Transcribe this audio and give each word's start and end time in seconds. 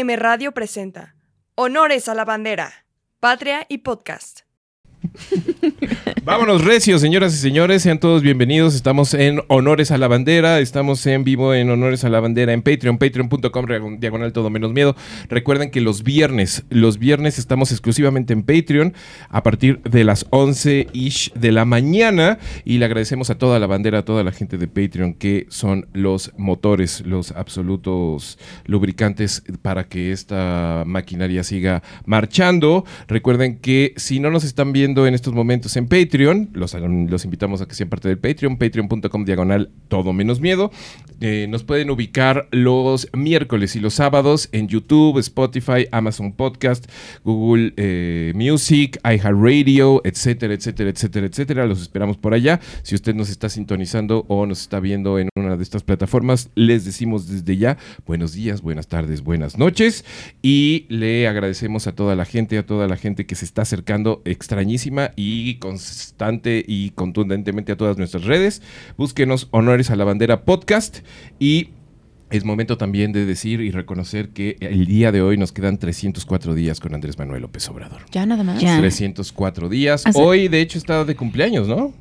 FM 0.00 0.16
Radio 0.16 0.52
presenta 0.52 1.14
Honores 1.56 2.08
a 2.08 2.14
la 2.14 2.24
Bandera, 2.24 2.86
Patria 3.20 3.66
y 3.68 3.78
Podcast. 3.78 4.44
Vámonos 6.30 6.64
recios, 6.64 7.00
señoras 7.00 7.34
y 7.34 7.38
señores, 7.38 7.82
sean 7.82 7.98
todos 7.98 8.22
bienvenidos. 8.22 8.76
Estamos 8.76 9.14
en 9.14 9.40
Honores 9.48 9.90
a 9.90 9.98
la 9.98 10.06
Bandera, 10.06 10.60
estamos 10.60 11.04
en 11.06 11.24
vivo 11.24 11.54
en 11.54 11.68
Honores 11.70 12.04
a 12.04 12.08
la 12.08 12.20
Bandera 12.20 12.52
en 12.52 12.62
Patreon, 12.62 12.98
patreon.com 12.98 13.98
diagonal 13.98 14.32
todo 14.32 14.48
menos 14.48 14.72
miedo. 14.72 14.94
Recuerden 15.28 15.72
que 15.72 15.80
los 15.80 16.04
viernes, 16.04 16.62
los 16.70 17.00
viernes 17.00 17.40
estamos 17.40 17.72
exclusivamente 17.72 18.32
en 18.32 18.44
Patreon 18.44 18.94
a 19.28 19.42
partir 19.42 19.82
de 19.82 20.04
las 20.04 20.24
11 20.30 20.86
ish 20.92 21.32
de 21.32 21.50
la 21.50 21.64
mañana 21.64 22.38
y 22.64 22.78
le 22.78 22.84
agradecemos 22.84 23.28
a 23.30 23.36
toda 23.36 23.58
la 23.58 23.66
bandera, 23.66 23.98
a 23.98 24.04
toda 24.04 24.22
la 24.22 24.30
gente 24.30 24.56
de 24.56 24.68
Patreon 24.68 25.14
que 25.14 25.46
son 25.48 25.88
los 25.92 26.30
motores, 26.38 27.04
los 27.04 27.32
absolutos 27.32 28.38
lubricantes 28.66 29.42
para 29.62 29.88
que 29.88 30.12
esta 30.12 30.84
maquinaria 30.86 31.42
siga 31.42 31.82
marchando. 32.06 32.84
Recuerden 33.08 33.58
que 33.58 33.94
si 33.96 34.20
no 34.20 34.30
nos 34.30 34.44
están 34.44 34.72
viendo 34.72 35.08
en 35.08 35.14
estos 35.14 35.34
momentos 35.34 35.76
en 35.76 35.88
Patreon, 35.88 36.19
los, 36.24 37.24
invitamos 37.24 37.60
a 37.60 37.66
que 37.66 37.74
sean 37.74 37.88
parte 37.88 38.08
del 38.08 38.18
Patreon, 38.18 38.58
patreon.com 38.58 39.24
diagonal 39.24 39.70
todo 39.88 40.12
menos 40.12 40.40
miedo. 40.40 40.70
Eh, 41.20 41.46
nos 41.48 41.64
pueden 41.64 41.90
ubicar 41.90 42.48
los 42.50 43.08
miércoles 43.12 43.76
y 43.76 43.80
los 43.80 43.94
sábados 43.94 44.48
en 44.52 44.68
YouTube, 44.68 45.18
Spotify, 45.18 45.86
Amazon 45.92 46.32
Podcast, 46.32 46.90
Google 47.24 47.74
eh, 47.76 48.32
Music, 48.34 48.98
iHeartRadio, 49.04 50.00
etcétera, 50.04 50.54
etcétera, 50.54 50.90
etcétera, 50.90 51.26
etcétera. 51.26 51.66
Los 51.66 51.82
esperamos 51.82 52.16
por 52.16 52.34
allá. 52.34 52.60
Si 52.82 52.94
usted 52.94 53.14
nos 53.14 53.30
está 53.30 53.48
sintonizando 53.48 54.24
o 54.28 54.46
nos 54.46 54.60
está 54.62 54.80
viendo 54.80 55.18
en 55.18 55.28
una 55.36 55.56
de 55.56 55.62
estas 55.62 55.82
plataformas, 55.82 56.50
les 56.54 56.84
decimos 56.84 57.28
desde 57.28 57.56
ya 57.56 57.78
buenos 58.06 58.32
días, 58.32 58.62
buenas 58.62 58.88
tardes, 58.88 59.22
buenas 59.22 59.58
noches 59.58 60.04
y 60.42 60.86
le 60.88 61.28
agradecemos 61.28 61.86
a 61.86 61.94
toda 61.94 62.14
la 62.16 62.24
gente, 62.24 62.58
a 62.58 62.66
toda 62.66 62.88
la 62.88 62.96
gente 62.96 63.26
que 63.26 63.34
se 63.34 63.44
está 63.44 63.62
acercando 63.62 64.22
extrañísima 64.24 65.12
y 65.16 65.56
constante 66.00 66.64
y 66.66 66.90
contundentemente 66.90 67.72
a 67.72 67.76
todas 67.76 67.98
nuestras 67.98 68.24
redes. 68.24 68.62
Búsquenos 68.96 69.48
Honores 69.50 69.90
a 69.90 69.96
la 69.96 70.04
Bandera 70.04 70.44
Podcast 70.44 70.98
y 71.38 71.68
es 72.30 72.44
momento 72.44 72.78
también 72.78 73.12
de 73.12 73.26
decir 73.26 73.60
y 73.60 73.70
reconocer 73.70 74.30
que 74.30 74.56
el 74.60 74.86
día 74.86 75.12
de 75.12 75.20
hoy 75.20 75.36
nos 75.36 75.52
quedan 75.52 75.78
304 75.78 76.54
días 76.54 76.80
con 76.80 76.94
Andrés 76.94 77.18
Manuel 77.18 77.42
López 77.42 77.68
Obrador. 77.68 78.02
Ya 78.12 78.24
nada 78.24 78.44
más. 78.44 78.60
Ya. 78.60 78.78
304 78.78 79.68
días. 79.68 80.06
Hace- 80.06 80.18
Hoy, 80.20 80.48
de 80.48 80.60
hecho, 80.62 80.78
está 80.78 81.04
de 81.04 81.14
cumpleaños, 81.16 81.68
¿no? 81.68 81.92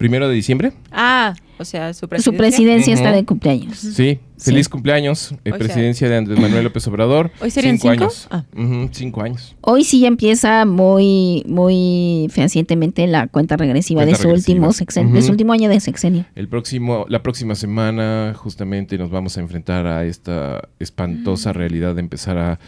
Primero 0.00 0.28
de 0.28 0.34
diciembre. 0.34 0.72
Ah, 0.90 1.34
o 1.58 1.64
sea, 1.66 1.92
su 1.92 2.08
Su 2.22 2.34
presidencia. 2.34 2.94
está 2.94 3.12
de 3.12 3.22
cumpleaños. 3.26 3.76
Sí, 3.76 4.18
feliz 4.38 4.66
cumpleaños. 4.68 5.32
eh, 5.32 5.50
sea- 5.50 5.58
presidencia 5.58 6.08
de 6.08 6.16
Andrés 6.16 6.40
Manuel 6.40 6.64
López 6.64 6.86
Obrador. 6.88 7.30
¿Hoy 7.38 7.50
serían 7.50 7.78
cinco 7.78 7.92
cinco? 7.92 8.04
años. 8.04 8.28
Ah. 8.30 8.44
Cinco 8.92 9.22
años. 9.22 9.56
Hoy 9.60 9.84
sí 9.84 10.00
ya 10.00 10.08
empieza 10.08 10.64
muy, 10.64 11.44
muy 11.46 12.28
fehacientemente 12.30 13.06
la 13.06 13.26
cuenta 13.26 13.58
regresiva 13.58 13.98
Cuenta 14.00 14.16
de 14.16 14.22
su 14.22 14.28
regresiva. 14.28 14.54
último 14.56 14.72
sexenio, 14.72 15.14
de 15.14 15.20
su 15.22 15.32
último 15.32 15.52
año 15.52 15.68
de 15.68 15.78
sexenio. 15.80 16.24
El 16.34 16.48
próximo, 16.48 17.04
la 17.10 17.22
próxima 17.22 17.54
semana 17.54 18.32
justamente 18.34 18.96
nos 18.96 19.10
vamos 19.10 19.36
a 19.36 19.40
enfrentar 19.40 19.86
a 19.86 20.06
esta 20.06 20.62
Mm. 20.62 20.82
espantosa 20.82 21.52
realidad 21.52 21.94
de 21.94 22.00
empezar 22.00 22.38
a 22.38 22.58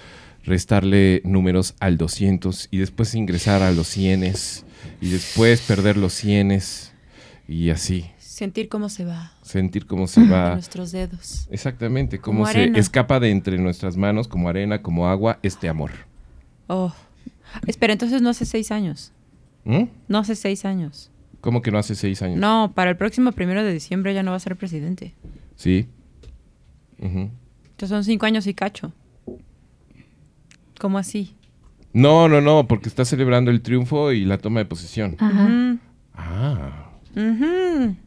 restarle 0.45 1.23
números 1.25 1.75
al 1.81 1.97
200 1.97 2.69
y 2.71 2.77
después 2.79 3.15
ingresar 3.15 3.63
a 3.63 3.71
los 3.71 3.87
100 3.87 4.65
y 5.01 5.09
después 5.09 5.61
perder 5.63 5.97
los 5.97 6.13
100 6.13 6.51
y 7.49 7.71
así 7.71 8.11
Sentir 8.19 8.69
cómo 8.69 8.89
se 8.89 9.05
va 9.05 9.33
sentir 9.43 9.87
cómo 9.87 10.07
se 10.07 10.21
en 10.23 10.33
va 10.33 10.55
nuestros 10.55 10.91
dedos. 10.93 11.47
exactamente 11.51 12.19
Como 12.19 12.41
cómo 12.41 12.53
se 12.53 12.61
arena. 12.63 12.79
escapa 12.79 13.21
de 13.21 13.31
entre 13.31 13.59
nuestras 13.59 13.97
manos 13.97 14.27
como 14.29 14.49
arena, 14.49 14.81
como 14.83 15.09
agua 15.09 15.39
este 15.43 15.69
amor. 15.69 15.91
Oh. 16.67 16.93
Espera, 17.67 17.93
entonces 17.93 18.23
no 18.23 18.31
hace 18.31 18.47
seis 18.47 18.71
años. 18.73 19.13
¿Mm? 19.65 19.85
No 20.09 20.19
hace 20.19 20.35
seis 20.35 20.65
años. 20.65 21.11
¿Cómo 21.43 21.61
que 21.61 21.71
no 21.71 21.79
hace 21.79 21.95
seis 21.95 22.23
años? 22.23 22.39
No, 22.39 22.73
para 22.75 22.91
el 22.91 22.97
próximo 22.97 23.33
primero 23.33 23.63
de 23.63 23.73
diciembre 23.73 24.15
ya 24.15 24.23
no 24.23 24.31
va 24.31 24.39
a 24.39 24.41
ser 24.41 24.57
presidente. 24.57 25.15
Sí. 25.57 25.89
Ujú. 26.99 27.31
Entonces 27.65 27.89
son 27.91 28.05
cinco 28.05 28.25
años 28.27 28.47
y 28.47 28.55
cacho. 28.55 28.93
¿Cómo 30.81 30.99
así? 30.99 31.37
No, 31.93 32.29
no, 32.29 32.41
no, 32.41 32.67
porque 32.67 32.89
está 32.89 33.05
celebrando 33.05 33.51
el 33.51 33.61
triunfo 33.61 34.13
y 34.13 34.25
la 34.25 34.39
toma 34.39 34.61
de 34.61 34.67
posesión. 34.67 35.17
Ajá. 35.19 35.45
Ujú. 35.45 35.79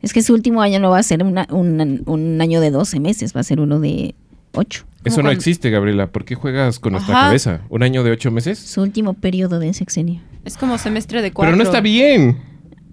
Es 0.01 0.13
que 0.13 0.21
su 0.21 0.33
último 0.33 0.61
año 0.61 0.79
no 0.79 0.89
va 0.89 0.99
a 0.99 1.03
ser 1.03 1.23
una- 1.23 1.47
un, 1.51 2.01
un 2.05 2.41
año 2.41 2.59
de 2.61 2.71
12 2.71 2.99
meses, 2.99 3.35
va 3.35 3.41
a 3.41 3.43
ser 3.43 3.59
uno 3.59 3.79
de 3.79 4.16
8. 4.53 4.85
Eso 5.03 5.21
no 5.21 5.29
existe, 5.29 5.69
Gabriela. 5.69 6.07
¿Por 6.07 6.25
qué 6.25 6.33
juegas 6.33 6.79
con 6.79 6.93
nuestra 6.93 7.13
Ajá. 7.15 7.25
cabeza? 7.27 7.61
¿Un 7.69 7.83
año 7.83 8.03
de 8.03 8.09
ocho 8.11 8.31
meses? 8.31 8.57
Su 8.57 8.81
último 8.81 9.13
periodo 9.13 9.59
de 9.59 9.71
sexenio. 9.73 10.19
Es 10.45 10.57
como 10.57 10.77
semestre 10.79 11.21
de 11.21 11.31
cuatro. 11.31 11.51
Pero 11.51 11.57
no 11.57 11.63
está 11.63 11.79
bien. 11.81 12.38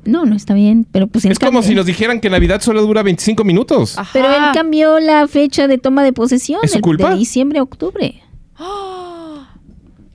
No, 0.04 0.26
no 0.26 0.34
está 0.36 0.52
bien, 0.52 0.84
pero 0.90 1.06
pues 1.06 1.24
Es 1.24 1.38
como 1.38 1.62
si 1.62 1.74
nos 1.74 1.86
dijeran 1.86 2.20
que 2.20 2.28
Navidad 2.28 2.60
solo 2.60 2.82
dura 2.82 3.02
25 3.02 3.44
minutos. 3.44 3.96
Ajá. 3.96 4.10
Pero 4.12 4.28
él 4.28 4.42
cambió 4.52 4.98
la 5.00 5.26
fecha 5.28 5.68
de 5.68 5.78
toma 5.78 6.02
de 6.04 6.12
posesión. 6.12 6.60
¿Es 6.62 6.72
su 6.72 6.78
el- 6.78 6.82
culpa? 6.82 7.10
De 7.10 7.16
diciembre 7.16 7.60
a 7.60 7.62
octubre. 7.62 8.20
¡Ah! 8.56 9.01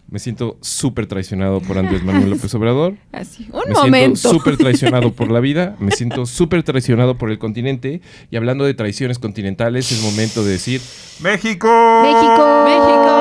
Me 0.09 0.19
siento 0.19 0.57
súper 0.61 1.05
traicionado 1.05 1.59
por 1.59 1.77
Andrés 1.77 2.01
Manuel 2.01 2.29
López 2.29 2.53
Obrador. 2.55 2.95
Así. 3.11 3.49
Un 3.51 3.63
me 3.67 3.73
momento. 3.73 4.15
siento 4.15 4.39
súper 4.39 4.55
traicionado 4.57 5.11
por 5.11 5.29
la 5.29 5.41
vida. 5.41 5.75
Me 5.79 5.91
siento 5.95 6.25
súper 6.25 6.63
traicionado 6.63 7.17
por 7.17 7.29
el 7.29 7.39
continente. 7.39 7.99
Y 8.31 8.37
hablando 8.37 8.63
de 8.63 8.73
traiciones 8.73 9.19
continentales, 9.19 9.91
es 9.91 10.01
momento 10.01 10.45
de 10.45 10.51
decir: 10.51 10.79
¡México! 11.21 11.67
¡México! 12.03 13.17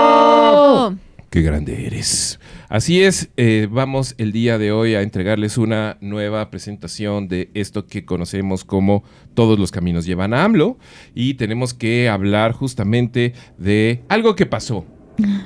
¡Qué 1.28 1.42
grande 1.42 1.86
eres! 1.86 2.38
Así 2.68 3.03
es, 3.03 3.30
eh, 3.36 3.68
vamos 3.71 4.15
el 4.18 4.32
día 4.32 4.59
de 4.59 4.72
hoy 4.72 4.94
a 4.94 5.03
entregarles 5.03 5.59
una 5.59 5.98
nueva 6.00 6.50
presentación 6.50 7.28
de 7.28 7.50
esto 7.54 7.86
que 7.86 8.04
conocemos 8.04 8.65
como 8.65 9.04
Todos 9.34 9.59
los 9.59 9.71
caminos 9.71 10.06
llevan 10.06 10.34
a 10.34 10.44
AMLO 10.44 10.78
y 11.15 11.34
tenemos 11.34 11.74
que 11.74 12.09
hablar 12.09 12.53
justamente 12.53 13.34
de 13.59 14.03
algo 14.09 14.34
que 14.34 14.47
pasó. 14.47 14.84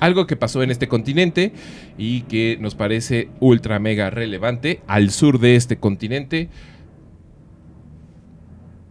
Algo 0.00 0.26
que 0.26 0.36
pasó 0.36 0.62
en 0.62 0.70
este 0.70 0.88
continente 0.88 1.52
y 1.98 2.22
que 2.22 2.56
nos 2.60 2.74
parece 2.74 3.28
ultra 3.40 3.78
mega 3.78 4.10
relevante 4.10 4.80
al 4.86 5.10
sur 5.10 5.38
de 5.38 5.56
este 5.56 5.76
continente. 5.78 6.48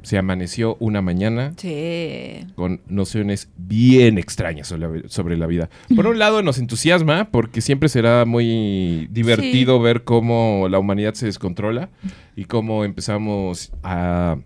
Se 0.02 0.18
amaneció 0.18 0.78
una 0.80 1.02
mañana 1.02 1.54
Sí. 1.58 2.48
con 2.56 2.82
nociones 2.88 3.50
bien 3.58 4.18
extrañas 4.18 4.68
sobre, 4.68 5.08
sobre 5.10 5.38
la 5.38 5.46
vida. 5.46 5.70
Por 5.94 6.08
un 6.08 6.18
lado 6.18 6.42
nos 6.42 6.58
entusiasma 6.58 7.30
porque 7.32 7.60
siempre 7.62 7.90
será 7.90 8.26
muy 8.26 9.08
divertido 9.12 9.80
ver 9.82 10.04
cómo 10.06 10.68
la 10.70 10.80
humanidad 10.80 11.14
se 11.16 11.26
descontrola 11.26 11.90
y 12.36 12.46
cómo 12.46 12.86
empezamos 12.86 13.72
a 13.84 14.38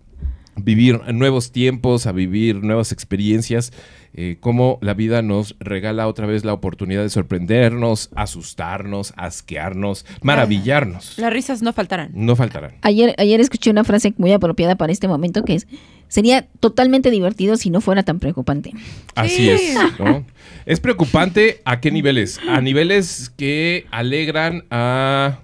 vivir 0.55 0.99
nuevos 1.13 1.51
tiempos, 1.51 2.07
a 2.07 2.11
vivir 2.11 2.63
nuevas 2.63 2.91
experiencias, 2.91 3.71
eh, 4.15 4.37
cómo 4.39 4.77
la 4.81 4.93
vida 4.93 5.21
nos 5.21 5.55
regala 5.59 6.07
otra 6.07 6.25
vez 6.27 6.45
la 6.45 6.53
oportunidad 6.53 7.01
de 7.01 7.09
sorprendernos, 7.09 8.09
asustarnos, 8.15 9.13
asquearnos, 9.17 10.05
maravillarnos. 10.21 11.17
Las 11.17 11.33
risas 11.33 11.61
no 11.61 11.73
faltarán. 11.73 12.11
No 12.13 12.35
faltarán. 12.35 12.73
Ayer, 12.81 13.15
ayer 13.17 13.39
escuché 13.41 13.69
una 13.71 13.83
frase 13.83 14.13
muy 14.17 14.31
apropiada 14.31 14.75
para 14.75 14.91
este 14.91 15.07
momento 15.07 15.43
que 15.43 15.55
es, 15.55 15.67
sería 16.07 16.47
totalmente 16.59 17.09
divertido 17.09 17.57
si 17.57 17.69
no 17.69 17.81
fuera 17.81 18.03
tan 18.03 18.19
preocupante. 18.19 18.71
Así 19.15 19.35
Sí. 19.35 19.49
es, 19.49 19.75
¿no? 19.99 20.25
Es 20.65 20.79
preocupante 20.79 21.61
a 21.65 21.79
qué 21.81 21.91
niveles. 21.91 22.39
A 22.47 22.61
niveles 22.61 23.31
que 23.35 23.85
alegran 23.91 24.63
a 24.69 25.39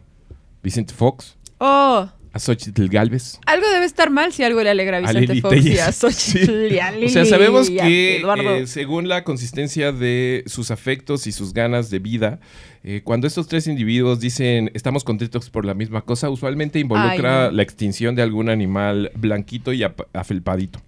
Vicente 0.61 0.93
Fox, 0.93 1.35
Oh, 1.61 2.07
a 2.31 2.39
Xochitl 2.39 2.87
Galvez. 2.89 3.39
algo 3.45 3.65
debe 3.73 3.85
estar 3.85 4.09
mal 4.11 4.31
si 4.33 4.43
algo 4.43 4.61
le 4.61 4.69
alegra 4.69 4.97
a 4.97 4.99
A 4.99 5.03
Vicente 5.03 5.27
Lili 5.33 5.41
Fox 5.41 5.55
y 5.57 5.61
Telles. 5.63 5.79
a 5.81 5.91
Xochitl 5.91 6.69
Sí. 6.69 6.75
y 6.75 6.79
a 6.79 6.93
O 7.05 7.09
sea, 7.09 7.25
sabemos 7.25 7.69
y 7.69 7.79
a 7.79 7.83
que 7.83 8.21
eh, 8.21 8.67
según 8.67 9.07
la 9.07 9.23
consistencia 9.23 9.91
de 9.91 10.43
sus 10.45 10.71
afectos 10.71 11.25
y 11.27 11.31
sus 11.31 11.53
ganas 11.53 11.89
de 11.89 11.99
vida, 11.99 12.39
eh, 12.83 13.01
cuando 13.03 13.27
estos 13.27 13.47
tres 13.47 13.67
individuos 13.67 14.19
dicen 14.19 14.71
estamos 14.73 15.03
contentos 15.03 15.49
por 15.49 15.65
la 15.65 15.73
misma 15.73 16.01
cosa, 16.01 16.29
usualmente 16.29 16.79
involucra 16.79 17.45
Ay, 17.45 17.49
no. 17.49 17.55
la 17.57 17.63
extinción 17.63 18.15
de 18.15 18.21
algún 18.21 18.49
animal 18.49 19.11
blanquito 19.15 19.73
y 19.73 19.83
afelpadito. 20.13 20.79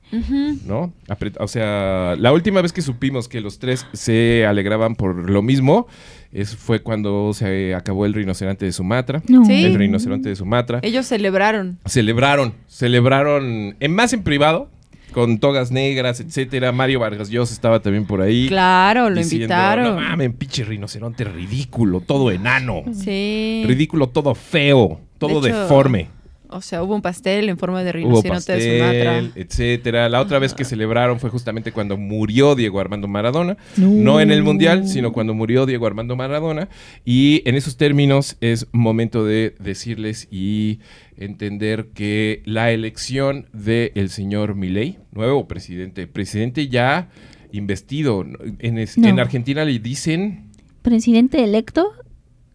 ¿no? 0.66 0.94
Apre- 1.08 1.36
O 1.40 1.48
sea, 1.48 2.16
la 2.18 2.32
última 2.34 2.62
vez 2.62 2.74
que 2.74 2.82
supimos 2.82 3.28
que 3.28 3.42
los 3.42 3.60
tres 3.60 3.86
se 3.94 4.46
alegraban 4.46 4.96
por 4.96 5.30
lo 5.30 5.42
mismo 5.42 5.88
es, 6.32 6.56
fue 6.56 6.82
cuando 6.82 7.34
se 7.34 7.76
acabó 7.76 8.06
el 8.06 8.14
rinoceronte 8.14 8.66
de 8.66 8.72
Sumatra. 8.72 9.22
No. 9.28 9.46
Sí. 9.46 9.66
El 9.66 9.76
rinoceronte 9.76 10.30
de 10.30 10.36
Sumatra. 10.36 10.80
Ellos 10.82 11.06
celebraron. 11.06 11.80
Celebraron, 11.86 12.54
celebraron 12.68 13.76
en 13.80 13.94
más 13.94 14.14
en 14.14 14.24
privado, 14.24 14.70
con 15.12 15.40
togas 15.40 15.72
negras, 15.72 16.20
etcétera. 16.20 16.72
Mario 16.72 17.00
Vargas 17.00 17.30
Llosa 17.30 17.54
estaba 17.54 17.82
también 17.82 18.06
por 18.06 18.22
ahí. 18.22 18.48
Claro, 18.48 19.10
lo 19.10 19.18
diciendo, 19.18 19.46
invitaron. 19.46 19.96
No 19.96 20.02
mames, 20.02 20.34
pinche 20.36 20.64
rinoceronte 20.64 21.24
ridículo, 21.26 22.02
todo 22.02 22.32
enano. 22.32 22.84
Sí. 22.94 23.64
Ridículo, 23.66 24.08
todo 24.08 24.34
feo, 24.36 25.02
todo 25.18 25.42
De 25.42 25.50
hecho, 25.50 25.62
deforme. 25.62 26.21
O 26.52 26.62
sea, 26.62 26.84
hubo 26.84 26.94
un 26.96 27.02
pastel 27.02 27.50
en 27.50 27.58
forma 27.58 27.84
de 27.84 27.90
Hubo 27.92 28.22
rinoceronte 28.22 28.54
de 28.54 28.78
Sumatra. 28.80 29.12
pastel, 29.22 29.32
etcétera. 29.36 30.10
La 30.10 30.20
otra 30.22 30.38
vez 30.40 30.54
que 30.54 30.66
celebraron 30.66 31.20
fue 31.20 31.30
justamente 31.30 31.72
cuando 31.72 31.98
murió 31.98 32.56
Diego 32.56 32.80
Armando 32.80 33.08
Maradona. 33.08 33.58
No. 33.78 33.90
No 33.90 34.20
en 34.22 34.32
el 34.32 34.44
Mundial, 34.44 34.88
sino 34.88 35.14
cuando 35.14 35.34
murió 35.34 35.66
Diego 35.66 35.88
Armando 35.88 36.16
Maradona. 36.16 36.68
Y 37.06 37.42
en 37.46 37.56
esos 37.56 37.78
términos 37.78 38.38
es 38.42 38.68
momento 38.74 39.24
de 39.26 39.56
decirles 39.60 40.28
y 40.32 40.80
entender 41.18 41.88
que 41.94 42.42
la 42.46 42.72
elección 42.72 43.48
del 43.54 44.10
señor 44.10 44.56
Milei, 44.56 44.98
nuevo 45.12 45.48
presidente, 45.48 46.08
presidente 46.08 46.68
ya 46.68 47.10
investido, 47.52 48.26
en, 48.60 48.78
es- 48.78 48.98
No. 48.98 49.08
en 49.08 49.20
Argentina 49.20 49.64
le 49.66 49.78
dicen 49.80 50.46
Presidente 50.82 51.44
electo 51.44 51.92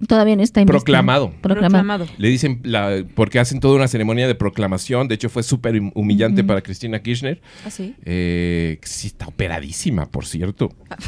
todavía 0.07 0.37
no 0.37 0.43
está 0.43 0.65
proclamado. 0.65 1.33
Proclamado. 1.41 1.71
Proclamado. 2.05 2.07
Le 2.19 2.29
dicen, 2.29 2.61
la, 2.65 3.05
porque 3.15 3.39
hacen 3.39 3.61
toda 3.61 3.77
una 3.77 3.89
ceremonia 3.89 4.27
de 4.27 4.35
proclamación, 4.35 5.09
de 5.09 5.15
hecho 5.15 5.29
fue 5.29 5.43
súper 5.43 5.81
hum- 5.81 5.93
humillante 5.95 6.45
para 6.45 6.61
Cristina 6.63 7.01
Kirchner. 7.03 7.41
Así. 7.65 7.95
Eh, 8.05 8.79
que 8.81 8.87
sí 8.89 9.07
está 9.09 9.27
operadísima, 9.27 10.07
por 10.07 10.27
cierto. 10.27 10.73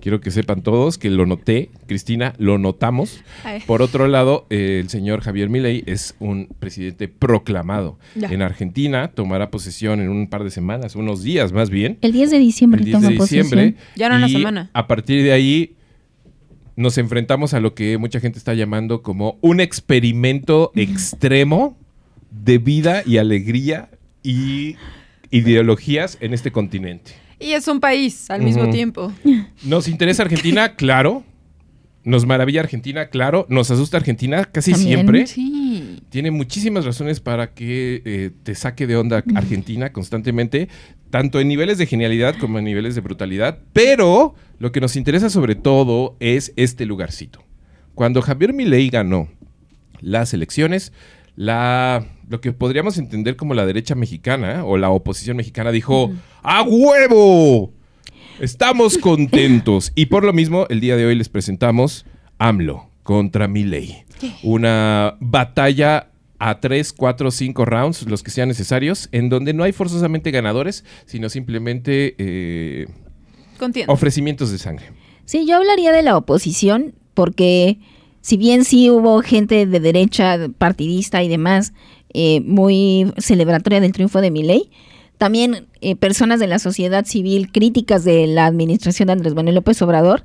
Quiero 0.00 0.22
que 0.22 0.30
sepan 0.30 0.62
todos 0.62 0.96
que 0.96 1.10
lo 1.10 1.26
noté, 1.26 1.68
Cristina, 1.86 2.32
lo 2.38 2.56
notamos. 2.56 3.20
Ay. 3.44 3.60
Por 3.66 3.82
otro 3.82 4.08
lado, 4.08 4.46
eh, 4.48 4.78
el 4.82 4.88
señor 4.88 5.20
Javier 5.20 5.50
Milei 5.50 5.82
es 5.84 6.14
un 6.20 6.48
presidente 6.58 7.06
proclamado. 7.06 7.98
Ya. 8.14 8.28
En 8.28 8.40
Argentina 8.40 9.08
tomará 9.08 9.50
posesión 9.50 10.00
en 10.00 10.08
un 10.08 10.26
par 10.28 10.42
de 10.42 10.50
semanas, 10.50 10.96
unos 10.96 11.22
días 11.22 11.52
más 11.52 11.68
bien. 11.68 11.98
El 12.00 12.12
10 12.12 12.30
de 12.30 12.38
diciembre 12.38 12.78
El 12.78 12.84
10 12.86 12.96
toma 12.96 13.08
de 13.08 13.14
diciembre. 13.14 13.72
posesión. 13.72 13.94
Ya 13.96 14.08
no 14.08 14.16
una 14.16 14.28
semana. 14.30 14.70
A 14.72 14.86
partir 14.86 15.22
de 15.22 15.32
ahí 15.32 15.74
nos 16.80 16.96
enfrentamos 16.96 17.52
a 17.52 17.60
lo 17.60 17.74
que 17.74 17.98
mucha 17.98 18.20
gente 18.20 18.38
está 18.38 18.54
llamando 18.54 19.02
como 19.02 19.38
un 19.42 19.60
experimento 19.60 20.72
extremo 20.74 21.76
de 22.30 22.56
vida 22.58 23.02
y 23.04 23.18
alegría 23.18 23.90
y 24.22 24.76
ideologías 25.30 26.16
en 26.20 26.32
este 26.32 26.50
continente. 26.50 27.12
Y 27.38 27.52
es 27.52 27.68
un 27.68 27.80
país 27.80 28.30
al 28.30 28.42
mismo 28.42 28.70
tiempo. 28.70 29.12
Nos 29.62 29.88
interesa 29.88 30.22
Argentina, 30.22 30.74
claro. 30.76 31.22
Nos 32.02 32.24
maravilla 32.24 32.60
Argentina, 32.60 33.08
claro. 33.10 33.44
Nos 33.50 33.70
asusta 33.70 33.98
Argentina 33.98 34.46
casi 34.46 34.72
También. 34.72 34.96
siempre. 34.96 35.26
Sí. 35.26 36.02
Tiene 36.08 36.30
muchísimas 36.30 36.86
razones 36.86 37.20
para 37.20 37.52
que 37.52 38.02
eh, 38.06 38.30
te 38.42 38.54
saque 38.54 38.86
de 38.86 38.96
onda 38.96 39.22
Argentina 39.34 39.92
constantemente, 39.92 40.68
tanto 41.10 41.40
en 41.40 41.48
niveles 41.48 41.78
de 41.78 41.86
genialidad 41.86 42.36
como 42.36 42.58
en 42.58 42.64
niveles 42.64 42.94
de 42.94 43.00
brutalidad. 43.00 43.58
Pero 43.72 44.34
lo 44.58 44.72
que 44.72 44.80
nos 44.80 44.96
interesa 44.96 45.30
sobre 45.30 45.54
todo 45.54 46.16
es 46.20 46.52
este 46.56 46.86
lugarcito. 46.86 47.42
Cuando 47.94 48.22
Javier 48.22 48.52
Milei 48.52 48.88
ganó 48.88 49.28
las 50.00 50.32
elecciones, 50.32 50.92
la, 51.36 52.06
lo 52.28 52.40
que 52.40 52.52
podríamos 52.52 52.98
entender 52.98 53.36
como 53.36 53.54
la 53.54 53.66
derecha 53.66 53.94
mexicana 53.94 54.64
o 54.64 54.76
la 54.78 54.90
oposición 54.90 55.36
mexicana 55.36 55.72
dijo, 55.72 56.12
¡A 56.42 56.62
huevo! 56.62 57.72
Estamos 58.38 58.96
contentos. 58.96 59.92
y 59.94 60.06
por 60.06 60.24
lo 60.24 60.32
mismo, 60.32 60.66
el 60.70 60.80
día 60.80 60.96
de 60.96 61.06
hoy 61.06 61.14
les 61.14 61.28
presentamos 61.28 62.06
AMLO 62.38 62.88
contra 63.02 63.48
Milei. 63.48 64.04
Una 64.42 65.16
batalla 65.20 66.09
a 66.40 66.58
3, 66.58 66.92
4, 66.94 67.30
5 67.30 67.64
rounds, 67.66 68.02
los 68.08 68.22
que 68.22 68.30
sean 68.30 68.48
necesarios, 68.48 69.10
en 69.12 69.28
donde 69.28 69.52
no 69.52 69.62
hay 69.62 69.72
forzosamente 69.72 70.30
ganadores, 70.30 70.84
sino 71.04 71.28
simplemente 71.28 72.16
eh, 72.18 72.86
ofrecimientos 73.86 74.50
de 74.50 74.58
sangre. 74.58 74.86
Sí, 75.26 75.46
yo 75.46 75.58
hablaría 75.58 75.92
de 75.92 76.02
la 76.02 76.16
oposición 76.16 76.94
porque 77.12 77.78
si 78.22 78.38
bien 78.38 78.64
sí 78.64 78.90
hubo 78.90 79.20
gente 79.20 79.66
de 79.66 79.80
derecha 79.80 80.48
partidista 80.56 81.22
y 81.22 81.28
demás 81.28 81.74
eh, 82.14 82.40
muy 82.40 83.12
celebratoria 83.18 83.80
del 83.80 83.92
triunfo 83.92 84.22
de 84.22 84.30
Milei, 84.30 84.70
también 85.18 85.66
eh, 85.82 85.94
personas 85.94 86.40
de 86.40 86.46
la 86.46 86.58
sociedad 86.58 87.04
civil 87.04 87.52
críticas 87.52 88.02
de 88.02 88.26
la 88.26 88.46
administración 88.46 89.08
de 89.08 89.12
Andrés 89.12 89.34
Manuel 89.34 89.56
López 89.56 89.80
Obrador 89.82 90.22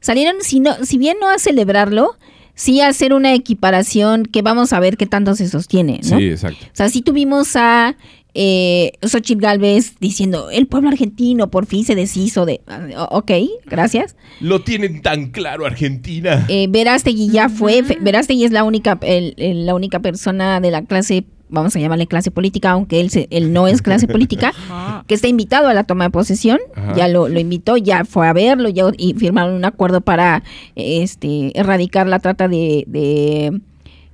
salieron, 0.00 0.36
si, 0.40 0.58
no, 0.58 0.74
si 0.84 0.98
bien 0.98 1.16
no 1.20 1.28
a 1.28 1.38
celebrarlo, 1.38 2.16
sí 2.54 2.80
hacer 2.80 3.12
una 3.12 3.34
equiparación 3.34 4.24
que 4.26 4.42
vamos 4.42 4.72
a 4.72 4.80
ver 4.80 4.96
qué 4.96 5.06
tanto 5.06 5.34
se 5.34 5.48
sostiene, 5.48 6.00
¿no? 6.08 6.18
Sí, 6.18 6.28
exacto. 6.30 6.64
O 6.66 6.70
sea, 6.72 6.88
sí 6.88 7.02
tuvimos 7.02 7.56
a 7.56 7.96
eh, 8.36 8.92
Xochitl 9.02 9.40
Galvez 9.40 9.94
diciendo, 10.00 10.50
el 10.50 10.66
pueblo 10.66 10.88
argentino 10.88 11.50
por 11.50 11.66
fin 11.66 11.84
se 11.84 11.94
deshizo 11.94 12.44
de... 12.46 12.60
ah, 12.66 13.08
Ok, 13.12 13.30
gracias. 13.66 14.16
Lo 14.40 14.62
tienen 14.62 15.02
tan 15.02 15.30
claro 15.30 15.66
Argentina. 15.66 16.44
Eh, 16.48 16.66
Verástegui 16.68 17.28
ya 17.30 17.48
fue, 17.48 17.82
Verástegui 18.00 18.44
es 18.44 18.50
la 18.52 18.64
única, 18.64 18.98
el- 19.02 19.34
el- 19.36 19.66
la 19.66 19.74
única 19.74 20.00
persona 20.00 20.60
de 20.60 20.70
la 20.72 20.82
clase, 20.84 21.24
vamos 21.48 21.76
a 21.76 21.78
llamarle 21.80 22.06
clase 22.06 22.30
política, 22.30 22.70
aunque 22.72 23.00
él, 23.00 23.10
se- 23.10 23.28
él 23.30 23.52
no 23.52 23.68
es 23.68 23.82
clase 23.82 24.08
política, 24.08 24.52
que 25.06 25.14
está 25.14 25.28
invitado 25.28 25.68
a 25.68 25.74
la 25.74 25.84
toma 25.84 26.04
de 26.04 26.10
posesión, 26.10 26.58
Ajá. 26.74 26.94
ya 26.96 27.08
lo, 27.08 27.28
lo 27.28 27.38
invitó, 27.38 27.76
ya 27.76 28.04
fue 28.04 28.26
a 28.26 28.32
verlo 28.32 28.68
ya, 28.68 28.84
y 28.96 29.14
firmaron 29.14 29.54
un 29.54 29.64
acuerdo 29.64 30.00
para 30.00 30.42
este, 30.74 31.58
erradicar 31.58 32.06
la 32.06 32.18
trata 32.18 32.48
de, 32.48 32.84
de, 32.86 33.60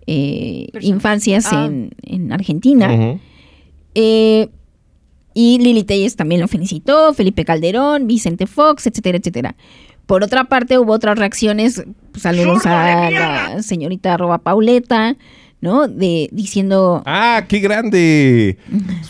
eh, 0.06 0.68
infancias 0.80 1.46
Ah. 1.52 1.66
en, 1.66 1.90
en 2.02 2.32
Argentina. 2.32 3.18
Eh, 3.94 4.48
y 5.32 5.58
Lili 5.58 5.84
Telles 5.84 6.16
también 6.16 6.40
lo 6.40 6.48
felicitó, 6.48 7.14
Felipe 7.14 7.44
Calderón, 7.44 8.06
Vicente 8.06 8.46
Fox, 8.46 8.86
etcétera, 8.86 9.18
etcétera. 9.18 9.54
Por 10.06 10.24
otra 10.24 10.44
parte, 10.44 10.76
hubo 10.78 10.92
otras 10.92 11.16
reacciones, 11.18 11.84
pues, 12.10 12.22
saludos 12.24 12.66
a 12.66 13.10
la 13.10 13.62
señorita 13.62 14.14
arroba 14.14 14.38
Pauleta, 14.38 15.16
¿no? 15.60 15.88
De, 15.88 16.28
diciendo, 16.32 17.02
¡Ah, 17.06 17.44
qué 17.48 17.58
grande! 17.60 18.58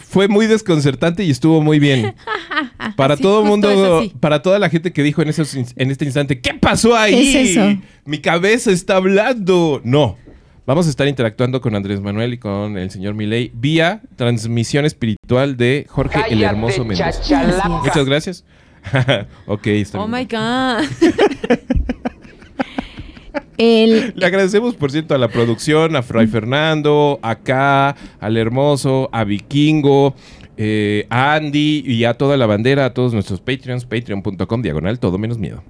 Fue 0.08 0.28
muy 0.28 0.46
desconcertante 0.46 1.24
y 1.24 1.30
estuvo 1.30 1.60
muy 1.62 1.78
bien. 1.78 2.14
Para 2.96 3.16
todo 3.16 3.42
el 3.42 3.48
mundo, 3.48 4.02
para 4.20 4.42
toda 4.42 4.58
la 4.58 4.68
gente 4.68 4.92
que 4.92 5.02
dijo 5.02 5.22
en, 5.22 5.28
esos 5.28 5.54
en 5.54 5.90
este 5.90 6.04
instante, 6.04 6.40
¿qué 6.40 6.54
pasó 6.54 6.96
ahí? 6.96 7.12
¿Qué 7.14 7.42
es 7.42 7.50
eso? 7.50 7.80
Mi 8.04 8.18
cabeza 8.18 8.70
está 8.70 8.96
hablando. 8.96 9.80
No. 9.84 10.16
Vamos 10.66 10.86
a 10.86 10.90
estar 10.90 11.08
interactuando 11.08 11.60
con 11.60 11.74
Andrés 11.74 12.00
Manuel 12.00 12.34
y 12.34 12.38
con 12.38 12.78
el 12.78 12.90
señor 12.90 13.14
Milei 13.14 13.50
vía 13.54 14.02
transmisión 14.16 14.84
espiritual 14.84 15.56
de 15.56 15.86
Jorge 15.88 16.20
el 16.30 16.42
Hermoso 16.42 16.84
Mendoza. 16.84 17.68
Muchas 17.68 18.04
gracias. 18.06 18.44
ok, 19.46 19.66
está 19.66 20.00
Oh 20.00 20.06
bien. 20.06 20.20
my 20.20 20.24
God. 20.24 20.84
el, 23.60 24.14
Le 24.16 24.26
agradecemos, 24.26 24.74
por 24.74 24.90
cierto, 24.90 25.14
a 25.14 25.18
la 25.18 25.28
producción, 25.28 25.94
a 25.96 26.02
Fray 26.02 26.26
Fernando, 26.26 27.18
acá, 27.22 27.94
al 28.18 28.36
Hermoso, 28.36 29.08
a 29.12 29.24
Vikingo, 29.24 30.14
eh, 30.56 31.06
a 31.10 31.34
Andy 31.34 31.82
y 31.86 32.04
a 32.04 32.14
toda 32.14 32.36
la 32.36 32.46
bandera, 32.46 32.86
a 32.86 32.94
todos 32.94 33.12
nuestros 33.12 33.40
Patreons, 33.40 33.84
patreon.com, 33.84 34.62
diagonal, 34.62 34.98
todo 34.98 35.18
menos 35.18 35.38
miedo. 35.38 35.62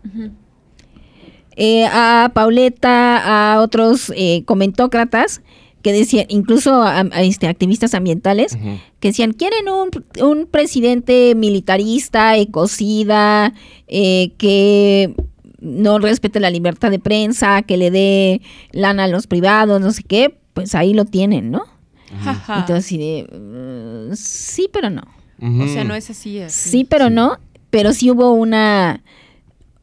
eh, 1.57 1.85
a 1.93 2.31
Pauleta, 2.33 3.55
a 3.55 3.61
otros 3.61 4.13
eh, 4.17 4.45
comentócratas, 4.47 5.43
que 5.83 5.93
decían, 5.93 6.27
incluso 6.29 6.83
a- 6.83 7.01
a, 7.01 7.23
este, 7.23 7.49
activistas 7.49 7.95
ambientales, 7.95 8.57
que 9.01 9.09
decían, 9.09 9.33
quieren 9.33 9.67
un, 9.69 9.89
un 10.23 10.47
presidente 10.47 11.35
militarista, 11.35 12.37
ecocida, 12.37 13.55
que 13.89 15.15
no 15.61 15.99
respete 15.99 16.41
la 16.41 16.51
libertad 16.51 16.91
de 16.91 16.99
prensa, 16.99 17.63
que 17.63 17.77
le 17.77 17.91
dé 17.91 18.41
lana 18.73 19.05
a 19.05 19.09
los 19.09 19.27
privados, 19.27 19.81
no 19.81 19.91
sé 19.93 20.03
qué, 20.03 20.37
pues 20.55 20.75
ahí 20.75 20.95
lo 20.95 21.05
tienen, 21.05 21.51
¿no? 21.51 21.63
Entonces, 22.61 22.99
de, 22.99 23.27
"Mm, 23.33 24.15
sí, 24.17 24.69
pero 24.73 24.91
no. 24.91 25.03
O 25.43 25.69
sea, 25.69 25.85
no 25.85 25.95
es 25.95 26.11
así. 26.11 26.41
así. 26.41 26.71
Sí, 26.71 26.85
pero 26.85 27.09
no. 27.09 27.39
Pero 27.71 27.93
sí 27.93 28.11
hubo 28.11 28.33
una. 28.33 29.03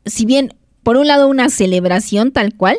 Si 0.05 0.25
bien, 0.25 0.53
por 0.83 0.97
un 0.97 1.07
lado, 1.07 1.27
una 1.27 1.49
celebración 1.49 2.31
tal 2.31 2.53
cual, 2.53 2.77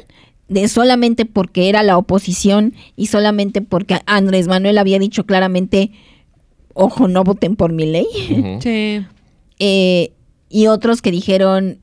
de 0.49 0.69
solamente 0.69 1.25
porque 1.25 1.69
era 1.69 1.83
la 1.83 1.97
oposición 1.99 2.75
y 2.95 3.07
solamente 3.07 3.63
porque 3.63 4.01
Andrés 4.07 4.49
Manuel 4.49 4.79
había 4.79 4.99
dicho 4.99 5.25
claramente: 5.27 5.91
ojo, 6.75 7.09
no 7.09 7.25
voten 7.25 7.57
por 7.57 7.73
mi 7.73 7.87
ley. 7.87 8.07
Sí. 8.61 9.05
Eh, 9.61 10.13
y 10.49 10.69
otros 10.69 11.03
que 11.03 11.11
dijeron: 11.11 11.79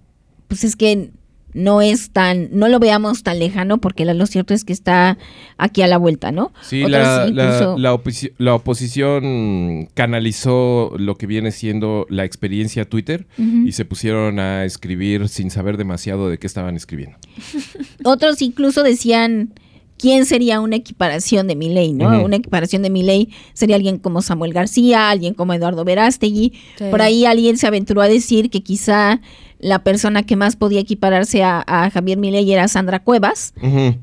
pues 0.48 0.64
es 0.64 0.76
que 0.76 1.12
no 1.54 1.82
es 1.82 2.10
tan. 2.10 2.50
No 2.52 2.68
lo 2.68 2.80
veamos 2.80 3.24
tan 3.24 3.40
lejano 3.40 3.78
porque 3.80 4.04
lo 4.04 4.26
cierto 4.26 4.54
es 4.54 4.66
que 4.66 4.74
está 4.74 5.18
aquí 5.58 5.82
a 5.84 5.88
la 5.88 5.98
vuelta, 5.98 6.34
¿no? 6.34 6.52
Sí, 6.62 6.82
la, 6.82 6.90
la- 6.90 7.28
incluso- 7.30 7.78
la 7.78 7.94
oposi- 7.94 8.34
la 8.38 8.56
oposición 8.56 9.88
canalizó 9.94 10.92
lo 10.98 11.16
que 11.16 11.28
viene 11.28 11.52
siendo 11.52 12.06
la 12.10 12.26
experiencia 12.26 12.90
Twitter 12.90 13.26
y 13.38 13.72
se 13.72 13.86
pusieron 13.86 14.40
a 14.40 14.66
escribir 14.66 15.30
sin 15.30 15.50
saber 15.50 15.78
demasiado 15.78 16.30
de 16.30 16.38
qué 16.38 16.48
estaban 16.48 16.76
escribiendo. 16.76 17.18
Otros 18.04 18.42
incluso 18.42 18.84
decían 18.84 19.54
quién 19.98 20.26
sería 20.26 20.60
una 20.60 20.76
equiparación 20.76 21.48
de 21.48 21.56
Milei, 21.56 21.94
¿no? 21.94 22.10
Ujú. 22.18 22.26
Una 22.26 22.36
equiparación 22.36 22.82
de 22.82 22.90
Milei 22.90 23.30
sería 23.54 23.78
alguien 23.78 23.98
como 23.98 24.22
Samuel 24.22 24.52
García, 24.54 25.10
alguien 25.10 25.34
como 25.34 25.54
Eduardo 25.54 25.86
Verástegui. 25.86 26.52
Sí. 26.78 26.84
Por 26.92 27.02
ahí 27.02 27.26
alguien 27.26 27.58
se 27.58 27.66
aventuró 27.68 28.02
a 28.02 28.08
decir 28.10 28.50
que 28.50 28.62
quizá 28.62 29.22
la 29.60 29.84
persona 29.84 30.24
que 30.24 30.36
más 30.36 30.56
podía 30.56 30.80
equipararse 30.82 31.44
a, 31.44 31.64
a 31.66 31.90
Javier 31.90 32.18
Milei 32.18 32.52
era 32.52 32.68
Sandra 32.68 33.00
Cuevas. 33.04 33.54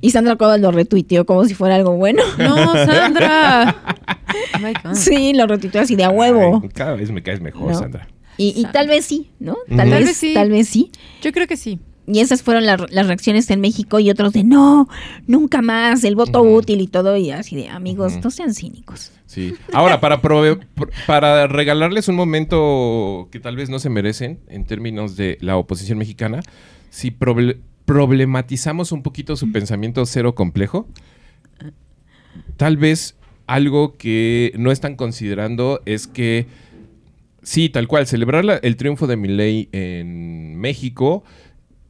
Y 0.00 0.11
Sandra 0.11 0.37
Cuevas 0.37 0.61
lo 0.61 0.71
retuiteó 0.73 1.26
como 1.26 1.44
si 1.44 1.54
fuera 1.54 1.75
algo 1.76 1.92
bueno. 1.97 2.23
No, 2.38 2.73
Sandra. 2.87 3.76
Oh 4.54 4.59
my 4.61 4.73
God. 4.82 4.94
Sí, 4.94 5.35
lo 5.35 5.47
retuiteó 5.47 5.82
así 5.82 5.94
de 5.94 6.04
a 6.04 6.11
huevo. 6.11 6.61
Ay, 6.62 6.68
cada 6.71 6.94
vez 6.94 7.11
me 7.11 7.23
caes 7.23 7.40
mejor, 7.42 7.71
No. 7.73 7.78
Sandra. 7.78 8.09
Y, 8.38 8.54
y 8.59 8.64
tal 8.73 8.88
vez 8.88 9.04
sí, 9.04 9.30
¿no? 9.38 9.56
Tal, 9.68 9.88
Ujú. 9.88 9.90
vez, 9.90 9.90
Tal 9.90 10.04
vez 10.04 10.16
sí. 10.16 10.35
Tal 10.35 10.50
vez 10.50 10.68
sí. 10.68 10.90
Yo 11.21 11.32
creo 11.32 11.47
que 11.47 11.56
sí. 11.59 11.78
Y 12.06 12.18
esas 12.21 12.42
fueron 12.42 12.66
la- 12.66 12.87
las 12.90 13.06
reacciones 13.06 13.49
en 13.50 13.61
México 13.61 14.00
y 14.00 14.11
otros 14.11 14.32
de 14.32 14.42
no, 14.42 14.88
nunca 15.26 15.62
más, 15.62 16.02
el 16.04 16.16
voto 16.16 16.42
útil 16.42 16.80
y 16.80 16.88
todo. 16.88 17.16
Y 17.16 17.30
así 17.30 17.54
de 17.54 17.68
amigos, 17.68 18.18
no 18.23 18.30
sean 18.30 18.54
cínicos. 18.54 19.12
Sí. 19.26 19.54
Ahora, 19.73 20.00
para, 20.00 20.21
para 21.06 21.47
regalarles 21.47 22.09
un 22.09 22.16
momento 22.16 23.28
que 23.30 23.38
tal 23.40 23.56
vez 23.56 23.71
no 23.71 23.78
se 23.78 23.88
merecen 23.88 24.40
en 24.49 24.64
términos 24.64 25.16
de 25.16 25.38
la 25.40 25.56
oposición 25.56 25.97
mexicana, 25.99 26.40
si 26.90 27.11
proble- 27.12 27.59
problematizamos 27.85 28.90
un 28.92 29.02
poquito 29.02 29.37
su 29.37 29.52
pensamiento 29.52 30.04
cero 30.04 30.35
complejo, 30.35 30.87
tal 32.56 32.76
vez 32.76 33.16
algo 33.47 33.97
que 33.97 34.52
no 34.56 34.71
están 34.73 34.97
considerando 34.97 35.80
es 35.87 36.06
que, 36.06 36.47
sí, 37.42 37.68
tal 37.68 37.88
cual, 37.88 38.06
celebrar 38.06 38.44
la- 38.44 38.56
el 38.56 38.76
triunfo 38.76 39.06
de 39.06 39.16
Milei 39.16 39.68
en 39.73 40.56
México, 40.56 41.25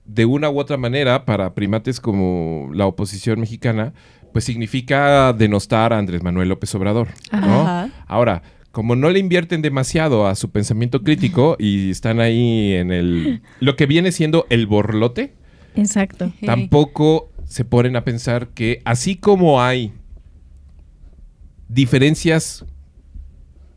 de 0.05 0.25
una 0.25 0.51
u 0.51 0.59
otra 0.59 0.77
manera, 0.77 1.25
para 1.25 1.55
primates 1.55 2.01
como 2.01 2.71
la 2.75 2.87
oposición 2.87 3.41
mexicana, 3.41 3.93
pues 4.33 4.45
significa 4.45 5.33
denostar 5.33 5.93
a 5.93 5.99
Andrés 5.99 6.23
Manuel 6.23 6.49
López 6.49 6.75
Obrador. 6.75 7.09
¿no? 7.33 7.63
Ajá. 7.63 7.91
Ahora, 8.07 8.43
como 8.73 8.97
no 8.97 9.11
le 9.11 9.19
invierten 9.19 9.63
demasiado 9.63 10.27
a 10.27 10.35
su 10.35 10.51
pensamiento 10.51 11.03
crítico 11.03 11.57
y 11.59 11.91
están 11.91 12.21
ahí 12.21 12.73
en 12.73 12.91
el 12.91 13.43
lo 13.61 13.77
que 13.77 13.87
viene 13.87 14.13
siendo 14.13 14.47
el 14.49 14.67
borlote, 14.67 15.35
Exacto. 15.75 16.33
Tampoco 16.45 17.31
se 17.45 17.65
ponen 17.65 17.97
a 17.97 18.05
pensar 18.05 18.49
que 18.49 18.81
así 18.85 19.17
como 19.17 19.63
hay 19.63 19.93
diferencias 21.69 22.65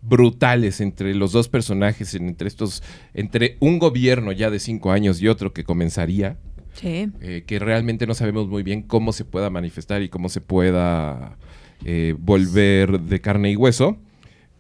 brutales 0.08 0.82
entre 0.82 1.16
los 1.16 1.32
dos 1.32 1.50
personajes, 1.50 2.14
entre 2.16 2.48
estos, 2.48 2.84
entre 3.14 3.58
un 3.60 3.80
gobierno 3.80 4.32
ya 4.32 4.50
de 4.50 4.60
cinco 4.60 4.92
años 4.92 5.22
y 5.22 5.28
otro 5.28 5.54
que 5.54 5.64
comenzaría, 5.64 6.38
Sí. 6.74 7.10
eh, 7.22 7.44
que 7.48 7.58
realmente 7.60 8.06
no 8.06 8.14
sabemos 8.14 8.48
muy 8.48 8.62
bien 8.62 8.82
cómo 8.82 9.14
se 9.14 9.24
pueda 9.26 9.50
manifestar 9.50 10.02
y 10.02 10.10
cómo 10.10 10.30
se 10.30 10.42
pueda 10.42 11.38
eh, 11.86 12.16
volver 12.20 13.00
de 13.02 13.22
carne 13.22 13.52
y 13.52 13.56
hueso. 13.56 13.98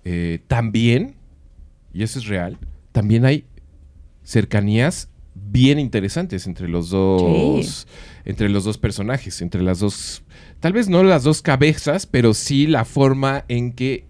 Eh, 0.05 0.39
también, 0.47 1.15
y 1.93 2.03
eso 2.03 2.19
es 2.19 2.25
real, 2.27 2.57
también 2.91 3.25
hay 3.25 3.45
cercanías 4.23 5.09
bien 5.35 5.79
interesantes 5.79 6.47
entre 6.47 6.67
los 6.69 6.89
dos, 6.89 7.87
entre 8.23 8.49
los 8.49 8.63
dos 8.63 8.77
personajes, 8.77 9.41
entre 9.41 9.61
las 9.61 9.79
dos, 9.79 10.23
tal 10.59 10.73
vez 10.73 10.87
no 10.89 11.03
las 11.03 11.23
dos 11.23 11.41
cabezas, 11.41 12.05
pero 12.05 12.33
sí 12.33 12.67
la 12.67 12.85
forma 12.85 13.43
en 13.47 13.73
que 13.73 14.05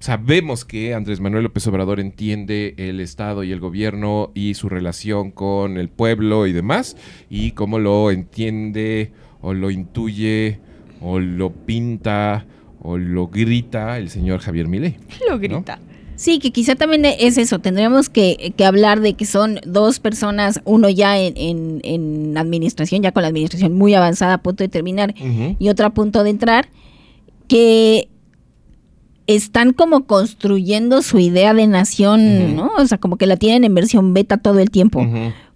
sabemos 0.00 0.64
que 0.64 0.94
Andrés 0.94 1.20
Manuel 1.20 1.44
López 1.44 1.66
Obrador 1.66 2.00
entiende 2.00 2.74
el 2.78 3.00
Estado 3.00 3.42
y 3.44 3.52
el 3.52 3.60
gobierno 3.60 4.30
y 4.34 4.54
su 4.54 4.68
relación 4.68 5.30
con 5.30 5.78
el 5.78 5.88
pueblo 5.88 6.46
y 6.46 6.52
demás, 6.52 6.96
y 7.30 7.52
cómo 7.52 7.78
lo 7.78 8.10
entiende 8.10 9.12
o 9.40 9.54
lo 9.54 9.70
intuye 9.70 10.58
o 11.00 11.18
lo 11.18 11.50
pinta 11.52 12.46
o 12.80 12.98
lo 12.98 13.28
grita 13.28 13.98
el 13.98 14.10
señor 14.10 14.40
Javier 14.40 14.68
Milei. 14.68 14.96
Lo 15.28 15.38
grita. 15.38 15.78
Sí, 16.14 16.38
que 16.38 16.50
quizá 16.50 16.76
también 16.76 17.04
es 17.04 17.36
eso. 17.36 17.58
Tendríamos 17.58 18.08
que, 18.08 18.54
que 18.56 18.64
hablar 18.64 19.00
de 19.00 19.12
que 19.14 19.26
son 19.26 19.58
dos 19.66 19.98
personas, 20.00 20.62
uno 20.64 20.88
ya 20.88 21.18
en, 21.18 21.34
en- 21.36 21.80
en 21.84 22.38
administración, 22.38 23.02
ya 23.02 23.12
con 23.12 23.22
la 23.22 23.28
administración 23.28 23.74
muy 23.74 23.92
avanzada 23.94 24.34
a 24.34 24.38
punto 24.42 24.64
de 24.64 24.68
terminar, 24.68 25.14
y 25.58 25.68
otro 25.68 25.84
a 25.86 25.90
punto 25.90 26.22
de 26.24 26.30
entrar, 26.30 26.68
que 27.48 28.08
están 29.26 29.72
como 29.72 30.06
construyendo 30.06 31.02
su 31.02 31.18
idea 31.18 31.52
de 31.54 31.66
nación. 31.66 32.54
¿no? 32.56 32.70
O 32.78 32.86
sea, 32.86 32.98
como 32.98 33.16
que 33.16 33.26
la 33.26 33.36
tienen 33.36 33.64
en 33.64 33.74
versión 33.74 34.14
beta 34.14 34.36
todo 34.36 34.58
el 34.60 34.70
tiempo. 34.70 35.04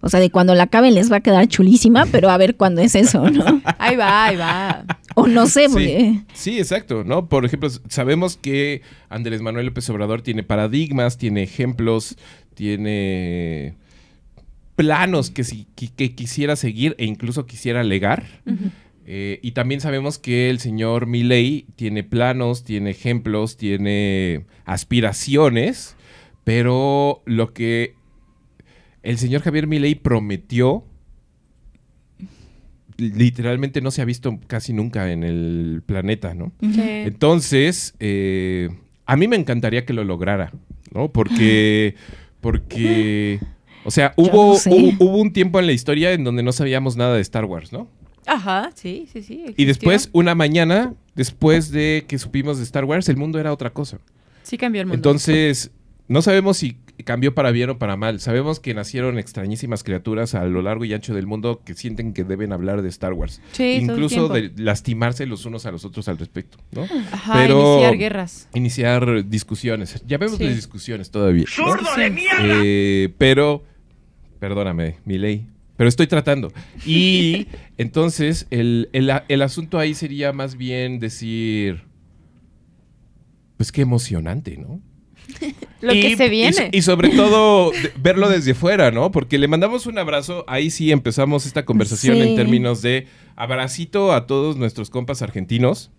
O 0.01 0.09
sea, 0.09 0.19
de 0.19 0.29
cuando 0.31 0.55
la 0.55 0.63
acaben 0.63 0.93
les 0.95 1.11
va 1.11 1.17
a 1.17 1.21
quedar 1.21 1.47
chulísima, 1.47 2.05
pero 2.11 2.29
a 2.29 2.37
ver 2.37 2.55
cuándo 2.55 2.81
es 2.81 2.95
eso, 2.95 3.29
¿no? 3.29 3.61
Ahí 3.77 3.95
va, 3.95 4.25
ahí 4.25 4.35
va. 4.35 4.83
O 5.15 5.27
no 5.27 5.45
sé, 5.47 5.67
Sí. 5.67 5.73
porque... 5.73 6.19
Sí, 6.33 6.57
exacto, 6.57 7.03
¿no? 7.03 7.27
Por 7.29 7.45
ejemplo, 7.45 7.69
sabemos 7.87 8.35
que 8.35 8.81
Andrés 9.09 9.41
Manuel 9.41 9.67
López 9.67 9.87
Obrador 9.89 10.21
tiene 10.21 10.41
paradigmas, 10.43 11.17
tiene 11.17 11.43
ejemplos, 11.43 12.17
tiene 12.55 13.75
planos 14.75 15.29
que, 15.29 15.43
si- 15.43 15.67
que, 15.75 15.89
que 15.89 16.15
quisiera 16.15 16.55
seguir 16.55 16.95
e 16.97 17.05
incluso 17.05 17.45
quisiera 17.45 17.83
legar. 17.83 18.23
Eh, 19.13 19.41
y 19.41 19.51
también 19.51 19.81
sabemos 19.81 20.17
que 20.19 20.49
el 20.49 20.59
señor 20.59 21.05
Milei 21.05 21.65
tiene 21.75 22.01
planos, 22.01 22.63
tiene 22.63 22.91
ejemplos, 22.91 23.57
tiene 23.57 24.45
aspiraciones, 24.63 25.97
pero 26.45 27.21
lo 27.25 27.51
que 27.51 27.95
el 29.03 29.17
señor 29.17 29.41
Javier 29.41 29.67
Milei 29.67 29.95
prometió 29.95 30.85
literalmente 32.95 33.81
no 33.81 33.91
se 33.91 34.01
ha 34.01 34.05
visto 34.05 34.39
casi 34.47 34.71
nunca 34.71 35.11
en 35.11 35.25
el 35.25 35.83
planeta, 35.85 36.33
¿no? 36.33 36.53
Sí. 36.61 36.81
Entonces, 36.81 37.95
eh, 37.99 38.69
a 39.05 39.17
mí 39.17 39.27
me 39.27 39.35
encantaría 39.35 39.83
que 39.83 39.91
lo 39.91 40.05
lograra, 40.05 40.53
¿no? 40.93 41.11
Porque, 41.11 41.95
porque, 42.39 43.41
o 43.83 43.91
sea, 43.91 44.13
Yo 44.15 44.23
hubo, 44.23 44.53
no 44.53 44.55
sé. 44.57 44.69
hubo, 44.69 45.05
hubo 45.05 45.17
un 45.17 45.33
tiempo 45.33 45.59
en 45.59 45.65
la 45.65 45.73
historia 45.73 46.13
en 46.13 46.23
donde 46.23 46.43
no 46.43 46.53
sabíamos 46.53 46.95
nada 46.95 47.15
de 47.15 47.21
Star 47.21 47.43
Wars, 47.43 47.73
¿no? 47.73 47.89
Ajá, 48.27 48.71
sí, 48.75 49.07
sí, 49.11 49.21
sí. 49.23 49.45
Y 49.57 49.65
después, 49.65 50.09
una 50.13 50.35
mañana, 50.35 50.93
después 51.15 51.71
de 51.71 52.05
que 52.07 52.17
supimos 52.19 52.57
de 52.57 52.63
Star 52.63 52.85
Wars, 52.85 53.09
el 53.09 53.17
mundo 53.17 53.39
era 53.39 53.51
otra 53.51 53.71
cosa. 53.71 53.99
Sí 54.43 54.57
cambió 54.57 54.81
el 54.81 54.87
mundo. 54.87 54.95
Entonces, 54.95 55.71
no 56.07 56.21
sabemos 56.21 56.57
si 56.57 56.77
cambió 57.05 57.33
para 57.33 57.49
bien 57.49 57.69
o 57.71 57.79
para 57.79 57.97
mal. 57.97 58.19
Sabemos 58.19 58.59
que 58.59 58.75
nacieron 58.75 59.17
extrañísimas 59.17 59.83
criaturas 59.83 60.35
a 60.35 60.45
lo 60.45 60.61
largo 60.61 60.85
y 60.85 60.93
ancho 60.93 61.15
del 61.15 61.25
mundo 61.25 61.61
que 61.65 61.73
sienten 61.73 62.13
que 62.13 62.23
deben 62.23 62.53
hablar 62.53 62.83
de 62.83 62.89
Star 62.89 63.13
Wars. 63.13 63.41
Sí, 63.53 63.57
todo 63.57 63.95
el 63.97 64.03
Incluso 64.03 64.27
de 64.29 64.51
lastimarse 64.57 65.25
los 65.25 65.45
unos 65.45 65.65
a 65.65 65.71
los 65.71 65.83
otros 65.83 66.07
al 66.09 66.19
respecto, 66.19 66.59
¿no? 66.71 66.83
Ajá, 67.11 67.33
pero- 67.33 67.73
iniciar 67.73 67.97
guerras. 67.97 68.49
Iniciar 68.53 69.27
discusiones. 69.27 70.03
Ya 70.05 70.19
vemos 70.19 70.37
Sí. 70.37 70.43
las 70.43 70.55
discusiones 70.55 71.09
todavía. 71.09 71.45
¿no? 71.57 71.65
¡Zurdo 71.65 71.95
de 71.97 72.09
mierda! 72.11 72.37
Eh, 72.43 73.09
pero, 73.17 73.63
perdóname, 74.39 74.97
mi 75.05 75.17
ley. 75.17 75.47
Pero 75.81 75.89
estoy 75.89 76.05
tratando. 76.05 76.53
Y 76.85 77.47
entonces 77.79 78.45
el, 78.51 78.89
el- 78.93 79.11
el 79.27 79.41
asunto 79.41 79.79
ahí 79.79 79.95
sería 79.95 80.31
más 80.31 80.55
bien 80.55 80.99
decir, 80.99 81.85
pues 83.57 83.71
qué 83.71 83.81
emocionante, 83.81 84.57
¿no? 84.57 84.79
Lo 85.81 85.91
Y- 85.95 86.01
que 86.01 86.17
se 86.17 86.29
viene. 86.29 86.69
Y, 86.71 86.83
sobre 86.83 87.09
todo 87.09 87.71
verlo 87.97 88.29
desde 88.29 88.53
fuera, 88.53 88.91
¿no? 88.91 89.09
Porque 89.11 89.39
le 89.39 89.47
mandamos 89.47 89.87
un 89.87 89.97
abrazo, 89.97 90.45
ahí 90.47 90.69
sí 90.69 90.91
empezamos 90.91 91.47
esta 91.47 91.65
conversación 91.65 92.17
Sí. 92.17 92.21
en 92.21 92.35
términos 92.35 92.83
de 92.83 93.07
abracito 93.35 94.13
a 94.13 94.27
todos 94.27 94.57
nuestros 94.57 94.91
compas 94.91 95.23
argentinos. 95.23 95.89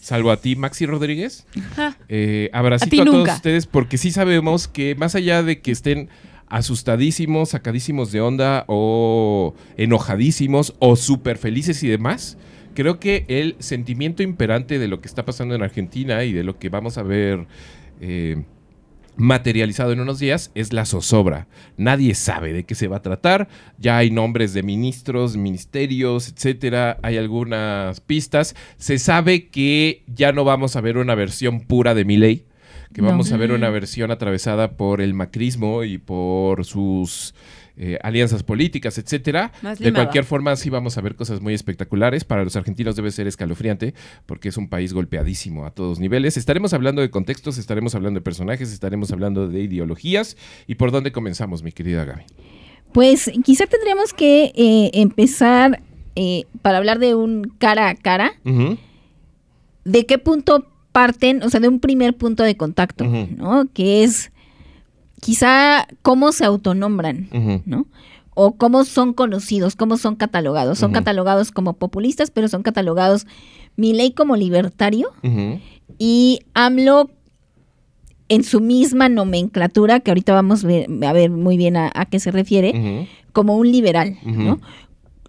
salvo 0.00 0.32
a 0.32 0.38
ti, 0.38 0.56
Maxi 0.56 0.84
Rodríguez. 0.84 1.46
Ajá. 1.72 1.96
Eh, 2.08 2.50
abracito 2.52 3.02
A 3.02 3.04
todos 3.04 3.28
ustedes 3.28 3.66
porque 3.68 3.98
sí 3.98 4.10
sabemos 4.10 4.66
que 4.66 4.96
más 4.96 5.14
allá 5.14 5.44
de 5.44 5.60
que 5.60 5.70
estén 5.70 6.08
asustadísimos, 6.52 7.48
sacadísimos 7.48 8.12
de 8.12 8.20
onda 8.20 8.64
o 8.68 9.54
enojadísimos 9.78 10.74
o 10.80 10.96
súper 10.96 11.38
felices 11.38 11.82
y 11.82 11.88
demás, 11.88 12.36
creo 12.74 13.00
que 13.00 13.24
el 13.28 13.56
sentimiento 13.58 14.22
imperante 14.22 14.78
de 14.78 14.86
lo 14.86 15.00
que 15.00 15.08
está 15.08 15.24
pasando 15.24 15.54
en 15.54 15.62
Argentina 15.62 16.24
y 16.24 16.32
de 16.34 16.44
lo 16.44 16.58
que 16.58 16.68
vamos 16.68 16.98
a 16.98 17.02
ver 17.02 17.46
eh, 18.02 18.44
materializado 19.16 19.92
en 19.92 20.00
unos 20.00 20.18
días 20.18 20.50
es 20.54 20.74
la 20.74 20.84
zozobra. 20.84 21.48
Nadie 21.78 22.14
sabe 22.14 22.52
de 22.52 22.64
qué 22.64 22.74
se 22.74 22.86
va 22.86 22.98
a 22.98 23.02
tratar. 23.02 23.48
Ya 23.78 23.96
hay 23.96 24.10
nombres 24.10 24.52
de 24.52 24.62
ministros, 24.62 25.38
ministerios, 25.38 26.28
etcétera. 26.28 26.98
Hay 27.02 27.16
algunas 27.16 28.00
pistas. 28.00 28.54
Se 28.76 28.98
sabe 28.98 29.48
que 29.48 30.04
ya 30.06 30.32
no 30.32 30.44
vamos 30.44 30.76
a 30.76 30.82
ver 30.82 30.98
una 30.98 31.14
versión 31.14 31.60
pura 31.60 31.94
de 31.94 32.04
Milei, 32.04 32.44
que 32.92 33.02
No. 33.02 33.08
vamos 33.08 33.32
a 33.32 33.36
ver 33.36 33.52
una 33.52 33.70
versión 33.70 34.10
atravesada 34.10 34.72
por 34.76 35.00
el 35.00 35.14
macrismo 35.14 35.84
y 35.84 35.98
por 35.98 36.64
sus 36.64 37.34
eh, 37.76 37.98
alianzas 38.02 38.42
políticas, 38.42 38.98
etcétera. 38.98 39.50
De 39.78 39.92
cualquier 39.92 40.24
forma, 40.24 40.54
sí 40.56 40.68
vamos 40.70 40.98
a 40.98 41.00
ver 41.00 41.14
cosas 41.16 41.40
muy 41.40 41.54
espectaculares. 41.54 42.24
Para 42.24 42.44
los 42.44 42.54
argentinos 42.54 42.96
debe 42.96 43.10
ser 43.10 43.26
escalofriante 43.26 43.94
porque 44.26 44.50
es 44.50 44.56
un 44.58 44.68
país 44.68 44.92
golpeadísimo 44.92 45.64
a 45.64 45.70
todos 45.70 45.98
niveles. 45.98 46.36
Estaremos 46.36 46.74
hablando 46.74 47.00
de 47.00 47.10
contextos, 47.10 47.56
estaremos 47.58 47.94
hablando 47.94 48.20
de 48.20 48.24
personajes, 48.24 48.72
estaremos 48.72 49.10
hablando 49.10 49.48
de 49.48 49.60
ideologías. 49.62 50.36
¿Y 50.66 50.74
por 50.74 50.90
dónde 50.92 51.12
comenzamos, 51.12 51.62
mi 51.62 51.72
querida 51.72 52.04
Gaby? 52.04 52.22
Pues 52.92 53.30
quizá 53.42 53.66
tendríamos 53.66 54.12
que 54.12 54.52
eh, 54.54 54.90
empezar 54.92 55.80
eh, 56.14 56.44
para 56.60 56.76
hablar 56.76 56.98
de 56.98 57.14
un 57.14 57.54
cara 57.58 57.88
a 57.88 57.94
cara. 57.94 58.32
¿De 59.84 60.06
qué 60.06 60.18
punto 60.18 60.66
parten? 60.92 61.42
O 61.42 61.50
sea, 61.50 61.60
de 61.60 61.68
un 61.68 61.80
primer 61.80 62.16
punto 62.16 62.42
de 62.42 62.56
contacto. 62.56 63.04
¿no? 63.04 63.66
Que 63.72 64.04
es 64.04 64.30
quizá 65.20 65.86
cómo 66.02 66.32
se 66.32 66.44
autonombran, 66.44 67.28
¿no? 67.64 67.86
O 68.34 68.52
cómo 68.52 68.84
son 68.84 69.12
conocidos, 69.12 69.76
cómo 69.76 69.96
son 69.96 70.16
catalogados. 70.16 70.78
Son 70.78 70.92
catalogados 70.92 71.52
como 71.52 71.74
populistas, 71.74 72.30
pero 72.30 72.48
son 72.48 72.62
catalogados 72.62 73.26
Milei 73.76 74.12
como 74.12 74.36
libertario 74.36 75.12
y 75.98 76.40
AMLO 76.54 77.10
en 78.28 78.44
su 78.44 78.60
misma 78.60 79.08
nomenclatura, 79.08 80.00
que 80.00 80.10
ahorita 80.10 80.32
vamos 80.32 80.64
a 80.64 80.66
ver, 80.66 80.88
a 81.06 81.12
ver 81.12 81.30
muy 81.30 81.58
bien 81.58 81.76
a, 81.76 81.90
a 81.94 82.06
qué 82.06 82.18
se 82.18 82.30
refiere, 82.30 83.06
como 83.32 83.56
un 83.56 83.70
liberal. 83.70 84.16
¿no? 84.24 84.60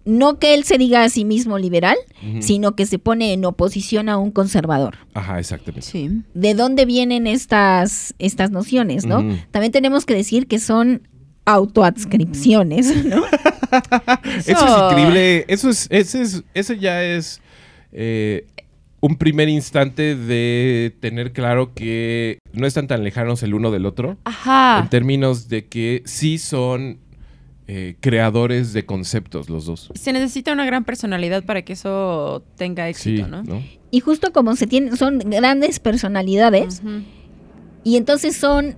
No 0.04 0.38
que 0.38 0.54
él 0.54 0.64
se 0.64 0.76
diga 0.76 1.02
a 1.02 1.08
sí 1.08 1.24
mismo 1.24 1.58
liberal, 1.58 1.96
sino 2.40 2.76
que 2.76 2.84
se 2.84 2.98
pone 2.98 3.32
en 3.32 3.44
oposición 3.44 4.08
a 4.08 4.18
un 4.18 4.30
conservador. 4.30 4.98
Ajá, 5.14 5.38
exactamente. 5.38 5.86
Sí. 5.86 6.10
¿De 6.34 6.54
dónde 6.54 6.84
vienen 6.84 7.26
estas, 7.26 8.14
estas 8.18 8.50
nociones, 8.50 9.06
no? 9.06 9.24
También 9.50 9.72
tenemos 9.72 10.04
que 10.04 10.14
decir 10.14 10.46
que 10.46 10.58
son 10.58 11.08
autoadscripciones, 11.46 13.04
¿no? 13.04 13.24
Eso 14.46 14.66
es 14.66 14.92
increíble. 14.92 15.44
Eso 15.48 15.70
es, 15.70 15.88
ese 15.90 16.22
es, 16.22 16.44
eso 16.54 16.72
ya 16.74 17.02
es 17.02 17.40
eh, 17.92 18.46
un 19.00 19.16
primer 19.16 19.48
instante 19.48 20.16
de 20.16 20.94
tener 21.00 21.32
claro 21.32 21.74
que 21.74 22.38
no 22.52 22.66
están 22.66 22.86
tan 22.86 23.04
lejanos 23.04 23.42
el 23.42 23.54
uno 23.54 23.70
del 23.70 23.84
otro. 23.84 24.16
Ajá. 24.24 24.80
En 24.80 24.88
términos 24.88 25.48
de 25.48 25.66
que 25.66 26.02
sí 26.06 26.38
son 26.38 26.98
eh, 27.66 27.96
creadores 28.00 28.72
de 28.72 28.84
conceptos 28.84 29.48
los 29.48 29.64
dos. 29.66 29.90
Se 29.94 30.12
necesita 30.12 30.52
una 30.52 30.66
gran 30.66 30.84
personalidad 30.84 31.44
para 31.44 31.62
que 31.62 31.72
eso 31.72 32.42
tenga 32.56 32.84
Sí, 32.92 33.10
éxito, 33.14 33.28
¿no? 33.28 33.42
¿no? 33.42 33.62
Y 33.90 34.00
justo 34.00 34.32
como 34.32 34.54
se 34.56 34.66
tienen, 34.66 34.96
son 34.96 35.18
grandes 35.18 35.78
personalidades, 35.80 36.82
y 37.84 37.96
entonces 37.96 38.36
son, 38.36 38.76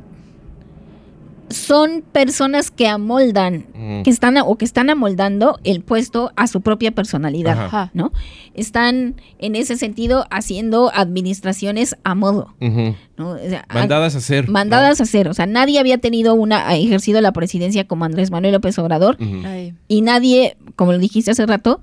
son 1.49 2.03
personas 2.13 2.71
que 2.71 2.89
amoldan, 2.89 3.67
Mm. 3.75 4.03
que 4.03 4.11
están 4.11 4.37
o 4.39 4.57
que 4.57 4.65
están 4.65 4.91
amoldando 4.91 5.59
el 5.65 5.81
puesto 5.81 6.33
a 6.37 6.47
su 6.49 6.61
propia 6.61 6.91
personalidad. 6.91 7.67
Ajá. 7.67 7.91
¿no? 7.95 8.13
Están 8.55 9.15
en 9.39 9.55
ese 9.55 9.77
sentido 9.77 10.27
haciendo 10.31 10.91
administraciones 10.95 11.97
a 12.05 12.15
modo, 12.15 12.55
Ujú. 12.61 12.95
¿no? 13.17 13.31
O 13.31 13.39
sea, 13.39 13.65
han- 13.69 13.79
Mandadas 13.81 14.15
a 14.15 14.19
hacer. 14.19 14.47
¿no? 14.47 14.53
mandadas 14.53 15.01
a 15.01 15.05
hacer, 15.05 15.29
o 15.29 15.35
sea, 15.35 15.47
nadie 15.47 15.79
había 15.79 15.99
tenido 15.99 16.35
una 16.35 16.69
ha 16.69 16.75
ejercido 16.77 17.21
la 17.21 17.33
presidencia 17.33 17.87
como 17.87 18.05
Andrés 18.05 18.31
Manuel 18.31 18.53
López 18.55 18.79
Obrador 18.79 19.17
y 19.89 20.01
nadie, 20.03 20.57
como 20.75 20.93
lo 20.93 20.99
dijiste 20.99 21.31
hace 21.31 21.47
rato, 21.47 21.81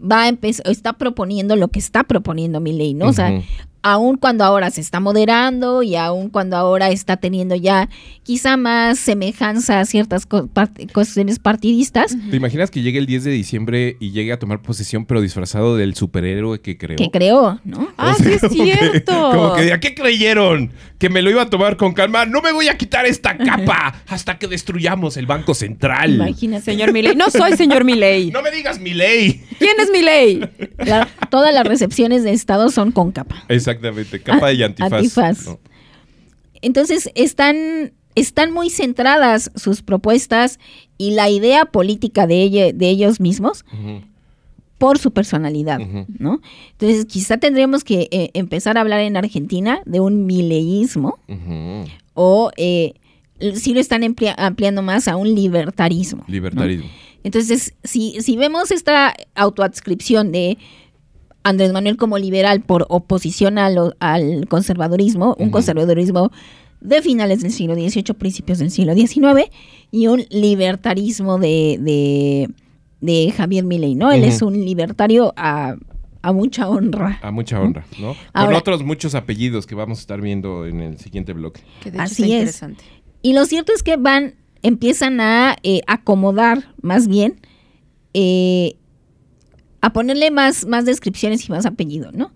va 0.00 0.22
a 0.22 0.28
empezar 0.28 0.66
está 0.68 0.92
proponiendo 0.92 1.56
lo 1.56 1.68
que 1.68 1.78
está 1.78 2.04
proponiendo 2.04 2.60
mi 2.60 2.72
ley, 2.72 2.94
¿no? 2.94 3.08
O 3.08 3.12
sea. 3.12 3.42
Aun 3.82 4.16
cuando 4.16 4.44
ahora 4.44 4.70
se 4.70 4.80
está 4.80 5.00
moderando 5.00 5.82
y 5.82 5.96
aun 5.96 6.28
cuando 6.30 6.56
ahora 6.56 6.90
está 6.90 7.16
teniendo 7.16 7.54
ya 7.54 7.88
quizá 8.22 8.56
más 8.56 8.98
semejanza 8.98 9.80
a 9.80 9.84
ciertas 9.84 10.26
co- 10.26 10.48
part- 10.48 10.92
cuestiones 10.92 11.38
partidistas, 11.38 12.16
¿Te 12.30 12.36
imaginas 12.36 12.70
que 12.70 12.82
llegue 12.82 12.98
el 12.98 13.06
10 13.06 13.24
de 13.24 13.30
diciembre 13.30 13.96
y 14.00 14.10
llegue 14.10 14.32
a 14.32 14.38
tomar 14.38 14.62
posesión 14.62 15.04
pero 15.06 15.20
disfrazado 15.20 15.76
del 15.76 15.94
superhéroe 15.94 16.60
que 16.60 16.76
creó? 16.76 16.96
que 16.96 17.10
creó, 17.10 17.60
¿no? 17.64 17.88
Ah, 17.96 18.14
O 18.18 18.22
sea, 18.22 18.26
sí 18.26 18.32
es 18.32 18.40
que- 18.78 18.78
cierto. 18.78 19.12
como 19.32 19.54
que, 19.54 19.72
¿a 19.72 19.80
qué 19.80 19.94
creyeron? 19.94 20.72
Que 20.98 21.08
me 21.08 21.22
lo 21.22 21.30
iba 21.30 21.42
a 21.42 21.48
tomar 21.50 21.76
con 21.76 21.92
calma. 21.92 22.26
No 22.26 22.42
me 22.42 22.52
voy 22.52 22.66
a 22.68 22.76
quitar 22.76 23.06
esta 23.06 23.36
capa 23.38 24.02
hasta 24.08 24.36
que 24.38 24.48
destruyamos 24.48 25.16
el 25.16 25.26
Banco 25.26 25.54
Central. 25.54 26.14
Imagínate. 26.16 26.64
Señor 26.64 26.92
Milei. 26.92 27.14
No 27.14 27.30
soy 27.30 27.52
señor 27.56 27.84
Milei. 27.84 28.30
No 28.32 28.42
me 28.42 28.50
digas 28.50 28.80
mi 28.80 28.94
ley. 28.94 29.44
¿Quién 29.60 29.78
es 29.78 29.90
Milei? 29.92 30.40
La- 30.78 31.06
todas 31.30 31.54
las 31.54 31.64
recepciones 31.66 32.24
de 32.24 32.32
Estado 32.32 32.70
son 32.70 32.90
con 32.90 33.12
capa. 33.12 33.44
Exactamente, 33.48 34.20
capa 34.20 34.52
y 34.52 34.62
antifaz. 34.64 34.92
Antifaz. 34.92 35.46
¿no? 35.46 35.60
Entonces 36.62 37.10
están, 37.14 37.92
están 38.16 38.52
muy 38.52 38.68
centradas 38.70 39.52
sus 39.54 39.82
propuestas 39.82 40.58
y 40.96 41.12
la 41.12 41.30
idea 41.30 41.66
política 41.66 42.26
de, 42.26 42.42
ella- 42.42 42.72
de 42.72 42.88
ellos 42.88 43.20
mismos 43.20 43.64
Ujú, 43.72 44.02
por 44.78 44.98
su 44.98 45.10
personalidad. 45.10 45.78
¿no? 46.18 46.40
Entonces 46.72 47.04
quizá 47.06 47.36
tendríamos 47.38 47.82
que 47.84 48.08
eh, 48.12 48.30
empezar 48.34 48.78
a 48.78 48.80
hablar 48.80 49.00
en 49.00 49.16
Argentina 49.16 49.80
de 49.86 50.00
un 50.00 50.24
mileísmo 50.24 51.18
o 52.14 52.50
eh, 52.56 52.94
si 53.54 53.74
lo 53.74 53.80
están 53.80 54.02
amplia- 54.02 54.34
ampliando 54.38 54.82
más 54.82 55.08
a 55.08 55.16
un 55.16 55.34
libertarismo. 55.34 56.22
¿no? 56.26 56.32
Libertarismo. 56.32 56.88
Entonces, 57.24 57.74
si, 57.82 58.20
si 58.20 58.36
vemos 58.36 58.70
esta 58.70 59.14
autoadscripción 59.34 60.30
de 60.32 60.56
Andrés 61.42 61.72
Manuel 61.72 61.96
como 61.96 62.18
liberal 62.18 62.60
por 62.60 62.86
oposición 62.88 63.58
a 63.58 63.70
lo- 63.70 63.94
al 64.00 64.46
conservadurismo, 64.48 65.34
un 65.38 65.44
Ujú. 65.46 65.50
conservadurismo 65.52 66.30
de 66.80 67.02
finales 67.02 67.40
del 67.42 67.50
siglo 67.52 67.74
XVIII, 67.74 68.14
principios 68.14 68.58
del 68.60 68.70
siglo 68.70 68.94
XIX, 68.94 69.50
y 69.90 70.06
un 70.06 70.24
libertarismo 70.30 71.38
de, 71.38 71.78
de, 71.80 72.48
de 73.00 73.32
Javier 73.36 73.64
Milei, 73.64 73.94
¿no? 73.94 74.10
Él 74.10 74.24
es 74.24 74.42
un 74.42 74.64
libertario 74.64 75.32
a, 75.36 75.76
a 76.22 76.32
mucha 76.32 76.68
honra. 76.68 77.18
A 77.22 77.30
mucha 77.30 77.60
honra, 77.60 77.84
¿no? 77.98 78.16
Con 78.34 78.54
otros 78.54 78.82
muchos 78.82 79.14
apellidos 79.14 79.66
que 79.66 79.74
vamos 79.74 79.98
a 79.98 80.00
estar 80.00 80.20
viendo 80.20 80.66
en 80.66 80.80
el 80.80 80.98
siguiente 80.98 81.32
bloque. 81.32 81.62
Que 81.82 81.90
de 81.90 81.98
hecho 81.98 82.04
Así 82.04 82.24
es. 82.24 82.40
interesante. 82.40 82.84
Y 83.22 83.32
lo 83.32 83.44
cierto 83.46 83.72
es 83.72 83.82
que 83.82 83.96
van, 83.96 84.34
empiezan 84.62 85.20
a 85.20 85.56
eh, 85.62 85.80
acomodar 85.86 86.72
más 86.82 87.08
bien, 87.08 87.40
eh, 88.14 88.76
a 89.80 89.92
ponerle 89.92 90.30
más, 90.30 90.66
más 90.66 90.84
descripciones 90.84 91.48
y 91.48 91.52
más 91.52 91.66
apellido, 91.66 92.10
¿no? 92.12 92.32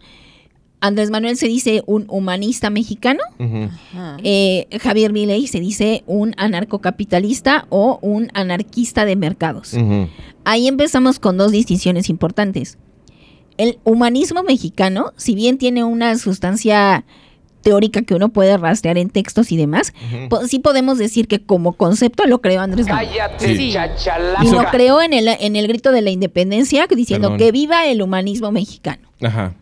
Andrés 0.83 1.11
Manuel 1.11 1.37
se 1.37 1.47
dice 1.47 1.83
un 1.87 2.05
humanista 2.09 2.69
mexicano, 2.69 3.21
eh, 4.25 4.67
Javier 4.81 5.13
Milei 5.13 5.47
se 5.47 5.61
dice 5.61 6.03
un 6.07 6.35
anarcocapitalista 6.37 7.67
o 7.71 7.99
un 8.03 8.29
anarquista 8.35 9.05
de 9.05 9.17
mercados. 9.17 9.75
Ahí 10.45 10.67
empezamos 10.69 11.19
con 11.19 11.39
dos 11.39 11.53
distinciones 11.53 12.09
importantes. 12.11 12.79
El 13.59 13.79
humanismo 13.85 14.43
mexicano, 14.43 15.13
si 15.17 15.35
bien 15.35 15.57
tiene 15.57 15.85
una 15.85 16.19
sustancia 16.19 17.05
teórica 17.63 18.03
que 18.03 18.15
uno 18.17 18.31
puede 18.31 18.57
rastrear 18.57 18.99
en 18.99 19.09
textos 19.09 19.53
y 19.53 19.57
demás, 19.57 19.93
po- 20.29 20.49
sí 20.49 20.59
podemos 20.59 20.99
decir 20.99 21.29
que 21.29 21.39
como 21.41 21.75
concepto 21.75 22.27
lo 22.27 22.41
creó 22.41 22.61
Andrés 22.61 22.89
Manuel. 22.89 23.09
Cállate, 23.09 23.57
Sí. 23.57 23.73
Y 24.43 24.51
lo 24.51 24.65
creó 24.73 25.01
en 25.01 25.13
el, 25.13 25.29
en 25.29 25.55
el 25.55 25.69
grito 25.69 25.93
de 25.93 26.03
la 26.03 26.11
independencia 26.11 26.89
diciendo 26.89 27.29
Perdón. 27.29 27.39
que 27.39 27.53
viva 27.53 27.87
el 27.87 28.03
humanismo 28.03 28.51
mexicano. 28.51 29.07
Ajá. 29.23 29.55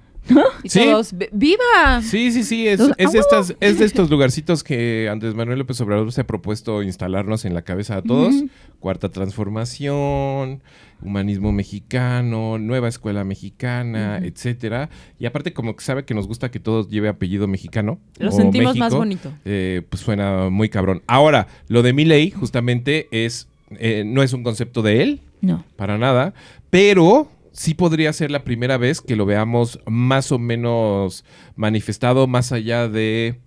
Y 0.63 0.69
Sí. 0.69 0.81
todos, 0.85 1.13
"Vi- 1.17 1.29
¡viva! 1.33 2.01
Sí, 2.03 2.31
sí, 2.33 2.43
sí, 2.45 2.67
es, 2.67 2.81
Entonces, 2.81 2.97
es 2.99 3.13
de 3.13 3.19
¡ah, 3.19 3.23
estas, 3.23 3.57
es 3.61 3.79
de 3.79 3.85
estos 3.85 4.11
lugarcitos 4.11 4.63
que 4.63 5.09
Andrés 5.11 5.35
Manuel 5.35 5.59
López 5.59 5.81
Obrador 5.81 6.13
se 6.13 6.21
ha 6.23 6.27
propuesto 6.27 6.83
instalarnos 6.83 7.45
en 7.45 7.55
la 7.55 7.63
cabeza 7.63 7.97
a 7.97 8.03
todos. 8.03 8.35
Cuarta 8.79 9.09
transformación, 9.11 10.63
humanismo 11.03 11.53
mexicano, 11.53 12.59
nueva 12.59 12.89
escuela 12.89 13.25
mexicana, 13.25 14.19
etcétera. 14.19 14.91
Y 15.19 15.27
aparte 15.27 15.53
como 15.53 15.75
que 15.77 15.85
sabe 15.85 16.05
que 16.05 16.15
nos 16.15 16.27
gusta 16.27 16.51
que 16.51 16.61
todo 16.61 16.89
lleve 16.89 17.09
apellido 17.09 17.47
mexicano. 17.47 17.99
Lo 18.19 18.29
o 18.31 18.33
sentimos 18.33 18.77
más 18.77 18.95
bonito. 18.95 19.33
eh, 19.45 19.83
pues 19.89 20.03
suena 20.03 20.49
muy 20.51 20.69
cabrón. 20.69 21.03
Ahora, 21.07 21.47
lo 21.69 21.83
de 21.83 21.93
mi 21.93 22.05
ley 22.05 22.31
justamente 22.31 23.09
es, 23.11 23.49
eh, 23.79 24.03
no 24.07 24.23
es 24.23 24.33
un 24.33 24.43
concepto 24.43 24.83
de 24.83 25.03
él, 25.03 25.21
No. 25.41 25.65
para 25.77 25.97
nada, 25.99 26.35
pero 26.71 27.31
sí 27.53 27.75
podría 27.75 28.13
ser 28.13 28.31
la 28.31 28.45
primera 28.45 28.77
vez 28.79 29.01
que 29.01 29.17
lo 29.17 29.27
veamos 29.27 29.81
más 29.87 30.33
o 30.33 30.39
menos 30.39 31.25
manifestado 31.57 32.27
más 32.27 32.53
allá 32.53 32.89
de 32.89 33.41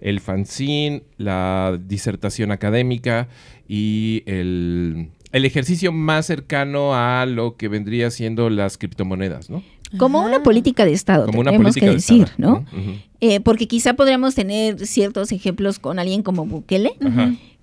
el 0.00 0.20
fanzine, 0.20 1.04
la 1.16 1.78
disertación 1.82 2.50
académica 2.50 3.28
y 3.66 4.22
el, 4.26 5.10
el 5.32 5.44
ejercicio 5.44 5.92
más 5.92 6.26
cercano 6.26 6.94
a 6.94 7.26
lo 7.26 7.56
que 7.56 7.68
vendría 7.68 8.10
siendo 8.10 8.50
las 8.50 8.78
criptomonedas, 8.78 9.50
¿no? 9.50 9.62
Como 9.98 10.24
una 10.24 10.42
política 10.42 10.84
de 10.84 10.92
Estado, 10.92 11.26
Como 11.26 11.40
una 11.40 11.52
tenemos 11.52 11.74
política 11.74 11.86
que 11.86 11.90
de 11.90 11.96
decir, 11.96 12.22
Estado, 12.24 12.64
¿no? 12.74 13.00
Eh, 13.20 13.40
porque 13.40 13.68
quizá 13.68 13.94
podríamos 13.94 14.34
tener 14.34 14.84
ciertos 14.84 15.30
ejemplos 15.32 15.78
con 15.78 15.98
alguien 15.98 16.22
como 16.22 16.44
Bukele, 16.44 16.92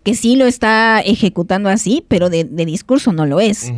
que 0.04 0.16
sí 0.16 0.36
lo 0.36 0.46
está 0.46 1.02
ejecutando 1.02 1.70
así, 1.70 2.04
pero 2.08 2.30
de, 2.30 2.46
de 2.46 2.66
discurso 2.66 3.12
no 3.12 3.26
lo 3.26 3.40
es. 3.42 3.72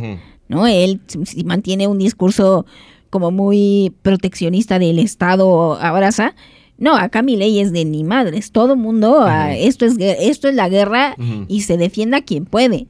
¿No? 0.48 0.66
Él 0.66 1.00
mantiene 1.44 1.86
un 1.86 1.98
discurso 1.98 2.66
como 3.10 3.30
muy 3.30 3.92
proteccionista 4.02 4.78
del 4.78 4.98
Estado, 4.98 5.74
abraza. 5.80 6.34
No, 6.78 6.94
acá 6.94 7.22
mi 7.22 7.36
ley 7.36 7.58
es 7.58 7.72
de 7.72 7.86
ni 7.86 8.04
madres, 8.04 8.52
todo 8.52 8.76
mundo, 8.76 9.22
ah, 9.22 9.54
esto, 9.54 9.86
es, 9.86 9.96
esto 9.98 10.48
es 10.48 10.54
la 10.54 10.68
guerra 10.68 11.16
y 11.48 11.62
se 11.62 11.78
defienda 11.78 12.20
quien 12.20 12.44
puede. 12.44 12.86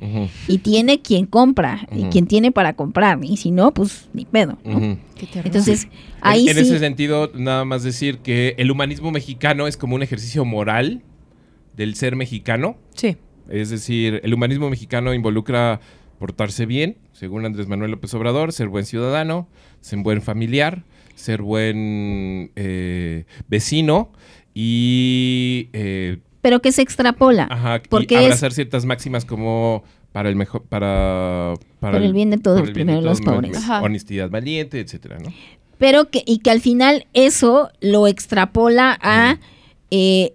Y 0.48 0.58
tiene 0.58 1.02
quien 1.02 1.26
compra, 1.26 1.86
y 1.94 2.04
quien 2.04 2.26
tiene 2.26 2.50
para 2.50 2.72
comprar, 2.72 3.20
y 3.22 3.36
si 3.36 3.52
no, 3.52 3.72
pues 3.72 4.08
ni 4.12 4.24
pedo. 4.24 4.58
¿no? 4.64 4.98
Entonces, 5.44 5.86
ahí 6.20 6.48
en, 6.48 6.54
sí. 6.54 6.60
en 6.60 6.66
ese 6.66 6.78
sentido, 6.80 7.30
nada 7.36 7.64
más 7.64 7.84
decir 7.84 8.18
que 8.18 8.56
el 8.58 8.72
humanismo 8.72 9.12
mexicano 9.12 9.68
es 9.68 9.76
como 9.76 9.94
un 9.94 10.02
ejercicio 10.02 10.44
moral 10.44 11.02
del 11.76 11.94
ser 11.94 12.16
mexicano. 12.16 12.76
Sí. 12.94 13.16
Es 13.48 13.70
decir, 13.70 14.20
el 14.24 14.34
humanismo 14.34 14.68
mexicano 14.68 15.14
involucra 15.14 15.80
portarse 16.18 16.66
bien, 16.66 16.96
según 17.12 17.44
Andrés 17.44 17.66
Manuel 17.68 17.90
López 17.92 18.12
Obrador, 18.14 18.52
ser 18.52 18.68
buen 18.68 18.84
ciudadano, 18.86 19.48
ser 19.80 19.98
buen 20.00 20.22
familiar, 20.22 20.82
ser 21.14 21.42
buen 21.42 22.50
eh, 22.56 23.24
vecino 23.48 24.10
y, 24.54 25.68
eh, 25.72 26.18
pero 26.42 26.60
que 26.60 26.72
se 26.72 26.82
extrapola 26.82 27.46
ajá, 27.50 27.76
y 27.84 27.88
Porque 27.88 28.14
es- 28.16 28.22
abrazar 28.22 28.52
ciertas 28.52 28.84
máximas 28.86 29.24
como 29.24 29.84
para 30.12 30.28
el 30.30 30.36
mejor, 30.36 30.62
para, 30.62 31.54
para 31.80 31.98
Por 31.98 32.02
el 32.02 32.12
bien 32.14 32.30
de 32.30 32.38
todos, 32.38 32.60
el 32.60 32.72
bien 32.72 32.86
de 32.86 32.92
primero 32.94 33.00
los 33.10 33.20
pobres. 33.20 33.56
Ajá. 33.58 33.82
honestidad 33.82 34.30
valiente, 34.30 34.80
etcétera, 34.80 35.18
¿no? 35.18 35.32
pero 35.78 36.08
que 36.08 36.22
y 36.26 36.38
que 36.38 36.50
al 36.50 36.62
final 36.62 37.06
eso 37.12 37.70
lo 37.80 38.06
extrapola 38.06 38.98
a 39.02 39.36
eh, 39.90 40.32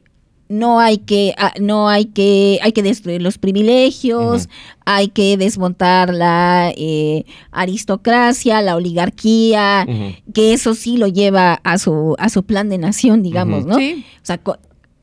no 0.51 0.79
hay 0.79 0.97
que 0.99 1.33
a- 1.37 1.53
no 1.59 1.87
hay 1.89 2.05
que 2.05 2.59
hay 2.61 2.71
que 2.73 2.83
destruir 2.83 3.21
los 3.21 3.37
privilegios 3.37 4.49
hay 4.85 5.07
que 5.07 5.37
desmontar 5.37 6.13
la 6.13 6.73
eh, 6.75 7.25
aristocracia 7.51 8.61
la 8.61 8.75
oligarquía 8.75 9.87
que 10.33 10.53
eso 10.53 10.75
sí 10.75 10.97
lo 10.97 11.07
lleva 11.07 11.59
a 11.63 11.77
su 11.77 12.15
a 12.19 12.29
su 12.29 12.43
plan 12.43 12.69
de 12.69 12.77
nación 12.77 13.23
digamos 13.23 13.65
no 13.65 13.77
Sí. 13.77 14.05
o 14.21 14.25
sea 14.25 14.37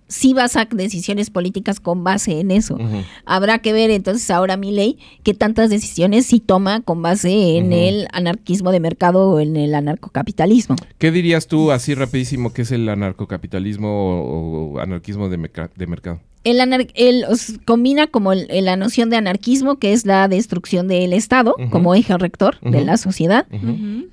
sí 0.08 0.34
basa 0.34 0.66
decisiones 0.70 1.30
políticas 1.30 1.80
con 1.80 2.02
base 2.02 2.40
en 2.40 2.50
eso. 2.50 2.78
Habrá 3.24 3.60
que 3.60 3.72
ver 3.72 3.90
entonces 3.90 4.30
ahora 4.30 4.56
mi 4.56 4.72
ley 4.72 4.98
qué 5.22 5.34
tantas 5.34 5.70
decisiones 5.70 6.26
sí 6.26 6.40
toma 6.40 6.80
con 6.80 7.02
base 7.02 7.56
en 7.56 7.72
el 7.72 8.08
anarquismo 8.12 8.72
de 8.72 8.80
mercado 8.80 9.30
o 9.30 9.40
en 9.40 9.56
el 9.56 9.74
anarcocapitalismo. 9.74 10.76
¿Qué 10.98 11.10
dirías 11.10 11.46
tú 11.46 11.70
así 11.70 11.94
rapidísimo 11.94 12.52
que 12.52 12.62
es 12.62 12.72
el 12.72 12.88
anarcocapitalismo 12.88 13.88
o, 13.88 14.74
o 14.74 14.78
anarquismo 14.80 15.28
de 15.28 15.38
mercado? 15.38 16.20
El, 16.44 16.60
anar- 16.60 16.88
el- 16.94 17.24
os- 17.24 17.54
combina 17.64 18.06
como 18.06 18.32
el- 18.32 18.46
la 18.64 18.76
noción 18.76 19.10
de 19.10 19.16
anarquismo, 19.16 19.78
que 19.78 19.92
es 19.92 20.06
la 20.06 20.28
destrucción 20.28 20.88
del 20.88 21.12
Estado 21.12 21.54
como 21.70 21.94
eje 21.94 22.16
rector 22.16 22.58
de 22.60 22.84
la 22.84 22.96
sociedad, 22.96 23.46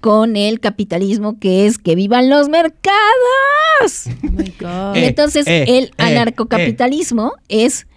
con 0.02 0.36
el 0.36 0.60
capitalismo, 0.60 1.40
que 1.40 1.66
es 1.68 1.78
que 1.78 1.96
vivan 1.96 2.30
los 2.30 2.50
mercados. 2.50 4.06
Oh 4.24 4.32
my 4.32 4.54
God. 4.60 4.96
Y 4.96 5.00
Eh, 5.00 5.08
entonces 5.08 5.46
eh, 5.48 5.66
el 5.68 5.84
eh, 5.86 5.92
anarcocapitalismo 5.98 7.34
es 7.50 7.88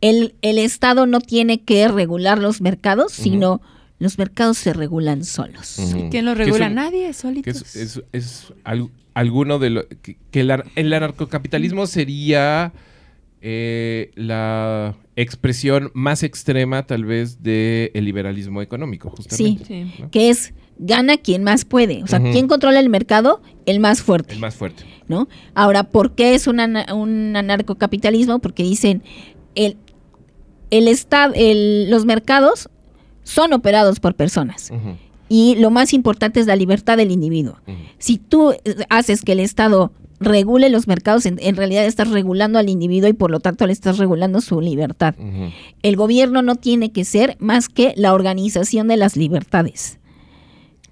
el, 0.00 0.34
el 0.42 0.58
Estado 0.58 1.06
no 1.06 1.20
tiene 1.20 1.60
que 1.60 1.88
regular 1.88 2.38
los 2.38 2.60
mercados, 2.60 3.12
sino 3.12 3.60
los 3.98 4.18
mercados 4.18 4.56
se 4.58 4.72
regulan 4.72 5.24
solos. 5.24 5.76
¿Quién 6.10 6.24
lo 6.24 6.34
Que 6.34 6.42
es 6.42 6.46
regula? 6.48 6.66
un- 6.68 6.74
Nadie, 6.74 7.12
solitos. 7.12 7.62
es, 7.62 7.76
es- 7.76 8.02
es 8.12 8.46
al- 8.64 8.90
alguno 9.14 9.58
de 9.58 9.70
lo 9.70 9.88
que, 9.88 10.16
que 10.30 10.40
el, 10.40 10.50
ar- 10.50 10.64
el 10.74 10.92
anarcocapitalismo 10.92 11.86
sería 11.86 12.72
eh, 13.40 14.10
la 14.14 14.96
expresión 15.16 15.90
más 15.94 16.22
extrema 16.22 16.84
tal 16.86 17.04
vez 17.04 17.42
del 17.42 17.90
liberalismo 17.94 18.62
económico 18.62 19.10
justamente 19.10 19.64
Sí. 19.64 19.92
¿no? 19.98 20.10
Que 20.10 20.30
es 20.30 20.52
gana 20.78 21.16
quien 21.16 21.42
más 21.44 21.64
puede. 21.64 22.02
O 22.02 22.06
sea, 22.06 22.18
Ujú. 22.20 22.32
¿quién 22.32 22.48
controla 22.48 22.80
el 22.80 22.88
mercado? 22.90 23.40
El 23.64 23.80
más 23.80 24.02
fuerte. 24.02 24.34
el 24.34 24.40
más 24.40 24.54
fuerte 24.54 24.84
¿no? 25.08 25.28
Ahora, 25.54 25.84
¿por 25.84 26.14
qué 26.14 26.34
es 26.34 26.46
un, 26.48 26.58
ana- 26.60 26.86
un 26.94 27.34
anarcocapitalismo? 27.36 28.40
Porque 28.40 28.62
dicen, 28.64 29.02
el, 29.54 29.76
el 30.70 30.88
estado, 30.88 31.32
el- 31.36 31.88
los 31.90 32.04
mercados 32.04 32.68
son 33.22 33.52
operados 33.52 34.00
por 34.00 34.14
personas. 34.16 34.70
Y 35.28 35.56
lo 35.56 35.70
más 35.70 35.92
importante 35.92 36.40
es 36.40 36.46
la 36.46 36.56
libertad 36.56 36.96
del 36.96 37.10
individuo. 37.10 37.58
Si 37.98 38.18
tú 38.18 38.52
haces 38.88 39.22
que 39.22 39.32
el 39.32 39.40
Estado 39.40 39.92
regule 40.20 40.68
los 40.70 40.86
mercados, 40.86 41.26
en, 41.26 41.38
en 41.40 41.56
realidad 41.56 41.84
estás 41.86 42.10
regulando 42.10 42.58
al 42.58 42.68
individuo 42.68 43.08
y 43.08 43.12
por 43.12 43.30
lo 43.30 43.40
tanto 43.40 43.66
le 43.66 43.72
estás 43.72 43.98
regulando 43.98 44.40
su 44.40 44.60
libertad. 44.60 45.14
El 45.82 45.96
gobierno 45.96 46.42
no 46.42 46.56
tiene 46.56 46.92
que 46.92 47.04
ser 47.04 47.36
más 47.38 47.68
que 47.68 47.92
la 47.96 48.14
organización 48.14 48.88
de 48.88 48.96
las 48.96 49.16
libertades. 49.16 49.98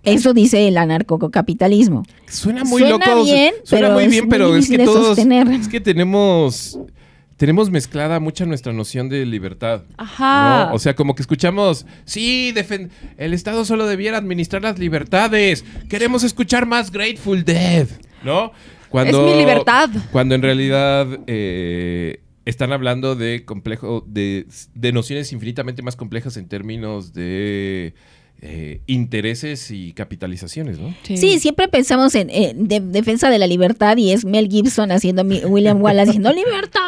Eso 0.04 0.34
dice 0.34 0.68
el 0.68 0.76
anarcocapitalismo. 0.76 2.02
Suena 2.28 2.62
muy 2.64 2.82
Suena 2.82 3.06
loco. 3.06 3.24
bien, 3.24 3.54
suena 3.64 3.86
pero 3.86 3.94
muy 3.94 4.04
es 4.04 4.10
bien, 4.10 4.24
muy 4.24 4.30
pero 4.30 4.56
es 4.56 4.68
que 4.68 4.78
todos. 4.84 5.06
sostener. 5.08 5.48
Es 5.48 5.68
que 5.68 5.80
tenemos. 5.80 6.78
Tenemos 7.36 7.68
mezclada 7.68 8.20
mucha 8.20 8.44
nuestra 8.44 8.72
noción 8.72 9.08
de 9.08 9.26
libertad. 9.26 9.82
Ajá. 9.96 10.66
¿no? 10.68 10.74
O 10.74 10.78
sea, 10.78 10.94
como 10.94 11.16
que 11.16 11.22
escuchamos, 11.22 11.84
sí, 12.04 12.54
el 13.16 13.34
Estado 13.34 13.64
solo 13.64 13.86
debiera 13.86 14.18
administrar 14.18 14.62
las 14.62 14.78
libertades. 14.78 15.64
Queremos 15.88 16.22
escuchar 16.22 16.64
más 16.64 16.92
Grateful 16.92 17.44
Dead, 17.44 17.88
¿no? 18.22 18.52
Cuando, 18.94 19.26
Es 19.28 19.32
mi 19.34 19.40
libertad. 19.40 19.90
Cuando 20.12 20.36
en 20.36 20.42
realidad 20.42 21.08
eh, 21.26 22.20
están 22.44 22.70
hablando 22.72 23.16
de 23.16 23.44
complejo, 23.44 24.04
de, 24.06 24.46
de 24.72 24.92
nociones 24.92 25.32
infinitamente 25.32 25.82
más 25.82 25.96
complejas 25.96 26.36
en 26.36 26.46
términos 26.46 27.12
de 27.12 27.94
eh, 28.40 28.82
intereses 28.86 29.72
y 29.72 29.94
capitalizaciones, 29.94 30.78
¿no? 30.78 30.94
Sí, 31.02 31.40
siempre 31.40 31.66
pensamos 31.66 32.14
en, 32.14 32.30
en 32.30 32.68
de- 32.68 32.78
defensa 32.78 33.30
de 33.30 33.40
la 33.40 33.48
libertad 33.48 33.96
y 33.96 34.12
es 34.12 34.24
Mel 34.24 34.48
Gibson 34.48 34.92
haciendo 34.92 35.24
mi- 35.24 35.44
William 35.44 35.82
Wallace 35.82 36.06
diciendo 36.12 36.32
libertad. 36.32 36.80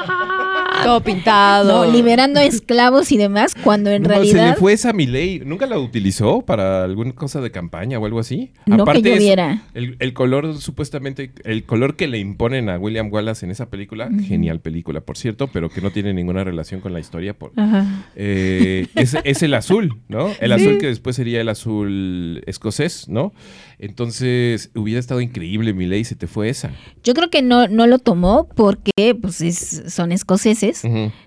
Todo 0.85 1.01
pintado. 1.03 1.87
No, 1.87 1.93
liberando 1.93 2.41
esclavos 2.41 3.13
y 3.13 3.17
demás, 3.17 3.55
cuando 3.55 3.91
en 3.91 4.03
No, 4.03 4.09
Se 4.09 4.15
le 4.15 4.21
realidad 4.33 4.57
fue 4.59 4.73
esa 4.73 4.93
mi 4.93 5.07
ley. 5.07 5.43
¿Nunca 5.45 5.67
la 5.67 5.79
utilizó 5.79 6.43
para 6.43 6.85
alguna 6.85 7.13
cosa 7.13 7.41
de 7.41 7.51
campaña 7.51 7.99
o 7.99 8.07
algo 8.07 8.21
así? 8.21 8.53
No 8.67 8.85
que 8.85 9.03
yo 9.03 9.17
viera. 9.17 9.63
el, 9.75 9.97
el 9.99 10.13
color, 10.13 10.57
supuestamente, 10.59 11.33
el 11.45 11.65
color 11.65 11.97
que 11.97 12.09
le 12.09 12.19
imponen 12.19 12.69
a 12.69 12.79
William 12.79 13.13
Wallace 13.13 13.45
en 13.45 13.53
esa 13.53 13.71
película, 13.71 14.09
genial 14.27 14.61
película, 14.61 15.01
por 15.01 15.17
cierto, 15.17 15.49
pero 15.49 15.69
que 15.69 15.81
no 15.81 15.91
tiene 15.91 16.15
ninguna 16.15 16.45
relación 16.45 16.81
con 16.81 16.93
la 16.93 17.01
historia. 17.01 17.35
Por, 17.35 17.53
Ajá. 17.57 18.07
eh, 18.17 18.87
es, 18.95 19.17
es 19.25 19.43
el 19.43 19.55
azul, 19.55 19.97
¿no? 20.09 20.31
El 20.41 20.53
azul 20.53 20.79
que 20.79 20.87
después 20.87 21.17
sería 21.17 21.41
el 21.41 21.49
azul 21.49 22.43
escocés, 22.47 23.09
¿no? 23.09 23.33
Entonces, 23.79 24.71
hubiera 24.75 24.99
estado 24.99 25.21
increíble 25.21 25.73
mi 25.75 25.87
ley, 25.87 26.05
se 26.05 26.15
te 26.15 26.27
fue 26.27 26.49
esa. 26.49 26.71
Yo 27.05 27.13
creo 27.15 27.29
que 27.31 27.43
no, 27.43 27.69
no 27.69 27.87
lo 27.87 27.99
tomó 27.99 28.49
porque 28.55 29.15
pues 29.21 29.41
es- 29.43 29.83
son 29.89 30.13
escoceses. 30.13 30.83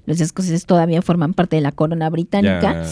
Los 0.06 0.20
escoceses 0.20 0.66
todavía 0.66 1.02
forman 1.02 1.34
parte 1.34 1.56
de 1.58 1.62
la 1.62 1.72
corona 1.72 2.10
británica. 2.10 2.84
Ya. 2.84 2.90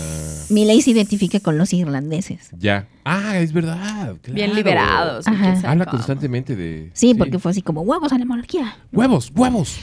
Milley 0.49 0.81
se 0.81 0.91
identifica 0.91 1.39
con 1.39 1.57
los 1.57 1.73
irlandeses. 1.73 2.49
Ya. 2.57 2.87
Ah, 3.03 3.39
es 3.39 3.51
verdad. 3.51 4.15
Bien 4.31 4.53
liberados. 4.55 5.25
Habla 5.27 5.85
cómo. 5.85 5.97
constantemente 5.97 6.55
de. 6.55 6.91
Sí, 6.93 7.13
porque 7.15 7.39
fue 7.39 7.51
así 7.51 7.61
como 7.61 7.81
huevos 7.81 8.11
a 8.13 8.17
la 8.17 8.25
monarquía. 8.25 8.77
¡Huevos! 8.93 9.31
¡Huevos! 9.35 9.77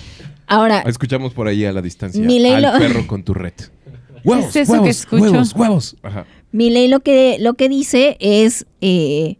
Ahora, 0.46 0.80
Escuchamos 0.82 1.32
por 1.34 1.48
ahí 1.48 1.64
a 1.64 1.72
la 1.72 1.80
distancia 1.82 2.22
Mi 2.22 2.38
ley 2.38 2.52
al 2.52 2.62
lo- 2.62 2.78
perro 2.78 3.06
con 3.06 3.24
tu 3.24 3.34
red. 3.34 3.54
¡Huevos! 4.24 4.46
¿Es 4.50 4.56
eso 4.56 4.72
que 4.72 4.78
huevos, 4.78 4.88
escucho? 4.88 5.22
¡Huevos! 5.24 5.54
¡Huevos! 5.54 5.96
Ajá. 6.02 6.26
Milley 6.52 6.88
lo 6.88 7.00
que, 7.00 7.36
lo 7.40 7.54
que 7.54 7.68
dice 7.68 8.16
es 8.20 8.66
eh, 8.80 9.36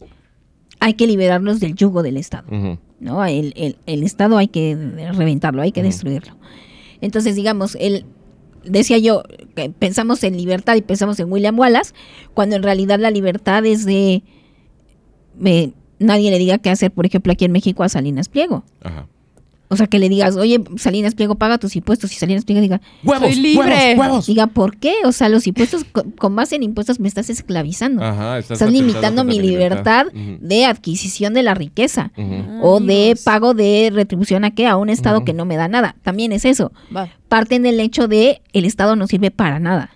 hay 0.85 0.93
que 0.93 1.07
liberarlos 1.07 1.59
del 1.59 1.73
yugo 1.75 2.03
del 2.03 2.17
Estado. 2.17 2.47
¿no? 2.99 3.25
El, 3.25 3.53
el- 3.55 3.77
el 3.85 4.03
Estado 4.03 4.37
hay 4.37 4.47
que 4.47 4.75
reventarlo, 5.13 5.61
hay 5.61 5.71
que 5.71 5.81
destruirlo. 5.83 6.35
Entonces, 7.01 7.35
digamos, 7.35 7.75
él 7.79 8.05
decía 8.63 8.97
yo, 8.97 9.23
que 9.55 9.69
pensamos 9.69 10.23
en 10.23 10.37
libertad 10.37 10.75
y 10.75 10.81
pensamos 10.81 11.19
en 11.19 11.31
William 11.31 11.57
Wallace, 11.59 11.93
cuando 12.33 12.55
en 12.55 12.63
realidad 12.63 12.99
la 12.99 13.11
libertad 13.11 13.65
es 13.65 13.85
de 13.85 14.23
eh, 15.43 15.71
nadie 15.99 16.31
le 16.31 16.37
diga 16.39 16.57
qué 16.57 16.69
hacer, 16.69 16.91
por 16.91 17.05
ejemplo, 17.05 17.31
aquí 17.33 17.45
en 17.45 17.51
México 17.51 17.83
a 17.83 17.89
Salinas 17.89 18.29
Pliego. 18.29 18.63
Ajá. 18.83 19.07
O 19.67 19.75
sea, 19.77 19.87
que 19.87 19.97
le 19.97 20.09
digas, 20.09 20.35
oye, 20.35 20.63
Salinas 20.77 21.15
Pliego, 21.15 21.35
paga 21.35 21.57
tus 21.57 21.75
impuestos. 21.75 22.11
Y 22.11 22.15
Salinas 22.15 22.45
Pliego 22.45 22.61
diga, 22.61 22.81
¡Huevos! 23.03 23.33
Soy 23.33 23.41
libre. 23.41 23.65
¡Huevos! 23.65 23.97
¡Huevos! 23.97 24.25
diga, 24.27 24.45
¿por 24.47 24.77
qué? 24.77 24.93
O 25.05 25.11
sea, 25.11 25.27
los 25.27 25.47
impuestos, 25.47 25.83
co- 25.91 26.05
con 26.19 26.35
base 26.35 26.55
en 26.55 26.61
impuestos 26.63 26.99
me 26.99 27.07
estás 27.07 27.31
esclavizando. 27.31 28.03
Ajá, 28.03 28.37
estás, 28.37 28.61
Estás 28.61 28.71
limitando 28.71 29.23
mi 29.23 29.39
libertad 29.39 30.05
de 30.13 30.65
adquisición 30.65 31.33
de 31.33 31.41
la 31.43 31.55
riqueza. 31.55 32.11
ujú. 32.15 32.59
O 32.61 32.79
de 32.79 33.17
pago 33.23 33.53
de 33.55 33.89
retribución 33.91 34.43
a 34.45 34.51
qué? 34.53 34.67
A 34.67 34.77
un 34.77 34.89
Estado 34.89 35.25
que 35.25 35.33
no 35.33 35.45
me 35.45 35.57
da 35.57 35.67
nada. 35.67 35.95
También 36.03 36.31
es 36.31 36.45
eso. 36.45 36.71
Va. 36.95 37.09
Parten 37.27 37.63
del 37.63 37.79
hecho 37.79 38.07
de 38.07 38.41
el 38.53 38.65
Estado 38.65 38.95
no 38.95 39.07
sirve 39.07 39.31
para 39.31 39.59
nada. 39.59 39.89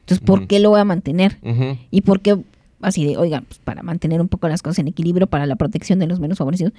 Entonces, 0.00 0.24
¿por 0.24 0.46
qué 0.46 0.60
lo 0.60 0.70
voy 0.70 0.80
a 0.80 0.84
mantener? 0.84 1.38
¿Y 1.90 2.02
por 2.02 2.20
qué? 2.20 2.36
Así 2.82 3.04
de, 3.06 3.16
oiga, 3.16 3.40
pues 3.40 3.58
para 3.64 3.82
mantener 3.82 4.20
un 4.20 4.28
poco 4.28 4.46
las 4.48 4.60
cosas 4.62 4.80
en 4.80 4.88
equilibrio, 4.88 5.26
para 5.26 5.46
la 5.46 5.56
protección 5.56 5.98
de 5.98 6.06
los 6.06 6.20
menos 6.20 6.36
favorecidos. 6.38 6.74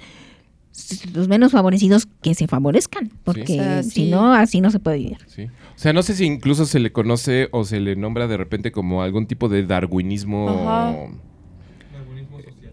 Los 1.14 1.28
menos 1.28 1.52
favorecidos 1.52 2.06
que 2.22 2.34
se 2.34 2.46
favorezcan, 2.46 3.10
porque 3.24 3.42
O 3.42 3.46
sea, 3.46 3.82
si 3.82 3.90
sí. 3.90 4.10
no, 4.10 4.32
así 4.34 4.60
no 4.60 4.70
se 4.70 4.78
puede 4.78 4.98
vivir. 4.98 5.18
Sí. 5.26 5.44
O 5.44 5.78
sea, 5.78 5.92
no 5.92 6.02
sé 6.02 6.14
si 6.14 6.24
incluso 6.24 6.66
se 6.66 6.78
le 6.80 6.92
conoce 6.92 7.48
o 7.52 7.64
se 7.64 7.80
le 7.80 7.96
nombra 7.96 8.26
de 8.26 8.36
repente 8.36 8.72
como 8.72 9.02
algún 9.02 9.26
tipo 9.26 9.48
de 9.48 9.64
darwinismo. 9.64 10.48
Ajá. 10.48 10.96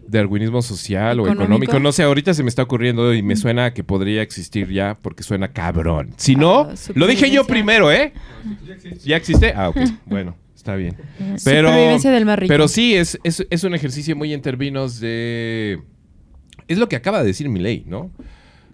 Darwinismo 0.08 0.62
social 0.62 1.18
o 1.20 1.28
Económico. 1.28 1.80
No 1.80 1.90
sé, 1.90 2.04
ahorita 2.04 2.32
se 2.32 2.42
me 2.44 2.48
está 2.48 2.62
ocurriendo 2.62 3.12
y 3.12 3.22
me 3.22 3.34
suena 3.34 3.66
a 3.66 3.74
que 3.74 3.82
podría 3.82 4.22
existir 4.22 4.70
ya 4.70 4.96
porque 5.00 5.22
suena 5.24 5.48
cabrón. 5.52 6.12
Si 6.16 6.36
no, 6.36 6.60
Ah, 6.60 6.74
lo 6.94 7.06
dije 7.08 7.30
yo 7.30 7.44
primero, 7.44 7.90
¿eh? 7.90 8.12
¿Ya 9.04 9.16
existe? 9.16 9.52
Ah, 9.54 9.68
ok. 9.70 9.76
Bueno, 10.06 10.36
está 10.54 10.76
bien. 10.76 10.96
Pero, 11.44 11.72
del 11.72 12.24
más 12.24 12.38
rico. 12.38 12.48
pero 12.48 12.68
sí, 12.68 12.94
es, 12.94 13.18
es, 13.24 13.44
es 13.50 13.64
un 13.64 13.74
ejercicio 13.74 14.14
muy 14.14 14.32
en 14.32 14.42
términos 14.42 15.00
de... 15.00 15.82
Es 16.68 16.78
lo 16.78 16.88
que 16.88 16.96
acaba 16.96 17.20
de 17.20 17.26
decir 17.26 17.48
mi 17.48 17.60
ley, 17.60 17.84
¿no? 17.86 18.10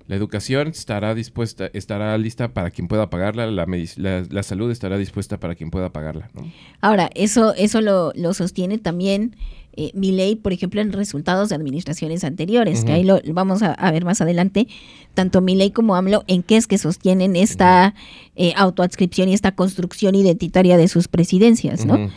La 0.08 0.16
educación 0.16 0.68
estará 0.68 1.14
dispuesta, 1.14 1.70
estará 1.72 2.18
lista 2.18 2.48
para 2.52 2.70
quien 2.70 2.88
pueda 2.88 3.08
pagarla, 3.08 3.46
la, 3.46 3.66
medic- 3.66 3.96
la, 3.96 4.24
la 4.28 4.42
salud 4.42 4.70
estará 4.70 4.98
dispuesta 4.98 5.38
para 5.38 5.54
quien 5.54 5.70
pueda 5.70 5.90
pagarla, 5.90 6.28
¿no? 6.34 6.50
Ahora, 6.80 7.08
eso, 7.14 7.54
eso 7.54 7.80
lo, 7.80 8.12
lo 8.16 8.34
sostiene 8.34 8.78
también 8.78 9.36
eh, 9.74 9.90
mi 9.94 10.10
ley, 10.12 10.34
por 10.36 10.52
ejemplo, 10.52 10.80
en 10.82 10.92
resultados 10.92 11.48
de 11.48 11.54
administraciones 11.54 12.24
anteriores, 12.24 12.84
que 12.84 12.92
ahí 12.92 13.04
lo 13.04 13.20
vamos 13.32 13.62
a, 13.62 13.72
a 13.72 13.90
ver 13.90 14.04
más 14.04 14.20
adelante, 14.20 14.66
tanto 15.14 15.40
mi 15.40 15.54
ley 15.54 15.70
como 15.70 15.94
AMLO, 15.94 16.24
en 16.26 16.42
qué 16.42 16.56
es 16.58 16.66
que 16.66 16.76
sostienen 16.78 17.36
esta 17.36 17.94
eh, 18.36 18.52
autoadscripción 18.56 19.28
y 19.30 19.34
esta 19.34 19.52
construcción 19.52 20.14
identitaria 20.14 20.76
de 20.76 20.88
sus 20.88 21.08
presidencias, 21.08 21.86
¿no? 21.86 22.10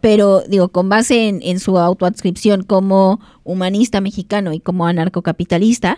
Pero 0.00 0.42
digo, 0.48 0.68
con 0.68 0.88
base 0.88 1.28
en, 1.28 1.40
en 1.42 1.60
su 1.60 1.78
autoadscripción 1.78 2.62
como 2.64 3.20
humanista 3.44 4.00
mexicano 4.00 4.52
y 4.52 4.60
como 4.60 4.86
anarcocapitalista, 4.86 5.96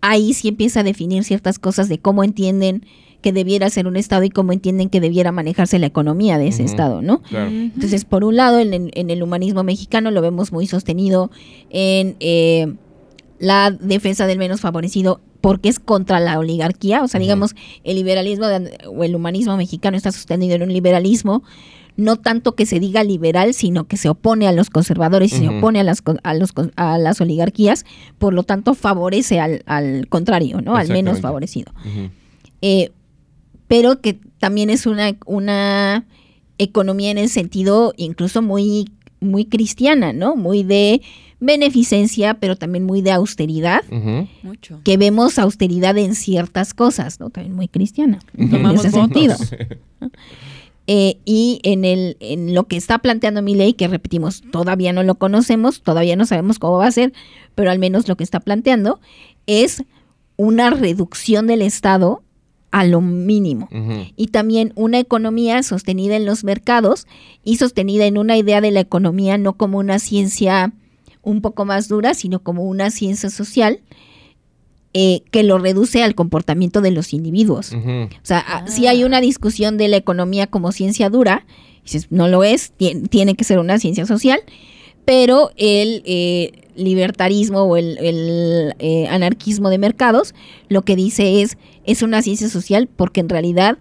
ahí 0.00 0.34
sí 0.34 0.48
empieza 0.48 0.80
a 0.80 0.82
definir 0.82 1.24
ciertas 1.24 1.58
cosas 1.58 1.88
de 1.88 1.98
cómo 1.98 2.24
entienden 2.24 2.84
que 3.22 3.32
debiera 3.32 3.68
ser 3.70 3.86
un 3.88 3.96
Estado 3.96 4.22
y 4.24 4.30
cómo 4.30 4.52
entienden 4.52 4.90
que 4.90 5.00
debiera 5.00 5.32
manejarse 5.32 5.78
la 5.80 5.86
economía 5.86 6.38
de 6.38 6.48
ese. 6.48 6.62
Estado, 6.62 7.02
¿no? 7.02 7.20
Claro. 7.22 7.50
Entonces, 7.50 8.04
por 8.04 8.22
un 8.22 8.36
lado, 8.36 8.60
en, 8.60 8.72
el- 8.74 8.90
en 8.94 9.10
el 9.10 9.22
humanismo 9.24 9.64
mexicano 9.64 10.10
lo 10.12 10.20
vemos 10.22 10.52
muy 10.52 10.66
sostenido 10.68 11.30
en 11.70 12.16
eh, 12.20 12.74
la 13.40 13.70
defensa 13.72 14.26
del 14.26 14.38
menos 14.38 14.60
favorecido 14.60 15.20
porque 15.40 15.68
es 15.68 15.78
contra 15.78 16.18
la 16.20 16.38
oligarquía, 16.38 17.02
o 17.02 17.08
sea, 17.08 17.18
digamos, 17.20 17.54
el 17.84 17.96
liberalismo 17.96 18.46
de- 18.46 18.76
o 18.88 19.02
el 19.04 19.14
humanismo 19.16 19.56
mexicano 19.56 19.96
está 19.96 20.12
sostenido 20.12 20.54
en 20.56 20.62
un 20.62 20.72
liberalismo 20.72 21.42
no 21.98 22.16
tanto 22.16 22.54
que 22.54 22.64
se 22.64 22.78
diga 22.78 23.02
liberal, 23.02 23.52
sino 23.52 23.88
que 23.88 23.96
se 23.96 24.08
opone 24.08 24.46
a 24.46 24.52
los 24.52 24.70
conservadores 24.70 25.32
y 25.32 25.38
se 25.38 25.48
opone 25.48 25.80
a 25.80 25.82
las, 25.82 26.00
a, 26.22 26.32
los, 26.32 26.52
a 26.76 26.96
las 26.96 27.20
oligarquías, 27.20 27.84
por 28.18 28.32
lo 28.32 28.44
tanto 28.44 28.74
favorece 28.74 29.40
al, 29.40 29.64
al 29.66 30.06
contrario, 30.08 30.60
¿no? 30.60 30.76
Al 30.76 30.88
menos 30.88 31.20
favorecido. 31.20 31.72
Eh, 32.62 32.92
pero 33.66 34.00
que 34.00 34.20
también 34.38 34.70
es 34.70 34.86
una, 34.86 35.16
una 35.26 36.06
economía 36.58 37.10
en 37.10 37.18
el 37.18 37.28
sentido 37.28 37.92
incluso 37.96 38.42
muy, 38.42 38.92
muy 39.18 39.46
cristiana, 39.46 40.12
¿no? 40.12 40.36
Muy 40.36 40.62
de 40.62 41.02
beneficencia, 41.40 42.34
pero 42.34 42.54
también 42.54 42.84
muy 42.84 43.02
de 43.02 43.10
austeridad. 43.10 43.82
Mucho. 44.44 44.80
que 44.84 44.96
vemos 44.96 45.36
austeridad 45.40 45.98
en 45.98 46.14
ciertas 46.14 46.74
cosas, 46.74 47.18
¿no? 47.18 47.30
También 47.30 47.56
muy 47.56 47.66
cristiana, 47.66 48.20
en 48.36 48.50
Tomamos 48.50 48.84
ese 48.84 48.96
votos. 48.96 49.36
sentido. 49.36 49.36
Eh, 50.90 51.18
y 51.26 51.60
en, 51.64 51.84
el, 51.84 52.16
en 52.18 52.54
lo 52.54 52.64
que 52.64 52.78
está 52.78 52.98
planteando 52.98 53.42
mi 53.42 53.54
ley, 53.54 53.74
que 53.74 53.88
repetimos, 53.88 54.40
todavía 54.50 54.94
no 54.94 55.02
lo 55.02 55.16
conocemos, 55.16 55.82
todavía 55.82 56.16
no 56.16 56.24
sabemos 56.24 56.58
cómo 56.58 56.78
va 56.78 56.86
a 56.86 56.92
ser, 56.92 57.12
pero 57.54 57.70
al 57.70 57.78
menos 57.78 58.08
lo 58.08 58.16
que 58.16 58.24
está 58.24 58.40
planteando 58.40 58.98
es 59.46 59.84
una 60.36 60.70
reducción 60.70 61.46
del 61.46 61.60
Estado 61.60 62.22
a 62.70 62.84
lo 62.84 63.02
mínimo. 63.02 63.68
Y 64.16 64.28
también 64.28 64.72
una 64.76 64.98
economía 64.98 65.62
sostenida 65.62 66.16
en 66.16 66.24
los 66.24 66.42
mercados 66.42 67.06
y 67.44 67.56
sostenida 67.56 68.06
en 68.06 68.16
una 68.16 68.38
idea 68.38 68.62
de 68.62 68.70
la 68.70 68.80
economía 68.80 69.36
no 69.36 69.58
como 69.58 69.78
una 69.78 69.98
ciencia 69.98 70.72
un 71.20 71.42
poco 71.42 71.66
más 71.66 71.88
dura, 71.88 72.14
sino 72.14 72.42
como 72.42 72.64
una 72.64 72.90
ciencia 72.90 73.28
social 73.28 73.80
eh, 74.94 75.22
que 75.30 75.42
lo 75.42 75.58
reduce 75.58 76.02
al 76.02 76.14
comportamiento 76.14 76.80
de 76.80 76.90
los 76.90 77.12
individuos. 77.12 77.72
O 77.74 78.08
sea, 78.22 78.44
ah, 78.46 78.64
sí 78.66 78.86
hay 78.86 79.04
una 79.04 79.20
discusión 79.20 79.76
de 79.76 79.88
la 79.88 79.96
economía 79.96 80.46
como 80.46 80.72
ciencia 80.72 81.10
dura, 81.10 81.44
dices, 81.84 82.08
no 82.10 82.28
lo 82.28 82.42
es, 82.44 82.72
tie- 82.78 83.08
tiene 83.08 83.34
que 83.34 83.44
ser 83.44 83.58
una 83.58 83.78
ciencia 83.78 84.06
social, 84.06 84.40
pero 85.04 85.50
el 85.56 86.02
eh, 86.06 86.52
libertarismo 86.76 87.62
o 87.62 87.76
el, 87.76 87.98
el, 87.98 88.74
eh, 88.78 89.06
anarquismo 89.08 89.70
de 89.70 89.78
mercados 89.78 90.34
lo 90.68 90.82
que 90.82 90.96
dice 90.96 91.42
es, 91.42 91.56
es 91.84 92.02
una 92.02 92.20
ciencia 92.22 92.48
social 92.48 92.88
porque 92.94 93.20
en 93.20 93.28
realidad 93.28 93.78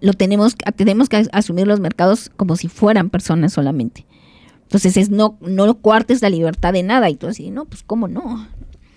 lo 0.00 0.12
tenemos, 0.12 0.56
tenemos 0.76 1.08
que 1.08 1.26
asumir 1.32 1.66
los 1.66 1.80
mercados 1.80 2.30
como 2.36 2.56
si 2.56 2.68
fueran 2.68 3.08
personas 3.10 3.52
solamente. 3.54 4.04
Entonces 4.62 4.96
es 4.96 5.08
no, 5.10 5.38
no 5.40 5.78
coartes 5.78 6.20
la 6.22 6.28
libertad 6.30 6.72
de 6.72 6.82
nada. 6.82 7.08
Y 7.08 7.14
tú 7.16 7.26
así, 7.28 7.50
no, 7.50 7.64
pues 7.66 7.82
cómo 7.84 8.08
no. 8.08 8.46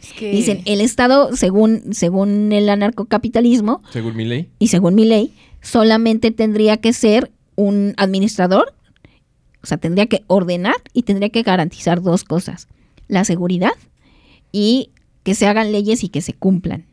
Es 0.01 0.13
que- 0.13 0.31
Dicen, 0.31 0.61
el 0.65 0.81
Estado, 0.81 1.35
según, 1.35 1.93
según 1.93 2.51
el 2.51 2.69
anarcocapitalismo, 2.69 3.81
Según 3.91 4.15
mi 4.15 4.25
ley. 4.25 4.49
y 4.59 4.67
según 4.67 4.95
mi 4.95 5.05
ley, 5.05 5.33
solamente 5.61 6.31
tendría 6.31 6.77
que 6.77 6.93
ser 6.93 7.31
un 7.55 7.93
administrador, 7.97 8.73
o 9.63 9.67
sea, 9.67 9.77
tendría 9.77 10.05
que 10.05 10.23
ordenar 10.27 10.75
y 10.93 11.03
tendría 11.03 11.29
que 11.29 11.41
garantizar 11.43 12.01
dos 12.01 12.23
cosas, 12.23 12.67
la 13.07 13.25
seguridad 13.25 13.71
y 14.51 14.91
que 15.23 15.35
se 15.35 15.45
hagan 15.47 15.71
leyes 15.73 16.03
y 16.03 16.09
que 16.09 16.21
se 16.21 16.33
cumplan. 16.33 16.85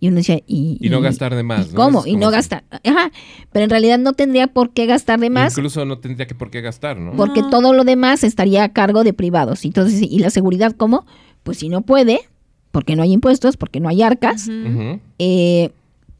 Y 0.00 0.06
uno 0.06 0.18
decía, 0.18 0.38
¿y, 0.46 0.78
Y 0.80 0.88
no 0.88 1.00
gastar 1.00 1.34
de 1.34 1.42
más, 1.42 1.66
¿y 1.66 1.70
¿no? 1.70 1.74
¿Cómo? 1.74 2.00
Es 2.02 2.06
Y 2.06 2.16
no 2.16 2.30
gastar. 2.30 2.62
Ajá, 2.70 3.10
pero 3.50 3.64
en 3.64 3.70
realidad 3.70 3.98
no 3.98 4.12
tendría 4.12 4.46
por 4.46 4.70
qué 4.70 4.86
gastar 4.86 5.18
de 5.18 5.30
más 5.30 5.52
Incluso 5.58 5.84
no 5.84 5.98
tendría 5.98 6.28
que 6.28 6.36
por 6.36 6.50
qué 6.50 6.60
gastar, 6.60 6.96
¿no? 6.96 7.12
porque 7.16 7.40
No. 7.40 7.50
todo 7.50 7.72
lo 7.72 7.82
demás 7.82 8.22
estaría 8.22 8.62
a 8.62 8.72
cargo 8.72 9.02
de 9.02 9.12
privados. 9.14 9.64
Entonces, 9.64 10.00
¿y 10.02 10.18
la 10.20 10.30
seguridad 10.30 10.76
cómo? 10.76 11.06
Pues 11.42 11.58
si 11.58 11.68
no 11.70 11.80
puede, 11.82 12.20
porque 12.78 12.94
no 12.94 13.02
hay 13.02 13.10
impuestos, 13.12 13.56
porque 13.56 13.80
no 13.80 13.88
hay 13.88 14.02
arcas, 14.02 14.48
eh, 15.18 15.70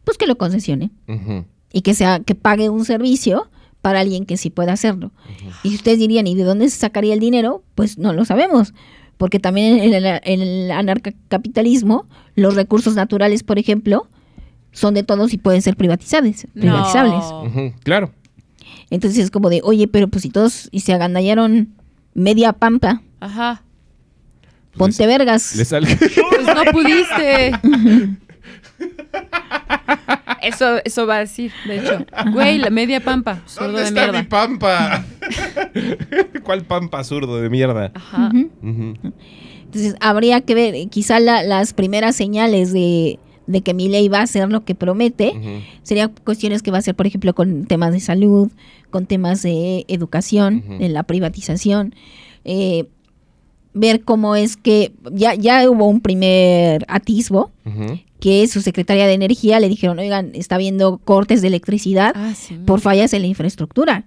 pues 0.02 0.18
que 0.18 0.26
lo 0.26 0.36
concesione. 0.36 0.90
Ujú. 1.06 1.44
y 1.72 1.82
que 1.82 1.94
sea 1.94 2.18
que 2.18 2.34
pague 2.34 2.68
un 2.68 2.84
servicio 2.84 3.46
para 3.80 4.00
alguien 4.00 4.26
que 4.26 4.36
sí 4.36 4.50
pueda 4.50 4.72
hacerlo. 4.72 5.12
Y 5.62 5.68
si 5.68 5.76
ustedes 5.76 6.00
dirían, 6.00 6.26
¿y 6.26 6.34
de 6.34 6.42
dónde 6.42 6.68
se 6.68 6.76
sacaría 6.78 7.14
el 7.14 7.20
dinero? 7.20 7.62
Pues 7.76 7.96
no 7.96 8.12
lo 8.12 8.24
sabemos, 8.24 8.74
porque 9.18 9.38
también 9.38 9.78
en 9.78 9.94
el, 9.94 10.04
en 10.04 10.40
el 10.40 10.70
anarcapitalismo 10.72 12.06
los 12.34 12.56
recursos 12.56 12.96
naturales, 12.96 13.44
por 13.44 13.60
ejemplo, 13.60 14.08
son 14.72 14.94
de 14.94 15.04
todos 15.04 15.32
y 15.32 15.38
pueden 15.38 15.62
ser 15.62 15.76
privatizables, 15.76 16.48
privatizables. 16.54 17.24
No. 17.54 17.72
Claro. 17.84 18.10
Entonces 18.90 19.22
es 19.22 19.30
como 19.30 19.48
de, 19.48 19.60
oye, 19.62 19.86
pero 19.86 20.08
pues 20.08 20.22
si 20.22 20.30
todos 20.30 20.68
y 20.72 20.80
se 20.80 20.92
agandallaron 20.92 21.68
media 22.14 22.52
pampa, 22.52 23.00
Ajá. 23.20 23.62
Ponte 24.78 25.06
vergas. 25.06 25.54
Le 25.56 25.64
sale. 25.64 25.88
Pues 25.98 26.46
no 26.46 26.64
pudiste. 26.72 27.52
Eso, 30.42 30.76
eso 30.84 31.06
va 31.06 31.16
a 31.16 31.20
decir, 31.20 31.52
de 31.66 31.78
hecho. 31.78 32.06
Güey, 32.32 32.58
la 32.58 32.70
media 32.70 33.00
pampa. 33.00 33.42
Sordo 33.46 33.72
¿Dónde 33.72 33.82
de 33.82 33.88
está 33.88 34.02
mierda. 34.02 34.22
mi 34.22 34.28
pampa? 34.28 35.04
¿Cuál 36.44 36.62
pampa 36.62 37.02
zurdo 37.04 37.40
de 37.40 37.50
mierda? 37.50 37.90
Ajá. 37.94 38.30
Entonces 38.62 39.96
habría 40.00 40.40
que 40.42 40.54
ver, 40.54 40.88
quizá 40.88 41.18
la- 41.20 41.42
las 41.42 41.72
primeras 41.74 42.14
señales 42.16 42.72
de, 42.72 43.18
de 43.46 43.60
que 43.62 43.74
mi 43.74 43.88
ley 43.88 44.08
va 44.08 44.18
a 44.20 44.22
hacer 44.22 44.48
lo 44.50 44.64
que 44.64 44.74
promete, 44.74 45.32
serían 45.82 46.12
cuestiones 46.24 46.62
que 46.62 46.70
va 46.70 46.78
a 46.78 46.80
hacer, 46.80 46.94
por 46.94 47.06
ejemplo, 47.06 47.34
con 47.34 47.66
temas 47.66 47.92
de 47.92 48.00
salud, 48.00 48.50
con 48.90 49.06
temas 49.06 49.42
de 49.42 49.84
educación, 49.88 50.64
en 50.80 50.94
la 50.94 51.02
privatización, 51.02 51.94
eh, 52.44 52.84
ver 53.74 54.02
cómo 54.02 54.34
es 54.36 54.56
que 54.56 54.92
ya, 55.12 55.34
ya 55.34 55.68
hubo 55.70 55.86
un 55.86 56.00
primer 56.00 56.84
atisbo 56.88 57.50
que 58.20 58.46
su 58.48 58.60
secretaria 58.62 59.06
de 59.06 59.12
energía 59.12 59.60
le 59.60 59.68
dijeron, 59.68 59.98
oigan, 59.98 60.32
está 60.34 60.56
habiendo 60.56 60.98
cortes 60.98 61.40
de 61.42 61.48
electricidad 61.48 62.12
Ah, 62.16 62.34
sí. 62.34 62.56
por 62.66 62.80
fallas 62.80 63.12
en 63.12 63.22
la 63.22 63.28
infraestructura. 63.28 64.04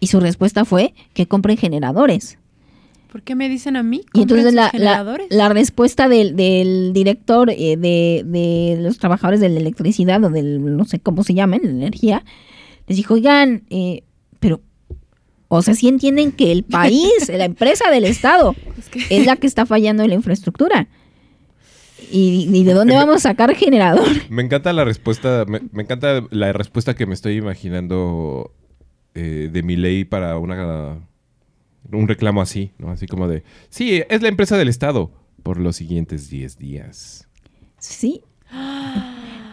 Y 0.00 0.06
su 0.08 0.20
respuesta 0.20 0.64
fue 0.64 0.94
que 1.14 1.26
compren 1.26 1.56
generadores. 1.56 2.38
¿Por 3.10 3.22
qué 3.22 3.34
me 3.34 3.48
dicen 3.48 3.76
a 3.76 3.82
mí? 3.82 4.02
Y 4.14 4.22
entonces 4.22 4.46
¿Compren 4.46 4.54
la, 4.56 4.62
la, 4.62 4.70
generadores? 4.70 5.26
la 5.30 5.48
respuesta 5.48 6.08
del, 6.08 6.34
del 6.36 6.92
director 6.92 7.50
eh, 7.50 7.76
de, 7.76 8.22
de 8.24 8.76
los 8.80 8.98
trabajadores 8.98 9.40
de 9.40 9.48
la 9.48 9.60
electricidad 9.60 10.22
o 10.24 10.30
del, 10.30 10.76
no 10.76 10.84
sé 10.84 10.98
cómo 10.98 11.22
se 11.24 11.34
llaman, 11.34 11.60
la 11.62 11.70
energía, 11.70 12.24
les 12.86 12.96
dijo, 12.96 13.14
oigan, 13.14 13.64
eh, 13.70 14.02
pero, 14.40 14.60
o 15.54 15.62
sea, 15.62 15.74
sí 15.74 15.88
entienden 15.88 16.32
que 16.32 16.50
el 16.50 16.62
país, 16.62 17.28
la 17.28 17.44
empresa 17.44 17.90
del 17.90 18.04
Estado, 18.04 18.54
Es 18.78 18.88
que- 18.88 19.04
es 19.10 19.26
la 19.26 19.36
que 19.36 19.46
está 19.46 19.66
fallando 19.66 20.02
en 20.02 20.08
la 20.08 20.14
infraestructura. 20.14 20.88
¿Y, 22.10 22.48
y 22.52 22.64
de 22.64 22.72
dónde 22.74 22.94
vamos 22.94 23.16
a 23.16 23.18
sacar 23.20 23.54
generador? 23.54 24.06
Me 24.30 24.42
encanta 24.42 24.72
la 24.72 24.84
respuesta, 24.84 25.44
me, 25.46 25.60
me 25.72 25.82
encanta 25.82 26.24
la 26.30 26.52
respuesta 26.52 26.94
que 26.94 27.06
me 27.06 27.14
estoy 27.14 27.36
imaginando 27.36 28.52
eh, 29.14 29.48
de 29.52 29.62
mi 29.62 29.76
ley 29.76 30.04
para 30.04 30.36
una 30.38 30.98
un 31.90 32.08
reclamo 32.08 32.40
así, 32.40 32.70
¿no? 32.78 32.90
Así 32.90 33.06
como 33.06 33.28
de, 33.28 33.42
sí, 33.68 34.02
es 34.08 34.22
la 34.22 34.28
empresa 34.28 34.56
del 34.56 34.68
Estado 34.68 35.10
por 35.42 35.58
los 35.58 35.76
siguientes 35.76 36.28
10 36.30 36.56
días. 36.58 37.28
Sí. 37.78 38.22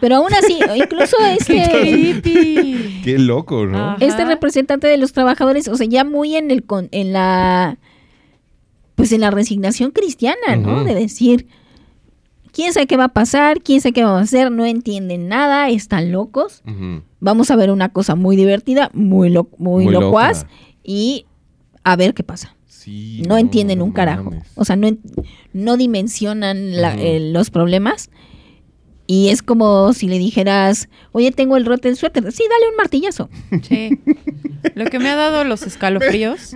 Pero 0.00 0.16
aún 0.16 0.32
así, 0.34 0.58
incluso 0.76 1.16
¡Qué 1.46 2.10
este! 2.10 3.00
Qué 3.04 3.18
loco, 3.18 3.66
¿no? 3.66 3.96
Este 4.00 4.24
representante 4.24 4.86
de 4.86 4.96
los 4.98 5.12
trabajadores, 5.12 5.68
o 5.68 5.74
sea, 5.76 5.86
ya 5.86 6.04
muy 6.04 6.36
en 6.36 6.50
el 6.50 6.64
con- 6.64 6.88
en 6.92 7.12
la 7.12 7.78
pues 8.94 9.12
en 9.12 9.22
la 9.22 9.30
resignación 9.30 9.92
cristiana, 9.92 10.56
¿no? 10.56 10.84
De 10.84 10.94
decir, 10.94 11.46
quién 12.52 12.72
sabe 12.74 12.86
qué 12.86 12.98
va 12.98 13.04
a 13.04 13.08
pasar, 13.14 13.62
quién 13.62 13.80
sabe 13.80 13.94
qué 13.94 14.04
vamos 14.04 14.20
a 14.20 14.24
hacer, 14.24 14.52
no 14.52 14.66
entienden 14.66 15.28
nada, 15.28 15.70
están 15.70 16.12
locos. 16.12 16.62
Vamos 17.18 17.50
a 17.50 17.56
ver 17.56 17.70
una 17.70 17.88
cosa 17.90 18.14
muy 18.14 18.36
divertida, 18.36 18.90
muy 18.92 19.30
lo- 19.30 19.48
muy, 19.56 19.84
Muy 19.84 19.92
locuaz 19.94 20.42
loca. 20.42 20.54
y 20.84 21.24
a 21.82 21.96
ver 21.96 22.12
qué 22.12 22.22
pasa. 22.22 22.54
Sí, 22.66 23.22
No, 23.26 23.38
entienden 23.38 23.80
un 23.82 23.92
carajo. 23.92 24.24
mames. 24.24 24.48
O 24.54 24.64
sea, 24.66 24.76
no, 24.76 24.88
no 25.54 25.76
dimensionan 25.78 26.76
la- 26.80 26.94
eh, 26.94 27.20
los 27.32 27.48
problemas. 27.50 28.10
Y 29.12 29.30
es 29.30 29.42
como 29.42 29.92
si 29.92 30.06
le 30.06 30.20
dijeras, 30.20 30.88
oye, 31.10 31.32
tengo 31.32 31.56
el 31.56 31.66
roto 31.66 31.88
del 31.88 31.96
suéter. 31.96 32.30
Sí, 32.30 32.44
dale 32.48 32.70
un 32.70 32.76
martillazo. 32.76 33.28
Sí. 33.68 33.98
Lo 34.76 34.84
que 34.84 35.00
me 35.00 35.08
ha 35.08 35.16
dado 35.16 35.42
los 35.42 35.62
escalofríos. 35.62 36.52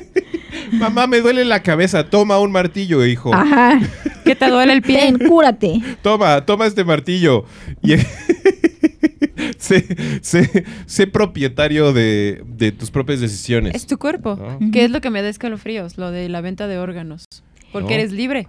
Mamá, 0.72 1.06
me 1.06 1.20
duele 1.20 1.44
la 1.44 1.62
cabeza. 1.62 2.10
Toma 2.10 2.40
un 2.40 2.50
martillo, 2.50 3.04
hijo. 3.06 3.32
Ajá. 3.32 3.78
¿Qué 4.24 4.34
te 4.34 4.50
duele 4.50 4.72
el 4.72 4.82
pie? 4.82 4.98
Ten, 4.98 5.28
cúrate. 5.28 5.80
Toma, 6.02 6.44
toma 6.44 6.66
este 6.66 6.82
martillo. 6.82 7.44
Y 7.84 7.92
sé, 9.58 9.86
sé- 10.22 10.64
sé 10.86 11.06
propietario 11.06 11.92
de, 11.92 12.42
de 12.48 12.72
tus 12.72 12.90
propias 12.90 13.20
decisiones. 13.20 13.76
Es 13.76 13.86
tu 13.86 13.96
cuerpo. 13.98 14.34
¿no? 14.34 14.70
¿Qué 14.72 14.84
es 14.84 14.90
lo 14.90 15.00
que 15.00 15.10
me 15.10 15.22
da 15.22 15.28
escalofríos? 15.28 15.98
Lo 15.98 16.10
de 16.10 16.28
la 16.28 16.40
venta 16.40 16.66
de 16.66 16.78
órganos. 16.78 17.24
Porque 17.72 17.94
No. 17.94 18.00
eres 18.00 18.12
libre. 18.12 18.48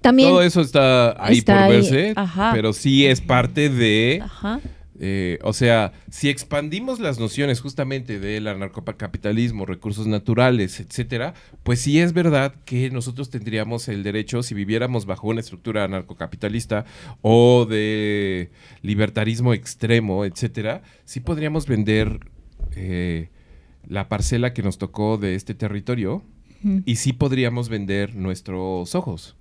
También, 0.00 0.30
Todo 0.30 0.42
eso 0.42 0.60
está 0.60 1.22
ahí 1.24 1.38
Está 1.38 1.54
por 1.54 1.62
ahí. 1.64 1.72
verse, 1.72 2.12
Ajá. 2.16 2.52
pero 2.54 2.72
sí 2.72 3.06
es 3.06 3.20
parte 3.20 3.68
de, 3.68 4.20
Ajá. 4.22 4.60
eh, 4.98 5.38
o 5.42 5.52
sea, 5.52 5.92
si 6.10 6.28
expandimos 6.30 7.00
las 7.00 7.18
nociones 7.20 7.60
justamente 7.60 8.18
del 8.18 8.48
anarcocapitalismo, 8.48 9.66
recursos 9.66 10.06
naturales, 10.06 10.80
etcétera, 10.80 11.34
pues 11.62 11.80
sí 11.82 12.00
es 12.00 12.12
verdad 12.14 12.54
que 12.64 12.90
nosotros 12.90 13.28
tendríamos 13.28 13.88
el 13.88 14.02
derecho, 14.02 14.42
si 14.42 14.54
viviéramos 14.54 15.04
bajo 15.04 15.28
una 15.28 15.40
estructura 15.40 15.84
anarcocapitalista 15.84 16.86
o 17.20 17.66
de 17.68 18.50
libertarismo 18.82 19.52
extremo, 19.52 20.24
etcétera, 20.24 20.82
sí 21.04 21.20
podríamos 21.20 21.66
vender 21.66 22.20
eh, 22.74 23.28
la 23.86 24.08
parcela 24.08 24.52
que 24.54 24.62
nos 24.62 24.78
tocó 24.78 25.18
de 25.18 25.34
este 25.34 25.54
territorio 25.54 26.22
y 26.84 26.96
sí 26.96 27.12
podríamos 27.14 27.68
vender 27.70 28.14
nuestros 28.14 28.94
ojos. 28.94 29.36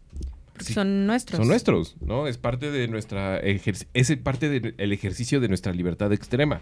Sí. 0.59 0.73
Son 0.73 1.07
nuestros. 1.07 1.37
Son 1.37 1.47
nuestros, 1.47 1.95
¿no? 2.01 2.27
Es 2.27 2.37
parte 2.37 2.71
de 2.71 2.87
nuestra 2.87 3.39
es 3.39 4.15
parte 4.23 4.49
del 4.49 4.93
ejercicio 4.93 5.39
de 5.39 5.47
nuestra 5.47 5.71
libertad 5.73 6.11
extrema, 6.13 6.61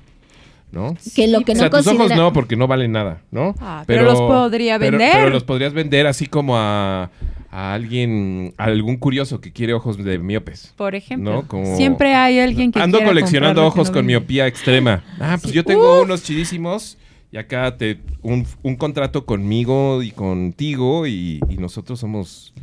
¿no? 0.72 0.96
que 1.16 1.28
lo 1.28 1.42
que 1.42 1.52
o 1.54 1.56
no 1.56 1.60
sea, 1.62 1.70
tus 1.70 1.88
ojos 1.88 2.12
no, 2.16 2.34
porque 2.34 2.56
no 2.56 2.68
valen 2.68 2.92
nada, 2.92 3.22
¿no? 3.32 3.56
Ah, 3.60 3.84
pero 3.88 4.04
los 4.04 4.20
podría 4.20 4.78
vender. 4.78 5.12
Pero, 5.14 5.30
los 5.30 5.44
podrías 5.44 5.74
vender 5.74 6.08
así 6.08 6.28
como 6.28 6.58
a, 6.58 7.10
a 7.52 7.74
alguien, 7.74 8.54
a 8.58 8.66
algún 8.66 8.98
curioso 8.98 9.40
que 9.42 9.52
quiere 9.52 9.74
ojos 9.74 9.98
de 10.04 10.20
miopes. 10.20 10.74
Por 10.76 10.96
ejemplo. 10.96 11.32
No, 11.34 11.48
como- 11.48 11.76
Siempre 11.78 12.14
hay 12.16 12.40
alguien 12.40 12.72
que 12.72 12.80
Ando 12.80 13.02
coleccionando 13.04 13.66
ojos 13.66 13.88
no 13.90 13.94
con 13.94 14.06
miopía 14.06 14.48
extrema. 14.48 15.04
Ah, 15.20 15.38
pues 15.42 15.54
yo 15.54 15.64
tengo 15.64 16.02
unos 16.02 16.24
chidísimos 16.24 16.98
y 17.32 17.38
acá 17.38 17.76
te 17.78 18.00
un, 18.22 18.46
un 18.64 18.76
contrato 18.76 19.26
conmigo 19.26 20.02
y 20.04 20.12
contigo 20.12 21.08
y, 21.08 21.40
y 21.50 21.58
nosotros 21.58 22.00
somos 22.00 22.54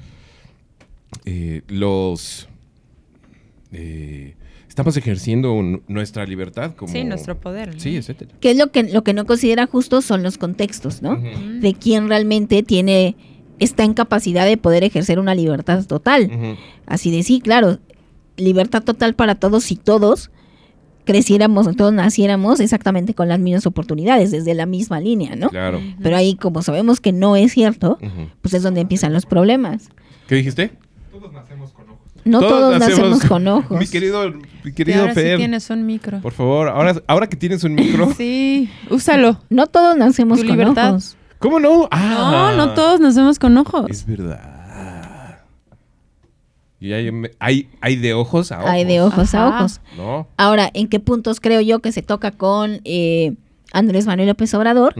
eh, 1.24 1.62
los 1.68 2.48
eh, 3.72 4.34
estamos 4.68 4.96
ejerciendo 4.96 5.52
un- 5.52 5.82
nuestra 5.88 6.24
libertad 6.26 6.74
como 6.76 6.92
Sí, 6.92 7.04
nuestro 7.04 7.38
poder. 7.40 7.74
¿no? 7.74 7.80
sí, 7.80 7.96
etcétera. 7.96 8.30
que 8.40 8.50
es 8.52 8.56
lo 8.56 8.70
que, 8.70 8.82
lo 8.84 9.02
que 9.04 9.12
no 9.14 9.24
considera 9.26 9.66
justo 9.66 10.02
son 10.02 10.22
los 10.22 10.38
contextos, 10.38 11.02
¿no? 11.02 11.16
De 11.16 11.74
quién 11.74 12.08
realmente 12.08 12.62
tiene, 12.62 13.16
está 13.58 13.84
en 13.84 13.94
capacidad 13.94 14.46
de 14.46 14.56
poder 14.56 14.84
ejercer 14.84 15.18
una 15.18 15.34
libertad 15.34 15.84
total. 15.86 16.30
Así 16.86 17.10
de 17.10 17.22
sí, 17.22 17.40
claro, 17.40 17.78
libertad 18.36 18.82
total 18.82 19.14
para 19.14 19.34
todos 19.36 19.70
y 19.70 19.76
todos 19.76 20.30
creciéramos, 21.04 21.68
todos 21.76 21.92
naciéramos 21.92 22.60
exactamente 22.60 23.12
con 23.14 23.28
las 23.28 23.38
mismas 23.38 23.66
oportunidades, 23.66 24.30
desde 24.30 24.54
la 24.54 24.64
misma 24.66 25.00
línea, 25.00 25.36
¿no? 25.36 25.50
Claro. 25.50 25.80
Pero 26.02 26.16
ahí, 26.16 26.34
como 26.34 26.62
sabemos 26.62 26.98
que 27.00 27.12
no 27.12 27.36
es 27.36 27.52
cierto, 27.52 27.98
pues 28.40 28.54
es 28.54 28.62
donde 28.62 28.80
empiezan 28.80 29.12
los 29.12 29.26
problemas. 29.26 29.90
¿Qué 30.26 30.36
dijiste? 30.36 30.70
No 32.24 32.40
todos, 32.40 32.78
nacemos 32.78 33.24
con 33.24 33.46
ojos. 33.48 33.78
Mi 33.78 33.86
querido, 33.86 34.30
mi 34.30 34.42
Y 34.64 34.72
querido 34.72 35.00
ahora 35.02 35.14
sí 35.14 35.20
tienes 35.36 35.68
un 35.70 35.84
micro. 35.86 36.20
por 36.20 36.32
favor, 36.32 36.68
ahora, 36.68 36.94
ahora 37.06 37.26
que 37.28 37.36
tienes 37.36 37.62
un 37.64 37.74
micro, 37.74 38.12
Sí, 38.16 38.70
úsalo. 38.90 39.38
No 39.50 39.66
todos 39.66 39.96
nacemos 39.96 40.40
Tu 40.40 40.46
con 40.46 40.56
libertad. 40.56 40.90
ojos. 40.92 41.16
¿cómo 41.38 41.60
no? 41.60 41.88
Ah, 41.90 42.52
No, 42.56 42.66
no 42.66 42.74
todos 42.74 43.00
nacemos 43.00 43.38
con 43.38 43.56
ojos. 43.58 43.86
Es 43.90 44.06
verdad. 44.06 45.40
Y 46.80 46.92
hay, 46.92 47.10
hay, 47.38 47.68
hay 47.80 47.96
de 47.96 48.12
ojos 48.14 48.52
a 48.52 48.58
ojos. 48.60 48.70
Hay 48.70 48.84
de 48.84 49.00
ojos 49.00 49.34
a 49.34 49.48
ojos. 49.48 49.80
¿No? 49.96 50.26
Ahora, 50.36 50.70
¿en 50.74 50.88
qué 50.88 51.00
puntos 51.00 51.40
creo 51.40 51.60
yo 51.60 51.78
que 51.80 51.92
se 51.92 52.02
toca 52.02 52.30
con 52.30 52.80
eh, 52.84 53.34
Andrés 53.72 54.06
Manuel 54.06 54.28
López 54.28 54.52
Obrador? 54.54 54.94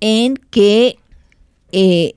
En 0.00 0.34
que, 0.50 0.98
eh, 1.72 2.14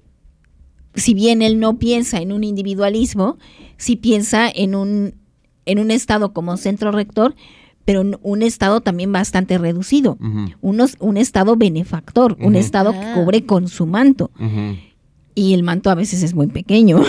si 0.96 1.14
bien 1.14 1.42
él 1.42 1.60
no 1.60 1.78
piensa 1.78 2.18
en 2.20 2.32
un 2.32 2.44
individualismo, 2.44 3.38
sí 3.78 3.96
piensa 3.96 4.50
en 4.54 4.76
un, 4.76 5.16
en 5.66 5.80
un 5.80 5.92
Estado 5.92 6.34
como 6.34 6.56
centro 6.58 6.92
rector, 6.92 7.36
pero 7.86 8.02
en 8.02 8.18
un 8.22 8.44
Estado 8.44 8.82
también 8.82 9.12
bastante 9.12 9.58
reducido. 9.58 10.18
Unos, 10.62 10.96
un 11.00 11.18
Estado 11.18 11.56
benefactor, 11.58 12.38
un. 12.40 12.56
Estado 12.56 12.92
que 12.94 13.00
Ah. 13.00 13.14
cubre 13.16 13.46
con 13.46 13.68
su 13.68 13.86
manto. 13.86 14.32
Y 15.36 15.54
el 15.56 15.64
manto 15.64 15.90
a 15.90 15.96
veces 15.96 16.22
es 16.24 16.34
muy 16.36 16.48
pequeño. 16.48 17.02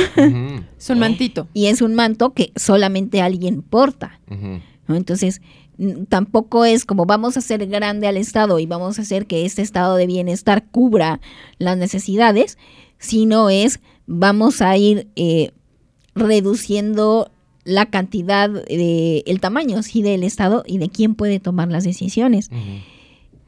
Es 0.78 0.90
un 0.90 0.98
mantito. 0.98 1.46
y 1.52 1.66
es 1.66 1.82
un 1.82 1.94
manto 1.94 2.32
que 2.32 2.52
solamente 2.56 3.20
alguien 3.20 3.62
porta. 3.62 4.18
Entonces, 4.88 5.42
tampoco 6.08 6.64
es 6.64 6.84
como 6.84 7.04
vamos 7.06 7.36
a 7.36 7.40
hacer 7.40 7.66
grande 7.66 8.06
al 8.06 8.16
Estado 8.16 8.58
y 8.58 8.66
vamos 8.66 8.98
a 8.98 9.02
hacer 9.02 9.26
que 9.26 9.44
este 9.44 9.62
estado 9.62 9.96
de 9.96 10.06
bienestar 10.06 10.64
cubra 10.70 11.20
las 11.58 11.76
necesidades, 11.76 12.58
sino 12.98 13.50
es 13.50 13.80
vamos 14.06 14.62
a 14.62 14.76
ir 14.76 15.08
eh, 15.16 15.50
reduciendo 16.14 17.30
la 17.64 17.86
cantidad 17.86 18.50
de 18.50 19.22
el 19.26 19.40
tamaño 19.40 19.82
sí 19.82 20.02
del 20.02 20.22
Estado 20.22 20.62
y 20.66 20.78
de 20.78 20.88
quién 20.88 21.14
puede 21.14 21.40
tomar 21.40 21.68
las 21.68 21.84
decisiones. 21.84 22.50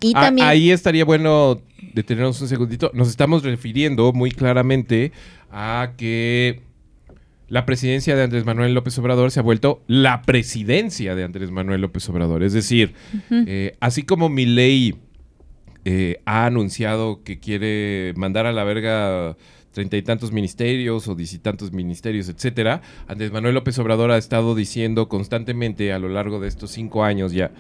Y 0.01 0.13
Ah, 0.15 0.23
también 0.23 0.47
Ahí 0.47 0.71
estaría 0.71 1.05
bueno 1.05 1.61
detenernos 1.95 2.41
un 2.41 2.49
segundito. 2.49 2.91
Nos 2.95 3.09
estamos 3.09 3.43
refiriendo 3.43 4.13
muy 4.13 4.31
claramente 4.31 5.13
a 5.51 5.93
que 5.97 6.63
la 7.49 7.65
presidencia 7.65 8.17
de 8.17 8.23
Andrés 8.25 8.45
Manuel 8.45 8.75
López 8.75 8.99
Obrador 8.99 9.31
se 9.31 9.41
ha 9.41 9.43
vuelto 9.43 9.83
la 9.87 10.23
presidencia 10.23 11.15
de 11.15 11.25
Andrés 11.25 11.51
Manuel 11.51 11.81
López 11.81 12.09
Obrador. 12.09 12.43
Es 12.43 12.53
decir, 12.53 12.95
eh, 13.31 13.77
así 13.81 14.03
como 14.03 14.29
Milei 14.29 14.97
eh, 15.89 16.21
ha 16.25 16.47
anunciado 16.47 17.23
que 17.23 17.39
quiere 17.39 18.13
mandar 18.17 18.45
a 18.45 18.53
la 18.53 18.65
verga 18.65 19.37
treinta 19.71 19.97
y 19.97 20.03
tantos 20.03 20.33
ministerios 20.33 21.07
o 21.07 21.15
diez 21.15 21.33
y 21.33 21.39
tantos 21.39 21.71
ministerios, 21.71 22.29
etcétera, 22.29 22.83
Andrés 23.07 23.31
Manuel 23.31 23.55
López 23.55 23.79
Obrador 23.79 24.11
ha 24.11 24.19
estado 24.19 24.57
diciendo 24.57 25.09
constantemente 25.09 25.93
a 25.93 26.01
lo 26.01 26.09
largo 26.09 26.41
de 26.41 26.49
estos 26.49 26.73
cinco 26.73 27.05
años 27.05 27.31
ya, 27.31 27.53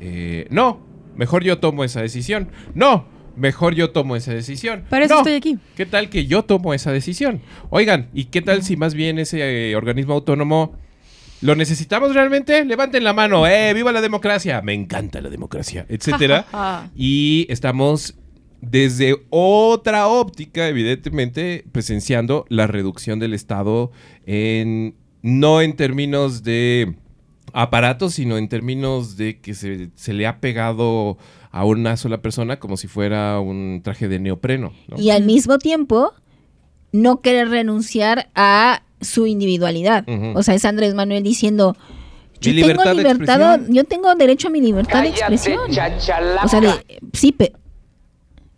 eh, 0.00 0.46
no, 0.48 0.80
mejor 1.14 1.44
yo 1.44 1.58
tomo 1.58 1.84
esa 1.84 2.00
decisión, 2.00 2.48
no, 2.74 3.06
mejor 3.36 3.74
yo 3.74 3.90
tomo 3.90 4.16
esa 4.16 4.32
decisión. 4.32 4.84
Para 4.88 5.04
eso 5.04 5.16
No, 5.16 5.20
estoy 5.20 5.34
aquí. 5.34 5.58
¿Qué 5.76 5.84
tal 5.84 6.08
que 6.08 6.24
yo 6.24 6.42
tomo 6.42 6.72
esa 6.72 6.90
decisión? 6.90 7.42
Oigan, 7.68 8.08
¿y 8.14 8.26
qué 8.26 8.40
tal 8.40 8.62
si 8.62 8.78
más 8.78 8.94
bien 8.94 9.18
ese 9.18 9.72
eh, 9.72 9.76
organismo 9.76 10.14
autónomo 10.14 10.78
lo 11.44 11.54
necesitamos 11.54 12.14
realmente? 12.14 12.64
Levanten 12.64 13.04
la 13.04 13.12
mano, 13.12 13.46
¡eh! 13.46 13.74
¡Viva 13.74 13.92
la 13.92 14.00
democracia! 14.00 14.62
Me 14.62 14.72
encanta 14.72 15.20
la 15.20 15.28
democracia, 15.28 15.84
etcétera. 15.90 16.46
Ah, 16.54 16.88
y 16.94 17.46
estamos 17.50 18.14
desde 18.62 19.16
otra 19.28 20.06
óptica, 20.08 20.68
evidentemente, 20.68 21.64
presenciando 21.70 22.46
la 22.48 22.66
reducción 22.66 23.18
del 23.18 23.34
Estado 23.34 23.90
en 24.24 24.94
no 25.20 25.60
en 25.60 25.76
términos 25.76 26.44
de 26.44 26.94
aparatos, 27.52 28.14
sino 28.14 28.38
en 28.38 28.48
términos 28.48 29.18
de 29.18 29.40
que 29.40 29.52
se, 29.54 29.90
se 29.96 30.14
le 30.14 30.26
ha 30.26 30.40
pegado 30.40 31.18
a 31.50 31.64
una 31.66 31.98
sola 31.98 32.22
persona 32.22 32.58
como 32.58 32.78
si 32.78 32.88
fuera 32.88 33.38
un 33.40 33.82
traje 33.84 34.08
de 34.08 34.18
neopreno. 34.18 34.72
¿no? 34.88 34.98
Y 34.98 35.10
al 35.10 35.24
mismo 35.24 35.58
tiempo, 35.58 36.14
no 36.92 37.20
querer 37.20 37.48
renunciar 37.48 38.30
a 38.34 38.83
su 39.00 39.26
individualidad. 39.26 40.04
O 40.34 40.42
sea, 40.42 40.54
es 40.54 40.64
Andrés 40.64 40.94
Manuel 40.94 41.22
diciendo, 41.22 41.76
yo 42.40 42.52
Mi 42.52 42.56
tengo 42.62 42.68
libertad 42.72 42.90
de 42.90 42.94
libertad, 42.96 43.40
expresión. 43.54 43.74
yo 43.74 43.84
tengo 43.84 44.14
derecho 44.14 44.48
a 44.48 44.50
mi 44.50 44.60
libertad 44.60 45.02
de 45.02 45.08
expresión. 45.08 45.60
O 46.42 46.48
sea, 46.48 46.60
de, 46.60 46.70
sí, 47.12 47.32
pe- 47.32 47.52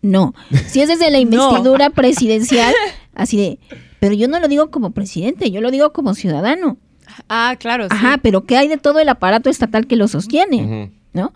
no. 0.01 0.33
Si 0.67 0.81
es 0.81 0.87
desde 0.87 1.09
la 1.11 1.19
investidura 1.19 1.89
presidencial, 1.89 2.73
así 3.15 3.37
de, 3.37 3.59
pero 3.99 4.13
yo 4.13 4.27
no 4.27 4.39
lo 4.39 4.47
digo 4.47 4.69
como 4.71 4.91
presidente, 4.91 5.51
yo 5.51 5.61
lo 5.61 5.71
digo 5.71 5.91
como 5.93 6.13
ciudadano. 6.13 6.77
Ah, 7.29 7.55
claro. 7.59 7.85
sí. 7.85 7.89
Ajá, 7.91 8.19
pero 8.21 8.43
¿qué 8.45 8.57
hay 8.57 8.67
de 8.67 8.77
todo 8.77 8.99
el 8.99 9.09
aparato 9.09 9.49
estatal 9.49 9.87
que 9.87 9.95
lo 9.95 10.07
sostiene? 10.07 10.91
¿No? 11.13 11.33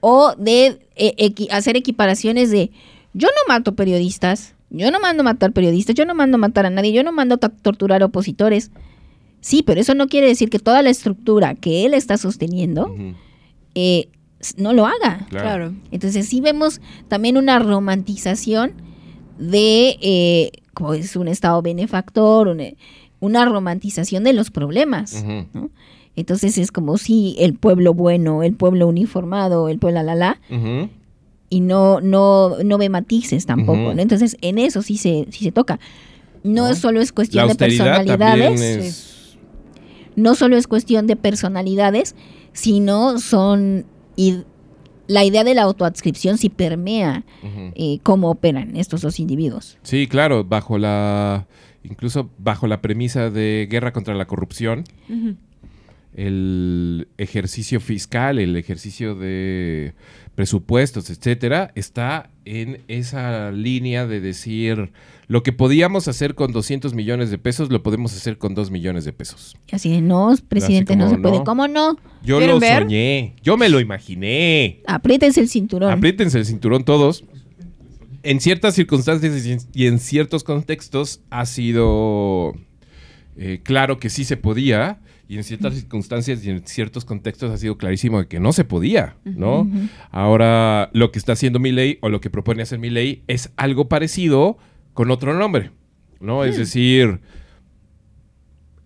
O 0.00 0.34
de 0.36 0.78
eh, 0.96 1.14
equi- 1.18 1.48
hacer 1.50 1.76
equiparaciones 1.76 2.50
de, 2.50 2.70
yo 3.12 3.28
no 3.28 3.52
mato 3.52 3.74
periodistas, 3.74 4.54
yo 4.70 4.90
no 4.90 5.00
mando 5.00 5.24
matar 5.24 5.52
periodistas, 5.52 5.94
yo 5.94 6.04
no 6.04 6.14
mando 6.14 6.38
matar 6.38 6.66
a 6.66 6.70
nadie, 6.70 6.92
yo 6.92 7.02
no 7.02 7.12
mando 7.12 7.38
torturar 7.38 8.02
opositores. 8.02 8.70
Sí, 9.40 9.62
pero 9.62 9.80
eso 9.80 9.94
no 9.94 10.08
quiere 10.08 10.26
decir 10.26 10.50
que 10.50 10.58
toda 10.58 10.82
la 10.82 10.90
estructura 10.90 11.54
que 11.54 11.86
él 11.86 11.94
está 11.94 12.18
sosteniendo 12.18 12.94
eh, 13.74 14.08
no 14.56 14.72
lo 14.72 14.86
haga. 14.86 15.26
Claro. 15.30 15.74
Entonces 15.90 16.28
sí 16.28 16.40
vemos 16.40 16.80
también 17.08 17.36
una 17.36 17.58
romantización 17.58 18.72
de, 19.38 19.96
eh, 20.00 20.50
como 20.74 20.94
es 20.94 21.14
un 21.16 21.28
estado 21.28 21.62
benefactor, 21.62 22.48
una, 22.48 22.64
una 23.20 23.44
romantización 23.44 24.24
de 24.24 24.32
los 24.32 24.50
problemas. 24.50 25.24
Entonces 26.16 26.58
es 26.58 26.72
como 26.72 26.98
si 26.98 27.36
el 27.38 27.54
pueblo 27.54 27.94
bueno, 27.94 28.42
el 28.42 28.54
pueblo 28.54 28.88
uniformado, 28.88 29.68
el 29.68 29.78
pueblo 29.78 30.02
la 30.02 30.14
la 30.14 30.36
la. 30.50 30.90
Y 31.50 31.60
no, 31.60 32.00
no, 32.00 32.56
no 32.64 32.78
ve 32.78 32.88
matices 32.88 33.46
tampoco. 33.46 33.94
¿no? 33.94 34.00
Entonces 34.00 34.36
en 34.40 34.58
eso 34.58 34.82
sí 34.82 34.96
se, 34.96 35.26
sí 35.30 35.44
se 35.44 35.52
toca. 35.52 35.78
No, 36.44 36.74
solo 36.74 37.00
es 37.00 37.10
La 37.10 37.14
cuestión 37.14 37.48
de 37.48 37.54
personalidades, 37.56 38.60
es... 38.60 39.38
no 40.16 40.34
solo 40.34 40.56
es 40.56 40.66
cuestión 40.66 41.06
de 41.06 41.16
personalidades, 41.16 42.14
sino 42.52 43.18
son 43.18 43.86
y 44.16 44.44
la 45.08 45.24
idea 45.24 45.42
de 45.42 45.54
la 45.54 45.62
autoadscripción 45.62 46.38
sí 46.38 46.50
permea 46.50 47.24
eh, 47.74 47.98
cómo 48.02 48.30
operan 48.30 48.76
estos 48.76 49.00
dos 49.00 49.18
individuos. 49.18 49.78
Sí, 49.82 50.06
claro, 50.06 50.44
bajo 50.44 50.78
la... 50.78 51.46
Incluso 51.82 52.30
bajo 52.38 52.66
la 52.66 52.82
premisa 52.82 53.30
de 53.30 53.66
guerra 53.70 53.92
contra 53.92 54.14
la 54.14 54.26
corrupción, 54.26 54.84
el 56.14 57.08
ejercicio 57.16 57.80
fiscal, 57.80 58.38
el 58.38 58.56
ejercicio 58.56 59.14
de 59.14 59.94
presupuestos, 60.38 61.10
etcétera, 61.10 61.72
está 61.74 62.30
en 62.44 62.84
esa 62.86 63.50
línea 63.50 64.06
de 64.06 64.20
decir 64.20 64.92
lo 65.26 65.42
que 65.42 65.52
podíamos 65.52 66.06
hacer 66.06 66.36
con 66.36 66.52
200 66.52 66.94
millones 66.94 67.32
de 67.32 67.38
pesos, 67.38 67.72
lo 67.72 67.82
podemos 67.82 68.16
hacer 68.16 68.38
con 68.38 68.54
2 68.54 68.70
millones 68.70 69.04
de 69.04 69.12
pesos. 69.12 69.56
Así 69.72 69.90
de, 69.90 70.00
no, 70.00 70.32
presidente, 70.46 70.92
como, 70.92 71.04
no 71.06 71.10
se 71.10 71.18
puede. 71.18 71.38
no. 71.38 71.44
¿Cómo 71.44 71.66
no? 71.66 71.96
Yo 72.22 72.38
¿Quieren 72.38 72.54
lo 72.54 72.60
ver? 72.60 72.84
soñé, 72.84 73.34
yo 73.42 73.56
me 73.56 73.68
lo 73.68 73.80
imaginé. 73.80 74.80
Apriétense 74.86 75.40
el 75.40 75.48
cinturón. 75.48 75.90
Apriétense 75.90 76.38
el 76.38 76.46
cinturón 76.46 76.84
todos. 76.84 77.24
En 78.22 78.38
ciertas 78.38 78.76
circunstancias 78.76 79.44
y 79.44 79.50
en, 79.50 79.58
y 79.74 79.86
en 79.88 79.98
ciertos 79.98 80.44
contextos 80.44 81.20
ha 81.30 81.46
sido 81.46 82.54
eh, 83.36 83.58
claro 83.64 83.98
que 83.98 84.08
sí 84.08 84.22
se 84.22 84.36
podía. 84.36 85.00
Y 85.30 85.36
en 85.36 85.44
ciertas 85.44 85.74
circunstancias 85.74 86.42
y 86.44 86.48
en 86.50 86.66
ciertos 86.66 87.04
contextos 87.04 87.50
ha 87.52 87.58
sido 87.58 87.76
clarísimo 87.76 88.18
de 88.18 88.28
que 88.28 88.40
no 88.40 88.54
se 88.54 88.64
podía, 88.64 89.16
¿no? 89.24 89.68
Ahora, 90.10 90.88
lo 90.94 91.12
que 91.12 91.18
está 91.18 91.32
haciendo 91.32 91.58
mi 91.58 91.70
ley 91.70 91.98
o 92.00 92.08
lo 92.08 92.20
que 92.22 92.30
propone 92.30 92.62
hacer 92.62 92.78
mi 92.78 92.88
ley 92.88 93.22
es 93.26 93.50
algo 93.56 93.88
parecido 93.88 94.56
con 94.94 95.10
otro 95.10 95.34
nombre, 95.34 95.70
¿no? 96.18 96.44
Es 96.44 96.56
decir, 96.56 97.20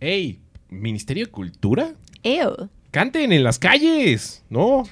hey, 0.00 0.40
Ministerio 0.68 1.26
de 1.26 1.30
Cultura, 1.30 1.94
Ew. 2.24 2.68
canten 2.90 3.32
en 3.32 3.44
las 3.44 3.60
calles, 3.60 4.42
¿no? 4.50 4.82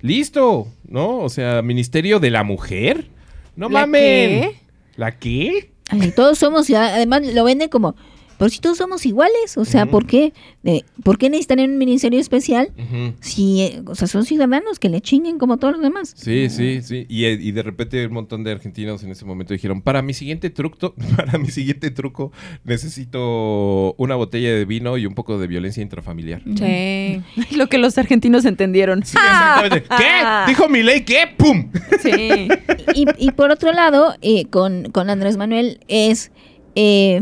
Listo, 0.00 0.66
¿no? 0.88 1.18
O 1.18 1.28
sea, 1.28 1.62
Ministerio 1.62 2.18
de 2.18 2.30
la 2.30 2.42
Mujer. 2.42 3.06
No 3.54 3.68
¿La 3.68 3.80
mamen. 3.86 4.00
qué? 4.00 4.56
¿La 4.96 5.18
qué? 5.18 5.70
Ay, 5.90 6.12
todos 6.14 6.38
somos, 6.38 6.68
además 6.70 7.22
lo 7.34 7.44
venden 7.44 7.68
como, 7.68 7.94
pero 8.40 8.48
si 8.48 8.58
todos 8.58 8.78
somos 8.78 9.04
iguales, 9.04 9.58
o 9.58 9.66
sea. 9.66 9.84
¿por 9.84 10.06
qué? 10.06 10.32
Eh, 10.64 10.82
¿Por 11.04 11.18
qué 11.18 11.28
necesitan 11.28 11.60
un 11.60 11.76
ministerio 11.76 12.18
especial 12.18 12.70
Ujú. 12.78 13.12
si, 13.20 13.60
eh, 13.60 13.82
o 13.84 13.94
sea, 13.94 14.08
son 14.08 14.24
ciudadanos 14.24 14.78
que 14.78 14.88
le 14.88 15.02
chinguen 15.02 15.38
como 15.38 15.58
todos 15.58 15.74
los 15.74 15.82
demás? 15.82 16.14
Sí, 16.16 16.48
sí, 16.48 16.80
sí. 16.80 17.04
Y, 17.10 17.26
eh, 17.26 17.38
y 17.38 17.52
de 17.52 17.62
repente 17.62 18.06
un 18.06 18.14
montón 18.14 18.42
de 18.42 18.52
argentinos 18.52 19.02
en 19.02 19.10
ese 19.10 19.26
momento 19.26 19.52
dijeron, 19.52 19.82
para 19.82 20.00
mi 20.00 20.14
siguiente 20.14 20.48
truco, 20.48 20.94
para 21.16 21.36
mi 21.36 21.50
siguiente 21.50 21.90
truco, 21.90 22.32
necesito 22.64 23.94
una 23.98 24.14
botella 24.14 24.54
de 24.54 24.64
vino 24.64 24.96
y 24.96 25.04
un 25.04 25.14
poco 25.14 25.38
de 25.38 25.46
violencia 25.46 25.82
intrafamiliar. 25.82 26.40
Sí. 26.56 27.20
Lo 27.58 27.68
que 27.68 27.76
los 27.76 27.98
argentinos 27.98 28.46
entendieron. 28.46 29.04
Sí, 29.04 29.18
exactamente. 29.18 29.82
¿Qué? 29.98 30.46
¿Dijo 30.48 30.66
mi 30.70 30.82
ley 30.82 31.02
qué? 31.04 31.24
¡Pum! 31.36 31.70
Sí. 32.00 32.48
Y, 32.94 33.04
y 33.18 33.32
por 33.32 33.50
otro 33.50 33.70
lado, 33.72 34.14
eh, 34.22 34.46
con, 34.46 34.84
con 34.92 35.10
Andrés 35.10 35.36
Manuel 35.36 35.80
es, 35.88 36.32
eh, 36.74 37.20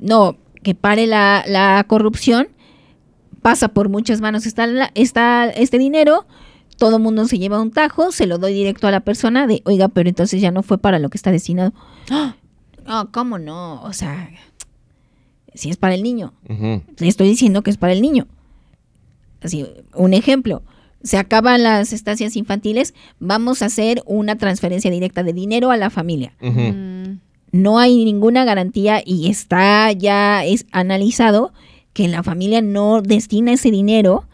no, 0.00 0.38
que 0.66 0.74
pare 0.74 1.06
la, 1.06 1.44
la 1.46 1.84
corrupción, 1.86 2.48
pasa 3.40 3.68
por 3.68 3.88
muchas 3.88 4.20
manos 4.20 4.46
está, 4.46 4.66
la- 4.66 4.90
está 4.96 5.48
este 5.48 5.78
dinero, 5.78 6.26
todo 6.76 6.98
mundo 6.98 7.24
se 7.28 7.38
lleva 7.38 7.60
un 7.62 7.70
tajo, 7.70 8.10
se 8.10 8.26
lo 8.26 8.38
doy 8.38 8.52
directo 8.52 8.88
a 8.88 8.90
la 8.90 8.98
persona 8.98 9.46
de, 9.46 9.62
oiga, 9.64 9.86
pero 9.86 10.08
entonces 10.08 10.40
ya 10.40 10.50
no 10.50 10.64
fue 10.64 10.78
para 10.78 10.98
lo 10.98 11.08
que 11.08 11.18
está 11.18 11.30
destinado. 11.30 11.72
No, 12.84 13.10
¿cómo 13.12 13.38
no? 13.38 13.82
O 13.82 13.92
sea, 13.92 14.30
si 15.54 15.70
es 15.70 15.76
para 15.76 15.94
el 15.94 16.02
niño. 16.04 16.34
Le 16.48 17.08
estoy 17.08 17.26
diciendo 17.28 17.62
que 17.62 17.70
es 17.70 17.76
para 17.78 17.92
el 17.92 18.00
niño. 18.00 18.26
Así, 19.42 19.66
un 19.94 20.14
ejemplo. 20.14 20.62
Se 21.02 21.18
acaban 21.18 21.62
las 21.64 21.92
estancias 21.92 22.36
infantiles, 22.36 22.94
vamos 23.18 23.60
a 23.62 23.66
hacer 23.66 24.02
una 24.06 24.36
transferencia 24.36 24.90
directa 24.90 25.22
de 25.24 25.32
dinero 25.32 25.70
a 25.72 25.76
la 25.76 25.90
familia. 25.90 26.32
Mm. 26.40 27.18
No 27.56 27.78
hay 27.78 28.04
ninguna 28.04 28.44
garantía 28.44 29.02
y 29.04 29.28
está 29.30 29.90
ya 29.92 30.44
es 30.44 30.66
analizado 30.72 31.52
que 31.92 32.08
la 32.08 32.22
familia 32.22 32.60
no 32.62 33.00
destina 33.02 33.52
ese 33.52 33.70
dinero 33.70 34.24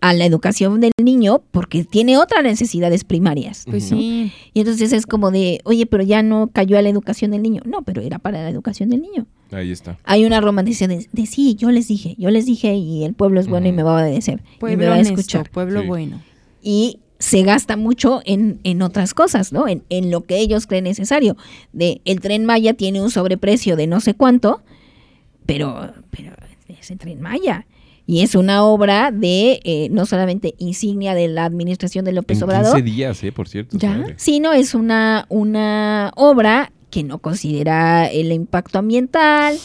a 0.00 0.12
la 0.12 0.26
educación 0.26 0.80
del 0.80 0.92
niño 1.02 1.42
porque 1.50 1.82
tiene 1.84 2.18
otras 2.18 2.42
necesidades 2.42 3.04
primarias. 3.04 3.64
Pues 3.68 3.84
sí. 3.88 4.32
Y 4.52 4.60
entonces 4.60 4.92
es 4.92 5.06
como 5.06 5.30
de, 5.30 5.60
oye, 5.64 5.86
pero 5.86 6.02
ya 6.02 6.22
no 6.22 6.48
cayó 6.52 6.76
a 6.78 6.82
la 6.82 6.90
educación 6.90 7.30
del 7.30 7.42
niño. 7.42 7.62
No, 7.64 7.82
pero 7.82 8.02
era 8.02 8.18
para 8.18 8.42
la 8.42 8.50
educación 8.50 8.90
del 8.90 9.00
niño 9.00 9.26
Ahí 9.50 9.70
está. 9.70 9.98
hay 10.04 10.24
una 10.26 10.40
romantización 10.42 10.90
de, 10.90 11.08
de, 11.10 11.26
sí, 11.26 11.54
yo 11.54 11.70
les 11.70 11.88
dije, 11.88 12.16
yo 12.18 12.30
les 12.30 12.44
dije 12.44 12.74
y 12.74 13.04
el 13.04 13.14
pueblo 13.14 13.40
es 13.40 13.46
bueno 13.48 13.66
y 13.68 13.72
me 13.72 13.82
va 13.82 13.98
a 13.98 14.02
obedecer. 14.02 14.40
y 14.42 14.52
me 14.52 14.58
Pueblo 14.58 14.84
va 14.86 14.90
a 14.90 14.94
honesto, 14.96 15.14
escuchar. 15.14 15.50
pueblo 15.50 15.80
Sí. 15.82 15.86
bueno. 15.86 16.20
Y 16.62 16.98
se 17.24 17.42
gasta 17.42 17.78
mucho 17.78 18.20
en, 18.26 18.60
en 18.64 18.82
otras 18.82 19.14
cosas, 19.14 19.50
¿no? 19.50 19.66
En, 19.66 19.82
en 19.88 20.10
lo 20.10 20.24
que 20.24 20.36
ellos 20.36 20.66
creen 20.66 20.84
necesario. 20.84 21.38
De 21.72 22.02
el 22.04 22.20
tren 22.20 22.44
Maya 22.44 22.74
tiene 22.74 23.00
un 23.00 23.10
sobreprecio 23.10 23.76
de 23.76 23.86
no 23.86 24.00
sé 24.00 24.12
cuánto, 24.12 24.60
pero, 25.46 25.94
pero 26.10 26.34
es 26.68 26.90
el 26.90 26.98
tren 26.98 27.22
Maya. 27.22 27.66
Y 28.06 28.20
es 28.20 28.34
una 28.34 28.62
obra 28.62 29.10
de 29.10 29.62
eh, 29.64 29.88
no 29.90 30.04
solamente 30.04 30.54
insignia 30.58 31.14
de 31.14 31.28
la 31.28 31.46
administración 31.46 32.04
de 32.04 32.12
López 32.12 32.36
En 32.36 32.44
Obrador, 32.44 32.74
15 32.74 32.82
días, 32.82 33.24
¿eh? 33.24 33.32
Por 33.32 33.48
cierto. 33.48 33.78
¿Ya? 33.78 34.04
sino 34.16 34.52
es 34.52 34.74
una, 34.74 35.24
una 35.30 36.12
obra 36.16 36.72
que 36.90 37.04
no 37.04 37.20
considera 37.20 38.06
el 38.06 38.32
impacto 38.32 38.78
ambiental, 38.78 39.56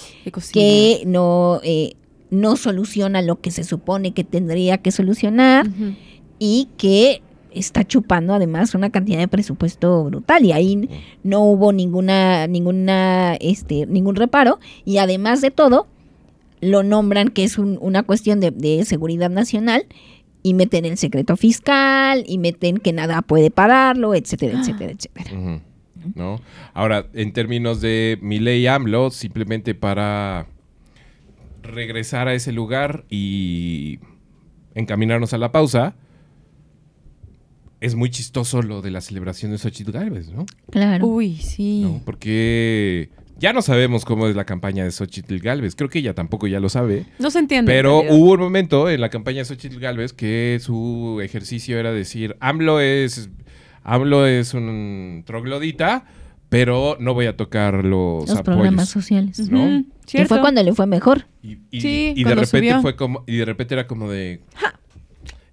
que 0.54 1.04
no, 1.06 1.60
eh, 1.62 1.96
no 2.30 2.56
soluciona 2.56 3.22
lo 3.22 3.42
que 3.42 3.52
se 3.52 3.66
supone 3.66 4.14
que 4.14 4.24
tendría 4.24 4.78
que 4.78 4.92
solucionar 4.92 5.68
y 6.40 6.70
que 6.78 7.22
está 7.52 7.84
chupando 7.84 8.34
además 8.34 8.76
una 8.76 8.90
cantidad 8.92 9.18
de 9.20 9.28
presupuesto 9.28 10.04
brutal 10.06 10.46
y 10.46 10.52
ahí 10.52 10.90
no 11.24 11.42
hubo 11.44 11.72
ninguna 11.74 12.48
ninguna 12.48 13.36
este 13.40 13.86
ningún 13.88 14.16
reparo. 14.16 14.60
Y 14.86 14.98
además 14.98 15.42
de 15.42 15.52
todo 15.52 15.88
lo 16.62 16.84
nombran 16.84 17.30
que 17.30 17.44
es 17.44 17.58
un- 17.58 17.78
una 17.82 18.04
cuestión 18.04 18.40
de, 18.40 18.52
de 18.52 18.84
seguridad 18.86 19.30
nacional 19.30 19.86
y 20.44 20.54
meten 20.54 20.86
el 20.86 20.98
secreto 20.98 21.36
fiscal 21.38 22.24
y 22.28 22.38
meten 22.38 22.78
que 22.78 22.94
nada 22.94 23.22
puede 23.22 23.50
pararlo 23.52 24.14
etcétera 24.14 24.60
etcétera 24.60 24.92
etcétera. 24.92 25.32
Ujú. 25.38 25.62
¿No? 26.16 26.40
Ahora, 26.74 27.08
en 27.14 27.34
términos 27.34 27.82
de 27.82 28.18
mi 28.22 28.40
ley 28.40 28.66
AMLO, 28.68 29.10
simplemente 29.12 29.76
para 29.76 30.48
regresar 31.62 32.28
a 32.28 32.34
ese 32.34 32.52
lugar 32.52 33.04
y 33.10 34.00
encaminarnos 34.76 35.34
a 35.34 35.38
la 35.38 35.52
pausa, 35.52 35.96
es 37.82 37.96
muy 37.96 38.10
chistoso 38.10 38.62
lo 38.62 38.82
de 38.82 38.92
la 38.92 39.02
celebración 39.02 39.52
de 39.52 39.58
Xochitl 39.58 39.92
Galvez, 39.92 40.30
¿no? 40.32 40.46
Claro. 40.72 41.06
Uy, 41.08 41.38
sí. 41.38 41.82
¿No? 41.84 42.02
Porque 42.06 43.10
ya 43.40 43.54
no 43.54 43.62
sabemos 43.62 44.04
cómo 44.06 44.28
es 44.28 44.36
la 44.36 44.46
campaña 44.46 44.84
de 44.84 44.92
Xochitl 44.92 45.38
Galvez. 45.40 45.76
Creo 45.76 45.90
que 45.90 46.00
ella 46.00 46.14
tampoco 46.14 46.48
ya 46.48 46.60
lo 46.60 46.68
sabe. 46.70 47.06
No 47.20 47.32
se 47.32 47.40
entiende. 47.40 47.72
en 47.72 47.78
Pero 47.78 48.00
hubo 48.10 48.34
un 48.34 48.40
momento 48.42 48.90
en 48.90 49.00
la 49.02 49.10
campaña 49.10 49.40
de 49.40 49.46
Xochitl 49.46 49.80
Galvez 49.80 50.12
que 50.14 50.60
su 50.62 51.20
ejercicio 51.24 51.80
era 51.80 51.92
decir, 51.94 52.36
AMLO 52.42 52.80
es, 52.82 53.30
AMLO 53.84 54.26
es 54.28 54.54
un 54.54 55.24
troglodita, 55.26 56.06
pero 56.50 56.98
no 57.00 57.14
voy 57.14 57.28
a 57.28 57.38
tocar 57.38 57.86
los, 57.86 58.28
Los 58.28 58.42
programas 58.42 58.90
apoyos. 58.90 58.90
sociales. 58.90 59.40
Ujú, 59.40 59.52
¿no? 59.56 59.86
Fue 60.28 60.40
cuando 60.42 60.64
le 60.64 60.74
fue 60.74 60.88
mejor. 60.88 61.28
Y, 61.44 61.60
y- 61.72 61.82
Sí, 61.82 62.14
y 62.16 62.24
de 62.24 62.32
repente 62.36 62.48
subió. 62.70 62.82
fue 62.82 62.96
como, 62.96 63.24
y 63.28 63.38
de 63.38 63.46
repente 63.46 63.76
era 63.76 63.86
como 63.88 64.10
de... 64.12 64.42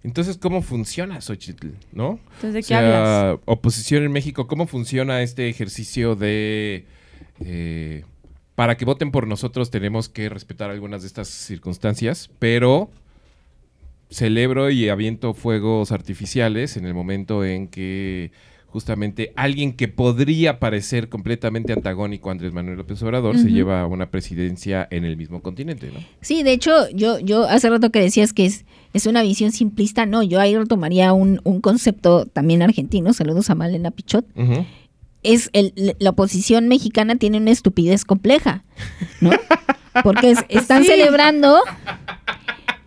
Entonces, 0.07 0.39
¿cómo 0.39 0.63
funciona 0.63 1.21
Xochitl? 1.21 1.71
¿No? 1.91 2.21
Entonces, 2.37 2.53
¿de 2.53 2.59
O 2.61 2.63
qué 2.63 2.63
sea, 2.63 3.29
hablas? 3.31 3.41
oposición 3.45 4.05
en 4.05 4.13
México, 4.13 4.47
¿cómo 4.47 4.69
funciona 4.69 5.21
este 5.21 5.49
ejercicio 5.49 6.15
de... 6.15 6.87
eh, 7.41 8.05
para 8.55 8.77
que 8.77 8.85
voten 8.85 9.11
por 9.11 9.27
nosotros 9.27 9.73
tenemos 9.73 10.09
que 10.09 10.29
respetar 10.29 10.71
algunas 10.71 11.03
de 11.03 11.09
estas 11.09 11.27
circunstancias, 11.27 12.31
pero 12.39 12.89
celebro 14.09 14.71
y 14.71 14.89
aviento 14.89 15.35
fuegos 15.35 15.91
artificiales 15.91 16.77
en 16.77 16.87
el 16.87 16.95
momento 16.95 17.45
en 17.45 17.67
que 17.67 18.31
justamente 18.77 19.33
alguien 19.37 19.73
que 19.73 19.89
podría 19.89 20.59
parecer 20.59 21.09
completamente 21.09 21.73
antagónico 21.73 22.29
a 22.29 22.33
Andrés 22.33 22.53
Manuel 22.53 22.77
López 22.77 23.03
Obrador 23.03 23.39
se 23.39 23.49
lleva 23.51 23.87
una 23.87 24.11
presidencia 24.11 24.87
en 24.91 25.07
el 25.07 25.17
mismo 25.17 25.41
continente, 25.41 25.91
¿no? 25.95 26.01
Sí, 26.21 26.43
de 26.43 26.53
hecho, 26.53 26.91
yo, 26.91 27.19
yo 27.19 27.45
hace 27.49 27.71
rato 27.71 27.91
que 27.91 28.01
decías 28.01 28.35
que 28.35 28.45
es, 28.45 28.67
es 28.93 29.07
una 29.07 29.23
visión 29.23 29.51
simplista, 29.51 30.05
no, 30.05 30.23
yo 30.23 30.41
ahí 30.41 30.55
retomaría 30.55 31.15
un, 31.15 31.41
un 31.45 31.63
concepto 31.63 32.27
también 32.27 32.61
argentino, 32.61 33.15
saludos 33.15 33.49
a 33.49 33.55
Malena 33.55 33.91
Pichot, 33.93 34.27
es 35.23 35.49
el, 35.55 35.73
la 35.99 36.11
oposición 36.11 36.69
mexicana 36.69 37.17
tiene 37.17 37.39
una 37.39 37.53
estupidez 37.53 38.05
compleja, 38.05 38.63
¿no? 39.23 39.31
Porque 40.05 40.33
es- 40.33 40.45
están 40.51 40.83
Sí. 40.83 40.91
celebrando, 40.91 41.61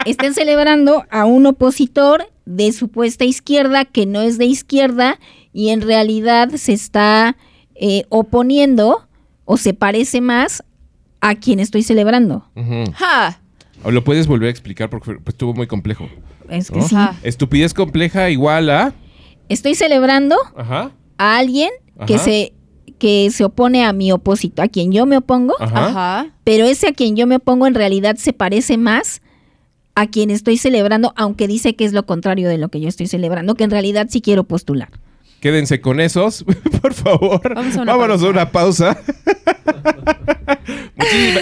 están 0.05 0.35
celebrando 0.35 1.03
a 1.09 1.25
un 1.25 1.47
opositor 1.47 2.29
de 2.45 2.71
supuesta 2.71 3.25
izquierda 3.25 3.85
que 3.85 4.05
no 4.05 4.21
es 4.21 4.37
de 4.37 4.45
izquierda 4.45 5.19
y 5.53 5.69
en 5.69 5.81
realidad 5.81 6.49
se 6.55 6.73
está 6.73 7.35
eh, 7.75 8.03
oponiendo 8.09 9.07
o 9.45 9.57
se 9.57 9.73
parece 9.73 10.21
más 10.21 10.63
a 11.21 11.35
quien 11.35 11.59
estoy 11.59 11.83
celebrando. 11.83 12.45
¡Ja! 12.93 13.41
¿O 13.83 13.91
¿Lo 13.91 14.03
puedes 14.03 14.27
volver 14.27 14.47
a 14.47 14.51
explicar? 14.51 14.89
Porque 14.89 15.15
pues, 15.15 15.33
estuvo 15.33 15.53
muy 15.53 15.67
complejo. 15.67 16.09
Es 16.49 16.69
que 16.69 16.79
¿no? 16.79 16.87
sí. 16.87 16.95
Estupidez 17.23 17.73
compleja 17.73 18.29
igual 18.29 18.69
a... 18.69 18.93
Estoy 19.47 19.75
celebrando 19.75 20.35
Ajá. 20.55 20.91
a 21.17 21.37
alguien 21.37 21.69
que 22.05 22.15
Ajá. 22.15 22.23
se 22.23 22.53
que 22.99 23.31
se 23.31 23.45
opone 23.45 23.85
a 23.85 23.93
mi 23.93 24.11
opositor, 24.11 24.65
a 24.65 24.67
quien 24.67 24.91
yo 24.91 25.05
me 25.05 25.15
opongo. 25.15 25.55
Ajá. 25.59 26.27
pero 26.43 26.65
ese 26.65 26.87
a 26.87 26.91
quien 26.91 27.15
yo 27.15 27.27
me 27.27 27.37
opongo 27.37 27.65
en 27.65 27.73
realidad 27.73 28.17
se 28.17 28.33
parece 28.33 28.77
más 28.77 29.21
a 29.95 30.07
quien 30.07 30.29
estoy 30.29 30.57
celebrando, 30.57 31.13
aunque 31.15 31.47
dice 31.47 31.75
que 31.75 31.85
es 31.85 31.93
lo 31.93 32.05
contrario 32.05 32.49
de 32.49 32.57
lo 32.57 32.69
que 32.69 32.81
yo 32.81 32.89
estoy 32.89 33.07
celebrando, 33.07 33.55
que 33.55 33.63
en 33.63 33.71
realidad 33.71 34.07
sí 34.09 34.21
quiero 34.21 34.43
postular. 34.43 34.89
Quédense 35.39 35.79
con 35.81 35.99
esos, 35.99 36.43
por 36.81 36.93
favor. 36.93 37.53
Vamos 37.55 37.77
a 37.77 37.81
una 37.81 37.91
Vámonos 37.93 38.21
pausa. 38.21 38.27
a 38.27 38.29
una 38.29 38.51
pausa. 38.51 39.01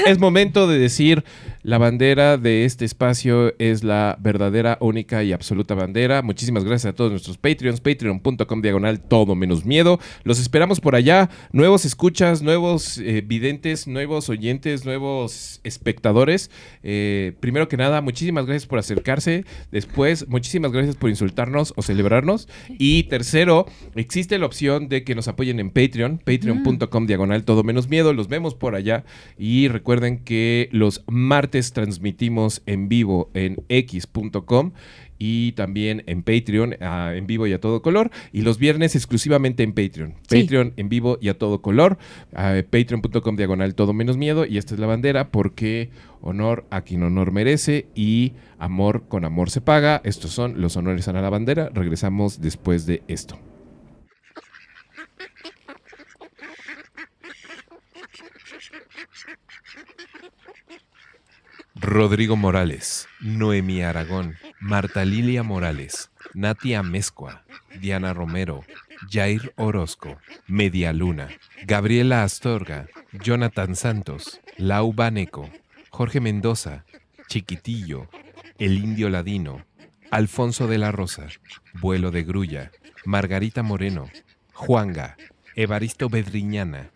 Es 0.06 0.20
momento 0.20 0.68
de 0.68 0.78
decir, 0.78 1.24
la 1.68 1.78
bandera 1.78 2.38
de 2.38 2.64
este 2.64 2.86
espacio 2.86 3.54
es 3.60 3.84
la 3.84 4.18
verdadera, 4.22 4.78
única 4.80 5.22
y 5.26 5.34
absoluta 5.34 5.76
bandera. 5.76 6.22
Muchísimas 6.22 6.64
gracias 6.64 6.94
a 6.94 6.96
todos 6.96 7.12
nuestros 7.12 7.38
Patreons, 7.38 7.82
patreon.com 7.82 8.62
diagonal 8.62 9.02
todo 9.02 9.36
menos 9.36 9.66
miedo. 9.66 10.00
Los 10.24 10.40
esperamos 10.40 10.80
por 10.80 10.96
allá. 10.96 11.30
Nuevos 11.52 11.84
escuchas, 11.84 12.42
nuevos 12.42 13.00
eh, 13.00 13.22
videntes, 13.22 13.86
nuevos 13.86 14.30
oyentes, 14.30 14.86
nuevos 14.86 15.60
espectadores. 15.66 16.52
Eh, 16.84 17.34
primero 17.42 17.68
que 17.68 17.76
nada, 17.76 18.00
muchísimas 18.00 18.46
gracias 18.46 18.66
por 18.66 18.80
acercarse. 18.80 19.44
Después, 19.70 20.26
muchísimas 20.30 20.72
gracias 20.72 20.96
por 20.96 21.10
insultarnos 21.10 21.74
o 21.76 21.82
celebrarnos. 21.82 22.48
Y 22.80 23.04
tercero, 23.04 23.66
existe 23.94 24.40
la 24.40 24.46
opción 24.46 24.88
de 24.88 25.04
que 25.04 25.16
nos 25.16 25.28
apoyen 25.28 25.60
en 25.60 25.72
Patreon, 25.72 26.20
patreon.com 26.20 27.08
diagonal 27.08 27.44
todo 27.44 27.66
menos 27.66 27.90
miedo. 27.90 28.14
Los 28.14 28.30
vemos 28.30 28.56
por 28.56 28.74
allá. 28.74 29.04
Y 29.38 29.68
recuerden 29.68 30.20
que 30.24 30.70
los 30.72 31.04
martes 31.08 31.57
transmitimos 31.74 32.62
en 32.66 32.90
vivo 32.90 33.30
en 33.34 33.64
x.com 33.70 34.72
y 35.20 35.54
también 35.54 36.04
en 36.06 36.24
Patreon, 36.24 36.76
ah, 36.82 37.14
en 37.16 37.28
vivo 37.28 37.48
y 37.48 37.54
a 37.54 37.60
todo 37.60 37.82
color. 37.82 38.12
Y 38.32 38.42
los 38.42 38.58
viernes 38.58 38.96
exclusivamente 38.96 39.64
en 39.64 39.74
Patreon. 39.74 40.16
Sí. 40.30 40.42
Patreon 40.44 40.74
en 40.78 40.90
vivo 40.90 41.18
y 41.22 41.30
a 41.30 41.38
todo 41.38 41.62
color. 41.62 41.98
ah, 42.34 42.56
Patreon.com 42.70 43.36
diagonal 43.36 43.76
todo 43.76 43.94
menos 43.94 44.18
miedo. 44.18 44.46
Y 44.46 44.58
esta 44.58 44.74
es 44.74 44.80
la 44.80 44.88
bandera 44.88 45.32
porque 45.32 45.90
honor 46.22 46.66
a 46.70 46.82
quien 46.82 47.04
honor 47.04 47.32
merece 47.32 47.88
y 47.96 48.34
amor 48.60 49.04
con 49.08 49.26
amor 49.26 49.50
se 49.50 49.62
paga. 49.62 50.02
Estos 50.04 50.32
son 50.32 50.62
los 50.62 50.78
honores 50.78 51.08
a 51.08 51.14
la 51.14 51.30
bandera. 51.30 51.70
Regresamos 51.74 52.42
después 52.42 52.86
de 52.86 53.04
esto. 53.08 53.38
Rodrigo 61.80 62.36
Morales, 62.36 63.08
Noemí 63.22 63.84
Aragón, 63.84 64.36
Marta 64.60 65.06
Lilia 65.06 65.44
Morales, 65.44 66.10
Natia 66.34 66.82
Mezcua, 66.82 67.44
Diana 67.80 68.14
Romero, 68.14 68.64
Jair 69.12 69.54
Orozco, 69.58 70.18
Media 70.48 70.92
Luna, 70.92 71.30
Gabriela 71.66 72.24
Astorga, 72.24 72.88
Jonathan 73.12 73.76
Santos, 73.76 74.42
Lau 74.58 74.92
Baneco, 74.92 75.50
Jorge 75.92 76.20
Mendoza, 76.20 76.84
Chiquitillo, 77.28 78.10
El 78.58 78.80
Indio 78.80 79.10
Ladino, 79.10 79.64
Alfonso 80.10 80.68
de 80.68 80.80
la 80.80 80.92
Rosa, 80.92 81.28
Vuelo 81.74 82.10
de 82.10 82.24
Grulla, 82.24 82.72
Margarita 83.06 83.62
Moreno, 83.62 84.10
Juanga, 84.54 85.16
Evaristo 85.56 86.10
Bedriñana, 86.10 86.90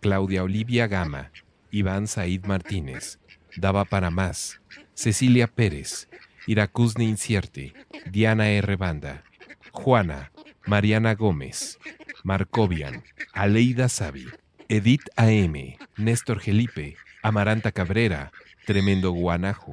Claudia 0.00 0.42
Olivia 0.42 0.88
Gama, 0.88 1.30
Iván 1.70 2.06
Said 2.06 2.44
Martínez, 2.44 3.18
Daba 3.56 3.84
para 3.84 4.10
más, 4.10 4.60
Cecilia 4.94 5.46
Pérez, 5.46 6.08
Iracusne 6.46 7.04
Incierte, 7.04 7.72
Diana 8.10 8.50
R. 8.50 8.76
Banda, 8.76 9.24
Juana, 9.72 10.30
Mariana 10.66 11.14
Gómez, 11.14 11.78
Marcovian, 12.22 13.04
Aleida 13.32 13.88
Savi, 13.88 14.26
Edith 14.68 15.08
A.M., 15.16 15.78
Néstor 15.96 16.40
Gelipe, 16.40 16.96
Amaranta 17.22 17.72
Cabrera, 17.72 18.32
Tremendo 18.66 19.10
Guanajo, 19.12 19.72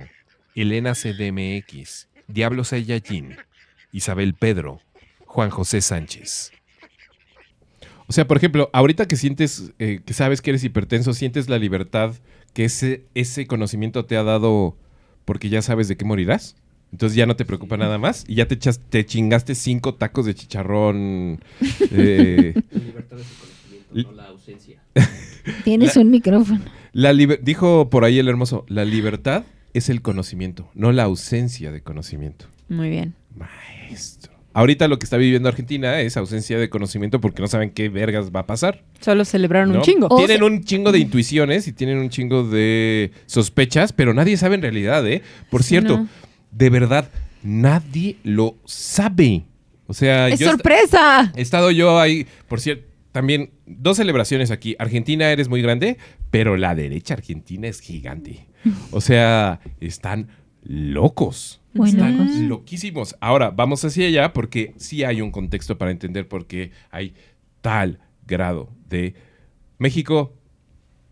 Elena 0.56 0.94
CDMX, 0.94 2.08
Diablo 2.28 2.64
Saiyajin, 2.64 3.38
Isabel 3.92 4.34
Pedro, 4.34 4.82
Juan 5.26 5.50
José 5.50 5.82
Sánchez. 5.82 6.52
O 8.14 8.16
sea, 8.16 8.28
por 8.28 8.38
ejemplo, 8.38 8.70
ahorita 8.74 9.08
que 9.08 9.16
sientes, 9.16 9.72
eh, 9.80 10.02
que 10.06 10.14
sabes 10.14 10.40
que 10.44 10.52
eres 10.52 10.64
hipertenso, 10.64 11.16
sientes 11.16 11.50
la 11.50 11.58
libertad 11.58 12.14
que 12.54 12.66
ese, 12.66 13.06
ese 13.16 13.48
conocimiento 13.48 14.06
te 14.06 14.18
ha 14.18 14.22
dado 14.22 14.78
porque 15.26 15.50
ya 15.50 15.64
sabes 15.64 15.88
de 15.88 15.98
qué 15.98 16.06
morirás. 16.06 16.56
Entonces 16.92 17.16
ya 17.16 17.26
no 17.26 17.36
te 17.36 17.44
preocupa 17.44 17.76
nada 17.76 17.98
más 17.98 18.24
y 18.28 18.36
ya 18.36 18.48
te, 18.48 18.54
echas- 18.60 18.80
te 18.88 19.04
chingaste 19.04 19.56
cinco 19.56 19.96
tacos 19.96 20.28
de 20.28 20.36
chicharrón. 20.36 21.42
eh, 21.92 22.54
La 22.72 22.80
libertad 22.80 23.18
es 23.20 23.26
el 23.32 23.36
conocimiento, 23.40 24.12
no 24.12 24.12
la 24.16 24.26
ausencia. 24.28 24.84
Tienes 25.64 25.98
un 25.98 26.12
micrófono. 26.12 26.62
la 26.92 27.14
dijo 27.16 27.90
por 27.90 28.06
ahí 28.06 28.20
el 28.20 28.28
hermoso, 28.30 28.64
la 28.68 28.86
libertad 28.86 29.44
es 29.74 29.90
el 29.90 30.04
conocimiento, 30.04 30.70
no 30.76 30.92
la 30.92 31.02
ausencia 31.02 31.72
de 31.72 31.82
conocimiento. 31.82 32.46
Muy 32.70 32.92
bien. 32.92 33.16
Maestro. 33.36 34.33
Ahorita 34.54 34.88
lo 34.88 35.00
que 35.00 35.06
está 35.06 35.18
viviendo 35.18 35.50
Argentina 35.50 36.00
es 36.02 36.16
ausencia 36.16 36.58
de 36.60 36.70
conocimiento 36.70 37.20
porque 37.20 37.42
no 37.42 37.48
saben 37.48 37.72
qué 37.72 37.90
vergas 37.90 38.30
va 38.32 38.42
a 38.42 38.46
pasar. 38.46 38.84
Solo 39.02 39.26
celebraron 39.26 39.72
¿no? 39.72 39.80
un 39.80 39.82
chingo. 39.84 40.08
O 40.10 40.18
Tienen 40.18 40.38
sea- 40.38 40.46
un 40.46 40.64
chingo 40.64 40.92
de 40.92 41.00
intuiciones 41.00 41.68
y 41.68 41.74
tienen 41.74 41.98
un 41.98 42.10
chingo 42.10 42.44
de 42.48 43.12
sospechas, 43.26 43.94
pero 43.94 44.14
nadie 44.14 44.38
sabe 44.38 44.56
en 44.56 44.62
realidad, 44.62 45.08
¿eh? 45.08 45.22
Por 45.50 45.64
Sí, 45.64 45.70
cierto, 45.70 45.98
no. 45.98 46.08
de 46.52 46.70
verdad, 46.70 47.10
nadie 47.42 48.18
lo 48.24 48.56
sabe. 48.66 49.44
O 49.88 49.94
sea, 49.94 50.30
¡Es 50.30 50.40
yo 50.40 50.50
sorpresa! 50.52 51.32
he 51.36 51.42
estado 51.42 51.70
yo 51.72 52.00
ahí, 52.00 52.26
por 52.48 52.62
cierto, 52.62 52.88
también 53.12 53.52
dos 53.66 53.98
celebraciones 53.98 54.50
aquí. 54.50 54.76
Argentina 54.80 55.30
eres 55.32 55.50
muy 55.50 55.62
grande, 55.62 55.98
pero 56.32 56.58
la 56.58 56.74
derecha 56.74 57.14
argentina 57.16 57.68
es 57.68 57.80
gigante. 57.80 58.46
O 58.92 59.02
sea, 59.02 59.60
están 59.82 60.30
locos. 60.64 61.62
Muy 61.74 61.90
Están 61.90 62.18
locos. 62.18 62.36
loquísimos. 62.38 63.16
Ahora, 63.20 63.50
vamos 63.52 63.84
hacia 63.84 64.08
allá 64.08 64.34
porque 64.34 64.74
sí 64.78 65.04
hay 65.04 65.22
un 65.22 65.32
contexto 65.32 65.78
para 65.78 65.92
entender 65.92 66.28
por 66.28 66.46
qué 66.48 66.72
hay 66.92 67.14
tal 67.62 68.00
grado 68.26 68.70
de... 68.90 69.16
México, 69.80 70.34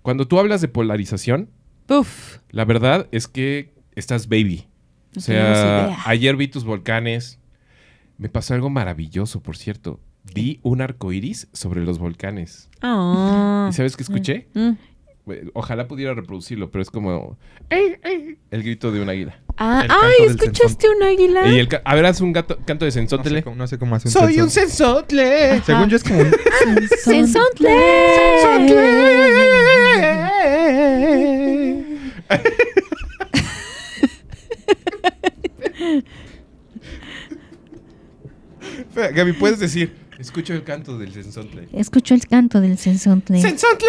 cuando 0.02 0.28
tú 0.28 0.40
hablas 0.40 0.62
de 0.62 0.68
polarización, 0.68 1.50
Uf. 1.90 2.38
la 2.52 2.64
verdad 2.64 3.08
es 3.12 3.28
que 3.28 3.74
estás 3.96 4.30
baby. 4.30 4.68
O 5.12 5.16
No 5.16 5.22
sea, 5.22 5.98
ayer 6.06 6.38
vi 6.38 6.48
tus 6.48 6.64
volcanes, 6.64 7.40
me 8.18 8.30
pasó 8.30 8.54
algo 8.54 8.70
maravilloso, 8.70 9.42
por 9.42 9.58
cierto. 9.58 10.00
Vi 10.34 10.60
un 10.62 10.82
arco 10.82 11.12
iris 11.12 11.50
sobre 11.52 11.84
los 11.84 11.98
volcanes. 11.98 12.70
Ah. 12.82 13.68
¿Y 13.70 13.74
sabes 13.74 13.98
qué 13.98 14.04
escuché? 14.04 14.48
Mm. 14.54 14.70
Eh, 15.28 15.50
Ojalá 15.54 15.88
pudiera 15.88 16.14
reproducirlo, 16.14 16.72
pero 16.72 16.82
es 16.82 16.90
como 16.90 17.38
"Ey, 17.70 17.96
ey", 18.04 18.38
el 18.50 18.64
grito 18.64 18.92
de 18.92 19.02
un 19.02 19.10
águila. 19.10 19.40
Ah, 19.58 19.86
ay, 19.88 20.26
¿escuchaste 20.28 20.88
un 20.90 21.04
águila? 21.04 21.48
Y 21.48 21.60
el 21.60 21.68
ca- 21.68 21.82
a 21.86 21.94
ver, 21.96 22.06
haz 22.08 22.22
un 22.22 22.34
gato- 22.34 22.58
canto 22.66 22.86
de 22.86 22.92
No 23.02 23.08
sé, 23.24 23.44
cómo, 23.44 23.56
no 23.56 23.68
sé 23.68 23.78
cómo 23.78 23.96
hace 23.96 24.08
un 24.08 24.12
Soy 24.14 24.42
un 24.42 24.50
sensotle. 24.50 25.62
Según 25.62 25.90
yo 25.90 25.98
es 25.98 26.04
como 26.04 26.20
un... 26.22 26.32
Sensontle. 27.04 27.70
Espera, 38.80 39.12
Gaby, 39.12 39.34
puedes 39.34 39.60
decir, 39.60 39.94
escucho 40.22 40.54
el 40.54 40.64
canto 40.64 40.98
del 40.98 41.12
sensontle. 41.12 41.68
Escucho 41.74 42.14
el 42.14 42.26
canto 42.28 42.62
del 42.62 42.78
sensontle. 42.78 43.42
¡Sensontle! 43.42 43.88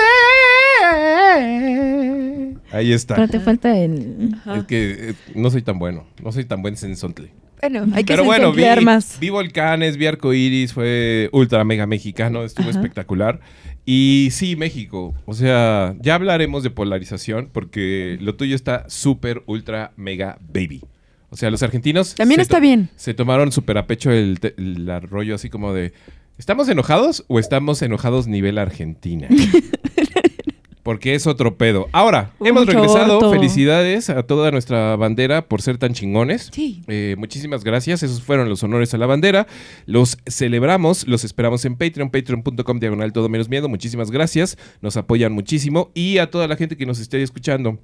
Ahí 2.73 2.93
está. 2.93 3.15
Pero 3.17 3.29
te 3.29 3.41
falta 3.41 3.77
el... 3.79 4.35
Es 4.57 4.65
que 4.65 5.11
eh, 5.11 5.15
no 5.35 5.51
soy 5.51 5.63
tan 5.63 5.79
bueno. 5.79 6.07
No 6.23 6.33
soy 6.33 6.45
tan 6.45 6.63
buen 6.63 6.77
sensontle. 6.77 7.31
Bueno, 7.61 7.87
hay 7.95 8.03
que 8.03 8.13
Pero 8.15 8.25
bueno, 8.25 8.53
vi, 8.53 8.65
más. 8.85 9.19
vi 9.21 9.31
volcanes, 9.31 9.97
vi 9.97 10.07
arcoíris, 10.07 10.73
fue 10.73 11.29
ultra 11.33 11.63
mega 11.65 11.87
mexicano, 11.87 12.43
estuvo 12.43 12.69
espectacular. 12.71 13.39
Y 13.87 14.31
sí, 14.33 14.57
México. 14.57 15.15
O 15.27 15.35
sea, 15.35 15.95
ya 16.01 16.17
hablaremos 16.17 16.65
de 16.65 16.71
polarización 16.71 17.51
porque 17.53 18.19
lo 18.21 18.35
tuyo 18.35 18.57
está 18.57 18.85
súper 18.89 19.43
ultra 19.47 19.93
mega 19.97 20.39
baby. 20.53 20.83
O 21.31 21.37
sea, 21.37 21.51
los 21.51 21.63
argentinos. 21.63 22.15
También 22.17 22.41
está 22.41 22.59
bien. 22.61 22.91
Se 22.97 23.15
tomaron 23.15 23.53
súper 23.53 23.79
a 23.79 23.87
pecho 23.87 24.11
el, 24.11 24.39
te- 24.41 24.55
el 24.59 24.89
arroyo 24.91 25.35
así 25.37 25.49
como 25.49 25.73
de. 25.73 25.93
¿Estamos 26.39 26.69
enojados 26.69 27.25
o 27.29 27.39
estamos 27.39 27.83
enojados 27.83 28.27
nivel 28.27 28.59
Argentina? 28.59 29.29
Porque 30.83 31.15
es 31.15 31.29
otro 31.29 31.57
pedo. 31.57 31.89
Ahora, 31.93 32.33
hemos 32.41 32.67
regresado. 32.67 33.31
Felicidades 33.31 34.11
a 34.11 34.25
toda 34.25 34.51
nuestra 34.51 34.97
bandera 34.97 35.47
por 35.47 35.63
ser 35.63 35.79
tan 35.79 35.93
chingones. 35.93 36.51
Sí. 36.53 36.83
Eh, 36.89 37.15
muchísimas 37.19 37.63
gracias. 37.63 38.03
Esos 38.03 38.21
fueron 38.21 38.49
los 38.49 38.65
honores 38.65 38.93
a 38.93 38.99
la 38.99 39.07
bandera. 39.07 39.47
Los 39.87 40.19
celebramos, 40.29 41.07
los 41.07 41.23
esperamos 41.23 41.65
en 41.67 41.77
Patreon, 41.77 42.11
patreon.com 42.11 42.81
diagonal 42.81 43.13
todo 43.13 43.29
menos 43.29 43.49
miedo. 43.49 43.69
Muchísimas 43.69 44.11
gracias. 44.11 44.59
Nos 44.81 44.97
apoyan 44.97 45.33
muchísimo. 45.33 45.93
Y 45.95 46.19
a 46.19 46.31
toda 46.33 46.49
la 46.49 46.57
gente 46.57 46.77
que 46.77 46.85
nos 46.85 46.99
esté 46.99 47.23
escuchando, 47.23 47.79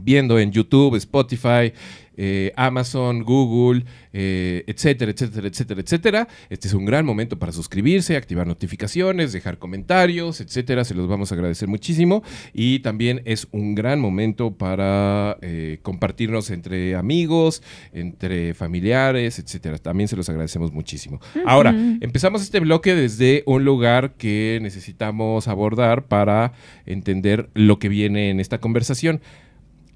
viendo 0.00 0.38
en 0.38 0.52
YouTube, 0.52 0.96
Spotify, 0.96 1.72
eh, 2.16 2.52
Amazon, 2.56 3.24
Google, 3.24 3.84
eh, 4.12 4.62
etcétera, 4.68 5.10
etcétera, 5.10 5.48
etcétera, 5.48 5.80
etcétera. 5.80 6.28
Este 6.48 6.68
es 6.68 6.74
un 6.74 6.84
gran 6.84 7.04
momento 7.04 7.38
para 7.38 7.50
suscribirse, 7.50 8.16
activar 8.16 8.46
notificaciones, 8.46 9.32
dejar 9.32 9.58
comentarios, 9.58 10.40
etcétera. 10.40 10.84
Se 10.84 10.94
los 10.94 11.08
vamos 11.08 11.32
a 11.32 11.34
agradecer 11.34 11.66
muchísimo. 11.66 12.22
Y 12.52 12.78
también 12.80 13.22
es 13.24 13.48
un 13.50 13.74
gran 13.74 14.00
momento 14.00 14.56
para 14.56 15.38
eh, 15.42 15.80
compartirnos 15.82 16.50
entre 16.50 16.94
amigos, 16.94 17.62
entre 17.92 18.54
familiares, 18.54 19.40
etcétera. 19.40 19.78
También 19.78 20.06
se 20.06 20.16
los 20.16 20.28
agradecemos 20.28 20.72
muchísimo. 20.72 21.20
Ahora, 21.44 21.74
empezamos 22.00 22.42
este 22.42 22.60
bloque 22.60 22.94
desde 22.94 23.42
un 23.46 23.64
lugar 23.64 24.14
que 24.14 24.60
necesitamos 24.62 25.48
abordar 25.48 26.06
para 26.06 26.52
entender 26.86 27.50
lo 27.54 27.80
que 27.80 27.88
viene 27.88 28.30
en 28.30 28.38
esta 28.38 28.58
conversación. 28.58 29.20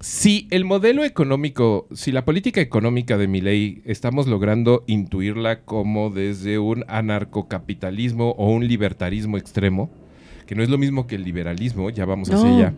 Si 0.01 0.47
el 0.49 0.63
modelo 0.63 1.03
económico, 1.03 1.87
si 1.93 2.13
la 2.13 2.23
política 2.23 2.61
económica 2.61 3.17
de 3.17 3.27
mi 3.27 3.41
ley 3.41 3.81
estamos 3.83 4.27
logrando 4.27 4.85
intuirla 4.87 5.63
como 5.63 6.09
desde 6.09 6.57
un 6.57 6.85
anarcocapitalismo 6.87 8.31
o 8.31 8.49
un 8.49 8.65
libertarismo 8.65 9.37
extremo, 9.37 9.89
que 10.47 10.55
no 10.55 10.63
es 10.63 10.69
lo 10.69 10.77
mismo 10.77 11.05
que 11.05 11.15
el 11.15 11.23
liberalismo, 11.25 11.89
ya 11.89 12.05
vamos 12.05 12.29
hacia 12.31 12.49
allá. 12.49 12.73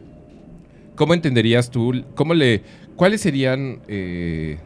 ¿Cómo 0.96 1.14
entenderías 1.14 1.70
tú, 1.70 2.04
cómo 2.16 2.34
le, 2.34 2.64
cuáles 2.96 3.22
serían 3.22 3.82
eh, 3.88 4.58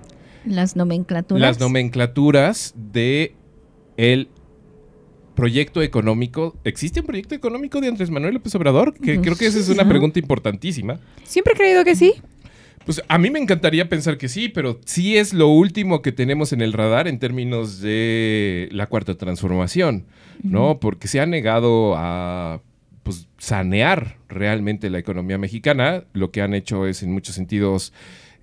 Las 0.45 0.77
nomenclaturas. 0.77 1.41
las 1.41 1.59
nomenclaturas 1.59 2.73
de 2.77 3.35
el 3.97 4.29
proyecto 5.35 5.81
económico? 5.81 6.55
¿Existe 6.63 7.01
un 7.01 7.05
proyecto 7.05 7.35
económico 7.35 7.81
de 7.81 7.89
Andrés 7.89 8.09
Manuel 8.09 8.35
López 8.35 8.55
Obrador? 8.55 8.93
Que 8.93 9.19
creo 9.19 9.35
que 9.35 9.45
esa 9.45 9.59
es 9.59 9.67
una 9.67 9.85
pregunta 9.87 10.19
importantísima. 10.19 11.01
Siempre 11.25 11.53
he 11.53 11.57
creído 11.57 11.83
que 11.83 11.95
sí. 11.95 12.13
Pues 12.85 13.01
a 13.07 13.17
mí 13.17 13.29
me 13.31 13.39
encantaría 13.39 13.89
pensar 13.89 14.17
que 14.17 14.29
sí, 14.29 14.47
pero 14.49 14.79
sí 14.85 15.17
es 15.17 15.33
lo 15.33 15.47
último 15.47 16.01
que 16.01 16.11
tenemos 16.11 16.53
en 16.53 16.61
el 16.61 16.71
radar 16.71 17.07
en 17.07 17.17
términos 17.19 17.79
de 17.81 18.69
la 18.71 18.87
cuarta 18.87 19.15
transformación, 19.15 20.05
¿no? 20.43 20.79
Porque 20.79 21.07
se 21.07 21.19
ha 21.19 21.25
negado 21.25 21.95
a 21.97 22.61
pues, 23.03 23.27
sanear 23.37 24.17
realmente 24.29 24.89
la 24.89 24.99
economía 24.99 25.37
mexicana. 25.37 26.03
Lo 26.13 26.31
que 26.31 26.41
han 26.41 26.53
hecho 26.53 26.85
es, 26.87 27.01
en 27.01 27.11
muchos 27.11 27.33
sentidos, 27.35 27.91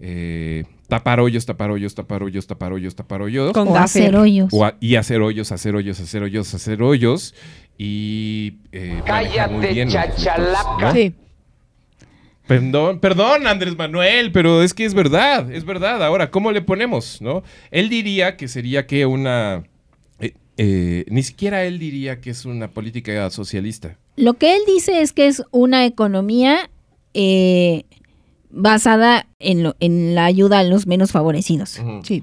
eh, 0.01 0.65
tapar 0.89 1.21
hoyos, 1.21 1.47
tapar 1.47 1.71
hoyos, 1.71 1.95
tapar 1.95 2.23
hoyos, 2.25 2.47
tapar 2.49 2.73
hoyos, 2.73 2.97
tapar 2.97 3.23
hoyos. 3.23 3.53
Con 3.53 3.69
O 3.69 3.77
hacer 3.77 4.17
hoyos. 4.17 4.49
O 4.53 4.65
a- 4.65 4.77
y 4.81 4.97
hacer 4.97 5.21
hoyos, 5.21 5.53
hacer 5.53 5.77
hoyos, 5.77 6.01
hacer 6.01 6.23
hoyos, 6.25 6.53
hacer 6.53 6.83
hoyos. 6.83 7.35
Y 7.79 8.55
eh, 8.73 9.01
muy 9.51 9.67
bien 9.69 9.89
¿no? 10.81 10.93
Sí. 10.93 11.15
Perdón, 12.47 12.99
perdón, 12.99 13.47
Andrés 13.47 13.77
Manuel, 13.77 14.33
pero 14.33 14.63
es 14.63 14.75
que 14.75 14.85
es 14.85 14.95
verdad, 14.95 15.51
es 15.53 15.65
verdad. 15.65 16.03
Ahora, 16.03 16.31
¿cómo 16.31 16.51
le 16.53 16.61
ponemos, 16.63 17.21
no? 17.23 17.43
Él 17.71 17.89
diría 17.89 18.37
que 18.37 18.49
sería 18.49 18.87
que 18.87 19.07
una... 19.07 19.63
eh, 20.19 20.35
eh, 20.57 21.05
ni 21.09 21.23
siquiera 21.23 21.65
él 21.65 21.79
diría 21.79 22.21
que 22.21 22.31
es 22.31 22.45
una 22.45 22.69
política 22.69 23.31
socialista. 23.31 23.97
Lo 24.17 24.35
que 24.35 24.57
él 24.57 24.63
dice 24.67 25.01
es 25.03 25.13
que 25.13 25.29
es 25.29 25.43
una 25.53 25.87
economía 25.87 26.69
eh, 27.15 27.85
basada 28.51 29.27
en, 29.39 29.63
lo- 29.63 29.77
en 29.81 30.15
la 30.15 30.25
ayuda 30.27 30.59
a 30.59 30.65
los 30.65 30.87
menos 30.87 31.13
favorecidos. 31.13 31.81
Sí. 32.03 32.23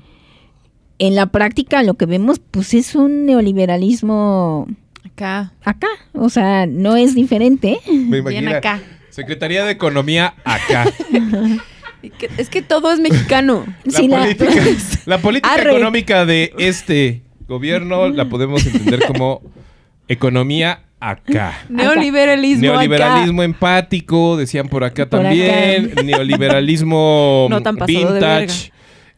En 1.00 1.16
la 1.16 1.28
práctica 1.28 1.82
lo 1.82 1.94
que 1.96 2.06
vemos 2.06 2.40
pues 2.40 2.74
es 2.74 2.94
un 2.94 3.26
neoliberalismo 3.26 4.68
Acá. 5.06 5.54
acá, 5.64 5.88
o 6.14 6.30
sea, 6.30 6.66
no 6.66 6.96
es 6.98 7.16
diferente. 7.16 7.80
Me 7.90 8.22
Bien 8.22 8.48
acá. 8.50 8.82
Secretaría 9.10 9.66
de 9.66 9.72
Economía 9.72 10.34
acá. 10.44 10.86
Es 12.38 12.48
que 12.50 12.62
todo 12.62 12.94
es 12.94 13.00
mexicano. 13.02 13.66
La 13.84 13.92
Sí, 13.92 14.08
política, 14.08 14.64
la 15.06 15.18
política 15.18 15.54
Arre. 15.54 15.72
económica 15.72 16.26
de 16.26 16.54
este 16.58 17.24
gobierno 17.46 18.08
la 18.08 18.30
podemos 18.30 18.66
entender 18.66 19.02
como 19.06 19.42
economía 20.08 20.84
acá. 21.02 21.60
Neoliberalismo. 21.68 22.62
Neoliberalismo 22.62 23.44
empático, 23.44 24.38
decían 24.38 24.70
por 24.70 24.86
acá 24.86 25.10
Por 25.10 25.20
también. 25.24 25.94
Neoliberalismo 26.06 27.48
No 27.50 27.62
tan 27.62 27.76
pasado 27.76 28.14
de 28.14 28.20
vintage. 28.20 28.72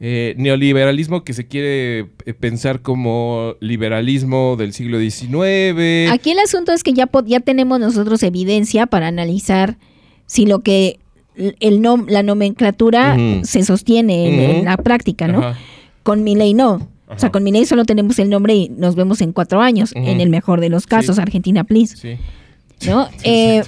Eh, 0.03 0.33
neoliberalismo 0.37 1.23
que 1.23 1.33
se 1.33 1.47
quiere 1.47 1.99
eh, 2.25 2.33
pensar 2.39 2.81
como 2.81 3.53
liberalismo 3.59 4.55
del 4.57 4.73
siglo 4.73 4.99
XIX. 4.99 6.11
Aquí 6.11 6.31
el 6.31 6.39
asunto 6.39 6.71
es 6.73 6.81
que 6.83 6.93
ya, 6.93 7.07
ya 7.25 7.39
tenemos 7.39 7.79
nosotros 7.79 8.23
evidencia 8.23 8.87
para 8.87 9.07
analizar 9.07 9.77
si 10.25 10.45
lo 10.47 10.59
que 10.59 10.97
el 11.35 11.81
nom- 11.81 12.09
la 12.09 12.23
nomenclatura 12.23 13.15
se 13.43 13.63
sostiene 13.63 14.57
en, 14.59 14.65
la 14.65 14.77
práctica, 14.77 15.27
¿no? 15.27 15.39
Ajá. 15.39 15.59
Con 16.03 16.23
mi 16.23 16.35
ley 16.35 16.53
no. 16.53 16.89
O 17.07 17.19
sea, 17.19 17.29
con 17.29 17.43
mi 17.43 17.51
ley 17.51 17.65
solo 17.65 17.85
tenemos 17.85 18.17
el 18.19 18.29
nombre 18.29 18.55
y 18.55 18.69
nos 18.69 18.95
vemos 18.95 19.21
en 19.21 19.33
cuatro 19.33 19.61
años, 19.61 19.91
en 19.95 20.19
el 20.21 20.29
mejor 20.29 20.61
de 20.61 20.69
los 20.69 20.87
casos, 20.87 21.17
Sí. 21.17 21.21
Argentina, 21.21 21.63
please. 21.63 21.95
Sí. 21.97 22.17
¿No? 22.89 23.07
Sí, 23.17 23.17
Eh, 23.25 23.63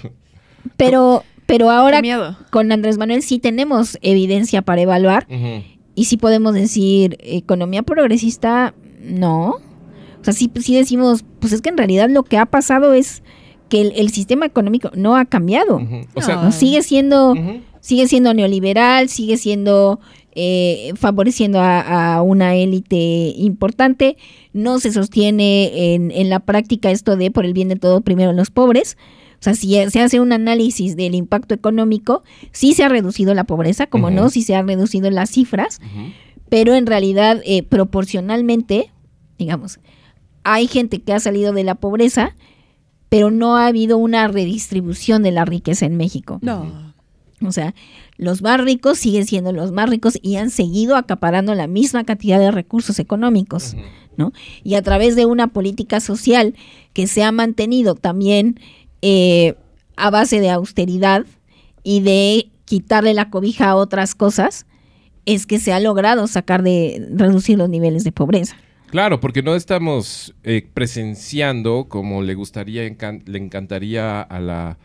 pero, 0.78 1.24
pero 1.46 1.70
ahora 1.70 2.02
con 2.50 2.72
Andrés 2.72 2.98
Manuel 2.98 3.22
sí 3.22 3.38
tenemos 3.40 3.98
evidencia 4.02 4.62
para 4.62 4.82
evaluar. 4.82 5.28
Y 5.96 6.06
sí 6.06 6.18
podemos 6.18 6.54
decir, 6.54 7.18
economía 7.22 7.84
progresista, 7.84 8.74
no. 9.02 9.58
O 10.22 10.24
sea, 10.24 10.34
sí, 10.34 10.50
sí 10.62 10.76
decimos, 10.76 11.26
pues 11.40 11.54
es 11.54 11.62
que 11.62 11.70
en 11.70 11.78
realidad 11.78 12.10
lo 12.10 12.24
que 12.24 12.38
ha 12.38 12.46
pasado 12.46 12.94
es 12.94 13.24
que 13.70 13.82
el, 13.82 13.94
el 13.96 14.10
sistema 14.10 14.46
económico 14.46 14.92
no 14.96 15.16
ha 15.16 15.26
cambiado. 15.26 15.82
O 16.14 16.22
sea, 16.22 16.38
¿no? 16.38 16.52
Sigue 16.52 16.82
siendo, 16.84 17.36
sigue 17.80 18.08
siendo 18.08 18.34
neoliberal, 18.34 19.10
sigue 19.10 19.38
siendo 19.38 20.00
eh, 20.36 20.94
favoreciendo 20.96 21.60
a, 21.60 22.16
a 22.16 22.22
una 22.22 22.56
élite 22.56 23.34
importante, 23.36 24.18
no 24.54 24.80
se 24.80 24.92
sostiene 24.92 25.94
en, 25.94 26.10
en 26.12 26.30
la 26.30 26.40
práctica 26.40 26.90
esto 26.90 27.18
de 27.18 27.30
por 27.30 27.46
el 27.46 27.54
bien 27.54 27.68
de 27.68 27.76
todo 27.76 28.02
primero 28.02 28.34
los 28.34 28.50
pobres. 28.50 28.98
O 29.44 29.52
sea, 29.52 29.56
si 29.56 29.76
se 29.90 30.00
hace 30.00 30.22
un 30.22 30.32
análisis 30.32 30.96
del 30.96 31.16
impacto 31.16 31.54
económico, 31.54 32.24
sí 32.54 32.74
se 32.74 32.86
ha 32.86 32.88
reducido 32.88 33.34
la 33.34 33.44
pobreza, 33.44 33.88
como 33.88 34.10
no, 34.10 34.30
sí 34.30 34.42
se 34.42 34.56
han 34.56 34.70
reducido 34.70 35.12
las 35.12 35.32
cifras, 35.32 35.82
pero 36.48 36.76
en 36.76 36.86
realidad 36.86 37.42
eh, 37.44 37.62
proporcionalmente, 37.62 38.90
digamos, 39.38 39.82
hay 40.46 40.68
gente 40.68 41.02
que 41.02 41.12
ha 41.12 41.20
salido 41.20 41.52
de 41.52 41.66
la 41.66 41.76
pobreza, 41.76 42.38
pero 43.10 43.32
no 43.32 43.58
ha 43.58 43.68
habido 43.68 43.98
una 43.98 44.30
redistribución 44.30 45.24
de 45.24 45.32
la 45.32 45.44
riqueza 45.44 45.88
en 45.88 45.98
México. 45.98 46.40
No. 46.42 46.94
O 47.46 47.52
sea, 47.52 47.76
los 48.16 48.42
más 48.42 48.62
ricos 48.62 48.98
siguen 48.98 49.26
siendo 49.26 49.52
los 49.52 49.74
más 49.74 49.90
ricos 49.90 50.18
y 50.22 50.38
han 50.38 50.52
seguido 50.52 50.96
acaparando 50.96 51.54
la 51.54 51.68
misma 51.68 52.06
cantidad 52.06 52.40
de 52.40 52.50
recursos 52.50 52.98
económicos, 52.98 53.76
¿no? 54.16 54.32
Y 54.64 54.76
a 54.76 54.82
través 54.82 55.18
de 55.18 55.26
una 55.26 55.48
política 55.48 56.00
social 56.00 56.56
que 56.94 57.08
se 57.08 57.24
ha 57.24 57.34
mantenido 57.34 57.96
también 57.96 58.58
eh, 59.06 59.56
a 59.98 60.10
base 60.10 60.40
de 60.40 60.50
austeridad 60.50 61.26
y 61.84 62.00
de 62.00 62.48
quitarle 62.64 63.14
la 63.14 63.30
cobija 63.30 63.70
a 63.70 63.76
otras 63.76 64.16
cosas, 64.16 64.66
es 65.26 65.46
que 65.46 65.60
se 65.60 65.74
ha 65.74 65.82
logrado 65.82 66.26
sacar 66.28 66.64
de 66.64 67.06
reducir 67.12 67.58
los 67.58 67.70
niveles 67.70 68.06
de 68.06 68.14
pobreza. 68.14 68.56
Claro, 68.92 69.20
porque 69.20 69.44
no 69.44 69.56
estamos 69.56 70.34
eh, 70.44 70.66
presenciando 70.74 71.88
como 71.90 72.22
le 72.22 72.34
gustaría, 72.34 72.84
le 72.84 73.38
encantaría 73.38 74.22
a 74.22 74.40
la 74.40 74.78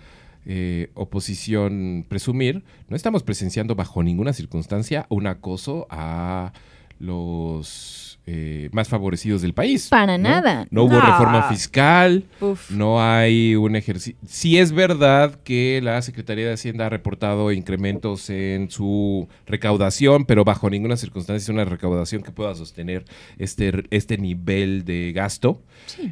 eh, 0.46 0.90
oposición 0.94 2.04
presumir, 2.08 2.64
no 2.88 2.96
estamos 2.96 3.22
presenciando 3.22 3.76
bajo 3.76 4.02
ninguna 4.02 4.32
circunstancia 4.32 5.06
un 5.10 5.28
acoso 5.28 5.86
a 5.90 6.52
los 6.98 8.07
eh, 8.30 8.68
más 8.72 8.88
favorecidos 8.88 9.40
del 9.40 9.54
país. 9.54 9.88
Para 9.88 10.18
¿no? 10.18 10.28
nada. 10.28 10.66
No 10.70 10.82
hubo 10.84 10.92
No. 10.98 11.00
reforma 11.00 11.44
fiscal, 11.48 12.24
Uf. 12.40 12.70
no 12.70 13.02
hay 13.02 13.54
un 13.56 13.74
ejercicio. 13.74 14.18
Sí 14.26 14.58
es 14.58 14.72
verdad 14.72 15.40
que 15.44 15.80
la 15.82 16.02
Secretaría 16.02 16.46
de 16.46 16.52
Hacienda 16.52 16.86
ha 16.86 16.90
reportado 16.90 17.52
incrementos 17.52 18.28
en 18.28 18.70
su 18.70 19.28
recaudación, 19.46 20.26
pero 20.26 20.44
bajo 20.44 20.68
ninguna 20.68 20.96
circunstancia 20.98 21.42
es 21.42 21.48
una 21.48 21.64
recaudación 21.64 22.22
que 22.22 22.30
pueda 22.30 22.54
sostener 22.54 23.04
este, 23.38 23.84
este 23.90 24.18
nivel 24.18 24.84
de 24.84 25.12
gasto. 25.14 25.62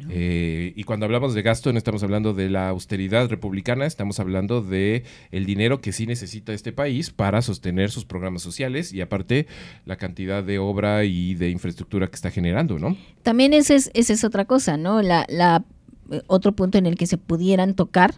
Eh, 0.09 0.73
y 0.75 0.83
cuando 0.85 1.05
hablamos 1.05 1.35
de 1.35 1.43
gasto 1.43 1.71
no 1.71 1.77
estamos 1.77 2.01
hablando 2.01 2.33
de 2.33 2.49
la 2.49 2.69
austeridad 2.69 3.29
republicana, 3.29 3.85
estamos 3.85 4.19
hablando 4.19 4.61
de 4.63 5.03
el 5.31 5.45
dinero 5.45 5.81
que 5.81 5.91
sí 5.91 6.07
necesita 6.07 6.51
este 6.53 6.71
país 6.71 7.11
para 7.11 7.43
sostener 7.43 7.91
sus 7.91 8.05
programas 8.05 8.41
sociales 8.41 8.91
y 8.91 9.01
aparte 9.01 9.45
la 9.85 9.97
cantidad 9.97 10.43
de 10.43 10.57
obra 10.57 11.03
y 11.03 11.35
de 11.35 11.49
infraestructura 11.51 12.06
que 12.09 12.15
está 12.15 12.31
generando, 12.31 12.79
¿no? 12.79 12.95
También 13.23 13.53
esa 13.53 13.75
es, 13.75 13.91
esa 13.93 14.13
es 14.13 14.23
otra 14.23 14.45
cosa, 14.45 14.77
¿no? 14.77 15.01
La, 15.01 15.25
la, 15.29 15.63
eh, 16.11 16.21
otro 16.27 16.53
punto 16.53 16.77
en 16.77 16.85
el 16.85 16.95
que 16.95 17.07
se 17.07 17.17
pudieran 17.17 17.73
tocar 17.75 18.13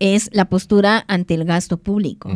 es 0.00 0.28
la 0.32 0.48
postura 0.48 1.04
ante 1.08 1.34
el 1.34 1.44
gasto 1.44 1.76
público. 1.78 2.30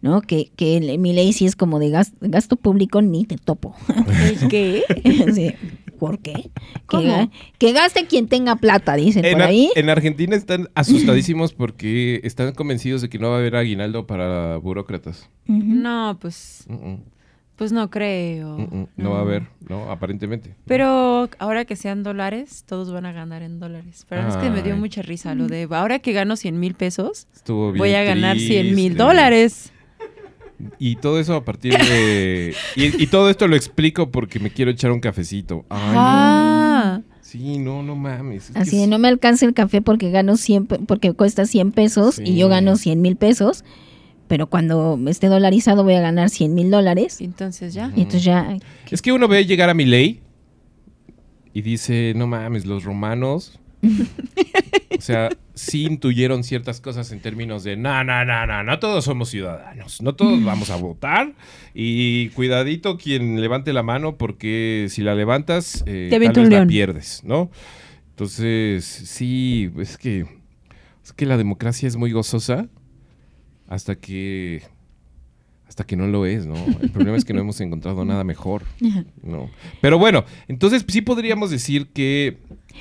¿no? 0.00 0.20
Que, 0.20 0.50
que 0.56 0.80
mi 0.98 1.12
ley 1.12 1.32
sí 1.32 1.46
es 1.46 1.54
como 1.54 1.78
de 1.78 1.90
gas- 1.90 2.12
gasto 2.20 2.56
público 2.56 3.00
ni 3.02 3.24
te 3.24 3.36
topo. 3.36 3.76
¿El 4.42 4.48
qué? 4.48 4.82
Sí, 5.32 5.52
¿Por 6.00 6.18
qué? 6.18 6.32
Que, 6.32 6.50
¿Cómo? 6.86 7.02
ga- 7.04 7.30
que 7.58 7.72
gaste 7.72 8.06
quien 8.08 8.26
tenga 8.26 8.56
plata, 8.56 8.96
dicen 8.96 9.24
En, 9.24 9.34
por 9.34 9.42
ahí. 9.42 9.70
en 9.76 9.88
Argentina 9.90 10.34
están 10.34 10.68
asustadísimos 10.74 11.52
porque 11.52 12.20
están 12.24 12.52
convencidos 12.54 13.00
de 13.02 13.08
que 13.08 13.20
no 13.20 13.28
va 13.30 13.36
a 13.36 13.38
haber 13.38 13.54
aguinaldo 13.54 14.04
para 14.08 14.56
burócratas. 14.56 15.28
No, 15.46 16.18
pues, 16.20 16.66
pues 17.56 17.70
no 17.72 17.90
creo. 17.90 18.58
mm, 18.58 18.62
mm. 18.80 18.86
No 18.96 19.10
va 19.10 19.18
a 19.18 19.22
haber, 19.22 19.42
no, 19.68 19.90
aparentemente. 19.90 20.54
Pero 20.66 21.28
ahora 21.38 21.64
que 21.64 21.76
sean 21.76 22.02
dólares, 22.02 22.64
todos 22.66 22.92
van 22.92 23.06
a 23.06 23.12
ganar 23.12 23.42
en 23.42 23.60
dólares. 23.60 24.04
Pero 24.08 24.26
es 24.28 24.36
que 24.36 24.50
me 24.50 24.62
dio 24.62 24.76
mucha 24.76 25.02
risa 25.02 25.34
lo 25.34 25.46
de 25.46 25.68
ahora 25.70 25.98
que 26.00 26.12
gano 26.12 26.36
100 26.36 26.58
mil 26.58 26.74
pesos, 26.74 27.26
Estuvo 27.34 27.72
bien 27.72 27.78
voy 27.78 27.94
a 27.94 28.02
ganar 28.04 28.38
100 28.38 28.74
mil 28.74 28.96
dólares. 28.96 29.72
Y 30.78 30.96
todo 30.96 31.18
eso 31.18 31.34
a 31.34 31.44
partir 31.44 31.76
de... 31.76 32.54
y, 32.76 33.02
y 33.02 33.06
todo 33.08 33.28
esto 33.30 33.48
lo 33.48 33.56
explico 33.56 34.10
porque 34.12 34.38
me 34.38 34.50
quiero 34.50 34.70
echar 34.70 34.92
un 34.92 35.00
cafecito. 35.00 35.64
Ay, 35.68 35.94
no. 35.94 35.98
Ah, 35.98 37.00
Sí, 37.20 37.58
no, 37.58 37.82
no 37.82 37.96
mames. 37.96 38.50
es 38.50 38.52
que 38.52 38.58
Así 38.60 38.76
de 38.76 38.82
es- 38.84 38.88
no 38.88 38.98
me 38.98 39.08
alcanza 39.08 39.46
el 39.46 39.54
café 39.54 39.80
porque 39.82 40.10
gano 40.10 40.36
100, 40.36 40.66
pe- 40.66 40.78
porque 40.86 41.14
cuesta 41.14 41.46
100 41.46 41.72
pesos 41.72 42.18
y 42.20 42.36
yo 42.36 42.48
gano 42.48 42.76
100 42.76 43.00
mil 43.00 43.16
pesos, 43.16 43.64
pero 44.32 44.46
cuando 44.46 44.98
esté 45.08 45.26
dolarizado 45.26 45.84
voy 45.84 45.92
a 45.92 46.00
ganar 46.00 46.30
100 46.30 46.54
mil 46.54 46.70
dólares. 46.70 47.20
entonces 47.20 47.74
ya. 47.74 47.92
Entonces 47.94 48.24
ya, 48.24 48.56
Es 48.90 49.02
que 49.02 49.12
uno 49.12 49.28
ve 49.28 49.44
llegar 49.44 49.68
a 49.68 49.74
mi 49.74 49.84
ley 49.84 50.22
y 51.52 51.60
dice, 51.60 52.14
no 52.16 52.26
mames, 52.26 52.64
los 52.64 52.84
romanos... 52.84 53.60
o 54.96 55.00
sea, 55.02 55.28
sí 55.52 55.84
intuyeron 55.84 56.44
ciertas 56.44 56.80
cosas 56.80 57.12
en 57.12 57.20
términos 57.20 57.62
de, 57.62 57.76
no, 57.76 58.04
no, 58.04 58.24
no, 58.24 58.46
no, 58.46 58.62
no 58.62 58.78
todos 58.78 59.04
somos 59.04 59.28
ciudadanos, 59.28 60.00
no 60.00 60.14
todos 60.14 60.42
vamos 60.42 60.70
a 60.70 60.76
votar 60.76 61.34
y 61.74 62.30
cuidadito 62.30 62.96
quien 62.96 63.38
levante 63.38 63.74
la 63.74 63.82
mano 63.82 64.16
porque 64.16 64.86
si 64.88 65.02
la 65.02 65.14
levantas, 65.14 65.84
eh, 65.84 66.08
Te 66.08 66.10
tal 66.10 66.16
avienta 66.16 66.40
vez 66.40 66.48
un 66.48 66.56
la 66.56 66.66
pierdes, 66.66 67.20
¿no? 67.22 67.50
Entonces, 68.08 68.82
sí, 68.82 69.70
es 69.78 69.98
que, 69.98 70.24
es 71.04 71.12
que 71.12 71.26
la 71.26 71.36
democracia 71.36 71.86
es 71.86 71.96
muy 71.96 72.12
gozosa 72.12 72.70
hasta 73.72 73.94
que... 73.96 74.62
Hasta 75.66 75.84
que 75.84 75.96
no 75.96 76.06
lo 76.06 76.26
es, 76.26 76.44
¿no? 76.44 76.54
El 76.82 76.90
problema 76.90 77.16
es 77.16 77.24
que 77.24 77.32
no 77.32 77.40
hemos 77.40 77.58
encontrado 77.62 78.04
nada 78.04 78.24
mejor. 78.24 78.62
No. 79.22 79.48
Pero 79.80 79.98
bueno, 79.98 80.24
entonces 80.46 80.84
sí 80.86 81.00
podríamos 81.00 81.50
decir 81.50 81.86
que 81.86 82.36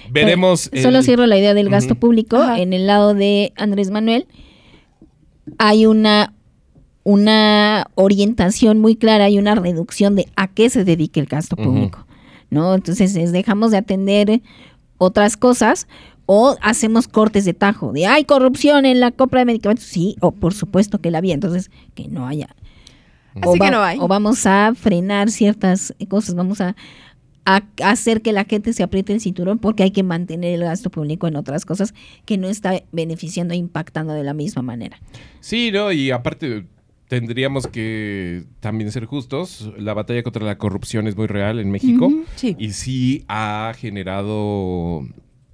veremos. 0.10 0.68
Pero 0.70 0.84
Solo 0.84 0.98
el- 0.98 1.06
cierro 1.06 1.26
la 1.26 1.38
idea 1.38 1.54
del 1.54 1.70
gasto 1.70 1.96
público. 1.96 2.36
Ajá. 2.36 2.60
En 2.60 2.74
el 2.74 2.88
lado 2.88 3.14
de 3.14 3.54
Andrés 3.56 3.92
Manuel 3.92 4.28
hay 5.58 5.86
una, 5.86 6.34
una 7.04 7.88
orientación 7.96 8.80
muy 8.80 8.98
clara 8.98 9.30
y 9.30 9.39
una 9.39 9.56
reducción 9.56 10.18
de 10.18 10.28
a 10.36 10.48
qué 10.50 10.70
se 10.70 10.84
dedique 10.84 11.22
el 11.22 11.28
gasto 11.28 11.56
público. 11.56 12.06
¿no? 12.50 12.76
Entonces 12.76 13.16
es, 13.16 13.32
dejamos 13.32 13.72
de 13.72 13.78
atender 13.78 14.42
otras 14.98 15.38
cosas 15.38 15.88
o 16.26 16.55
hacemos 16.61 17.07
cortes 17.07 17.45
de 17.45 17.53
tajo 17.53 17.91
de 17.91 18.05
hay 18.05 18.26
corrupción 18.26 18.86
en 18.86 18.99
la 18.99 19.11
compra 19.11 19.39
de 19.39 19.45
medicamentos. 19.45 19.86
Sí, 19.86 20.15
o 20.22 20.32
por 20.32 20.53
supuesto 20.53 20.99
que 20.99 21.11
la 21.11 21.17
había. 21.17 21.34
Entonces, 21.34 21.72
que 21.95 22.07
no 22.07 22.28
haya. 22.28 22.55
Así 23.41 23.59
que 23.59 23.72
no 23.72 23.82
hay. 23.82 23.97
O 23.99 24.07
vamos 24.07 24.45
a 24.45 24.74
frenar 24.76 25.30
ciertas 25.30 25.93
cosas, 26.09 26.36
vamos 26.36 26.61
a, 26.61 26.76
a 27.45 27.63
hacer 27.84 28.22
que 28.22 28.34
la 28.34 28.45
gente 28.45 28.74
se 28.74 28.84
apriete 28.84 29.13
el 29.13 29.22
cinturón 29.22 29.57
porque 29.57 29.84
hay 29.84 29.91
que 29.91 30.03
mantener 30.03 30.53
el 30.55 30.61
gasto 30.61 30.89
público 30.89 31.28
en 31.28 31.36
otras 31.36 31.65
cosas 31.65 31.93
que 32.26 32.38
no 32.38 32.49
está 32.49 32.82
beneficiando 32.91 33.53
e 33.53 33.57
impactando 33.57 34.13
de 34.13 34.24
la 34.24 34.34
misma 34.34 34.61
manera. 34.61 34.99
Sí, 35.39 35.72
¿no? 35.72 35.91
Y 35.91 36.11
aparte 36.11 36.65
tendríamos 37.07 37.67
que 37.67 38.45
también 38.61 38.91
ser 38.91 39.05
justos. 39.05 39.69
La 39.78 39.93
batalla 39.93 40.24
contra 40.24 40.45
la 40.45 40.57
corrupción 40.57 41.07
es 41.07 41.17
muy 41.17 41.28
real 41.28 41.59
en 41.59 41.72
México. 41.72 42.09
Sí. 42.36 42.55
Y 42.57 42.72
sí 42.72 43.26
ha 43.28 43.74
generado 43.78 45.05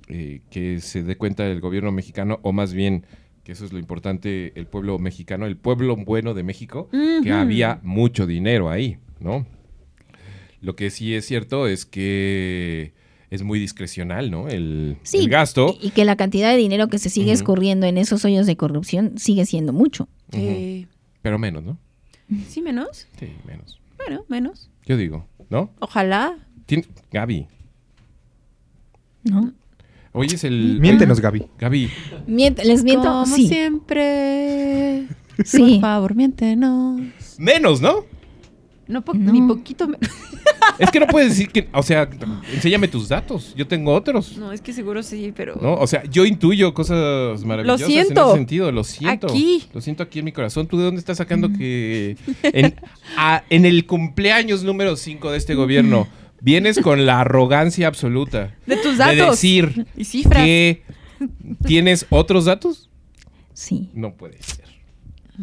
eh, 0.08 0.42
que 0.50 0.80
se 0.80 1.04
dé 1.04 1.18
cuenta 1.18 1.46
el 1.48 1.62
gobierno 1.62 1.92
mexicano, 1.92 2.40
o 2.44 2.52
más 2.54 2.74
bien, 2.74 3.06
que 3.44 3.52
eso 3.52 3.66
es 3.66 3.74
lo 3.74 3.80
importante, 3.80 4.54
el 4.56 4.68
pueblo 4.68 5.00
mexicano, 5.00 5.46
el 5.46 5.58
pueblo 5.58 5.96
bueno 5.96 6.34
de 6.34 6.44
México, 6.44 6.90
que 7.24 7.32
había 7.32 7.80
mucho 7.84 8.26
dinero 8.26 8.70
ahí, 8.70 8.98
¿no? 9.20 9.46
Lo 10.62 10.76
que 10.76 10.90
sí 10.90 11.14
es 11.14 11.26
cierto 11.26 11.68
es 11.68 11.86
que 11.86 12.94
es 13.30 13.44
muy 13.44 13.60
discrecional, 13.60 14.32
¿no? 14.32 14.48
El, 14.48 14.98
Sí, 15.04 15.20
el 15.20 15.30
gasto. 15.30 15.76
Y, 15.80 15.88
y 15.88 15.92
que 15.92 16.06
la 16.06 16.16
cantidad 16.16 16.52
de 16.52 16.58
dinero 16.58 16.88
que 16.88 16.98
se 16.98 17.10
sigue 17.10 17.32
escurriendo 17.32 17.86
en 17.86 17.98
esos 17.98 18.24
hoyos 18.26 18.48
de 18.48 18.56
corrupción 18.56 19.18
sigue 19.18 19.46
siendo 19.46 19.74
mucho. 19.74 20.08
Eh, 20.32 20.88
Pero 21.22 21.38
menos, 21.38 21.64
¿no? 21.64 21.78
¿Sí 22.48 22.62
menos? 22.62 23.08
Sí, 23.20 23.28
menos. 23.46 23.80
Bueno, 23.98 24.26
menos. 24.28 24.70
Yo 24.86 24.98
digo, 24.98 25.28
¿no? 25.50 25.72
Ojalá. 25.80 26.38
Gaby. 27.12 27.48
¿no? 29.24 29.54
Hoy 30.18 30.28
es 30.34 30.44
el... 30.44 30.80
Miéntenos, 30.80 31.20
Gaby. 31.22 31.44
Gaby. 31.60 31.90
Miento- 32.28 32.64
¿Les 32.64 32.84
miento? 32.84 33.04
Como 33.08 33.26
sí. 33.36 33.48
siempre. 33.48 35.06
Sí. 35.46 35.60
Por 35.60 35.82
favor, 35.82 36.16
miéntenos. 36.16 37.02
Menos, 37.38 37.82
¿no? 37.82 38.06
No, 38.88 39.04
po- 39.04 39.14
No. 39.14 39.32
ni 39.32 39.42
poquito. 39.44 39.88
me- 39.88 39.98
Es 40.80 40.92
que 40.92 41.00
no 41.00 41.08
puedes 41.08 41.30
decir 41.30 41.50
que... 41.50 41.68
O 41.74 41.82
sea, 41.84 42.08
enséñame 42.54 42.88
tus 42.88 43.10
datos. 43.10 43.54
Yo 43.56 43.68
tengo 43.68 43.94
otros. 43.94 44.38
No, 44.38 44.52
es 44.52 44.62
que 44.62 44.74
seguro 44.74 45.02
sí, 45.04 45.34
pero. 45.36 45.56
¿No? 45.62 45.74
O 45.76 45.88
sea, 45.88 46.04
yo 46.06 46.26
intuyo 46.26 46.74
cosas 46.74 47.44
maravillosas 47.44 47.88
siento. 47.88 48.22
en 48.22 48.28
ese 48.28 48.38
sentido. 48.38 48.72
Lo 48.72 48.84
siento. 48.84 49.28
Aquí. 49.28 49.64
Lo 49.74 49.82
siento 49.82 50.04
aquí 50.04 50.20
en 50.20 50.26
mi 50.26 50.32
corazón. 50.32 50.68
¿Tú 50.68 50.78
de 50.78 50.86
dónde 50.86 51.00
estás 51.00 51.18
sacando 51.18 51.52
que 51.52 52.16
en, 52.44 52.76
a- 53.18 53.44
en 53.50 53.66
el 53.66 53.86
cumpleaños 53.88 54.64
número 54.64 54.96
5 54.96 55.32
de 55.32 55.38
este 55.38 55.54
gobierno 55.56 56.08
vienes 56.42 56.80
con 56.80 57.06
la 57.06 57.22
arrogancia 57.22 57.88
absoluta 57.88 58.56
De 58.66 58.78
tus 58.78 58.98
de 58.98 59.04
datos. 59.16 59.32
decir 59.32 59.86
Y 59.96 60.04
cifras. 60.06 60.44
que 60.44 60.84
tienes 61.66 62.06
otros 62.10 62.46
datos? 62.46 62.90
Sí. 63.54 63.90
No 63.94 64.14
puede 64.14 64.42
ser. 64.42 64.66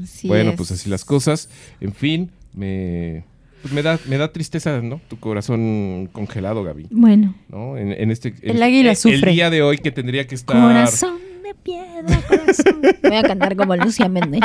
Así 0.02 0.28
bueno, 0.28 0.50
es. 0.50 0.56
pues 0.56 0.70
así 0.72 0.88
las 0.90 1.04
cosas. 1.04 1.48
En 1.80 1.92
fin, 1.92 2.30
me, 2.52 3.24
pues 3.62 3.72
me, 3.74 3.82
da, 3.82 3.98
me 4.06 4.18
da 4.18 4.32
tristeza, 4.32 4.80
¿no? 4.82 5.00
Tu 5.08 5.18
corazón 5.18 6.08
congelado, 6.12 6.62
Gaby. 6.64 6.88
Bueno. 6.90 7.34
¿No? 7.48 7.76
En, 7.76 7.92
en 7.92 8.10
este, 8.10 8.34
El 8.42 8.62
águila 8.62 8.90
el- 8.90 8.96
sufre. 8.96 9.30
El 9.30 9.34
día 9.36 9.50
de 9.50 9.62
hoy 9.62 9.78
que 9.78 9.90
tendría 9.90 10.26
que 10.26 10.34
estar... 10.34 10.56
Corazón 10.56 11.18
de 11.42 11.54
piedra, 11.54 12.20
corazón. 12.28 12.80
Voy 13.02 13.16
a 13.16 13.22
cantar 13.22 13.56
como 13.56 13.76
Lucía 13.76 14.08
Méndez. 14.08 14.40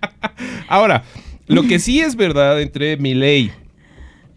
Ahora, 0.68 1.04
lo 1.46 1.62
que 1.64 1.78
sí 1.78 2.00
es 2.00 2.16
verdad 2.16 2.60
entre 2.60 2.96
Milei 2.96 3.50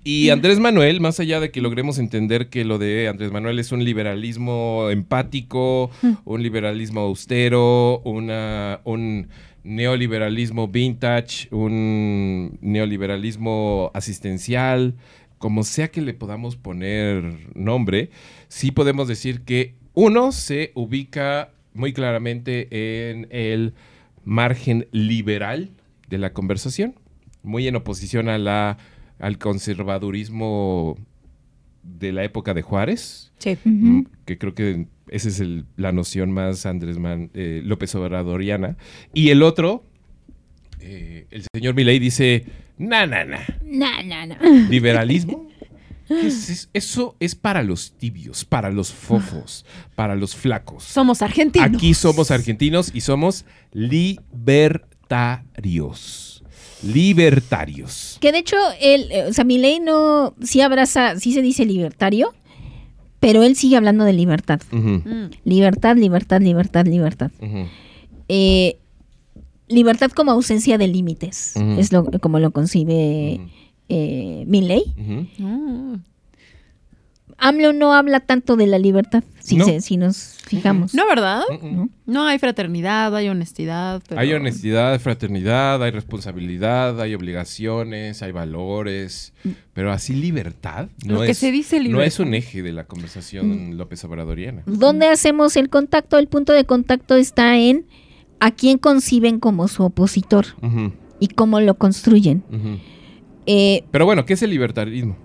y 0.08 0.30
Andrés 0.30 0.58
Manuel, 0.62 1.02
más 1.02 1.20
allá 1.20 1.42
de 1.42 1.52
que 1.52 1.60
logremos 1.60 2.00
entender 2.00 2.48
que 2.48 2.64
lo 2.64 2.78
de 2.78 3.10
Andrés 3.10 3.30
Manuel 3.34 3.60
es 3.60 3.74
un 3.74 3.84
liberalismo 3.84 4.88
empático, 4.90 5.92
un 6.24 6.42
liberalismo 6.42 7.02
austero, 7.02 8.00
una, 8.06 8.80
un 8.86 9.28
neoliberalismo 9.66 10.70
vintage, 10.70 11.50
un 11.52 12.58
neoliberalismo 12.62 13.92
asistencial, 13.94 14.96
como 15.40 15.66
sea 15.66 15.90
que 15.90 16.00
le 16.00 16.14
podamos 16.14 16.56
poner 16.56 17.52
nombre, 17.54 18.10
sí 18.48 18.72
podemos 18.72 19.10
decir 19.10 19.42
que 19.42 19.76
uno 19.94 20.32
se 20.32 20.72
ubica 20.74 21.52
muy 21.74 21.92
claramente 21.92 23.10
en 23.10 23.28
el 23.30 23.74
margen 24.24 24.88
liberal 24.94 25.70
de 26.08 26.18
la 26.18 26.32
conversación, 26.32 26.96
muy 27.44 27.68
en 27.68 27.76
oposición 27.76 28.30
a 28.30 28.38
la, 28.38 28.78
al 29.20 29.38
conservadurismo 29.38 30.98
de 31.84 32.12
la 32.12 32.24
época 32.24 32.54
de 32.54 32.62
Juárez, 32.62 33.32
Sí. 33.40 33.58
mm, 33.64 34.02
que 34.26 34.38
creo 34.38 34.54
que 34.54 34.88
esa 35.10 35.30
es 35.30 35.40
el- 35.40 35.66
la 35.78 35.92
noción 35.92 36.32
más 36.32 36.66
Andrés 36.66 37.00
Man- 37.00 37.30
eh, 37.34 37.62
López 37.64 37.94
Obradoriana. 37.96 38.78
Y 39.14 39.30
el 39.30 39.42
otro, 39.42 39.84
eh, 40.80 41.28
el 41.32 41.46
señor 41.54 41.76
Milei 41.76 42.00
dice, 42.00 42.46
na, 42.78 43.06
na, 43.08 43.26
na, 43.26 43.40
No, 43.64 44.04
no, 44.04 44.26
no. 44.28 44.36
liberalismo. 44.70 45.48
¿Qué 46.08 46.28
es 46.28 46.50
es- 46.50 46.70
Eso 46.74 47.16
es 47.20 47.36
para 47.36 47.64
los 47.64 47.94
tibios, 47.94 48.46
para 48.46 48.70
los 48.70 48.92
fofos, 48.94 49.66
para 49.96 50.16
los 50.16 50.36
flacos. 50.36 50.84
Somos 50.84 51.22
argentinos. 51.22 51.68
Aquí 51.70 51.94
somos 51.94 52.32
argentinos 52.32 52.92
y 52.94 53.02
somos 53.02 53.46
libertarios. 53.74 56.27
Libertarios. 56.84 58.18
Que 58.22 58.32
de 58.32 58.40
hecho, 58.40 58.58
él, 58.80 59.08
eh, 59.12 59.26
o 59.30 59.34
sea, 59.34 59.44
Milei 59.44 59.80
no, 59.80 60.34
sí 60.42 60.62
abraza, 60.62 61.20
sí 61.20 61.34
se 61.34 61.42
dice 61.42 61.66
libertario, 61.66 62.34
pero 63.20 63.44
él 63.44 63.56
sigue 63.56 63.78
hablando 63.78 64.04
de 64.04 64.14
libertad. 64.14 64.62
Mm. 64.72 65.30
Libertad, 65.44 65.96
libertad, 65.96 66.42
libertad, 66.42 66.86
libertad. 66.86 67.32
Eh, 68.30 68.78
libertad 69.68 70.12
como 70.12 70.32
ausencia 70.32 70.78
de 70.78 70.88
límites, 70.88 71.56
es 71.78 71.92
lo, 71.92 72.06
como 72.06 72.40
lo 72.40 72.52
concibe 72.52 73.40
eh, 73.90 74.44
Milei. 74.48 74.84
Mm. 77.40 77.46
AMLO 77.46 77.74
no 77.74 77.94
habla 77.94 78.20
tanto 78.22 78.56
de 78.56 78.68
la 78.68 78.80
libertad, 78.80 79.24
si, 79.40 79.58
No. 79.58 79.66
se- 79.66 79.82
si 79.82 79.96
nos 79.98 80.38
fijamos. 80.48 80.94
No, 80.94 81.06
¿verdad? 81.08 81.42
Ujú. 81.62 81.90
No 82.06 82.26
hay 82.26 82.40
fraternidad, 82.40 83.16
hay 83.16 83.28
honestidad. 83.30 84.02
pero- 84.08 84.20
Hay 84.22 84.34
honestidad, 84.34 84.94
hay 84.94 85.00
fraternidad, 85.00 85.84
hay 85.84 85.92
responsabilidad, 85.92 87.00
hay 87.02 87.14
obligaciones, 87.14 88.22
hay 88.24 88.32
valores, 88.32 89.34
pero 89.74 89.92
así 89.92 90.14
libertad 90.14 90.90
no 91.06 91.16
Lo 91.16 91.22
que 91.22 91.32
es, 91.32 91.38
se 91.38 91.52
dice 91.52 91.78
no 91.78 91.84
libertad. 91.84 92.08
es 92.08 92.20
un 92.20 92.34
eje 92.34 92.62
de 92.64 92.72
la 92.72 92.86
conversación 92.86 93.78
López 93.78 94.04
Obradoriana. 94.06 94.64
¿Dónde 94.66 95.08
hacemos 95.08 95.56
el 95.58 95.70
contacto? 95.70 96.18
El 96.18 96.28
punto 96.28 96.54
de 96.54 96.64
contacto 96.66 97.16
está 97.16 97.58
en 97.58 97.86
a 98.40 98.52
quién 98.52 98.78
conciben 98.78 99.40
como 99.40 99.68
su 99.68 99.84
opositor 99.84 100.46
y 101.20 101.28
cómo 101.30 101.60
lo 101.60 101.76
construyen. 101.78 102.44
Eh, 103.46 103.84
Pero 103.92 104.06
bueno, 104.06 104.26
¿qué 104.26 104.34
es 104.34 104.42
el 104.44 104.50
libertarismo? 104.50 105.16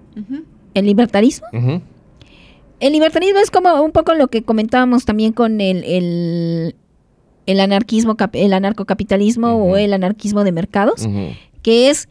El 0.74 0.86
libertarismo. 0.86 1.46
El 2.82 2.92
libertarismo 2.92 3.38
es 3.38 3.50
como 3.52 3.80
un 3.80 3.92
poco 3.92 4.12
lo 4.14 4.26
que 4.28 4.42
comentábamos 4.42 5.04
también 5.04 5.32
con 5.32 5.60
el, 5.60 5.84
el, 5.84 6.74
el 7.46 7.60
anarquismo, 7.60 8.16
el 8.32 8.52
anarcocapitalismo 8.52 9.54
o 9.54 9.76
el 9.76 9.92
anarquismo 9.92 10.42
de 10.42 10.50
mercados, 10.52 11.06
que 11.62 11.90
es 11.90 12.08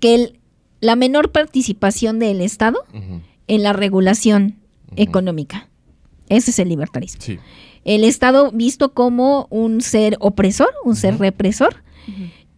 que 0.00 0.14
el- 0.14 0.40
la 0.80 0.96
menor 0.96 1.32
participación 1.32 2.18
del 2.18 2.40
Estado 2.40 2.78
en 3.46 3.62
la 3.62 3.72
regulación 3.74 4.56
económica. 4.96 5.68
Ese 6.28 6.50
es 6.50 6.58
el 6.60 6.68
libertarismo. 6.70 7.20
Sí. 7.22 7.38
El 7.84 8.02
Estado 8.02 8.50
visto 8.52 8.92
como 8.94 9.46
un 9.50 9.80
ser 9.82 10.16
opresor, 10.20 10.70
un 10.84 10.96
ser 10.96 11.18
represor. 11.18 11.82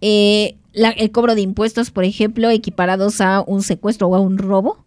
Eh, 0.00 0.56
la- 0.72 0.90
el 0.90 1.11
cobro 1.11 1.34
de 1.34 1.40
impuestos, 1.40 1.90
por 1.90 2.04
ejemplo, 2.04 2.50
equiparados 2.50 3.20
a 3.20 3.42
un 3.46 3.62
secuestro 3.62 4.06
o 4.09 4.14
a 4.14 4.20
un 4.20 4.38
robo 4.38 4.84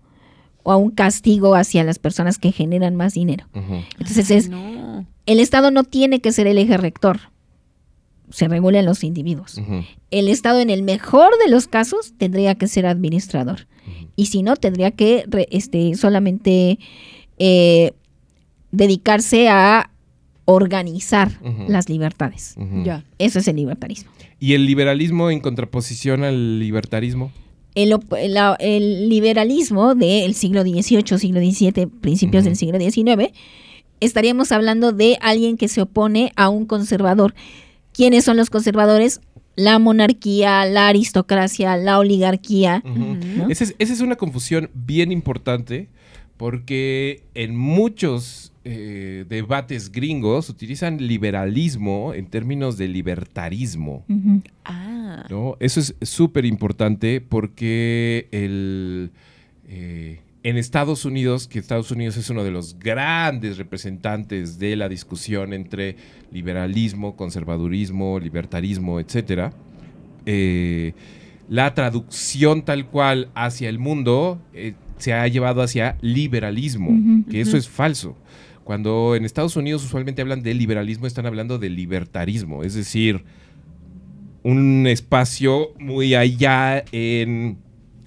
o 0.64 0.72
a 0.72 0.78
un 0.78 0.92
castigo 0.92 1.56
hacia 1.56 1.84
las 1.84 2.00
personas 2.00 2.38
que 2.38 2.52
generan 2.52 2.96
más 2.96 3.14
dinero. 3.14 3.46
Entonces 3.54 4.30
Ay, 4.32 4.38
es, 4.38 4.50
no. 4.50 5.06
el 5.26 5.40
Estado 5.40 5.72
no 5.72 5.84
tiene 5.84 6.20
que 6.22 6.32
ser 6.32 6.48
el 6.48 6.58
eje 6.58 6.78
rector. 6.78 7.20
Se 8.30 8.48
regulan 8.48 8.86
los 8.86 9.04
individuos. 9.04 9.60
El 10.10 10.28
Estado, 10.30 10.60
en 10.60 10.70
el 10.70 10.84
mejor 10.84 11.30
de 11.44 11.52
los 11.52 11.68
casos, 11.68 12.14
tendría 12.18 12.56
que 12.56 12.68
ser 12.68 12.86
administrador. 12.86 13.68
Y 14.16 14.28
si 14.28 14.42
no, 14.44 14.56
tendría 14.56 14.92
que 14.92 15.26
re- 15.28 15.48
este, 15.52 15.96
solamente 15.96 16.80
eh, 17.40 17.92
dedicarse 18.72 19.50
a 19.50 19.90
organizar 20.46 21.32
las 21.68 21.90
libertades. 21.90 22.56
Ya. 22.84 23.04
Eso 23.20 23.40
es 23.40 23.48
el 23.48 23.56
libertarismo. 23.58 24.12
¿Y 24.40 24.54
el 24.54 24.66
liberalismo 24.66 25.30
en 25.30 25.40
contraposición 25.40 26.24
al 26.24 26.60
libertarismo? 26.60 27.32
El, 27.76 27.96
la- 28.28 28.58
el 28.60 29.08
liberalismo 29.10 29.96
del 29.96 30.34
siglo 30.34 30.62
XVIII, 30.64 30.84
siglo 31.18 31.40
XVII, 31.40 31.88
principios 31.88 32.44
del 32.44 32.56
siglo 32.56 32.80
XIX, 32.80 33.32
estaríamos 34.00 34.52
hablando 34.52 34.92
de 34.92 35.18
alguien 35.22 35.58
que 35.58 35.68
se 35.68 35.82
opone 35.82 36.32
a 36.36 36.50
un 36.50 36.66
conservador. 36.66 37.34
¿Quiénes 37.94 38.24
son 38.24 38.38
los 38.38 38.50
conservadores? 38.50 39.22
La 39.56 39.80
monarquía, 39.80 40.66
la 40.66 40.88
aristocracia, 40.88 41.76
la 41.78 42.00
oligarquía. 42.00 42.82
Esa 43.50 43.66
es, 43.66 43.76
esa 43.80 43.94
es 43.94 44.00
una 44.02 44.16
confusión 44.16 44.70
bien 44.74 45.12
importante 45.12 45.90
porque 46.42 47.22
en 47.36 47.56
muchos 47.56 48.52
eh, 48.64 49.26
debates 49.30 49.92
gringos 49.92 50.50
utilizan 50.50 50.98
liberalismo 50.98 52.16
en 52.16 52.26
términos 52.26 52.80
de 52.80 52.88
libertarismo. 52.88 54.04
Ah. 54.66 55.24
¿no? 55.30 55.56
Eso 55.60 55.80
es 55.80 55.94
súper 56.02 56.46
importante 56.46 57.22
porque 57.22 58.28
el, 58.32 59.12
eh, 59.68 60.22
en 60.42 60.58
Estados 60.58 61.06
Unidos, 61.06 61.48
que 61.48 61.60
Estados 61.60 61.92
Unidos 61.92 62.18
es 62.18 62.28
uno 62.32 62.44
de 62.44 62.50
los 62.50 62.80
grandes 62.80 63.60
representantes 63.60 64.58
de 64.58 64.76
la 64.76 64.90
discusión 64.90 65.54
entre 65.54 65.96
liberalismo, 66.32 67.16
conservadurismo, 67.16 68.20
libertarismo, 68.20 69.00
etcétera, 69.00 69.54
eh, 70.26 70.94
la 71.50 71.76
traducción 71.76 72.64
tal 72.64 72.88
cual 72.88 73.30
hacia 73.36 73.70
el 73.70 73.78
mundo 73.78 74.42
eh, 74.56 74.74
se 75.02 75.14
ha 75.14 75.28
llevado 75.28 75.62
hacia 75.62 75.98
liberalismo, 76.02 77.26
que 77.30 77.42
eso 77.42 77.58
es 77.58 77.68
falso. 77.68 78.16
Cuando 78.64 79.16
en 79.16 79.26
Estados 79.26 79.56
Unidos 79.56 79.84
usualmente 79.84 80.22
hablan 80.22 80.44
de 80.44 80.54
liberalismo, 80.54 81.08
están 81.08 81.26
hablando 81.26 81.58
de 81.58 81.70
libertarismo, 81.70 82.64
es 82.64 82.76
decir, 82.76 83.24
un 84.44 84.88
espacio 84.88 85.74
muy 85.80 86.16
allá 86.16 86.84
en 86.92 87.58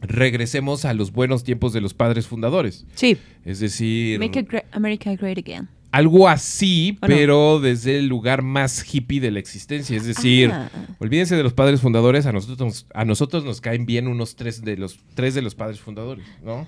regresemos 0.00 0.84
a 0.84 0.94
los 0.94 1.12
buenos 1.12 1.44
tiempos 1.44 1.72
de 1.72 1.80
los 1.80 1.94
padres 1.94 2.26
fundadores. 2.26 2.86
Sí. 2.94 3.16
Es 3.44 3.60
decir, 3.60 4.18
Make 4.18 4.46
America 4.72 5.14
great 5.14 5.38
again. 5.38 5.68
Algo 5.94 6.28
así, 6.28 6.98
pero 7.00 7.60
desde 7.60 7.98
el 7.98 8.06
lugar 8.08 8.42
más 8.42 8.84
hippie 8.92 9.20
de 9.20 9.30
la 9.30 9.38
existencia. 9.38 9.96
Es 9.96 10.04
decir, 10.06 10.50
Ah. 10.52 10.68
olvídense 10.98 11.36
de 11.36 11.42
los 11.44 11.52
padres 11.52 11.80
fundadores, 11.80 12.26
a 12.26 12.32
nosotros, 12.32 12.86
a 12.92 13.04
nosotros 13.04 13.44
nos 13.44 13.60
caen 13.60 13.86
bien 13.86 14.08
unos 14.08 14.34
tres 14.34 14.62
de 14.62 14.76
los, 14.76 14.98
tres 15.14 15.34
de 15.34 15.42
los 15.42 15.54
padres 15.54 15.78
fundadores, 15.80 16.24
¿no? 16.42 16.66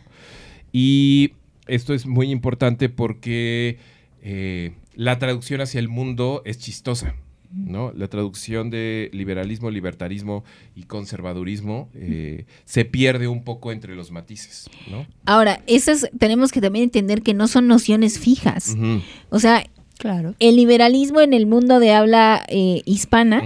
Y 0.72 1.32
esto 1.66 1.92
es 1.92 2.06
muy 2.06 2.30
importante 2.30 2.88
porque 2.88 3.78
eh, 4.22 4.74
la 4.94 5.18
traducción 5.18 5.60
hacia 5.60 5.80
el 5.80 5.88
mundo 5.88 6.42
es 6.44 6.58
chistosa. 6.58 7.14
¿No? 7.52 7.92
La 7.94 8.08
traducción 8.08 8.70
de 8.70 9.10
liberalismo, 9.12 9.70
libertarismo 9.70 10.44
y 10.74 10.84
conservadurismo 10.84 11.88
eh, 11.94 12.46
se 12.64 12.84
pierde 12.84 13.28
un 13.28 13.44
poco 13.44 13.72
entre 13.72 13.94
los 13.96 14.10
matices. 14.10 14.68
¿no? 14.90 15.06
Ahora, 15.24 15.62
esas 15.66 16.08
tenemos 16.18 16.52
que 16.52 16.60
también 16.60 16.84
entender 16.84 17.22
que 17.22 17.34
no 17.34 17.48
son 17.48 17.66
nociones 17.66 18.18
fijas. 18.18 18.76
O 19.30 19.38
sea, 19.38 19.64
Claro. 19.98 20.34
el 20.40 20.56
liberalismo 20.56 21.20
en 21.20 21.32
el 21.32 21.46
mundo 21.46 21.80
de 21.80 21.92
habla 21.92 22.44
eh, 22.48 22.82
hispana 22.84 23.42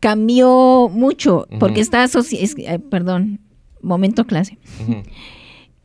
cambió 0.00 0.88
mucho 0.92 1.46
porque 1.58 1.80
está 1.80 2.04
asociado, 2.04 2.80
perdón, 2.88 3.40
momento 3.82 4.24
clase. 4.24 4.58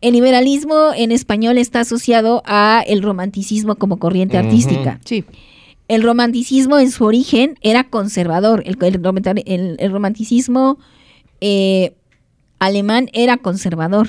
El 0.01 0.13
liberalismo 0.13 0.91
en 0.95 1.11
español 1.11 1.57
está 1.57 1.79
asociado 1.79 2.43
a 2.45 2.83
el 2.85 3.01
romanticismo 3.01 3.75
como 3.75 3.97
corriente 3.99 4.37
artística. 4.37 4.99
Sí. 5.05 5.23
El 5.87 6.01
romanticismo 6.03 6.79
en 6.79 6.91
su 6.91 7.03
origen 7.05 7.57
era 7.61 7.83
conservador. 7.83 8.63
El, 8.65 8.77
el 8.81 9.03
romanta- 9.03 9.33
el- 9.45 9.75
el 9.79 9.91
romanticismo 9.91 10.77
eh, 11.41 11.93
alemán 12.59 13.09
era 13.11 13.35
conservador. 13.37 14.07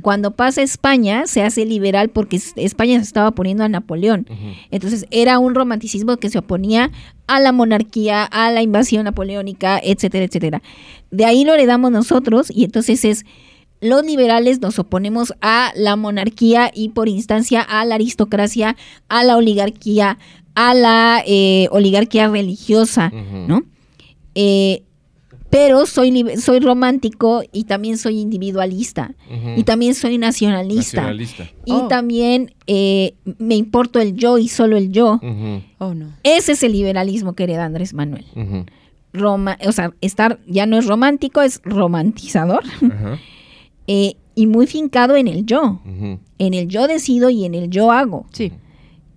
Cuando 0.00 0.30
pasa 0.30 0.62
a 0.62 0.64
España, 0.64 1.26
se 1.26 1.42
hace 1.42 1.66
liberal 1.66 2.08
porque 2.08 2.36
es- 2.36 2.54
España 2.56 2.96
se 2.98 3.04
estaba 3.04 3.32
poniendo 3.32 3.62
a 3.64 3.68
Napoleón. 3.68 4.26
Entonces 4.70 5.04
era 5.10 5.38
un 5.38 5.54
romanticismo 5.54 6.16
que 6.16 6.30
se 6.30 6.38
oponía 6.38 6.90
a 7.26 7.40
la 7.40 7.52
monarquía, 7.52 8.24
a 8.24 8.50
la 8.50 8.62
invasión 8.62 9.04
napoleónica, 9.04 9.78
etcétera, 9.82 10.24
etcétera. 10.24 10.62
De 11.10 11.26
ahí 11.26 11.44
lo 11.44 11.52
heredamos 11.52 11.90
nosotros 11.92 12.50
y 12.54 12.64
entonces 12.64 13.04
es 13.04 13.26
los 13.82 14.04
liberales 14.04 14.60
nos 14.60 14.78
oponemos 14.78 15.32
a 15.40 15.72
la 15.74 15.96
monarquía 15.96 16.70
y 16.74 16.90
por 16.90 17.08
instancia 17.08 17.60
a 17.62 17.84
la 17.86 17.94
aristocracia, 17.96 18.76
a 19.08 19.24
la 19.24 19.36
oligarquía, 19.36 20.18
a 20.68 20.74
la 20.74 21.22
eh, 21.26 21.68
oligarquía 21.70 22.28
religiosa. 22.28 23.10
¿no? 23.48 23.62
Eh, 24.34 24.82
pero 25.48 25.84
soy, 25.86 26.24
soy 26.38 26.60
romántico 26.60 27.42
y 27.52 27.64
también 27.64 27.98
soy 27.98 28.20
individualista. 28.20 29.14
Y 29.56 29.64
también 29.64 29.94
soy 29.94 30.16
nacionalista. 30.18 31.00
Nacionalista. 31.02 31.50
Y 31.64 31.72
Oh. 31.72 31.88
también 31.88 32.54
eh, 32.66 33.14
me 33.38 33.56
importo 33.56 34.00
el 34.00 34.14
yo 34.14 34.38
y 34.38 34.46
solo 34.48 34.76
el 34.76 34.92
yo. 34.92 35.18
Oh, 35.78 35.94
no. 35.94 36.12
Ese 36.22 36.52
es 36.52 36.62
el 36.62 36.72
liberalismo 36.72 37.32
que 37.32 37.44
hereda 37.44 37.64
Andrés 37.64 37.94
Manuel. 37.94 38.24
Roma, 39.12 39.58
o 39.66 39.72
sea, 39.72 39.92
estar 40.00 40.38
ya 40.46 40.66
no 40.66 40.78
es 40.78 40.86
romántico, 40.86 41.40
es 41.42 41.60
romantizador 41.64 42.62
eh, 43.88 44.14
y 44.36 44.46
muy 44.46 44.68
fincado 44.68 45.16
en 45.16 45.26
el 45.26 45.46
yo. 45.46 45.80
En 46.38 46.54
el 46.54 46.68
yo 46.68 46.86
decido 46.86 47.28
y 47.30 47.44
en 47.44 47.54
el 47.54 47.70
yo 47.70 47.90
hago. 47.90 48.26
Sí, 48.32 48.52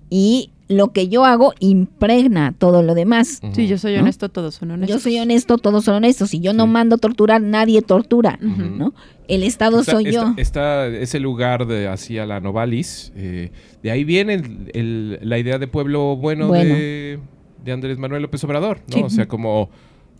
Y 0.09 0.49
lo 0.69 0.91
que 0.93 1.09
yo 1.09 1.25
hago 1.25 1.53
impregna 1.59 2.53
todo 2.57 2.83
lo 2.83 2.95
demás. 2.95 3.41
Sí, 3.53 3.67
yo 3.67 3.77
soy 3.77 3.95
¿No? 3.95 4.01
honesto, 4.01 4.29
todos 4.29 4.55
son 4.55 4.71
honestos. 4.71 4.95
Yo 4.95 5.01
soy 5.01 5.19
honesto, 5.19 5.57
todos 5.57 5.83
son 5.85 5.95
honestos. 5.95 6.29
Si 6.29 6.39
yo 6.39 6.53
no 6.53 6.63
Sí. 6.65 6.69
mando 6.71 6.97
torturar, 6.97 7.41
nadie 7.41 7.81
tortura. 7.81 8.37
¿no? 8.41 8.93
El 9.27 9.43
Estado 9.43 9.81
Está- 9.81 9.91
soy 9.91 10.07
está- 10.07 10.21
yo. 10.27 10.33
Está 10.37 10.87
ese 10.87 11.19
lugar 11.19 11.67
de 11.67 11.87
hacia 11.87 12.25
la 12.25 12.39
Novalis. 12.39 13.11
eh, 13.15 13.51
de 13.81 13.91
ahí 13.91 14.03
viene 14.03 14.33
el- 14.35 14.71
el- 14.73 15.19
la 15.21 15.37
idea 15.39 15.59
de 15.59 15.67
pueblo 15.67 16.15
bueno, 16.15 16.47
Bueno. 16.47 16.73
De, 16.75 17.19
de 17.63 17.71
Andrés 17.71 17.97
Manuel 17.97 18.21
López 18.21 18.43
Obrador, 18.43 18.79
¿no? 18.89 18.95
Sí. 18.97 19.03
O 19.03 19.09
sea, 19.09 19.27
como 19.27 19.69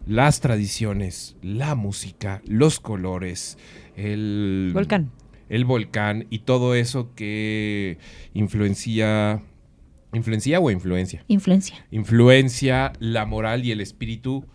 las 0.05 0.39
tradiciones, 0.41 1.35
la 1.41 1.75
música, 1.75 2.41
los 2.45 2.79
colores, 2.81 3.57
el 3.95 4.71
Volcán. 4.73 5.11
el 5.49 5.65
volcán 5.65 6.25
y 6.29 6.39
todo 6.39 6.75
eso 6.75 7.09
que 7.15 7.97
influencia, 8.33 9.41
influencia 10.13 10.59
o 10.59 10.69
influencia, 10.71 11.23
Influencia. 11.27 11.85
influencia 11.91 12.93
la 12.99 13.25
moral 13.25 13.65
y 13.65 13.71
el 13.71 13.81
espíritu 13.81 14.45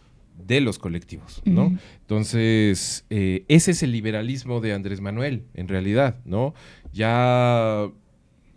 de 0.47 0.61
los 0.61 0.79
colectivos, 0.79 1.43
¿no? 1.45 1.77
Entonces, 2.01 3.05
eh, 3.11 3.45
ese 3.49 3.73
es 3.73 3.83
el 3.83 3.91
liberalismo 3.93 4.61
de 4.61 4.73
Andrés 4.73 5.01
Manuel, 5.01 5.45
en 5.55 5.69
realidad, 5.69 6.17
¿no? 6.25 6.55
Ya 6.93 7.89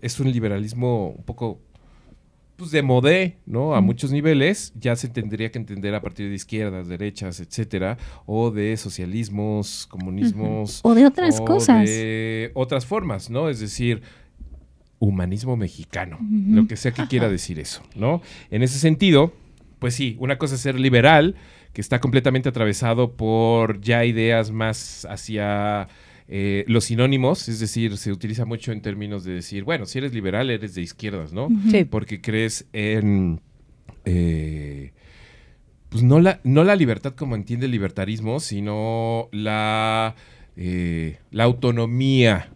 es 0.02 0.20
un 0.20 0.32
liberalismo 0.32 1.10
un 1.18 1.24
poco 1.24 1.60
pues, 2.56 2.70
de 2.70 2.84
modé, 2.84 3.40
¿no? 3.48 3.74
A 3.74 3.82
muchos 3.82 4.12
niveles, 4.12 4.72
ya 4.80 4.96
se 4.96 5.08
tendría 5.10 5.52
que 5.52 5.58
entender 5.58 5.96
a 5.96 6.02
partir 6.02 6.30
de 6.30 6.36
izquierdas, 6.36 6.88
derechas, 6.88 7.40
etcétera, 7.40 7.98
o 8.28 8.52
de 8.52 8.78
socialismos, 8.78 9.88
comunismos. 9.88 10.82
O 10.84 10.94
de 10.94 11.08
otras 11.08 11.40
o 11.40 11.46
cosas. 11.46 11.86
de 11.90 12.52
otras 12.54 12.86
formas, 12.86 13.32
¿no? 13.32 13.50
Es 13.50 13.60
decir, 13.60 14.04
humanismo 15.02 15.58
mexicano, 15.58 16.20
lo 16.22 16.68
que 16.68 16.78
sea 16.78 16.92
que 16.92 17.08
quiera 17.08 17.28
decir 17.28 17.60
eso, 17.60 17.82
¿no? 17.96 18.22
En 18.52 18.62
ese 18.62 18.78
sentido, 18.78 19.34
pues 19.80 19.96
sí, 19.96 20.16
una 20.20 20.38
cosa 20.38 20.56
es 20.56 20.62
ser 20.62 20.80
liberal, 20.80 21.36
que 21.74 21.82
está 21.82 22.00
completamente 22.00 22.48
atravesado 22.48 23.14
por 23.14 23.82
ya 23.82 24.06
ideas 24.06 24.52
más 24.52 25.08
hacia 25.10 25.88
eh, 26.28 26.64
los 26.68 26.86
sinónimos, 26.86 27.50
es 27.50 27.60
decir, 27.60 27.98
se 27.98 28.12
utiliza 28.12 28.46
mucho 28.46 28.72
en 28.72 28.82
términos 28.82 29.24
de 29.24 29.34
decir, 29.34 29.64
bueno, 29.64 29.86
si 29.86 29.98
eres 29.98 30.14
liberal, 30.14 30.52
eres 30.52 30.76
de 30.76 30.84
izquierdas, 30.84 31.34
¿no? 31.34 31.50
Sí. 31.72 31.84
Porque 31.84 32.22
crees 32.22 32.68
en... 32.72 33.42
eh, 34.06 34.92
pues 35.90 36.04
no 36.04 36.20
la, 36.20 36.40
no 36.44 36.64
la 36.64 36.76
libertad 36.76 37.16
como 37.16 37.36
entiende 37.36 37.66
el 37.66 37.72
libertarismo, 37.72 38.40
sino 38.40 39.30
la, 39.32 40.16
eh, 40.56 41.18
la 41.32 41.44
autonomía, 41.44 42.54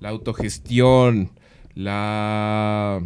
la 0.00 0.10
autogestión, 0.10 1.30
la... 1.78 3.00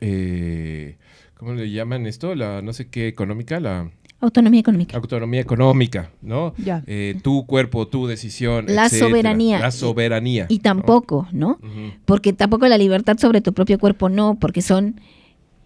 eh, 0.00 0.96
¿Cómo 1.36 1.54
le 1.54 1.70
llaman 1.70 2.06
esto? 2.06 2.34
La 2.34 2.62
no 2.62 2.72
sé 2.72 2.88
qué 2.88 3.08
económica, 3.08 3.58
la 3.60 3.90
Autonomía 4.20 4.58
económica. 4.60 4.96
autonomía 4.96 5.40
económica, 5.40 6.10
¿no? 6.22 6.52
Ya. 6.58 6.82
Eh, 6.88 7.14
tu 7.22 7.46
cuerpo, 7.46 7.86
tu 7.86 8.08
decisión. 8.08 8.66
La 8.68 8.86
etcétera. 8.86 9.08
soberanía. 9.08 9.58
La 9.60 9.70
soberanía. 9.70 10.46
Y 10.48 10.56
¿no? 10.56 10.62
tampoco, 10.62 11.28
¿no? 11.32 11.58
Porque 12.04 12.32
tampoco 12.32 12.66
la 12.66 12.76
libertad 12.78 13.16
sobre 13.18 13.40
tu 13.40 13.52
propio 13.52 13.78
cuerpo, 13.78 14.08
no, 14.08 14.36
porque 14.40 14.60
son 14.60 15.00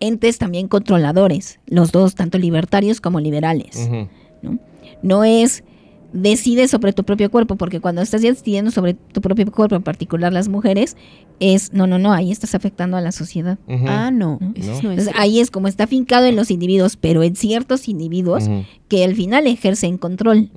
entes 0.00 0.36
también 0.36 0.68
controladores, 0.68 1.60
los 1.66 1.92
dos, 1.92 2.14
tanto 2.14 2.36
libertarios 2.38 3.00
como 3.00 3.20
liberales. 3.20 3.88
ujú. 3.88 4.58
No 5.02 5.24
es 5.24 5.64
decide 6.12 6.68
sobre 6.68 6.92
tu 6.92 7.04
propio 7.04 7.30
cuerpo, 7.30 7.56
porque 7.56 7.80
cuando 7.80 8.02
estás 8.02 8.22
decidiendo 8.22 8.70
sobre 8.70 8.94
tu 8.94 9.20
propio 9.20 9.50
cuerpo, 9.50 9.76
en 9.76 9.82
particular 9.82 10.32
las 10.32 10.48
mujeres, 10.48 10.96
es, 11.40 11.72
no, 11.72 11.86
no, 11.86 11.98
no, 11.98 12.12
ahí 12.12 12.30
estás 12.30 12.54
afectando 12.54 12.96
a 12.96 13.00
la 13.00 13.12
sociedad. 13.12 13.58
Ah, 13.86 14.10
no. 14.12 14.38
¿No? 14.40 14.52
No. 14.52 14.52
es. 14.54 14.68
Entonces 14.84 15.08
ahí 15.16 15.40
es 15.40 15.50
como 15.50 15.68
está 15.68 15.86
fincado 15.86 16.26
en 16.26 16.36
los 16.36 16.50
individuos, 16.50 16.96
pero 16.96 17.22
en 17.22 17.34
ciertos 17.34 17.88
individuos 17.88 18.44
que 18.88 19.04
al 19.04 19.14
final 19.14 19.46
ejercen 19.46 19.96
control 19.98 20.50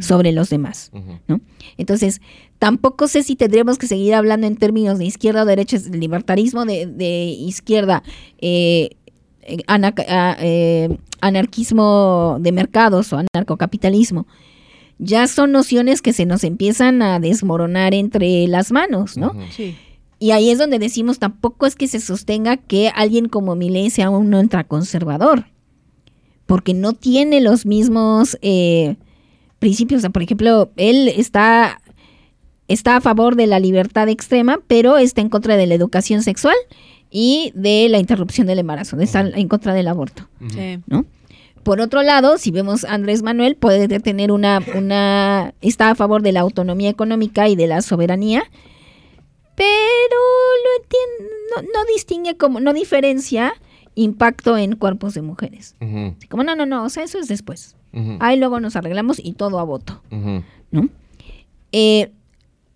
sobre 0.00 0.32
los 0.32 0.50
demás. 0.50 0.90
ujú. 0.92 1.40
Entonces, 1.76 2.20
tampoco 2.58 3.08
sé 3.08 3.22
si 3.22 3.34
tendríamos 3.36 3.78
que 3.78 3.86
seguir 3.86 4.14
hablando 4.14 4.46
en 4.46 4.56
términos 4.56 4.98
de 4.98 5.04
izquierda 5.06 5.42
o 5.42 5.46
derecha, 5.46 5.76
es 5.76 5.88
libertarismo 5.90 6.64
de, 6.64 6.86
de 6.86 7.24
izquierda, 7.26 8.02
eh, 8.40 8.90
eh, 9.42 9.58
ana- 9.66 9.94
ah, 10.08 10.36
eh, 10.40 10.98
anarquismo 11.20 12.38
de 12.40 12.52
mercados 12.52 13.12
o 13.12 13.18
anarcocapitalismo. 13.34 14.26
Ya 14.98 15.26
son 15.28 15.52
nociones 15.52 16.02
que 16.02 16.12
se 16.12 16.26
nos 16.26 16.42
empiezan 16.44 17.02
a 17.02 17.20
desmoronar 17.20 17.94
entre 17.94 18.46
las 18.48 18.72
manos, 18.72 19.16
¿no? 19.16 19.32
Sí. 19.50 19.76
Y 20.18 20.32
ahí 20.32 20.50
es 20.50 20.58
donde 20.58 20.78
decimos, 20.78 21.18
tampoco 21.18 21.66
es 21.66 21.76
que 21.76 21.86
se 21.86 22.00
sostenga 22.00 22.56
que 22.56 22.90
alguien 22.94 23.28
como 23.28 23.54
Milei 23.54 23.90
sea 23.90 24.10
un 24.10 24.34
ultraconservador, 24.34 25.46
porque 26.46 26.74
no 26.74 26.92
tiene 26.92 27.40
los 27.40 27.66
mismos 27.66 28.36
eh, 28.42 28.96
principios. 29.60 29.98
O 29.98 30.02
sea, 30.02 30.10
por 30.10 30.22
ejemplo, 30.22 30.70
él 30.76 31.06
está, 31.08 31.80
está 32.66 32.96
a 32.96 33.00
favor 33.00 33.36
de 33.36 33.46
la 33.46 33.60
libertad 33.60 34.08
extrema, 34.08 34.58
pero 34.66 34.98
está 34.98 35.20
en 35.20 35.28
contra 35.28 35.56
de 35.56 35.66
la 35.66 35.74
educación 35.74 36.22
sexual 36.22 36.56
y 37.10 37.52
de 37.54 37.88
la 37.88 37.98
interrupción 37.98 38.48
del 38.48 38.58
embarazo, 38.58 38.96
de 38.96 39.04
estar 39.04 39.30
en 39.38 39.46
contra 39.46 39.72
del 39.72 39.86
aborto. 39.86 40.28
Sí. 40.50 40.80
¿no? 40.86 41.06
Por 41.68 41.82
otro 41.82 42.02
lado, 42.02 42.38
si 42.38 42.50
vemos 42.50 42.84
a 42.84 42.94
Andrés 42.94 43.22
Manuel, 43.22 43.54
puede 43.54 44.00
tener 44.00 44.32
una, 44.32 44.62
una, 44.74 45.52
está 45.60 45.90
a 45.90 45.94
favor 45.94 46.22
de 46.22 46.32
la 46.32 46.40
autonomía 46.40 46.88
económica 46.88 47.46
y 47.46 47.56
de 47.56 47.66
la 47.66 47.82
soberanía, 47.82 48.42
pero 49.54 50.18
lo 50.64 50.82
entiende, 50.82 51.34
no, 51.54 51.62
no 51.64 51.84
distingue 51.92 52.38
como, 52.38 52.60
no 52.60 52.72
diferencia 52.72 53.52
impacto 53.94 54.56
en 54.56 54.76
cuerpos 54.76 55.12
de 55.12 55.20
mujeres. 55.20 55.76
Como, 56.30 56.42
no, 56.42 56.56
no, 56.56 56.64
no, 56.64 56.84
o 56.84 56.88
sea, 56.88 57.04
eso 57.04 57.18
es 57.18 57.28
después. 57.28 57.76
Ahí 58.18 58.38
luego 58.38 58.60
nos 58.60 58.74
arreglamos 58.74 59.20
y 59.22 59.34
todo 59.34 59.58
a 59.58 59.64
voto. 59.64 60.00
¿no? 60.70 60.88
Eh, 61.72 62.10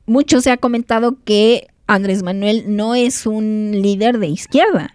mucho 0.04 0.42
se 0.42 0.50
ha 0.50 0.58
comentado 0.58 1.16
que 1.24 1.68
Andrés 1.86 2.22
Manuel 2.22 2.64
no 2.76 2.94
es 2.94 3.24
un 3.24 3.70
líder 3.72 4.18
de 4.18 4.26
izquierda 4.26 4.94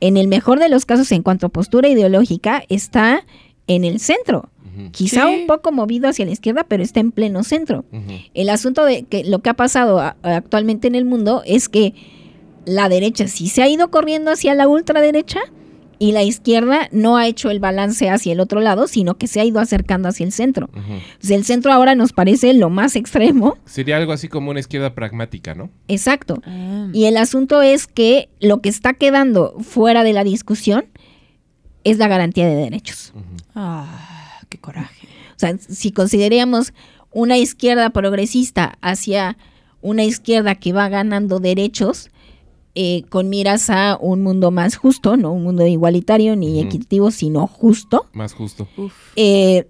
En 0.00 0.16
el 0.16 0.28
mejor 0.28 0.58
de 0.58 0.68
los 0.68 0.84
casos 0.86 1.10
en 1.12 1.22
cuanto 1.22 1.46
a 1.46 1.48
postura 1.48 1.88
ideológica, 1.88 2.62
está 2.68 3.24
en 3.66 3.84
el 3.84 3.98
centro. 4.00 4.50
Quizá 4.90 5.26
Sí. 5.28 5.40
un 5.42 5.46
poco 5.46 5.70
movido 5.70 6.08
hacia 6.08 6.24
la 6.26 6.32
izquierda, 6.32 6.64
pero 6.64 6.82
está 6.82 6.98
en 7.00 7.12
pleno 7.12 7.44
centro. 7.44 7.84
El 8.34 8.48
asunto 8.50 8.84
de 8.84 9.04
que 9.04 9.22
lo 9.24 9.38
que 9.38 9.50
ha 9.50 9.54
pasado 9.54 10.00
a- 10.00 10.16
actualmente 10.22 10.88
en 10.88 10.96
el 10.96 11.04
mundo 11.04 11.42
es 11.46 11.68
que 11.68 11.94
la 12.66 12.88
derecha 12.88 13.28
sí 13.28 13.48
se 13.48 13.62
ha 13.62 13.68
ido 13.68 13.90
corriendo 13.90 14.30
hacia 14.32 14.54
la 14.54 14.66
ultraderecha 14.66 15.38
y 15.98 16.12
la 16.12 16.22
izquierda 16.22 16.88
no 16.92 17.16
ha 17.16 17.26
hecho 17.26 17.50
el 17.50 17.60
balance 17.60 18.08
hacia 18.10 18.32
el 18.32 18.40
otro 18.40 18.60
lado, 18.60 18.88
sino 18.88 19.16
que 19.16 19.26
se 19.26 19.40
ha 19.40 19.44
ido 19.44 19.60
acercando 19.60 20.08
hacia 20.08 20.24
el 20.24 20.32
centro. 20.32 20.68
Entonces, 20.74 21.30
el 21.30 21.44
centro 21.44 21.72
ahora 21.72 21.94
nos 21.94 22.12
parece 22.12 22.52
lo 22.54 22.70
más 22.70 22.96
extremo. 22.96 23.56
Sería 23.64 23.96
algo 23.96 24.12
así 24.12 24.28
como 24.28 24.50
una 24.50 24.60
izquierda 24.60 24.94
pragmática, 24.94 25.54
¿no? 25.54 25.70
Exacto. 25.88 26.40
Ah. 26.46 26.88
Y 26.92 27.04
el 27.06 27.16
asunto 27.16 27.62
es 27.62 27.86
que 27.86 28.28
lo 28.40 28.60
que 28.60 28.68
está 28.68 28.94
quedando 28.94 29.56
fuera 29.60 30.04
de 30.04 30.12
la 30.12 30.24
discusión 30.24 30.86
es 31.84 31.98
la 31.98 32.08
garantía 32.08 32.46
de 32.46 32.56
derechos. 32.56 33.12
Ah, 33.54 34.40
qué 34.48 34.58
coraje. 34.58 35.06
O 35.36 35.38
sea, 35.38 35.56
si 35.58 35.92
consideramos 35.92 36.72
una 37.10 37.36
izquierda 37.38 37.90
progresista 37.90 38.78
hacia 38.80 39.36
una 39.80 40.04
izquierda 40.04 40.54
que 40.54 40.72
va 40.72 40.88
ganando 40.88 41.40
derechos 41.40 42.10
eh, 42.74 43.04
con 43.08 43.28
miras 43.28 43.70
a 43.70 43.96
un 44.00 44.22
mundo 44.22 44.50
más 44.50 44.76
justo, 44.76 45.16
no 45.16 45.32
un 45.32 45.44
mundo 45.44 45.66
igualitario 45.66 46.34
ni 46.36 46.60
equitativo, 46.60 47.10
sino 47.10 47.46
justo, 47.46 48.06
Más 48.12 48.32
justo. 48.34 48.66
Eh, 49.16 49.68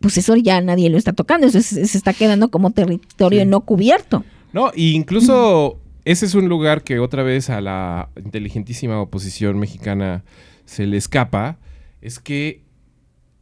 pues 0.00 0.18
eso 0.18 0.34
ya 0.36 0.60
nadie 0.60 0.88
lo 0.90 0.98
está 0.98 1.12
tocando, 1.12 1.46
eso 1.46 1.60
se, 1.60 1.86
se 1.86 1.98
está 1.98 2.12
quedando 2.12 2.50
como 2.50 2.70
territorio 2.70 3.42
Sí. 3.42 3.46
no 3.48 3.60
cubierto. 3.60 4.24
No, 4.52 4.70
y 4.74 4.92
incluso 4.94 5.78
ese 6.04 6.26
es 6.26 6.34
un 6.34 6.48
lugar 6.48 6.82
que 6.82 6.98
otra 6.98 7.22
vez 7.22 7.50
a 7.50 7.60
la 7.60 8.08
inteligentísima 8.16 9.00
oposición 9.00 9.58
mexicana 9.58 10.24
se 10.64 10.86
le 10.86 10.96
escapa, 10.96 11.58
es 12.00 12.18
que 12.18 12.62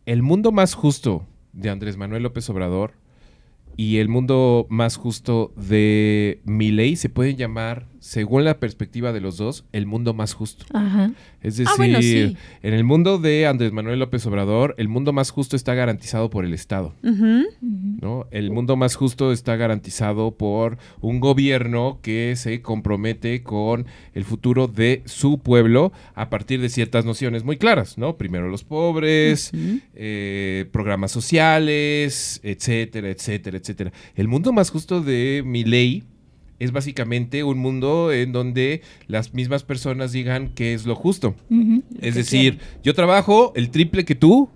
el 0.07 0.22
mundo 0.22 0.53
más 0.53 0.74
justo 0.74 1.26
de 1.53 1.70
Andrés 1.70 1.97
Manuel 1.97 2.22
López 2.24 2.49
Obrador 2.51 2.93
y 3.76 3.99
el 3.99 4.09
mundo 4.09 4.66
más 4.68 4.97
justo 4.97 5.53
de 5.57 6.41
Milei 6.45 6.97
se 6.97 7.09
pueden 7.09 7.36
llamar 7.36 7.86
según 8.01 8.44
la 8.44 8.59
perspectiva 8.59 9.12
de 9.12 9.20
los 9.20 9.36
dos, 9.36 9.64
el 9.72 9.86
mundo 9.86 10.12
más 10.14 10.34
justo. 10.34 10.64
Ajá. 10.72 11.12
Es 11.42 11.57
decir, 11.57 11.68
Ah, 11.70 11.74
bueno, 11.76 12.03
sí. 12.03 12.36
en 12.62 12.74
el 12.74 12.82
mundo 12.84 13.18
de 13.18 13.46
Andrés 13.46 13.72
Manuel 13.72 13.98
López 14.01 14.26
Obrador, 14.26 14.74
el 14.78 14.88
mundo 14.88 15.12
más 15.12 15.30
justo 15.30 15.55
está 15.55 15.74
garantizado 15.74 16.28
por 16.30 16.44
el 16.44 16.53
Estado. 16.53 16.94
¿no? 17.03 18.26
El 18.30 18.51
mundo 18.51 18.76
más 18.76 18.96
justo 18.96 19.32
está 19.32 19.57
garantizado 19.57 20.32
por 20.32 20.78
un 21.01 21.20
gobierno 21.20 21.98
que 22.03 22.34
se 22.36 22.62
compromete 22.62 23.42
con 23.42 23.86
el 24.14 24.24
futuro 24.24 24.66
de 24.66 25.03
su 25.05 25.38
pueblo 25.38 25.92
a 26.14 26.30
partir 26.30 26.61
de 26.61 26.68
ciertas 26.68 27.05
nociones 27.05 27.44
muy 27.44 27.57
claras, 27.57 27.98
¿no? 27.98 28.16
Primero 28.16 28.48
los 28.48 28.64
pobres, 28.64 29.53
eh, 29.94 30.66
programas 30.72 31.12
sociales, 31.12 32.40
etcétera, 32.42 33.11
etcétera, 33.11 33.59
etcétera. 33.59 33.92
El 34.14 34.28
mundo 34.28 34.53
más 34.53 34.70
justo 34.70 35.01
de 35.03 35.42
mi 35.44 35.64
ley 35.64 36.05
es 36.61 36.71
básicamente 36.71 37.43
un 37.43 37.59
mundo 37.59 38.13
en 38.13 38.31
donde 38.31 38.83
las 39.09 39.35
mismas 39.35 39.65
personas 39.65 40.13
digan 40.13 40.53
qué 40.55 40.73
es 40.75 40.87
lo 40.87 40.95
justo. 40.95 41.35
Es 42.01 42.13
que 42.15 42.19
decir, 42.21 42.59
yo 42.85 42.95
trabajo 42.95 43.53
el 43.57 43.71
triple 43.71 44.05
que 44.05 44.15
tú 44.15 44.49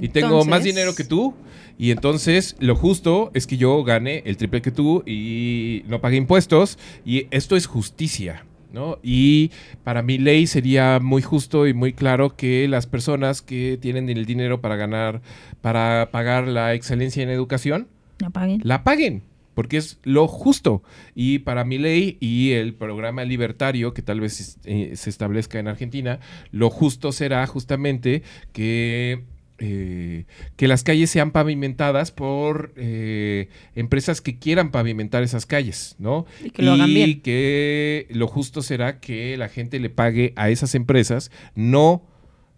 y 0.00 0.08
tengo 0.08 0.44
más 0.46 0.64
dinero 0.64 0.94
que 0.94 1.04
tú. 1.04 1.34
Y 1.80 1.92
entonces 1.92 2.56
lo 2.58 2.74
justo 2.74 3.30
es 3.34 3.46
que 3.46 3.56
yo 3.56 3.84
gane 3.84 4.22
el 4.26 4.36
triple 4.36 4.62
que 4.62 4.72
tú 4.72 5.02
y 5.06 5.82
no 5.86 6.00
pague 6.00 6.16
impuestos. 6.16 6.78
Y 7.04 7.26
esto 7.30 7.54
es 7.56 7.66
justicia. 7.66 8.44
¿no? 8.72 8.98
Y 9.02 9.50
para 9.82 10.02
mi 10.02 10.18
ley 10.18 10.46
sería 10.46 10.98
muy 11.00 11.22
justo 11.22 11.66
y 11.66 11.74
muy 11.74 11.92
claro 11.94 12.36
que 12.36 12.68
las 12.68 12.86
personas 12.86 13.42
que 13.42 13.78
tienen 13.80 14.08
el 14.10 14.26
dinero 14.26 14.60
para 14.60 14.76
ganar, 14.76 15.22
para 15.62 16.10
pagar 16.10 16.46
la 16.48 16.74
excelencia 16.74 17.22
en 17.22 17.30
educación, 17.30 17.88
No 18.20 18.30
paguen. 18.30 18.60
la 18.64 18.84
paguen, 18.84 19.22
porque 19.58 19.78
es 19.78 19.98
lo 20.04 20.28
justo. 20.28 20.84
Y 21.16 21.40
para 21.40 21.64
mi 21.64 21.78
ley 21.78 22.16
y 22.20 22.52
el 22.52 22.74
programa 22.74 23.24
libertario 23.24 23.92
que 23.92 24.02
tal 24.02 24.20
vez 24.20 24.56
eh, 24.62 24.92
se 24.94 25.10
establezca 25.10 25.58
en 25.58 25.66
Argentina, 25.66 26.20
lo 26.52 26.70
justo 26.70 27.10
será 27.10 27.44
justamente 27.48 28.22
que... 28.52 29.24
eh, 29.58 30.26
que 30.54 30.68
las 30.68 30.84
calles 30.84 31.10
sean 31.10 31.32
pavimentadas 31.32 32.12
por 32.12 32.72
eh, 32.76 33.48
empresas 33.74 34.20
que 34.20 34.38
quieran 34.38 34.70
pavimentar 34.70 35.24
esas 35.24 35.44
calles, 35.44 35.96
¿no? 35.98 36.24
Y 36.40 36.50
que 36.50 36.62
lo 36.62 36.74
hagan 36.74 36.94
bien. 36.94 37.20
que 37.20 38.06
lo 38.10 38.28
justo 38.28 38.62
será 38.62 39.00
que 39.00 39.36
la 39.36 39.48
gente 39.48 39.80
le 39.80 39.90
pague 39.90 40.34
a 40.36 40.50
esas 40.50 40.76
empresas, 40.76 41.32
no 41.56 42.06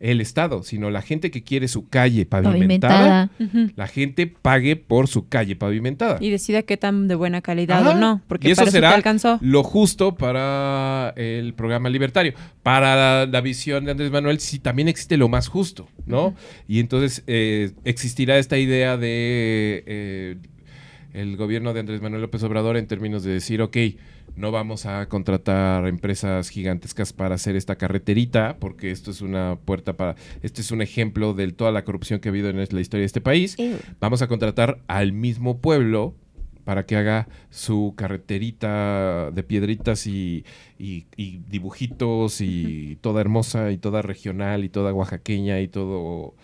el 0.01 0.21
Estado, 0.23 0.63
sino 0.63 0.91
la 0.91 1.03
gente 1.03 1.31
que 1.31 1.43
quiere 1.43 1.69
su 1.69 1.89
calle 1.89 2.25
pavimentada, 2.27 3.29
Pavimentada. 3.39 3.73
La 3.77 3.87
gente 3.87 4.27
pague 4.27 4.75
por 4.77 5.09
su 5.09 5.29
calle 5.29 5.57
pavimentada. 5.57 6.17
Y 6.21 6.31
decida 6.31 6.63
qué 6.63 6.77
tan 6.79 7.07
de 7.07 7.15
buena 7.15 7.43
calidad 7.43 7.87
Ajá. 7.87 7.91
o 7.91 8.01
no, 8.01 8.23
porque 8.27 8.49
Y 8.49 8.53
eso 8.53 8.61
para 8.61 8.69
eso 8.71 8.73
te 8.73 8.79
será 8.79 8.95
alcanzó. 8.95 9.39
lo 9.43 9.63
justo 9.63 10.15
para 10.15 11.13
el 11.17 11.53
programa 11.55 11.91
libertario. 11.91 12.33
Para 12.63 12.97
la, 12.97 13.27
la 13.27 13.41
visión 13.43 13.85
de 13.85 13.91
Andrés 13.91 14.11
Manuel, 14.11 14.41
sí, 14.41 14.59
también 14.59 14.89
existe 14.89 15.19
lo 15.19 15.29
más 15.29 15.49
justo, 15.49 15.87
¿no? 16.07 16.35
Y 16.67 16.81
entonces 16.81 17.23
eh, 17.27 17.73
existirá 17.85 18.39
esta 18.39 18.57
idea 18.57 18.97
de 18.97 19.85
eh, 19.87 20.37
el 21.13 21.37
gobierno 21.37 21.75
de 21.75 21.81
Andrés 21.81 22.01
Manuel 22.01 22.23
López 22.23 22.43
Obrador 22.43 22.77
en 22.77 22.87
términos 22.87 23.23
de 23.23 23.33
decir, 23.33 23.61
ok, 23.61 23.77
no 24.37 24.51
vamos 24.53 24.87
a 24.87 25.07
contratar 25.09 25.87
empresas 25.87 26.49
gigantescas 26.49 27.13
para 27.13 27.35
hacer 27.35 27.57
esta 27.57 27.77
carreterita, 27.77 28.57
porque 28.59 28.91
esto 28.91 29.11
es 29.11 29.21
una 29.21 29.57
puerta 29.65 29.97
para, 29.97 30.17
este 30.43 30.61
es 30.63 30.71
un 30.71 30.83
ejemplo 30.83 31.35
de 31.35 31.51
toda 31.53 31.73
la 31.73 31.85
corrupción 31.85 32.21
que 32.21 32.29
ha 32.29 32.33
habido 32.33 32.49
en 32.51 32.57
la 32.57 32.81
historia 32.81 33.01
de 33.03 33.07
este 33.07 33.21
país. 33.21 33.57
Vamos 34.01 34.23
a 34.23 34.27
contratar 34.29 34.81
al 34.87 35.13
mismo 35.13 35.59
pueblo 35.59 36.15
para 36.65 36.87
que 36.87 36.95
haga 36.97 37.27
su 37.49 37.95
carreterita 37.97 39.31
de 39.33 39.43
piedritas 39.43 40.07
y, 40.07 40.45
y- 40.79 41.07
y 41.17 41.41
dibujitos 41.49 42.41
y 42.41 42.97
toda 43.01 43.21
hermosa 43.21 43.73
y 43.73 43.79
toda 43.79 44.03
regional 44.03 44.65
y 44.65 44.69
toda 44.69 44.93
oaxaqueña 44.93 45.61
y 45.61 45.69
todo 45.69 46.35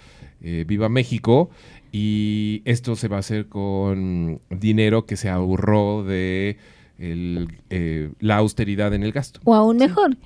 eh, 0.42 0.64
Viva 0.66 0.88
México. 0.88 1.50
Y 1.92 2.62
esto 2.64 2.96
se 2.96 3.08
va 3.08 3.16
a 3.16 3.20
hacer 3.20 3.46
con 3.48 4.40
dinero 4.50 5.06
que 5.06 5.16
se 5.16 5.28
ahorró 5.28 6.02
de 6.04 6.56
el, 6.98 7.48
eh, 7.70 8.10
la 8.20 8.36
austeridad 8.38 8.92
en 8.94 9.02
el 9.02 9.12
gasto. 9.12 9.40
O 9.44 9.54
aún 9.54 9.76
mejor, 9.76 10.16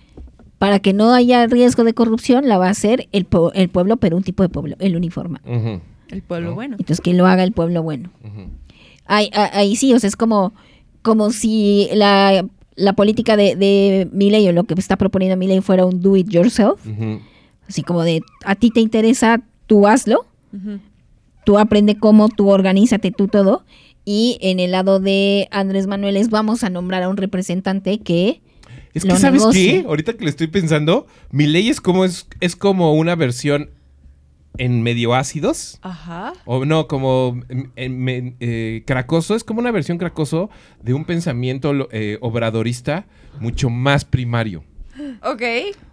para 0.59 0.79
que 0.79 0.93
no 0.93 1.13
haya 1.15 1.47
riesgo 1.47 1.85
de 1.85 1.95
corrupción, 1.95 2.47
la 2.49 2.59
va 2.59 2.67
a 2.69 2.71
hacer 2.71 3.09
el, 3.13 3.25
po- 3.25 3.53
el 3.55 3.69
pueblo, 3.69 3.97
pero 3.97 4.17
un 4.17 4.23
tipo 4.23 4.43
de 4.43 4.49
pueblo, 4.49 4.77
el 4.79 4.97
uniforme. 4.97 5.41
Ujú, 5.47 5.81
El 6.09 6.23
pueblo 6.23 6.51
¿no? 6.51 6.55
bueno. 6.55 6.77
Entonces, 6.79 7.01
que 7.01 7.15
lo 7.15 7.27
haga 7.27 7.43
el 7.45 7.53
pueblo 7.53 7.83
bueno. 7.83 8.11
ujú. 8.25 8.49
Ahí, 9.07 9.31
a- 9.35 9.59
ahí 9.59 9.75
sí, 9.77 9.93
o 9.95 9.99
sea, 9.99 10.09
es 10.09 10.17
como, 10.17 10.53
como 11.03 11.31
si 11.31 11.89
la, 11.95 12.47
la 12.77 12.93
política 12.93 13.37
de, 13.37 13.57
de 13.57 14.09
o 14.49 14.53
lo 14.53 14.65
que 14.65 14.75
está 14.75 14.97
proponiendo 14.97 15.37
Milei 15.37 15.61
fuera 15.63 15.85
un 15.87 16.01
do 16.01 16.17
it 16.17 16.29
yourself. 16.29 16.81
Así 17.69 17.83
como 17.83 18.03
de, 18.03 18.21
a 18.45 18.55
ti 18.55 18.71
te 18.71 18.81
interesa, 18.81 19.41
tú 19.67 19.87
hazlo. 19.87 20.27
Tú 21.45 21.59
aprende 21.59 21.97
cómo, 21.99 22.29
tú 22.29 22.49
organízate, 22.51 23.11
tú 23.13 23.27
todo. 23.29 23.65
Y 24.13 24.39
en 24.41 24.59
el 24.59 24.73
lado 24.73 24.99
de 24.99 25.47
Andrés 25.53 25.87
Manuel 25.87 26.17
es 26.17 26.31
vamos 26.31 26.65
a 26.65 26.69
nombrar 26.69 27.05
a 27.05 27.09
un 27.09 27.17
representante 27.17 28.01
que... 28.01 28.41
Es 28.93 29.05
lo 29.05 29.15
que, 29.15 29.21
¿sabes 29.21 29.43
negocie. 29.43 29.83
qué? 29.83 29.87
Ahorita 29.87 30.15
que 30.15 30.25
lo 30.25 30.31
estoy 30.31 30.49
pensando, 30.49 31.07
mi 31.31 31.47
ley 31.47 31.69
es 31.69 31.81
como, 31.81 32.05
es, 32.05 32.27
es 32.41 32.57
como 32.57 32.93
una 32.95 33.15
versión 33.15 33.71
en 34.59 34.83
medio 34.83 35.15
ácidos. 35.15 35.79
Ajá. 35.83 36.33
O 36.45 36.65
no, 36.65 36.89
como 36.89 37.41
en- 37.49 38.37
eh, 38.41 38.83
cracoso. 38.85 39.37
Es 39.37 39.45
como 39.45 39.61
una 39.61 39.71
versión 39.71 39.97
cracoso 39.97 40.51
de 40.83 40.93
un 40.93 41.05
pensamiento 41.05 41.89
eh, 41.93 42.19
obradorista 42.21 43.07
mucho 43.39 43.71
más 43.71 44.05
primario. 44.05 44.65
Ok. 45.23 45.43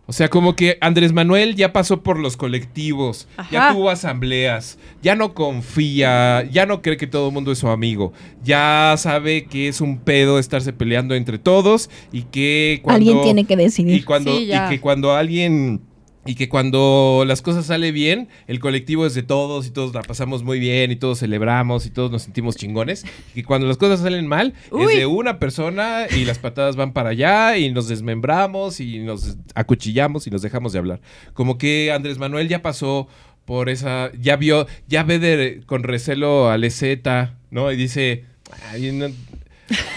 O 0.10 0.14
sea, 0.14 0.30
como 0.30 0.56
que 0.56 0.78
Andrés 0.80 1.12
Manuel 1.12 1.56
ya 1.56 1.74
pasó 1.74 2.02
por 2.02 2.18
los 2.18 2.38
colectivos, 2.38 3.28
ya 3.52 3.74
tuvo 3.74 3.90
asambleas, 3.90 4.80
ya 5.02 5.16
no 5.16 5.34
confía, 5.34 6.48
ya 6.50 6.66
no 6.66 6.82
cree 6.82 6.96
que 6.96 7.08
todo 7.08 7.28
el 7.28 7.34
mundo 7.34 7.52
es 7.52 7.60
su 7.60 7.68
amigo, 7.68 8.14
ya 8.42 8.96
sabe 8.98 9.48
que 9.48 9.68
es 9.68 9.82
un 9.82 10.00
pedo 10.00 10.40
estarse 10.40 10.72
peleando 10.72 11.14
entre 11.14 11.40
todos 11.40 11.90
y 12.14 12.22
que 12.22 12.80
cuando... 12.84 13.12
Alguien 13.12 13.22
tiene 13.22 13.44
que 13.44 13.56
y 13.56 13.58
decidir. 13.58 14.06
cuando 14.06 14.32
Sí, 14.32 14.44
y 14.44 14.48
ya. 14.48 14.70
que 14.70 14.80
cuando 14.80 15.12
alguien 15.14 15.82
y 16.28 16.36
que 16.36 16.50
cuando 16.50 17.24
las 17.26 17.42
cosas 17.42 17.66
salen 17.68 17.94
bien, 17.94 18.28
el 18.48 18.60
colectivo 18.60 19.06
es 19.06 19.16
de 19.16 19.24
todos 19.24 19.66
y 19.66 19.72
todos 19.72 19.96
la 19.96 20.02
pasamos 20.02 20.44
muy 20.44 20.60
bien 20.60 20.92
y 20.92 20.98
todos 20.98 21.20
celebramos 21.20 21.86
y 21.86 21.90
todos 21.90 22.12
nos 22.12 22.24
sentimos 22.24 22.58
chingones. 22.58 23.06
Y 23.34 23.42
que 23.42 23.44
cuando 23.46 23.66
las 23.66 23.78
cosas 23.78 24.02
salen 24.02 24.28
mal, 24.28 24.54
Uy. 24.72 24.84
es 24.84 25.00
de 25.00 25.06
una 25.06 25.40
persona 25.40 26.06
y 26.14 26.26
las 26.26 26.38
patadas 26.38 26.76
van 26.76 26.92
para 26.92 27.10
allá 27.12 27.58
y 27.58 27.72
nos 27.72 27.88
desmembramos 27.88 28.82
y 28.82 29.00
nos 29.00 29.38
acuchillamos 29.56 30.28
y 30.28 30.30
nos 30.30 30.42
dejamos 30.42 30.74
de 30.74 30.80
hablar. 30.80 31.02
Como 31.34 31.58
que 31.58 31.92
Andrés 31.94 32.18
Manuel 32.18 32.50
ya 32.50 32.62
pasó 32.62 33.08
por 33.46 33.70
esa, 33.70 34.12
ya 34.20 34.36
vio, 34.36 34.68
ya 34.90 35.04
ve 35.04 35.20
de, 35.20 35.62
con 35.66 35.84
recelo 35.84 36.50
a 36.50 36.58
Leseta, 36.58 37.36
¿no? 37.50 37.72
Y 37.72 37.78
dice, 37.78 38.26
"Ay, 38.70 38.92
no, 38.92 39.08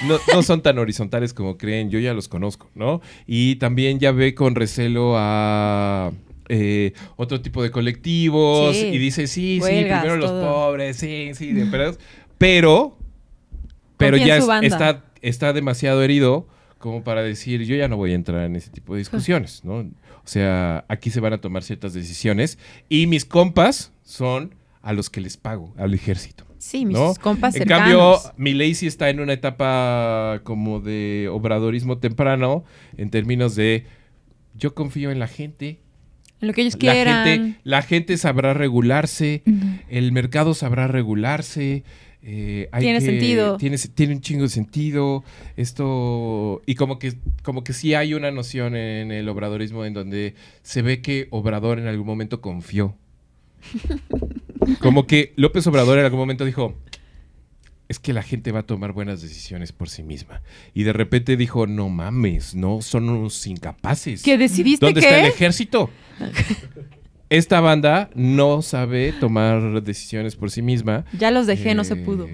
no, 0.06 0.18
no 0.34 0.42
son 0.42 0.62
tan 0.62 0.78
horizontales 0.78 1.32
como 1.34 1.56
creen, 1.58 1.90
yo 1.90 1.98
ya 1.98 2.14
los 2.14 2.28
conozco, 2.28 2.70
¿no? 2.74 3.00
Y 3.26 3.56
también 3.56 3.98
ya 3.98 4.12
ve 4.12 4.34
con 4.34 4.54
recelo 4.54 5.14
a 5.16 6.12
eh, 6.48 6.92
otro 7.16 7.40
tipo 7.40 7.62
de 7.62 7.70
colectivos 7.70 8.76
Sí. 8.76 8.86
y 8.86 8.98
dice, 8.98 9.26
sí, 9.26 9.60
sí, 9.62 9.82
primero 9.84 10.16
los 10.16 10.30
pobres, 10.32 10.96
sí, 10.96 11.30
sí, 11.34 11.52
de. 11.52 11.66
Pero, 12.38 12.96
pero 13.96 14.16
Confía 14.16 14.38
ya 14.38 14.58
es- 14.62 14.72
está, 14.72 15.04
está 15.22 15.52
demasiado 15.52 16.02
herido 16.02 16.48
como 16.78 17.04
para 17.04 17.22
decir, 17.22 17.62
yo 17.64 17.76
ya 17.76 17.88
no 17.88 17.96
voy 17.98 18.12
a 18.12 18.14
entrar 18.14 18.44
en 18.46 18.56
ese 18.56 18.70
tipo 18.70 18.94
de 18.94 19.00
discusiones, 19.00 19.64
¿no? 19.64 19.74
O 19.80 20.24
sea, 20.24 20.84
aquí 20.88 21.10
se 21.10 21.20
van 21.20 21.32
a 21.34 21.40
tomar 21.40 21.62
ciertas 21.62 21.92
decisiones 21.92 22.58
y 22.88 23.06
mis 23.06 23.24
compas 23.26 23.92
son 24.02 24.54
a 24.82 24.92
los 24.94 25.10
que 25.10 25.20
les 25.20 25.36
pago, 25.36 25.74
al 25.76 25.92
ejército. 25.92 26.44
Sí, 26.62 26.84
mis 26.84 26.94
¿no? 26.96 27.14
compas 27.14 27.54
En 27.54 27.60
cercanos. 27.62 28.22
cambio, 28.22 28.32
Milei 28.36 28.74
sí 28.74 28.86
está 28.86 29.08
en 29.08 29.20
una 29.20 29.32
etapa 29.32 30.40
como 30.44 30.80
de 30.80 31.28
obradorismo 31.32 31.96
temprano 31.98 32.64
en 32.98 33.08
términos 33.08 33.54
de 33.56 33.86
yo 34.54 34.74
confío 34.74 35.10
en 35.10 35.18
la 35.18 35.26
gente. 35.26 35.78
en 36.42 36.48
lo 36.48 36.52
que 36.52 36.60
ellos 36.60 36.74
La 36.74 36.78
quieran. 36.92 37.24
gente, 37.26 37.60
la 37.64 37.80
gente 37.82 38.16
sabrá 38.18 38.52
regularse, 38.54 39.42
el 39.88 40.12
mercado 40.12 40.52
sabrá 40.54 40.86
regularse. 40.86 41.82
eh, 42.22 42.68
hay 42.72 42.82
Tiene 42.82 42.98
que- 42.98 43.04
sentido. 43.06 43.56
Tiene, 43.56 43.78
tiene 43.78 44.12
un 44.14 44.20
chingo 44.20 44.42
de 44.42 44.50
sentido. 44.50 45.24
Esto. 45.56 46.60
Y 46.66 46.74
como 46.74 46.98
que, 46.98 47.14
como 47.42 47.64
que 47.64 47.72
sí 47.72 47.94
hay 47.94 48.12
una 48.12 48.30
noción 48.30 48.76
en 48.76 49.10
el 49.12 49.26
obradorismo 49.30 49.86
en 49.86 49.94
donde 49.94 50.34
se 50.62 50.82
ve 50.82 51.00
que 51.00 51.28
Obrador 51.30 51.78
en 51.78 51.86
algún 51.86 52.06
momento 52.06 52.42
confió. 52.42 52.94
Como 54.80 55.06
que 55.06 55.32
López 55.36 55.66
Obrador 55.66 55.98
en 55.98 56.04
algún 56.04 56.20
momento 56.20 56.44
dijo. 56.44 56.74
Es 57.88 57.98
que 57.98 58.12
la 58.12 58.22
gente 58.22 58.52
va 58.52 58.60
a 58.60 58.62
tomar 58.62 58.92
buenas 58.92 59.20
decisiones 59.20 59.72
por 59.72 59.88
sí 59.88 60.04
misma. 60.04 60.42
Y 60.74 60.84
de 60.84 60.92
repente 60.92 61.36
dijo, 61.36 61.66
no 61.66 61.88
mames, 61.88 62.54
no, 62.54 62.82
son 62.82 63.08
unos 63.08 63.44
incapaces. 63.48 64.22
¿Que 64.22 64.38
decidiste 64.38 64.86
¿Dónde 64.86 65.00
está 65.00 65.18
el 65.18 65.26
ejército? 65.26 65.90
Esta 67.30 67.60
banda 67.60 68.08
no 68.14 68.62
sabe 68.62 69.12
tomar 69.12 69.82
decisiones 69.82 70.36
por 70.36 70.52
sí 70.52 70.62
misma. 70.62 71.04
Ya 71.18 71.32
los 71.32 71.48
dejé, 71.48 71.74
no 71.74 71.82
se 71.82 71.94
Eh, 71.94 71.96
pudo. 71.96 72.28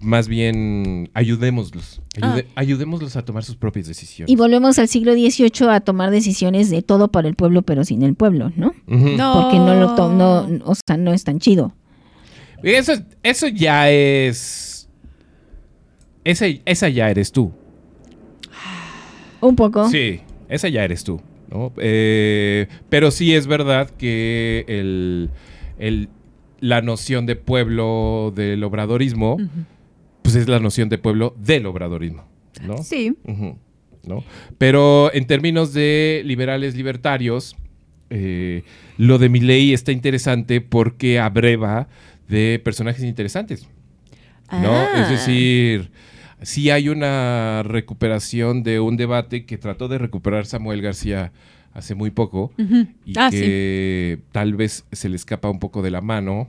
Más 0.00 0.28
bien 0.28 1.10
ayudémoslos. 1.14 2.00
Ayude- 2.20 2.46
Ah. 2.50 2.52
Ayudémoslos 2.56 3.16
a 3.16 3.24
tomar 3.24 3.44
sus 3.44 3.56
propias 3.56 3.86
decisiones. 3.86 4.32
Y 4.32 4.36
volvemos 4.36 4.78
al 4.78 4.88
siglo 4.88 5.12
XVIII 5.12 5.68
a 5.70 5.80
tomar 5.80 6.10
decisiones 6.10 6.70
de 6.70 6.82
todo 6.82 7.08
para 7.08 7.28
el 7.28 7.34
pueblo, 7.34 7.62
pero 7.62 7.84
sin 7.84 8.02
el 8.02 8.14
pueblo, 8.14 8.50
¿no? 8.56 8.72
Porque 8.86 9.58
no 9.58 9.74
lo 9.74 9.94
to- 9.94 10.12
no, 10.12 10.48
o 10.64 10.74
sea, 10.74 10.96
no 10.96 11.12
es 11.12 11.24
tan 11.24 11.38
chido. 11.38 11.74
Eso, 12.62 12.92
eso 13.22 13.48
ya 13.48 13.90
es. 13.90 14.88
Esa, 16.24 16.46
esa 16.64 16.88
ya 16.88 17.10
eres 17.10 17.32
tú. 17.32 17.52
Un 19.40 19.56
poco. 19.56 19.88
Sí, 19.88 20.20
esa 20.48 20.68
ya 20.68 20.84
eres 20.84 21.04
tú. 21.04 21.20
¿no? 21.50 21.72
Eh, 21.78 22.68
pero 22.88 23.10
sí 23.10 23.34
es 23.34 23.46
verdad 23.48 23.90
que 23.90 24.64
el, 24.68 25.30
el- 25.78 26.08
la 26.60 26.80
noción 26.82 27.26
de 27.26 27.34
pueblo 27.36 28.32
del 28.36 28.62
obradorismo. 28.62 29.36
Pues 30.32 30.42
es 30.42 30.48
la 30.48 30.60
noción 30.60 30.88
de 30.88 30.98
pueblo 30.98 31.34
del 31.38 31.66
obradorismo. 31.66 32.24
¿no? 32.64 32.78
Sí. 32.82 33.16
¿no? 34.04 34.24
Pero 34.58 35.12
en 35.14 35.26
términos 35.26 35.72
de 35.72 36.22
liberales 36.24 36.74
libertarios, 36.74 37.56
eh, 38.10 38.64
lo 38.96 39.18
de 39.18 39.28
mi 39.28 39.40
ley 39.40 39.72
está 39.72 39.92
interesante 39.92 40.60
porque 40.60 41.18
abreva 41.18 41.88
de 42.28 42.60
personajes 42.62 43.04
interesantes. 43.04 43.68
¿no? 44.50 44.72
Ah. 44.72 45.02
Es 45.02 45.08
decir, 45.10 45.90
sí 46.42 46.70
hay 46.70 46.88
una 46.88 47.62
recuperación 47.62 48.62
de 48.62 48.80
un 48.80 48.96
debate 48.96 49.46
que 49.46 49.58
trató 49.58 49.88
de 49.88 49.98
recuperar 49.98 50.46
Samuel 50.46 50.82
García 50.82 51.32
hace 51.72 51.94
muy 51.94 52.10
poco 52.10 52.52
y 53.06 53.12
Ah, 53.16 53.30
sí. 53.30 53.38
que 53.38 54.18
tal 54.32 54.54
vez 54.54 54.84
se 54.90 55.08
le 55.08 55.14
escapa 55.16 55.48
un 55.48 55.60
poco 55.60 55.82
de 55.82 55.90
la 55.92 56.00
mano 56.00 56.48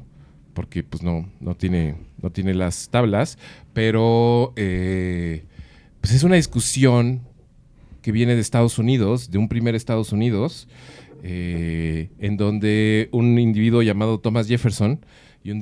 porque 0.53 0.84
pues 0.84 1.03
no, 1.03 1.30
no, 1.40 1.56
tiene, 1.56 1.95
no 2.22 2.30
tiene 2.32 2.53
las 2.53 2.90
tablas, 2.90 3.38
pero 3.73 4.53
eh, 4.56 5.44
pues 6.02 6.14
es 6.14 6.23
una 6.23 6.36
discusión 6.36 7.22
que 8.02 8.11
viene 8.11 8.36
de 8.36 8.41
Estados 8.41 8.80
Unidos, 8.80 9.30
de 9.32 9.38
un 9.38 9.48
primer 9.48 9.76
Estados 9.76 10.11
Unidos, 10.11 10.68
eh, 11.23 12.10
en 12.19 12.38
donde 12.38 13.10
un 13.11 13.38
individuo 13.38 13.82
llamado 13.84 14.19
Thomas 14.19 14.48
Jefferson 14.48 15.06
y 15.44 15.52
un, 15.52 15.57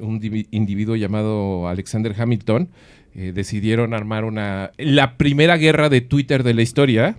un 0.00 0.20
divi- 0.20 0.48
individuo 0.50 0.96
llamado 0.96 1.68
Alexander 1.68 2.14
Hamilton 2.18 2.68
eh, 3.14 3.30
decidieron 3.32 3.94
armar 3.94 4.24
una 4.24 4.72
la 4.76 5.16
primera 5.16 5.56
guerra 5.56 5.88
de 5.88 6.00
Twitter 6.00 6.42
de 6.42 6.54
la 6.54 6.62
historia. 6.62 7.16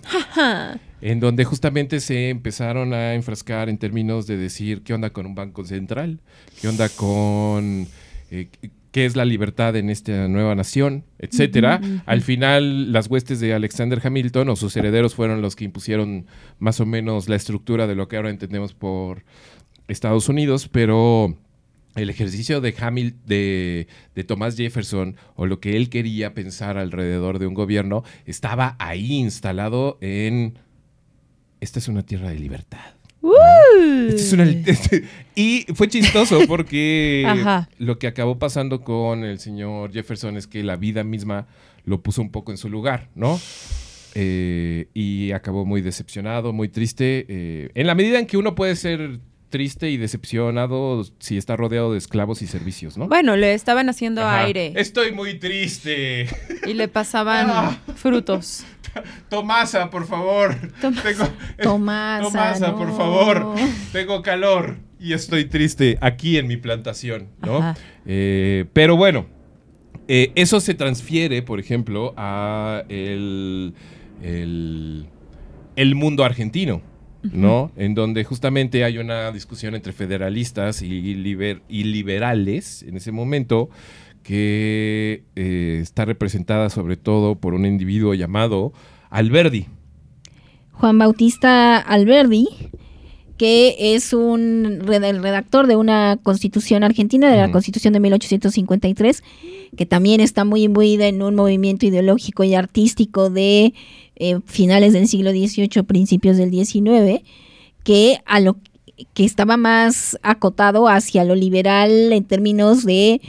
En 1.06 1.20
donde 1.20 1.46
justamente 1.46 2.00
se 2.00 2.30
empezaron 2.30 2.92
a 2.92 3.14
enfrascar 3.14 3.70
en 3.70 3.78
términos 3.78 4.26
de 4.26 4.38
decir 4.38 4.82
qué 4.82 4.92
onda 4.96 5.12
con 5.12 5.28
un 5.28 5.36
banco 5.36 5.64
central, 5.64 6.20
qué 6.60 6.68
onda 6.68 6.90
con 6.90 7.88
eh, 8.32 8.50
qué 8.92 9.06
es 9.06 9.16
la 9.16 9.24
libertad 9.24 9.76
en 9.76 9.92
esta 9.92 10.28
nueva 10.28 10.56
nación, 10.56 11.04
etcétera. 11.20 11.80
Al 12.08 12.24
final, 12.24 12.92
las 12.92 13.06
huestes 13.08 13.40
de 13.40 13.54
Alexander 13.54 14.02
Hamilton 14.04 14.50
o 14.50 14.56
sus 14.56 14.76
herederos 14.78 15.14
fueron 15.14 15.44
los 15.44 15.56
que 15.56 15.66
impusieron 15.66 16.26
más 16.58 16.80
o 16.80 16.88
menos 16.88 17.30
la 17.30 17.36
estructura 17.36 17.86
de 17.86 17.94
lo 17.94 18.08
que 18.08 18.16
ahora 18.18 18.32
entendemos 18.32 18.74
por 18.74 19.26
Estados 19.88 20.28
Unidos, 20.28 20.70
pero 20.70 21.38
el 21.94 22.10
ejercicio 22.10 22.62
de 22.62 22.74
Hamil 22.80 23.16
de, 23.28 23.88
de 24.16 24.24
Thomas 24.24 24.58
Jefferson 24.58 25.18
o 25.36 25.46
lo 25.46 25.60
que 25.60 25.78
él 25.78 25.90
quería 25.90 26.34
pensar 26.34 26.80
alrededor 26.80 27.38
de 27.38 27.46
un 27.46 27.54
gobierno 27.54 28.04
estaba 28.26 28.76
ahí 28.80 29.14
instalado 29.14 30.00
en 30.02 30.58
esta 31.66 31.80
es 31.80 31.88
una 31.90 32.04
tierra 32.04 32.30
de 32.30 32.40
libertad. 32.40 32.80
Esta 34.08 34.22
es 34.22 34.34
una- 34.34 34.44
este- 34.66 35.04
y 35.36 35.66
fue 35.74 35.88
chistoso 35.90 36.40
porque 36.48 37.26
lo 37.80 38.00
que 38.00 38.08
acabó 38.08 38.38
pasando 38.40 38.82
con 38.84 39.24
el 39.24 39.40
señor 39.40 39.92
Jefferson 39.92 40.38
es 40.38 40.48
que 40.48 40.64
la 40.64 40.76
vida 40.78 41.04
misma 41.04 41.48
lo 41.84 42.02
puso 42.02 42.22
un 42.22 42.32
poco 42.32 42.52
en 42.52 42.58
su 42.58 42.70
lugar, 42.70 43.10
¿no? 43.16 43.40
Eh, 44.14 44.88
y 44.94 45.32
acabó 45.32 45.66
muy 45.66 45.82
decepcionado, 45.82 46.54
muy 46.54 46.70
triste. 46.70 47.26
eh, 47.28 47.70
en 47.76 47.88
la 47.88 47.96
medida 47.96 48.18
en 48.20 48.28
que 48.28 48.38
uno 48.38 48.56
puede 48.56 48.76
ser 48.76 49.20
triste 49.50 49.90
y 49.90 49.98
decepcionado 49.98 51.04
si 51.20 51.38
está 51.38 51.56
rodeado 51.56 51.92
de 51.94 51.98
esclavos 51.98 52.42
y 52.42 52.48
servicios, 52.48 52.98
¿no? 52.98 53.08
Bueno, 53.08 53.36
le 53.36 53.54
estaban 53.54 53.90
haciendo 53.90 54.22
Ajá. 54.22 54.44
aire 54.44 54.74
Estoy 54.76 55.12
muy 55.12 55.40
triste. 55.40 56.28
y 56.68 56.74
le 56.74 56.88
pasaban 56.88 57.48
Ah. 57.50 57.78
frutos. 57.96 58.66
Tomasa, 59.30 59.90
por 59.90 60.08
favor. 60.08 60.56
Tomasa. 60.82 61.04
Tengo- 61.04 61.30
Tomasa, 61.62 62.24
Tomasa, 62.24 62.68
no. 62.70 62.78
por 62.78 62.96
favor. 62.98 63.56
Tengo 63.92 64.22
calor 64.22 64.78
y 65.00 65.14
estoy 65.14 65.46
triste 65.46 65.98
aquí 66.02 66.38
en 66.38 66.48
mi 66.48 66.58
plantación, 66.58 67.28
¿no? 67.42 67.76
Eh, 68.06 68.66
pero 68.74 68.96
bueno, 68.96 69.26
eh, 70.08 70.32
eso 70.36 70.60
se 70.60 70.74
transfiere, 70.76 71.42
por 71.42 71.60
ejemplo, 71.60 72.14
a 72.18 72.84
el, 72.90 73.74
el, 74.22 75.08
el 75.76 75.96
mundo 75.96 76.24
argentino, 76.24 76.82
¿no? 77.34 77.72
En 77.76 77.96
donde 77.96 78.24
justamente 78.24 78.84
hay 78.84 78.98
una 78.98 79.32
discusión 79.32 79.76
entre 79.76 79.94
federalistas 79.94 80.82
y, 80.82 81.16
liber- 81.16 81.62
y 81.70 81.84
liberales 81.86 82.84
en 82.84 82.98
ese 82.98 83.12
momento 83.12 83.70
que 84.24 85.24
eh, 85.36 85.80
está 85.82 86.06
representada 86.06 86.70
sobre 86.70 86.98
todo 86.98 87.36
por 87.36 87.54
un 87.54 87.66
individuo 87.66 88.14
llamado 88.14 88.74
Alberdi. 89.10 89.68
Juan 90.72 90.98
Bautista 90.98 91.78
Alberdi, 91.78 92.48
que 93.38 93.76
es 93.96 94.14
un 94.14 94.82
el 94.92 95.22
redactor 95.22 95.68
de 95.68 95.76
una 95.76 96.18
constitución 96.24 96.84
argentina, 96.84 97.30
de 97.30 97.38
la 97.38 97.52
constitución 97.52 97.94
de 97.94 98.00
1853, 98.00 99.24
que 99.78 99.86
también 99.86 100.22
está 100.22 100.44
muy 100.44 100.64
imbuida 100.64 101.08
en 101.08 101.22
un 101.22 101.36
movimiento 101.36 101.86
ideológico 101.86 102.44
y 102.44 102.56
artístico 102.56 103.30
de 103.30 103.74
eh, 104.16 104.40
finales 104.46 104.94
del 104.94 105.08
siglo 105.08 105.32
XVIII, 105.32 105.84
principios 105.84 106.38
del 106.38 106.52
XIX, 106.52 107.22
que 107.84 108.20
a 108.26 108.40
lo 108.40 108.58
que 109.14 109.26
estaba 109.26 109.58
más 109.58 110.18
acotado 110.22 110.88
hacia 110.88 111.26
lo 111.26 111.36
liberal 111.36 112.14
en 112.14 112.24
términos 112.24 112.86
de 112.86 113.20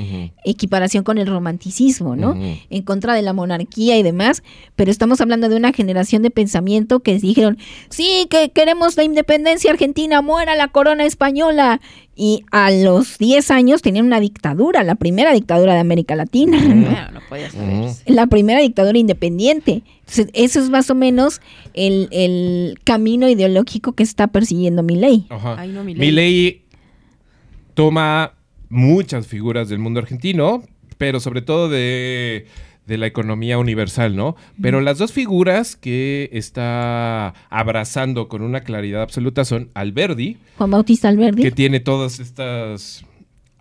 equiparación 0.45 1.03
con 1.03 1.19
el 1.19 1.27
romanticismo, 1.27 2.15
¿no? 2.15 2.37
en 2.37 2.83
contra 2.83 3.15
de 3.15 3.23
la 3.23 3.33
monarquía 3.33 3.99
y 3.99 4.03
demás, 4.05 4.45
pero 4.77 4.91
estamos 4.91 5.21
hablando 5.21 5.49
de 5.49 5.57
una 5.57 5.73
generación 5.73 6.23
de 6.23 6.31
pensamiento 6.31 7.01
que 7.01 7.19
dijeron, 7.19 7.59
sí, 7.89 8.27
que 8.31 8.51
queremos 8.51 8.97
la 8.97 9.05
independencia 9.05 9.73
argentina, 9.73 10.23
muera 10.23 10.55
la 10.55 10.69
corona 10.69 11.05
española. 11.05 11.81
Y 12.19 12.45
a 12.51 12.71
los 12.71 13.19
10 13.19 13.51
años 13.51 13.83
tenían 13.83 14.07
una 14.07 14.21
dictadura, 14.21 14.83
la 14.83 14.95
primera 14.95 15.35
dictadura 15.35 15.75
de 15.75 15.81
América 15.81 16.17
Latina, 16.17 16.59
¿no? 16.59 16.87
Bueno, 16.87 17.11
no 17.13 17.21
podía 17.29 17.51
saberse. 17.51 18.11
la 18.11 18.27
primera 18.27 18.61
dictadura 18.61 18.97
independiente. 18.97 19.83
Entonces, 20.01 20.29
eso 20.33 20.61
es 20.61 20.71
más 20.71 20.89
o 20.89 20.95
menos 20.95 21.43
el, 21.75 22.09
el 22.13 22.79
camino 22.85 23.29
ideológico 23.29 23.93
que 23.93 24.03
está 24.03 24.29
persiguiendo 24.29 24.83
mi 24.83 24.97
ley. 24.97 25.27
No, 25.29 25.85
Milei. 25.85 25.95
Milei 25.95 26.63
toma 27.75 28.33
muchas 28.71 29.27
figuras 29.27 29.69
del 29.69 29.79
mundo 29.79 30.01
argentino, 30.01 30.63
pero 30.97 31.21
sobre 31.21 31.43
todo 31.43 31.69
de, 31.69 32.47
de 32.87 32.99
la 32.99 33.07
economía 33.07 33.59
universal, 33.59 34.15
¿no? 34.17 34.37
Pero 34.63 34.81
las 34.81 34.99
dos 34.99 35.13
figuras 35.13 35.75
que 35.77 36.29
está 36.33 37.35
abrazando 37.51 38.29
con 38.29 38.43
una 38.43 38.61
claridad 38.61 39.03
absoluta 39.03 39.45
son 39.45 39.71
Alberdi, 39.75 40.37
Juan 40.57 40.71
Bautista 40.71 41.09
Alberdi. 41.09 41.43
que 41.43 41.51
tiene 41.51 41.81
todas 41.81 42.21
estas... 42.21 43.05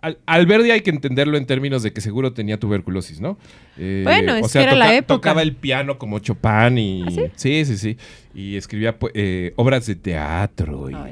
Al- 0.00 0.18
Alberdi 0.26 0.70
hay 0.70 0.82
que 0.82 0.90
entenderlo 0.90 1.36
en 1.38 1.46
términos 1.46 1.82
de 1.82 1.92
que 1.92 2.00
seguro 2.00 2.32
tenía 2.32 2.60
tuberculosis, 2.60 3.20
¿no? 3.20 3.36
Eh, 3.76 4.02
Bueno, 4.04 4.36
es 4.36 4.52
que 4.52 4.62
era 4.62 4.76
la 4.76 4.94
época. 4.94 5.14
Tocaba 5.16 5.42
el 5.42 5.56
piano 5.56 5.98
como 5.98 6.20
Chopin 6.20 6.78
y... 6.78 7.02
¿Ah, 7.02 7.10
sí? 7.10 7.64
sí? 7.64 7.64
sí, 7.64 7.76
sí, 7.78 7.96
Y 8.34 8.56
escribía 8.56 8.96
pu- 8.98 9.10
eh, 9.14 9.52
obras 9.56 9.86
de 9.86 9.96
teatro 9.96 10.88
y, 10.90 10.94
Ah, 10.94 11.10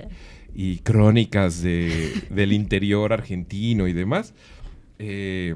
y 0.55 0.79
crónicas 0.79 1.63
de- 1.63 2.13
del 2.31 2.53
interior 2.53 3.13
argentino 3.13 3.89
y 3.89 3.93
demás. 3.93 4.35
Eh, 5.01 5.55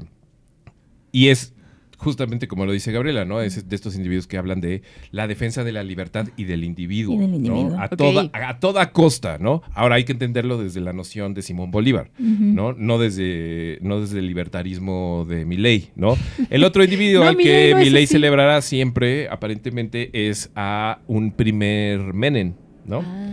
y 1.13 1.27
es 1.29 1.53
justamente 1.99 2.47
como 2.47 2.65
lo 2.65 2.71
dice 2.71 2.91
Gabriela, 2.91 3.25
¿no? 3.25 3.41
Es 3.41 3.69
de 3.69 3.75
estos 3.75 3.95
individuos 3.95 4.25
que 4.25 4.37
hablan 4.37 4.61
de 4.61 4.81
la 5.11 5.27
defensa 5.27 5.63
de 5.63 5.71
la 5.71 5.83
libertad 5.83 6.27
y 6.37 6.45
del 6.45 6.63
individuo. 6.63 7.15
Y 7.15 7.19
del 7.19 7.29
¿no? 7.31 7.35
individuo. 7.37 7.77
A, 7.79 7.85
Ok. 7.85 7.95
toda, 7.97 8.29
a 8.33 8.59
toda 8.59 8.91
costa, 8.91 9.37
¿no? 9.39 9.61
Ahora 9.73 9.95
hay 9.95 10.05
que 10.05 10.13
entenderlo 10.13 10.57
desde 10.57 10.79
la 10.81 10.93
noción 10.93 11.33
de 11.33 11.41
Simón 11.41 11.71
Bolívar, 11.71 12.09
¿no? 12.17 12.73
No 12.73 12.97
desde, 12.97 13.77
no 13.81 13.99
desde 14.01 14.19
el 14.19 14.27
libertarismo 14.27 15.25
de 15.29 15.45
Milley, 15.45 15.89
¿no? 15.95 16.17
El 16.49 16.63
otro 16.63 16.83
individuo 16.83 17.23
No, 17.23 17.29
al 17.29 17.37
que 17.37 17.71
no 17.73 17.79
Milley 17.79 18.07
celebrará 18.07 18.61
siempre, 18.61 19.27
aparentemente, 19.29 20.09
es 20.29 20.49
a 20.55 20.99
un 21.07 21.31
primer 21.31 22.13
Menem, 22.13 22.53
¿no? 22.85 23.03
Ah. 23.05 23.25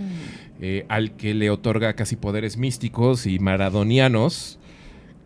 eh, 0.60 0.84
al 0.88 1.12
que 1.16 1.34
le 1.34 1.50
otorga 1.50 1.94
casi 1.94 2.16
poderes 2.16 2.56
místicos 2.56 3.26
y 3.26 3.38
maradonianos. 3.38 4.58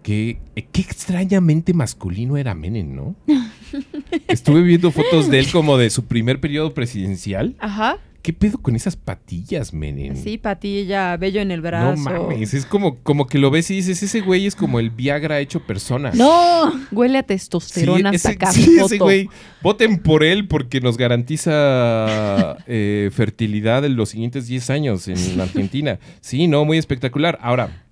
Que, 0.02 0.38
eh, 0.56 0.66
qué 0.72 0.80
extrañamente 0.80 1.74
masculino 1.74 2.36
era 2.36 2.54
Menem, 2.54 2.94
¿no? 2.94 3.14
Estuve 4.28 4.62
viendo 4.62 4.90
fotos 4.90 5.30
de 5.30 5.38
él 5.40 5.50
como 5.52 5.76
de 5.76 5.90
su 5.90 6.06
primer 6.06 6.40
periodo 6.40 6.72
presidencial. 6.74 7.54
Ajá. 7.58 7.98
¿Qué 8.22 8.34
pedo 8.34 8.58
con 8.58 8.76
esas 8.76 8.96
patillas, 8.96 9.72
menen? 9.72 10.14
Sí, 10.14 10.36
patilla, 10.36 11.16
vello 11.16 11.40
en 11.40 11.50
el 11.50 11.62
No 11.62 11.68
brazo. 11.68 12.02
mames, 12.02 12.52
es 12.52 12.66
como, 12.66 12.96
como 12.98 13.26
que 13.26 13.38
lo 13.38 13.50
ves 13.50 13.70
y 13.70 13.76
dices, 13.76 14.02
ese 14.02 14.20
güey 14.20 14.44
es 14.46 14.54
como 14.54 14.78
el 14.78 14.90
Viagra 14.90 15.40
hecho 15.40 15.60
persona. 15.66 16.10
No, 16.14 16.70
Huele 16.92 17.16
a 17.16 17.22
Sí, 17.22 17.28
testosterona 17.28 18.10
hasta 18.10 18.28
ese, 18.28 18.36
acá. 18.36 18.52
sí, 18.52 18.76
ese 18.78 18.98
güey. 18.98 19.28
Voten 19.62 20.00
por 20.00 20.22
él 20.22 20.48
porque 20.48 20.82
nos 20.82 20.98
garantiza 20.98 22.58
eh, 22.66 23.10
fertilidad 23.12 23.86
en 23.86 23.96
los 23.96 24.10
siguientes 24.10 24.46
10 24.46 24.68
años 24.68 25.08
en 25.08 25.40
Argentina. 25.40 25.98
Sí, 26.20 26.46
no, 26.46 26.66
muy 26.66 26.76
espectacular. 26.76 27.38
Ahora, 27.40 27.84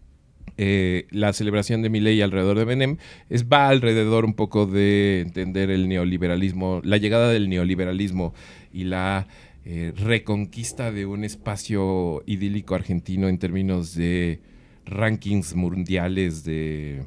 eh, 0.59 1.06
la 1.10 1.32
celebración 1.32 1.82
de 1.82 1.89
Milei 1.89 2.20
alrededor 2.20 2.59
de 2.59 2.64
Benem 2.64 2.97
es, 3.30 3.44
va 3.47 3.68
alrededor 3.68 4.24
un 4.24 4.35
poco 4.35 4.66
de 4.66 5.20
entender 5.20 5.70
el 5.70 5.89
neoliberalismo, 5.89 6.80
la 6.85 6.97
llegada 6.98 7.30
del 7.30 7.48
neoliberalismo 7.48 8.35
y 8.72 8.85
la 8.85 9.26
eh, 9.64 9.93
reconquista 9.97 10.90
de 10.93 11.06
un 11.06 11.24
espacio 11.24 12.22
idílico 12.26 12.74
argentino 12.74 13.28
en 13.28 13.39
términos 13.39 13.94
de 13.94 14.40
rankings 14.86 15.55
mundiales 15.55 16.43
de 16.44 17.02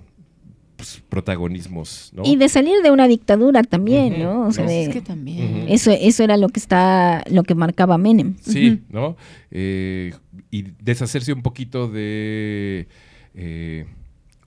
pues, 0.77 1.03
protagonismos, 1.09 2.11
¿no? 2.15 2.23
y 2.25 2.35
de 2.37 2.47
salir 2.49 2.81
de 2.83 2.91
una 2.91 3.07
dictadura 3.07 3.63
también, 3.63 4.19
¿no? 4.19 4.47
O 4.47 4.51
sea, 4.51 4.63
no, 4.63 4.69
de- 4.69 4.83
Es 4.83 4.89
que 4.89 5.01
también. 5.01 5.63
Ujú. 5.63 5.65
eso, 5.73 5.91
eso 5.91 6.23
era 6.23 6.37
lo 6.37 6.49
que 6.49 6.59
está, 6.59 7.23
lo 7.29 7.43
que 7.43 7.53
marcaba 7.55 7.97
Menem. 7.97 8.35
Sí, 8.41 8.79
¿no? 8.89 9.15
Eh, 9.51 10.13
y 10.51 10.63
deshacerse 10.81 11.33
un 11.33 11.41
poquito 11.41 11.87
de 11.87 12.87
eh, 13.33 13.85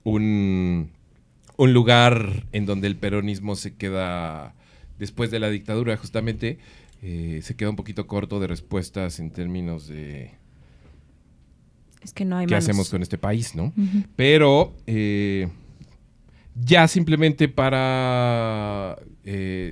un, 0.03 0.91
un 1.57 1.73
lugar 1.73 2.45
en 2.51 2.65
donde 2.65 2.87
el 2.87 2.95
peronismo 2.95 3.55
se 3.55 3.75
queda, 3.75 4.53
después 4.99 5.31
de 5.31 5.39
la 5.39 5.49
dictadura 5.49 5.97
justamente, 5.97 6.59
eh, 7.01 7.39
se 7.43 7.55
queda 7.55 7.69
un 7.69 7.75
poquito 7.75 8.07
corto 8.07 8.39
de 8.39 8.47
respuestas 8.47 9.19
en 9.19 9.31
términos 9.31 9.87
de 9.87 10.31
Es 12.01 12.13
que 12.13 12.25
no 12.25 12.37
hay 12.37 12.45
qué 12.45 12.53
manos. 12.53 12.65
hacemos 12.65 12.89
con 12.89 13.01
este 13.01 13.17
país, 13.17 13.55
¿no? 13.55 13.73
Pero 14.15 14.75
eh, 14.87 15.49
ya 16.55 16.87
simplemente 16.87 17.47
para 17.47 18.97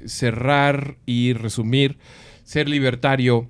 cerrar 0.05 0.97
y 1.05 1.33
resumir, 1.33 1.97
ser 2.43 2.67
libertario, 2.67 3.47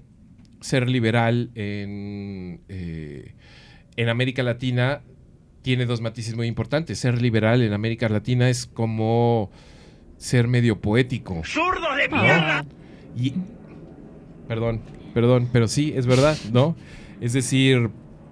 ser 0.59 0.89
liberal 0.89 1.49
en, 1.55 2.59
en 2.67 4.09
América 4.09 4.43
Latina 4.43 5.01
tiene 5.63 5.85
dos 5.87 6.01
matices 6.01 6.35
muy 6.35 6.45
importantes. 6.47 6.99
Ser 6.99 7.19
liberal 7.21 7.63
en 7.63 7.73
América 7.73 8.07
Latina 8.09 8.49
es 8.49 8.67
como 8.67 9.49
ser 10.17 10.47
medio 10.47 10.79
poético. 10.79 11.41
¡Zurdo 11.43 11.95
de 11.95 12.07
mierda! 12.09 12.65
Y, 13.17 13.33
perdón, 14.47 14.81
perdón, 15.13 15.49
pero 15.51 15.67
sí, 15.67 15.93
es 15.95 16.05
verdad, 16.05 16.37
¿no? 16.51 16.75
Es 17.21 17.33
decir, 17.33 17.89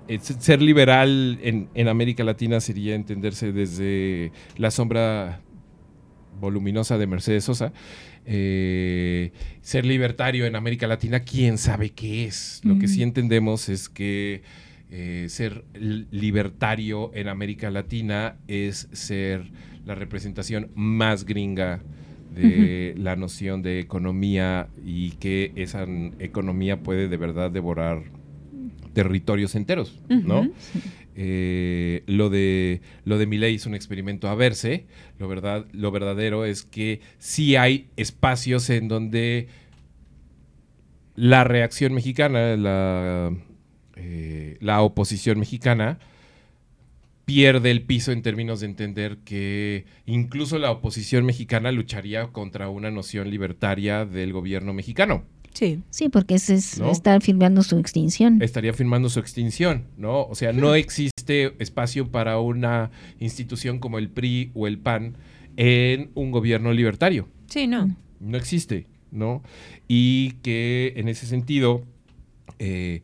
es- 0.08 0.24
ser 0.40 0.62
liberal 0.62 1.40
en, 1.42 1.70
en 1.74 1.88
América 1.88 2.24
Latina 2.24 2.60
sería 2.60 2.96
entenderse 2.96 3.52
desde 3.52 4.32
la 4.58 4.70
sombra 4.72 5.42
voluminosa 6.40 6.98
de 6.98 7.08
Mercedes 7.08 7.44
Sosa. 7.46 7.72
Eh, 8.26 9.32
ser 9.62 9.86
libertario 9.86 10.46
en 10.46 10.56
América 10.56 10.88
Latina, 10.88 11.22
quién 11.22 11.58
sabe 11.58 11.92
qué 11.92 12.26
es. 12.26 12.62
Lo 12.64 12.78
que 12.78 12.88
sí 12.88 13.02
entendemos 13.04 13.68
es 13.70 13.90
que 13.90 14.42
eh, 14.92 15.28
ser 15.30 15.64
libertario 15.74 17.12
en 17.14 17.30
América 17.30 17.72
Latina 17.72 18.36
es 18.48 18.90
ser 18.92 19.50
la 19.86 19.96
representación 19.96 20.70
más 20.76 21.26
gringa 21.26 21.82
de 22.36 22.94
la 22.98 23.16
noción 23.16 23.62
de 23.62 23.80
economía 23.80 24.68
y 24.86 25.12
que 25.12 25.54
esa 25.56 25.86
economía 26.20 26.82
puede 26.84 27.08
de 27.08 27.18
verdad 27.18 27.52
devorar 27.52 28.04
territorios 28.94 29.56
enteros, 29.56 30.00
¿no? 30.10 30.50
Eh, 31.16 32.04
lo 32.08 32.30
de 32.30 32.82
lo 33.04 33.18
de 33.18 33.28
Milei 33.28 33.56
es 33.56 33.66
un 33.66 33.76
experimento 33.76 34.30
a 34.30 34.36
verse. 34.36 34.86
Lo 35.20 35.28
verdad, 35.28 35.66
lo 35.74 35.92
verdadero 35.92 36.46
es 36.46 36.64
que 36.64 37.02
sí 37.18 37.56
hay 37.56 37.88
espacios 37.98 38.70
en 38.70 38.88
donde 38.88 39.48
la 41.16 41.44
reacción 41.44 41.94
mexicana, 41.94 42.56
la, 42.56 43.34
eh, 44.04 44.58
la 44.60 44.82
oposición 44.82 45.40
mexicana 45.40 46.00
pierde 47.26 47.72
el 47.72 47.84
piso 47.84 48.12
en 48.12 48.24
términos 48.24 48.60
de 48.62 48.66
entender 48.66 49.18
que 49.24 49.86
incluso 50.06 50.58
la 50.58 50.72
oposición 50.72 51.26
mexicana 51.26 51.72
lucharía 51.72 52.28
contra 52.28 52.70
una 52.70 52.90
noción 52.92 53.30
libertaria 53.30 54.06
del 54.06 54.34
gobierno 54.34 54.74
mexicano. 54.74 55.24
Sí. 55.54 55.84
Sí, 55.90 56.10
porque 56.10 56.36
ese 56.36 56.56
es 56.56 56.80
¿No? 56.80 56.92
estar 56.92 57.22
firmando 57.22 57.62
su 57.62 57.78
extinción. 57.78 58.42
estaría 58.42 58.74
firmando 58.74 59.10
su 59.10 59.20
extinción, 59.20 59.86
¿no? 59.98 60.24
O 60.24 60.36
sea, 60.36 60.52
no 60.54 60.76
existe 60.76 61.54
espacio 61.60 62.10
para 62.10 62.40
una 62.40 62.90
institución 63.20 63.80
como 63.80 63.98
el 64.00 64.10
PRI 64.10 64.52
o 64.54 64.66
el 64.68 64.80
PAN 64.80 65.18
en 65.58 66.10
un 66.16 66.32
gobierno 66.32 66.74
libertario. 66.74 67.28
Sí, 67.48 67.68
no. 67.68 67.96
No 68.20 68.38
existe, 68.38 68.88
¿no? 69.12 69.44
Y 69.88 70.32
que 70.42 70.94
en 70.96 71.08
ese 71.10 71.26
sentido 71.28 71.84
eh, 72.60 73.04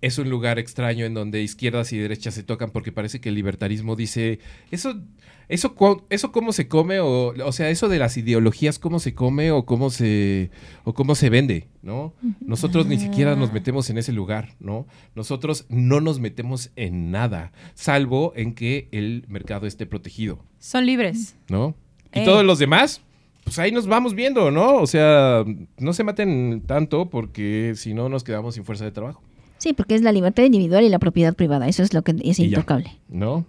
es 0.00 0.18
un 0.18 0.30
lugar 0.30 0.58
extraño 0.58 1.04
en 1.04 1.14
donde 1.14 1.42
izquierdas 1.42 1.92
y 1.92 1.98
derechas 1.98 2.34
se 2.34 2.42
tocan 2.42 2.70
porque 2.70 2.92
parece 2.92 3.20
que 3.20 3.28
el 3.30 3.34
libertarismo 3.34 3.96
dice, 3.96 4.38
eso, 4.70 5.00
eso, 5.48 5.74
eso 6.10 6.32
cómo 6.32 6.52
se 6.52 6.68
come, 6.68 7.00
o, 7.00 7.34
o 7.44 7.52
sea, 7.52 7.70
eso 7.70 7.88
de 7.88 7.98
las 7.98 8.16
ideologías, 8.16 8.78
cómo 8.78 8.98
se 9.00 9.14
come 9.14 9.50
o 9.50 9.64
cómo 9.64 9.90
se, 9.90 10.50
o 10.84 10.94
cómo 10.94 11.14
se 11.14 11.30
vende, 11.30 11.68
¿no? 11.82 12.14
Nosotros 12.40 12.86
ni 12.86 12.98
siquiera 12.98 13.34
nos 13.36 13.52
metemos 13.52 13.88
en 13.90 13.98
ese 13.98 14.12
lugar, 14.12 14.54
¿no? 14.60 14.86
Nosotros 15.14 15.66
no 15.68 16.00
nos 16.00 16.20
metemos 16.20 16.70
en 16.76 17.10
nada, 17.10 17.52
salvo 17.74 18.32
en 18.36 18.54
que 18.54 18.88
el 18.92 19.24
mercado 19.28 19.66
esté 19.66 19.86
protegido. 19.86 20.38
Son 20.58 20.84
libres. 20.86 21.36
¿no? 21.48 21.74
Y 22.14 22.20
Eh. 22.20 22.24
todos 22.24 22.44
los 22.44 22.58
demás, 22.58 23.00
pues 23.44 23.58
ahí 23.58 23.72
nos 23.72 23.86
vamos 23.86 24.14
viendo, 24.14 24.50
¿no? 24.50 24.76
O 24.76 24.86
sea, 24.86 25.44
no 25.78 25.92
se 25.94 26.04
maten 26.04 26.62
tanto 26.66 27.08
porque 27.08 27.72
si 27.76 27.94
no 27.94 28.08
nos 28.10 28.22
quedamos 28.24 28.54
sin 28.54 28.64
fuerza 28.64 28.84
de 28.84 28.92
trabajo, 28.92 29.22
Sí, 29.58 29.72
porque 29.72 29.94
es 29.94 30.02
la 30.02 30.12
libertad 30.12 30.44
individual 30.44 30.84
y 30.84 30.88
la 30.88 30.98
propiedad 30.98 31.34
privada. 31.34 31.68
Eso 31.68 31.82
es 31.82 31.92
lo 31.92 32.02
que 32.02 32.14
es 32.22 32.38
intocable. 32.38 32.98
¿no? 33.08 33.44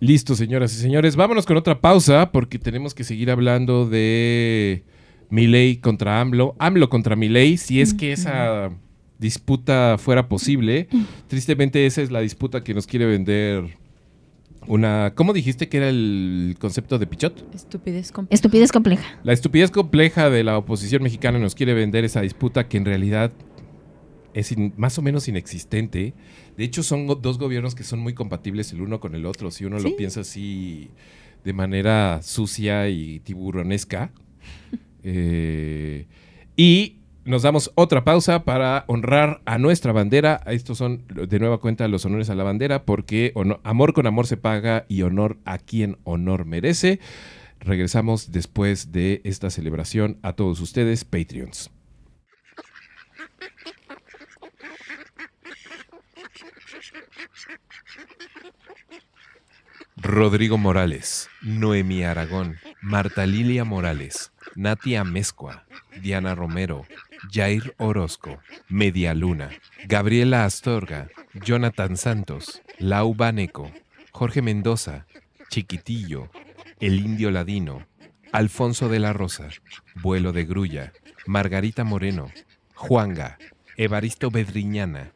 Listo, 0.00 0.34
señoras 0.34 0.74
y 0.74 0.80
señores, 0.80 1.16
vámonos 1.16 1.46
con 1.46 1.56
otra 1.56 1.80
pausa 1.80 2.32
porque 2.32 2.58
tenemos 2.58 2.94
que 2.94 3.04
seguir 3.04 3.30
hablando 3.30 3.88
de 3.88 4.84
Milei 5.30 5.76
contra 5.76 6.20
AMLO, 6.20 6.54
AMLO 6.58 6.88
contra 6.88 7.16
Milei, 7.16 7.56
si 7.56 7.80
es 7.80 7.94
que 7.94 8.12
esa 8.12 8.70
disputa 9.18 9.96
fuera 9.98 10.28
posible. 10.28 10.88
Tristemente 11.28 11.86
esa 11.86 12.02
es 12.02 12.10
la 12.10 12.20
disputa 12.20 12.62
que 12.62 12.74
nos 12.74 12.86
quiere 12.86 13.06
vender 13.06 13.78
una... 14.66 15.12
¿Cómo 15.14 15.32
dijiste 15.32 15.68
que 15.68 15.78
era 15.78 15.88
el 15.88 16.56
concepto 16.58 16.98
de 16.98 17.06
Pichot? 17.06 17.54
Estupidez 17.54 18.12
con... 18.12 18.26
Estupidez 18.30 18.72
compleja. 18.72 19.18
La 19.22 19.32
estupidez 19.32 19.70
compleja 19.70 20.30
de 20.30 20.44
la 20.44 20.58
oposición 20.58 21.02
mexicana 21.02 21.38
nos 21.38 21.54
quiere 21.54 21.74
vender 21.74 22.04
esa 22.04 22.20
disputa 22.20 22.68
que 22.68 22.76
en 22.76 22.84
realidad 22.84 23.32
es 24.34 24.52
in- 24.52 24.74
más 24.76 24.98
o 24.98 25.02
menos 25.02 25.28
inexistente. 25.28 26.14
De 26.56 26.64
hecho, 26.64 26.82
son 26.82 27.06
dos 27.06 27.38
gobiernos 27.38 27.74
que 27.74 27.84
son 27.84 28.00
muy 28.00 28.14
compatibles 28.14 28.72
el 28.72 28.80
uno 28.82 29.00
con 29.00 29.14
el 29.14 29.26
otro, 29.26 29.50
si 29.50 29.64
uno 29.64 29.78
Sí. 29.80 29.88
lo 29.90 29.96
piensa 29.96 30.20
así 30.20 30.90
de 31.44 31.52
manera 31.52 32.20
sucia 32.22 32.88
y 32.88 33.20
tiburonesca. 33.20 34.10
Eh, 35.06 36.06
y 36.56 36.96
nos 37.26 37.42
damos 37.42 37.70
otra 37.74 38.04
pausa 38.04 38.44
para 38.44 38.84
honrar 38.88 39.42
a 39.44 39.58
nuestra 39.58 39.92
bandera. 39.92 40.40
Estos 40.46 40.78
son 40.78 41.04
de 41.08 41.38
nueva 41.38 41.58
cuenta 41.58 41.86
los 41.88 42.04
honores 42.06 42.30
a 42.30 42.34
la 42.34 42.42
bandera, 42.42 42.84
porque 42.84 43.34
amor 43.64 43.92
con 43.92 44.06
amor 44.06 44.26
se 44.26 44.38
paga 44.38 44.86
y 44.88 45.02
honor 45.02 45.36
a 45.44 45.58
quien 45.58 45.98
honor 46.04 46.46
merece. 46.46 47.00
Regresamos 47.60 48.32
después 48.32 48.92
de 48.92 49.20
esta 49.24 49.50
celebración 49.50 50.16
a 50.22 50.32
todos 50.34 50.60
ustedes, 50.60 51.04
Patreons. 51.04 51.70
Rodrigo 59.96 60.58
Morales, 60.58 61.28
Noemi 61.40 62.02
Aragón, 62.02 62.56
Marta 62.82 63.26
Lilia 63.26 63.64
Morales, 63.64 64.32
Natia 64.56 65.02
Amezcua, 65.02 65.66
Diana 66.02 66.34
Romero, 66.34 66.84
Jair 67.32 67.74
Orozco, 67.78 68.40
Media 68.68 69.14
Luna, 69.14 69.50
Gabriela 69.86 70.44
Astorga, 70.44 71.08
Jonathan 71.34 71.96
Santos, 71.96 72.60
Lau 72.78 73.14
Baneco, 73.14 73.70
Jorge 74.10 74.42
Mendoza, 74.42 75.06
Chiquitillo, 75.48 76.28
El 76.80 76.98
Indio 76.98 77.30
Ladino, 77.30 77.86
Alfonso 78.32 78.88
de 78.88 78.98
la 78.98 79.12
Rosa, 79.12 79.48
Vuelo 79.94 80.32
de 80.32 80.44
Grulla, 80.44 80.92
Margarita 81.24 81.84
Moreno, 81.84 82.32
Juanga, 82.74 83.38
Evaristo 83.76 84.32
Bedriñana, 84.32 85.12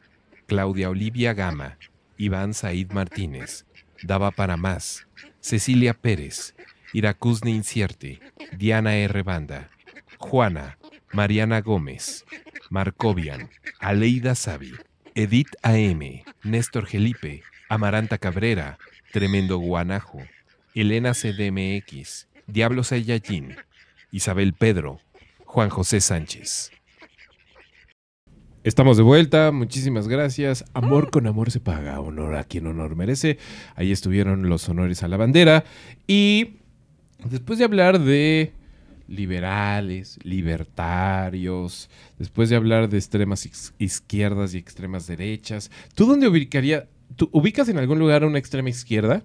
Claudia 0.46 0.88
Olivia 0.88 1.34
Gama, 1.34 1.78
Iván 2.16 2.54
Said 2.54 2.92
Martínez, 2.92 3.66
Daba 4.02 4.30
para 4.30 4.56
más, 4.56 5.06
Cecilia 5.40 5.94
Pérez, 5.94 6.54
Iracusne 6.92 7.50
Incierte, 7.50 8.20
Diana 8.56 8.96
R. 8.96 9.22
Banda, 9.22 9.70
Juana, 10.18 10.78
Mariana 11.12 11.60
Gómez, 11.60 12.24
Marcovian, 12.70 13.50
Aleida 13.80 14.34
Savi, 14.34 14.72
Edith 15.14 15.54
AM, 15.62 16.22
Néstor 16.42 16.86
Gelipe, 16.86 17.42
Amaranta 17.68 18.18
Cabrera, 18.18 18.78
Tremendo 19.12 19.58
Guanajo, 19.58 20.18
Elena 20.74 21.12
CDMX, 21.14 22.28
Diablo 22.46 22.84
Saiyajin, 22.84 23.56
Isabel 24.10 24.52
Pedro, 24.54 25.00
Juan 25.44 25.70
José 25.70 26.00
Sánchez. 26.00 26.70
Estamos 28.64 28.96
de 28.96 29.02
vuelta, 29.02 29.50
muchísimas 29.52 30.08
gracias. 30.08 30.64
Amor 30.74 31.10
con 31.10 31.26
amor 31.26 31.50
se 31.50 31.60
paga, 31.60 32.00
honor 32.00 32.34
a 32.34 32.44
quien 32.44 32.66
honor 32.66 32.96
merece. 32.96 33.38
Ahí 33.76 33.92
estuvieron 33.92 34.48
los 34.48 34.68
honores 34.68 35.02
a 35.02 35.08
la 35.08 35.16
bandera. 35.16 35.64
Y 36.06 36.56
después 37.30 37.58
de 37.58 37.64
hablar 37.64 38.00
de 38.00 38.52
liberales, 39.06 40.18
libertarios, 40.22 41.88
después 42.18 42.50
de 42.50 42.56
hablar 42.56 42.88
de 42.90 42.98
extremas 42.98 43.46
iz- 43.46 43.72
izquierdas 43.78 44.52
y 44.54 44.58
extremas 44.58 45.06
derechas, 45.06 45.70
¿tú 45.94 46.04
dónde 46.06 46.28
ubicaría? 46.28 46.88
¿Tú 47.16 47.30
ubicas 47.32 47.68
en 47.70 47.78
algún 47.78 47.98
lugar 47.98 48.24
una 48.24 48.38
extrema 48.38 48.68
izquierda? 48.68 49.22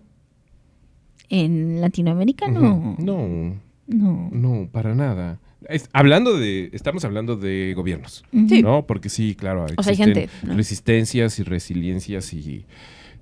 En 1.30 1.82
Latinoamérica 1.82 2.48
no. 2.48 2.96
No, 3.00 3.60
No. 3.88 4.30
no, 4.32 4.70
para 4.72 4.96
nada. 4.96 5.40
Es- 5.70 5.90
hablando 5.94 6.38
de, 6.38 6.70
estamos 6.74 7.06
hablando 7.06 7.36
de 7.36 7.74
gobiernos. 7.76 8.24
Sí. 8.32 8.62
¿no? 8.62 8.86
Porque 8.86 9.10
sí, 9.10 9.36
claro, 9.36 9.66
O 9.78 9.84
sea, 9.84 9.92
hay 9.92 9.94
existen 10.02 10.14
gente, 10.16 10.30
¿no? 10.46 10.56
resistencias 10.56 11.40
y 11.40 11.44
resiliencias 11.44 12.34
y 12.34 12.66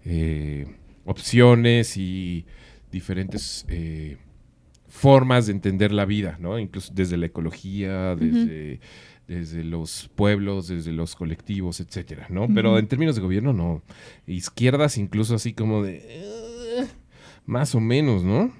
eh, 0.05 0.67
opciones 1.05 1.97
y 1.97 2.45
diferentes 2.91 3.65
eh, 3.69 4.17
formas 4.87 5.45
de 5.47 5.53
entender 5.53 5.91
la 5.91 6.05
vida, 6.05 6.37
¿no? 6.39 6.59
Incluso 6.59 6.91
desde 6.93 7.17
la 7.17 7.27
ecología, 7.27 8.15
desde, 8.15 8.79
desde 9.27 9.63
los 9.63 10.09
pueblos, 10.15 10.67
desde 10.67 10.91
los 10.91 11.15
colectivos, 11.15 11.79
etcétera, 11.79 12.27
¿no? 12.29 12.47
Pero 12.53 12.77
en 12.77 12.87
términos 12.87 13.15
de 13.15 13.21
gobierno, 13.21 13.53
no. 13.53 13.81
Izquierdas 14.27 14.97
incluso 14.97 15.35
así 15.35 15.53
como 15.53 15.83
de... 15.83 16.01
eh, 16.05 16.87
más 17.45 17.73
o 17.75 17.79
menos, 17.79 18.23
¿no? 18.23 18.51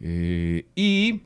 Eh, 0.00 0.66
y 0.76 1.22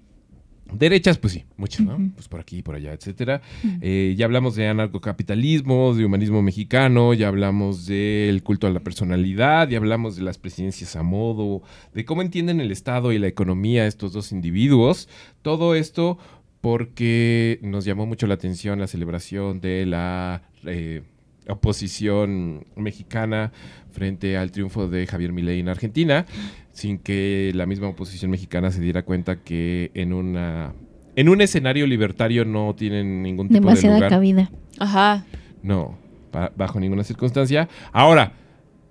derechas, 0.78 1.18
pues 1.18 1.32
sí, 1.32 1.44
muchas, 1.56 1.86
¿no? 1.86 1.98
Pues 2.14 2.28
por 2.28 2.40
aquí, 2.40 2.62
por 2.62 2.74
allá, 2.74 2.92
etcétera. 2.92 3.40
Eh, 3.80 4.14
ya 4.16 4.24
hablamos 4.24 4.56
de 4.56 4.68
anarcocapitalismo, 4.68 5.94
de 5.94 6.04
humanismo 6.04 6.42
mexicano, 6.42 7.14
ya 7.14 7.28
hablamos 7.28 7.86
del 7.86 8.42
culto 8.42 8.66
a 8.66 8.70
la 8.70 8.80
personalidad, 8.80 9.68
ya 9.68 9.78
hablamos 9.78 10.16
de 10.16 10.22
las 10.22 10.38
presidencias 10.38 10.96
a 10.96 11.02
modo, 11.02 11.62
de 11.92 12.04
cómo 12.04 12.22
entienden 12.22 12.60
el 12.60 12.70
Estado 12.70 13.12
y 13.12 13.18
la 13.18 13.26
economía 13.26 13.86
estos 13.86 14.12
dos 14.12 14.32
individuos. 14.32 15.08
Todo 15.42 15.74
esto 15.74 16.18
porque 16.60 17.58
nos 17.62 17.84
llamó 17.84 18.06
mucho 18.06 18.26
la 18.26 18.34
atención 18.34 18.80
la 18.80 18.86
celebración 18.86 19.60
de 19.60 19.84
la 19.84 20.42
eh, 20.64 21.02
oposición 21.46 22.66
mexicana 22.76 23.52
frente 23.90 24.36
al 24.36 24.50
triunfo 24.50 24.88
de 24.88 25.06
Javier 25.06 25.32
Milei 25.32 25.60
en 25.60 25.68
Argentina, 25.68 26.26
sin 26.74 26.98
que 26.98 27.50
la 27.54 27.64
misma 27.64 27.88
oposición 27.88 28.30
mexicana 28.30 28.70
se 28.70 28.82
diera 28.82 29.02
cuenta 29.04 29.42
que 29.42 29.90
en 29.94 30.12
una 30.12 30.74
en 31.16 31.28
un 31.30 31.40
escenario 31.40 31.86
libertario 31.86 32.44
no 32.44 32.74
tienen 32.76 33.22
ningún 33.22 33.46
tipo 33.48 33.60
de 33.60 33.66
Demasiada 33.66 33.96
lugar. 33.96 34.10
cabida. 34.10 34.50
Ajá. 34.78 35.24
No, 35.62 35.96
ba- 36.32 36.52
bajo 36.56 36.78
ninguna 36.80 37.04
circunstancia. 37.04 37.68
Ahora, 37.92 38.32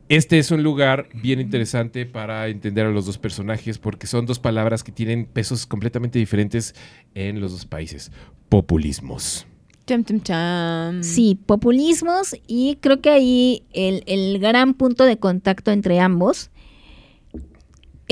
este 0.09 0.39
es 0.39 0.49
un 0.51 0.63
lugar 0.63 1.09
bien 1.21 1.39
interesante 1.41 2.05
para 2.05 2.47
entender 2.47 2.85
a 2.85 2.91
los 2.91 3.05
dos 3.05 3.17
personajes 3.17 3.77
porque 3.77 4.07
son 4.07 4.25
dos 4.25 4.39
palabras 4.39 4.83
que 4.83 4.91
tienen 4.93 5.25
pesos 5.25 5.65
completamente 5.65 6.17
diferentes 6.17 6.73
en 7.13 7.41
los 7.41 7.51
dos 7.51 7.65
países. 7.65 8.11
Populismos. 8.47 9.45
Cham, 9.85 10.05
cham, 10.05 10.21
cham. 10.21 11.03
Sí, 11.03 11.37
populismos 11.45 12.37
y 12.47 12.77
creo 12.79 13.01
que 13.01 13.09
ahí 13.09 13.63
el, 13.73 14.03
el 14.05 14.39
gran 14.39 14.75
punto 14.75 15.03
de 15.03 15.17
contacto 15.17 15.71
entre 15.71 15.99
ambos 15.99 16.51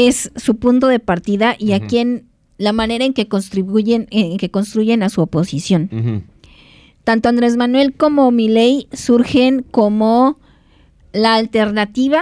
es 0.07 0.31
su 0.35 0.57
punto 0.57 0.87
de 0.87 0.99
partida 0.99 1.55
y 1.57 1.73
a 1.73 1.79
quien 1.85 2.25
la 2.57 2.73
manera 2.73 3.05
en 3.05 3.13
que 3.13 3.27
contribuyen, 3.27 4.07
en 4.11 4.37
que 4.37 4.51
construyen 4.51 5.01
a 5.03 5.09
su 5.09 5.21
oposición. 5.21 6.25
Tanto 7.03 7.29
Andrés 7.29 7.57
Manuel 7.57 7.93
como 7.93 8.29
Milei 8.31 8.87
surgen 8.93 9.63
como 9.63 10.39
la 11.13 11.35
alternativa 11.35 12.21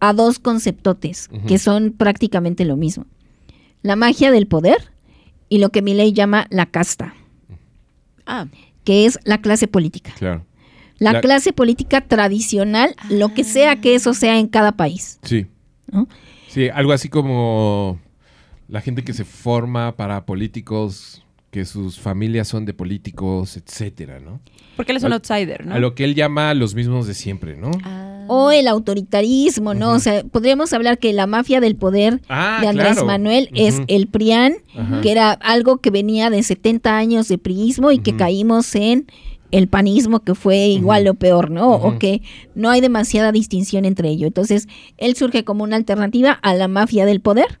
a 0.00 0.12
dos 0.12 0.38
conceptotes 0.38 1.28
que 1.46 1.58
son 1.58 1.92
prácticamente 1.92 2.64
lo 2.64 2.76
mismo. 2.76 3.06
La 3.82 3.96
magia 3.96 4.30
del 4.30 4.46
poder 4.46 4.90
y 5.50 5.58
lo 5.58 5.68
que 5.70 5.82
Milei 5.82 6.12
llama 6.12 6.46
la 6.50 6.66
casta, 6.66 7.14
Ah, 8.26 8.46
que 8.84 9.04
es 9.04 9.18
la 9.24 9.42
clase 9.42 9.68
política. 9.68 10.12
Claro. 10.18 10.46
La, 10.98 11.12
La- 11.12 11.20
clase 11.20 11.52
política 11.52 12.00
tradicional, 12.00 12.94
lo 13.10 13.34
que 13.34 13.44
sea 13.44 13.80
que 13.80 13.94
eso 13.94 14.14
sea 14.14 14.38
en 14.38 14.46
cada 14.48 14.72
país. 14.72 15.18
Sí. 15.22 15.46
¿no? 15.92 16.08
Sí, 16.54 16.68
algo 16.68 16.92
así 16.92 17.08
como 17.08 17.98
la 18.68 18.80
gente 18.80 19.02
que 19.02 19.12
se 19.12 19.24
forma 19.24 19.96
para 19.96 20.24
políticos, 20.24 21.24
que 21.50 21.64
sus 21.64 21.98
familias 21.98 22.46
son 22.46 22.64
de 22.64 22.72
políticos, 22.72 23.56
etcétera, 23.56 24.20
¿no? 24.20 24.40
porque 24.76 24.92
él 24.92 24.98
es 24.98 25.04
un 25.04 25.12
outsider, 25.12 25.66
¿no? 25.66 25.74
A 25.74 25.78
lo 25.78 25.94
que 25.94 26.04
él 26.04 26.14
llama 26.14 26.54
los 26.54 26.74
mismos 26.74 27.06
de 27.06 27.14
siempre, 27.14 27.56
¿no? 27.56 27.70
Ah. 27.84 28.24
O 28.26 28.50
el 28.50 28.68
autoritarismo, 28.68 29.74
¿no? 29.74 29.92
O 29.92 29.98
sea, 29.98 30.24
podríamos 30.24 30.72
hablar 30.72 30.98
que 30.98 31.12
la 31.12 31.26
mafia 31.26 31.60
del 31.60 31.76
poder 31.76 32.22
Ah, 32.28 32.58
de 32.60 32.68
Andrés 32.68 32.92
claro. 32.92 33.06
Manuel 33.06 33.50
es 33.52 33.82
el 33.86 34.06
PRIAN, 34.06 34.54
que 35.02 35.12
era 35.12 35.32
algo 35.32 35.78
que 35.78 35.90
venía 35.90 36.30
de 36.30 36.42
70 36.42 36.96
años 36.96 37.28
de 37.28 37.36
priismo 37.36 37.92
y 37.92 37.98
que 37.98 38.16
caímos 38.16 38.74
en 38.74 39.06
el 39.56 39.68
panismo 39.68 40.20
que 40.20 40.34
fue 40.34 40.66
igual 40.66 41.02
Ujú. 41.04 41.10
o 41.12 41.14
peor, 41.14 41.50
¿no? 41.50 41.72
O 41.74 41.98
que 41.98 42.22
no 42.54 42.70
hay 42.70 42.80
demasiada 42.80 43.32
distinción 43.32 43.84
entre 43.84 44.08
ello. 44.08 44.26
Entonces, 44.26 44.68
él 44.98 45.14
surge 45.16 45.44
como 45.44 45.64
una 45.64 45.76
alternativa 45.76 46.32
a 46.32 46.54
la 46.54 46.68
mafia 46.68 47.06
del 47.06 47.20
poder. 47.20 47.60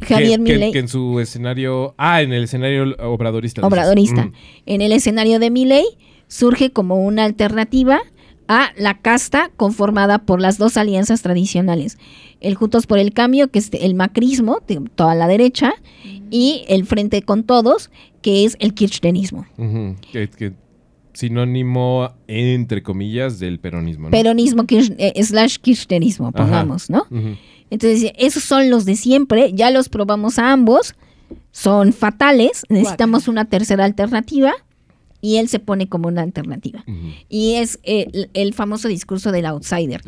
Javier 0.00 0.40
que, 0.40 0.44
que- 0.44 0.52
Milei, 0.54 0.72
que 0.72 0.78
en 0.80 0.88
su 0.88 1.20
escenario. 1.20 1.94
Ah, 1.96 2.22
en 2.22 2.32
el 2.32 2.44
escenario 2.44 2.96
obradorista. 3.00 3.64
obradorista. 3.66 4.24
Mm. 4.26 4.32
En 4.66 4.80
el 4.80 4.92
escenario 4.92 5.38
de 5.38 5.50
Milei 5.50 5.84
surge 6.28 6.70
como 6.72 7.04
una 7.04 7.24
alternativa 7.24 8.00
a 8.48 8.70
la 8.76 8.98
casta 8.98 9.50
conformada 9.56 10.18
por 10.18 10.40
las 10.40 10.58
dos 10.58 10.76
alianzas 10.76 11.22
tradicionales. 11.22 11.98
El 12.40 12.56
Juntos 12.56 12.86
por 12.86 12.98
el 12.98 13.12
Cambio, 13.12 13.48
que 13.50 13.60
es 13.60 13.70
el 13.72 13.94
macrismo, 13.94 14.58
de 14.66 14.80
toda 14.96 15.14
la 15.14 15.28
derecha, 15.28 15.72
y 16.30 16.64
el 16.68 16.84
Frente 16.86 17.22
con 17.22 17.44
Todos, 17.44 17.90
que 18.20 18.44
es 18.44 18.56
el 18.58 18.74
kirchnerismo. 18.74 19.46
Que- 20.10 20.28
que 20.28 20.52
sinónimo, 21.12 22.12
entre 22.26 22.82
comillas, 22.82 23.38
del 23.38 23.58
peronismo. 23.58 24.06
¿no? 24.06 24.10
Peronismo 24.10 24.64
kirch- 24.64 24.94
eh, 24.98 25.22
slash 25.22 25.56
kirchnerismo, 25.58 26.28
Ajá. 26.28 26.38
pongamos, 26.44 26.90
¿no? 26.90 27.06
Entonces, 27.70 28.12
esos 28.18 28.42
son 28.44 28.70
los 28.70 28.84
de 28.84 28.96
siempre, 28.96 29.52
ya 29.54 29.70
los 29.70 29.88
probamos 29.88 30.38
a 30.38 30.52
ambos, 30.52 30.94
son 31.50 31.92
fatales, 31.92 32.64
necesitamos 32.68 33.28
una 33.28 33.44
tercera 33.46 33.84
alternativa 33.84 34.52
y 35.24 35.36
él 35.36 35.48
se 35.48 35.60
pone 35.60 35.88
como 35.88 36.08
una 36.08 36.20
alternativa. 36.22 36.84
Y 37.28 37.54
es 37.54 37.78
eh, 37.84 38.08
el, 38.12 38.30
el 38.34 38.52
famoso 38.52 38.88
discurso 38.88 39.32
del 39.32 39.46
outsider. 39.46 40.02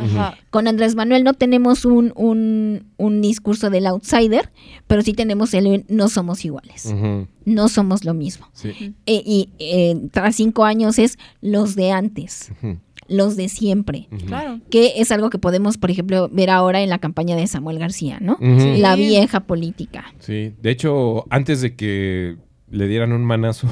Con 0.51 0.69
Andrés 0.69 0.95
Manuel 0.97 1.25
no 1.25 1.33
tenemos 1.35 1.85
un, 1.87 2.13
un- 2.17 2.93
un 2.99 3.23
discurso 3.23 3.71
del 3.71 3.87
outsider, 3.87 4.51
pero 4.87 5.01
sí 5.03 5.13
tenemos 5.15 5.55
el 5.55 5.85
no 5.89 6.09
somos 6.09 6.45
iguales, 6.45 6.93
no 7.47 7.69
somos 7.69 8.05
lo 8.05 8.13
mismo. 8.13 8.49
Sí. 8.53 8.95
Eh, 9.07 9.23
y 9.25 9.49
eh, 9.61 9.97
tras 10.11 10.35
cinco 10.37 10.65
años 10.65 10.99
es 10.99 11.17
los 11.41 11.77
de 11.77 11.93
antes, 11.93 12.51
los 13.07 13.37
de 13.37 13.49
siempre. 13.49 14.09
Claro. 14.27 14.61
que 14.71 14.95
es 14.97 15.13
algo 15.13 15.31
que 15.31 15.39
podemos, 15.39 15.79
por 15.79 15.91
ejemplo, 15.93 16.29
ver 16.33 16.51
ahora 16.51 16.83
en 16.83 16.91
la 16.91 16.99
campaña 16.99 17.37
de 17.37 17.47
Samuel 17.47 17.79
García, 17.79 18.19
¿no? 18.21 18.37
Sí. 18.41 18.79
La 18.79 18.97
vieja 18.97 19.41
política. 19.41 20.13
Sí, 20.19 20.55
de 20.61 20.71
hecho, 20.71 21.25
antes 21.31 21.61
de 21.61 21.77
que 21.77 22.37
le 22.71 22.89
dieran 22.89 23.13
un 23.13 23.23
manazo 23.25 23.69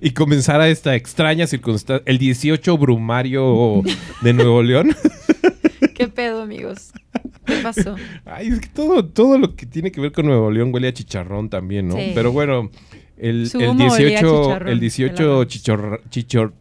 y 0.00 0.10
comenzara 0.10 0.68
esta 0.68 0.94
extraña 0.96 1.46
circunstancia, 1.46 2.02
el 2.06 2.18
18 2.18 2.76
brumario 2.78 3.82
de 4.22 4.32
Nuevo 4.32 4.62
León. 4.62 4.94
¿Qué 5.94 6.08
pedo, 6.08 6.42
amigos? 6.42 6.92
¿Qué 7.44 7.56
pasó? 7.62 7.96
Ay, 8.24 8.48
es 8.48 8.60
que 8.60 8.68
todo, 8.68 9.04
todo 9.04 9.38
lo 9.38 9.54
que 9.56 9.66
tiene 9.66 9.90
que 9.92 10.00
ver 10.00 10.12
con 10.12 10.26
Nuevo 10.26 10.50
León 10.50 10.70
huele 10.72 10.88
a 10.88 10.92
chicharrón 10.92 11.48
también, 11.50 11.88
¿no? 11.88 11.96
Sí. 11.96 12.12
Pero 12.14 12.32
bueno, 12.32 12.70
el, 13.16 13.48
el 13.54 13.68
humo 13.68 13.92
olía 13.92 14.18
a 14.18 14.20
18, 14.20 14.42
chicharrón 14.44 14.68
el 14.68 14.74
de 14.76 14.80
18 14.80 15.40
la- 15.40 15.46
chichor, 15.46 16.02
chichor, 16.10 16.54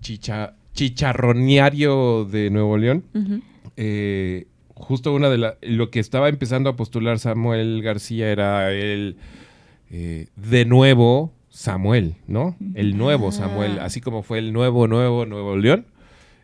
chicha- 0.00 0.54
chicharroniario 0.74 2.24
de 2.26 2.50
Nuevo 2.50 2.76
León 2.76 3.04
eh, 3.76 4.46
justo 4.74 5.14
una 5.14 5.30
de 5.30 5.54
lo 5.62 5.90
que 5.90 6.00
estaba 6.00 6.28
empezando 6.28 6.68
a 6.70 6.76
postular 6.76 7.18
Samuel 7.18 7.80
García 7.82 8.30
era 8.30 8.70
el 8.72 9.16
eh, 9.90 10.26
de 10.36 10.64
nuevo 10.66 11.32
Samuel, 11.56 12.16
¿no? 12.26 12.54
El 12.74 12.98
nuevo 12.98 13.28
Ah. 13.28 13.32
Samuel, 13.32 13.78
así 13.78 14.02
como 14.02 14.22
fue 14.22 14.38
el 14.38 14.52
nuevo, 14.52 14.86
nuevo 14.88 15.24
Nuevo 15.24 15.56
León, 15.56 15.86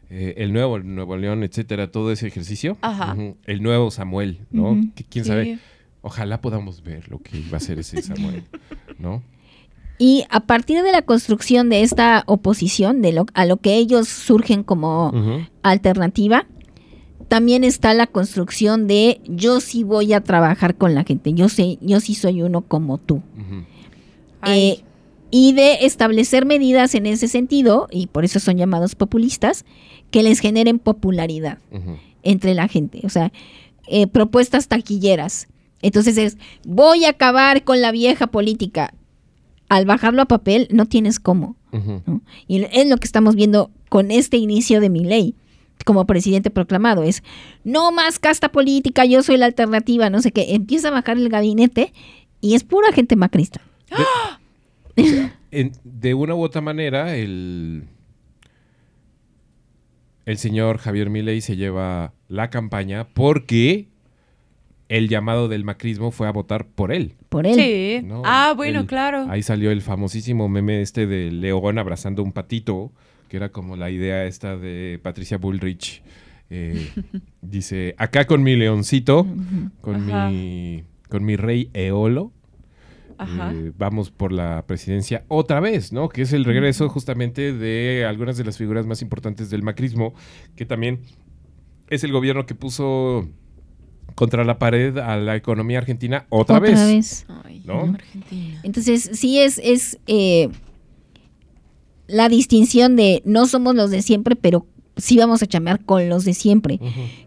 eh, 0.08 0.34
el 0.38 0.54
nuevo 0.54 0.78
Nuevo 0.78 1.16
León, 1.18 1.42
etcétera, 1.42 1.90
todo 1.90 2.12
ese 2.12 2.26
ejercicio. 2.26 2.78
Ajá. 2.80 3.14
El 3.44 3.62
nuevo 3.62 3.90
Samuel, 3.90 4.40
¿no? 4.50 4.80
Que 4.94 5.04
quién 5.04 5.24
Sí. 5.24 5.28
sabe, 5.30 5.58
ojalá 6.00 6.40
podamos 6.40 6.82
ver 6.82 7.10
lo 7.10 7.18
que 7.18 7.42
va 7.52 7.58
a 7.58 7.60
ser 7.60 7.78
ese 7.78 8.00
Samuel, 8.00 8.44
¿no? 8.98 9.22
Y 9.98 10.24
a 10.30 10.40
partir 10.40 10.82
de 10.82 10.92
la 10.92 11.02
construcción 11.02 11.68
de 11.68 11.82
esta 11.82 12.24
oposición, 12.26 13.02
de 13.02 13.12
lo, 13.12 13.26
a 13.34 13.44
lo 13.44 13.58
que 13.58 13.76
ellos 13.76 14.08
surgen 14.08 14.62
como 14.64 15.12
alternativa, 15.62 16.46
también 17.28 17.64
está 17.64 17.92
la 17.94 18.06
construcción 18.06 18.86
de 18.86 19.20
yo 19.26 19.60
sí 19.60 19.84
voy 19.84 20.14
a 20.14 20.22
trabajar 20.22 20.74
con 20.76 20.94
la 20.94 21.04
gente, 21.04 21.34
yo 21.34 21.48
sé, 21.50 21.78
yo 21.82 22.00
sí 22.00 22.14
soy 22.14 22.40
uno 22.42 22.62
como 22.62 22.96
tú. 22.98 23.22
Eh, 24.46 24.80
y 25.34 25.54
de 25.54 25.86
establecer 25.86 26.44
medidas 26.44 26.94
en 26.94 27.06
ese 27.06 27.26
sentido, 27.26 27.88
y 27.90 28.06
por 28.06 28.24
eso 28.24 28.38
son 28.38 28.58
llamados 28.58 28.94
populistas, 28.94 29.64
que 30.10 30.22
les 30.22 30.40
generen 30.40 30.78
popularidad 30.78 31.58
entre 32.22 32.52
la 32.54 32.68
gente. 32.68 33.00
O 33.04 33.08
sea, 33.08 33.32
eh, 33.88 34.06
propuestas 34.06 34.68
taquilleras. 34.68 35.48
Entonces 35.80 36.18
es, 36.18 36.36
voy 36.64 37.06
a 37.06 37.10
acabar 37.10 37.64
con 37.64 37.80
la 37.80 37.92
vieja 37.92 38.26
política. 38.26 38.92
Al 39.70 39.86
bajarlo 39.86 40.20
a 40.20 40.26
papel, 40.26 40.68
no 40.70 40.84
tienes 40.84 41.18
cómo. 41.18 41.56
Y 42.46 42.64
es 42.64 42.86
lo 42.86 42.98
que 42.98 43.06
estamos 43.06 43.34
viendo 43.34 43.70
con 43.88 44.10
este 44.10 44.36
inicio 44.36 44.82
de 44.82 44.90
mi 44.90 45.02
ley 45.02 45.34
como 45.86 46.06
presidente 46.06 46.50
proclamado. 46.50 47.04
Es, 47.04 47.22
no 47.64 47.90
más 47.90 48.18
casta 48.18 48.52
política, 48.52 49.06
yo 49.06 49.22
soy 49.22 49.38
la 49.38 49.46
alternativa, 49.46 50.10
no 50.10 50.20
sé 50.20 50.30
qué. 50.30 50.54
Empieza 50.54 50.88
a 50.88 50.90
bajar 50.90 51.16
el 51.16 51.30
gabinete 51.30 51.94
y 52.42 52.54
es 52.54 52.64
pura 52.64 52.92
gente 52.92 53.16
macrista. 53.16 53.62
En- 55.50 55.72
de 55.84 56.14
una 56.14 56.34
u 56.34 56.42
otra 56.42 56.60
manera, 56.60 57.14
el, 57.16 57.84
el 60.26 60.38
señor 60.38 60.78
Javier 60.78 61.10
Milei 61.10 61.40
se 61.40 61.56
lleva 61.56 62.14
la 62.28 62.50
campaña 62.50 63.08
porque 63.12 63.88
el 64.88 65.08
llamado 65.08 65.48
del 65.48 65.64
macrismo 65.64 66.10
fue 66.10 66.28
a 66.28 66.32
votar 66.32 66.66
por 66.66 66.92
él. 66.92 67.14
Por 67.28 67.46
él. 67.46 67.54
sí. 67.54 68.06
¿no? 68.06 68.22
Ah, 68.24 68.52
bueno, 68.56 68.80
El- 68.80 68.86
claro. 68.86 69.26
Ahí 69.30 69.42
salió 69.42 69.70
el 69.70 69.80
famosísimo 69.82 70.48
meme 70.48 70.82
este 70.82 71.06
de 71.06 71.30
León 71.32 71.78
abrazando 71.78 72.22
un 72.22 72.32
patito, 72.32 72.92
que 73.28 73.38
era 73.38 73.48
como 73.50 73.76
la 73.76 73.90
idea 73.90 74.24
esta 74.26 74.56
de 74.56 75.00
Patricia 75.02 75.38
Bullrich. 75.38 76.02
Eh, 76.50 76.88
dice, 77.40 77.94
acá 77.98 78.26
con 78.26 78.42
mi 78.42 78.54
leoncito, 78.56 79.26
con 79.80 80.10
Ajá. 80.10 80.28
mi, 80.28 80.84
con 81.08 81.24
mi 81.24 81.36
rey 81.36 81.70
Eolo. 81.72 82.30
Eh, 83.18 83.72
vamos 83.78 84.10
por 84.10 84.32
la 84.32 84.64
presidencia 84.66 85.24
otra 85.28 85.60
vez, 85.60 85.92
¿no? 85.92 86.08
Que 86.08 86.22
es 86.22 86.32
el 86.32 86.44
regreso 86.44 86.88
justamente 86.88 87.52
de 87.52 88.04
algunas 88.06 88.36
de 88.36 88.44
las 88.44 88.58
figuras 88.58 88.86
más 88.86 89.02
importantes 89.02 89.50
del 89.50 89.62
macrismo, 89.62 90.14
que 90.56 90.64
también 90.66 91.00
es 91.88 92.04
el 92.04 92.12
gobierno 92.12 92.46
que 92.46 92.54
puso 92.54 93.28
contra 94.14 94.44
la 94.44 94.58
pared 94.58 94.98
a 94.98 95.16
la 95.16 95.36
economía 95.36 95.78
argentina 95.78 96.26
otra, 96.28 96.56
Otra 96.56 96.70
vez. 96.70 96.86
vez. 96.86 97.26
Ay, 97.44 97.62
¿no? 97.64 97.94
Argentina. 97.94 98.60
Entonces, 98.62 99.10
sí 99.14 99.38
es, 99.38 99.58
es 99.62 99.98
eh, 100.06 100.48
la 102.06 102.28
distinción 102.28 102.96
de 102.96 103.22
no 103.24 103.46
somos 103.46 103.74
los 103.74 103.90
de 103.90 104.02
siempre, 104.02 104.36
pero 104.36 104.66
sí 104.96 105.16
vamos 105.16 105.42
a 105.42 105.46
chambear 105.46 105.84
con 105.84 106.08
los 106.08 106.24
de 106.24 106.34
siempre. 106.34 106.78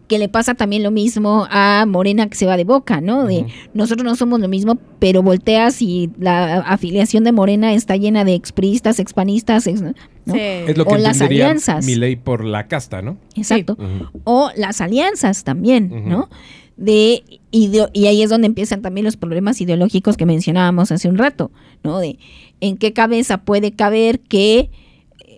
Que 0.08 0.18
le 0.18 0.28
pasa 0.28 0.54
también 0.54 0.82
lo 0.84 0.90
mismo 0.92 1.46
a 1.50 1.84
Morena 1.86 2.28
que 2.28 2.36
se 2.36 2.46
va 2.46 2.56
de 2.56 2.64
boca, 2.64 3.00
¿no? 3.00 3.24
De 3.26 3.46
nosotros 3.74 4.04
no 4.04 4.14
somos 4.14 4.38
lo 4.40 4.48
mismo, 4.48 4.78
pero 5.00 5.22
volteas 5.22 5.82
y 5.82 6.10
la 6.18 6.58
afiliación 6.60 7.24
de 7.24 7.32
Morena 7.32 7.72
está 7.74 7.96
llena 7.96 8.24
de 8.24 8.34
expristas, 8.34 8.98
expanistas, 9.00 9.66
ex- 9.66 9.82
¿no? 9.82 9.92
Sí. 10.26 10.38
Es 10.38 10.76
lo 10.78 10.84
que 10.84 10.94
O 10.94 10.96
las 10.98 11.20
alianzas. 11.20 11.84
mi 11.84 11.94
ley 11.96 12.16
por 12.16 12.44
la 12.44 12.66
casta, 12.68 13.02
¿no? 13.02 13.16
Exacto. 13.34 13.76
O 14.24 14.50
las 14.56 14.80
alianzas 14.80 15.42
también. 15.44 16.08
¿no? 16.08 16.28
De 16.76 17.22
ideo- 17.52 17.90
y 17.94 18.06
ahí 18.06 18.22
es 18.22 18.28
donde 18.30 18.46
empiezan 18.46 18.82
también 18.82 19.04
los 19.06 19.16
problemas 19.16 19.60
ideológicos 19.60 20.16
que 20.16 20.26
mencionábamos 20.26 20.92
hace 20.92 21.08
un 21.08 21.16
rato, 21.16 21.50
¿no? 21.82 21.98
De 22.00 22.18
en 22.60 22.76
qué 22.76 22.92
cabeza 22.92 23.38
puede 23.44 23.72
caber 23.72 24.20
que 24.20 24.70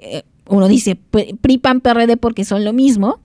eh, 0.01 0.23
uno 0.49 0.69
dice 0.69 0.97
PRI, 0.97 1.59
PAN, 1.59 1.81
PRD 1.81 2.17
porque 2.17 2.45
son 2.45 2.65
lo 2.65 2.73
mismo, 2.73 3.21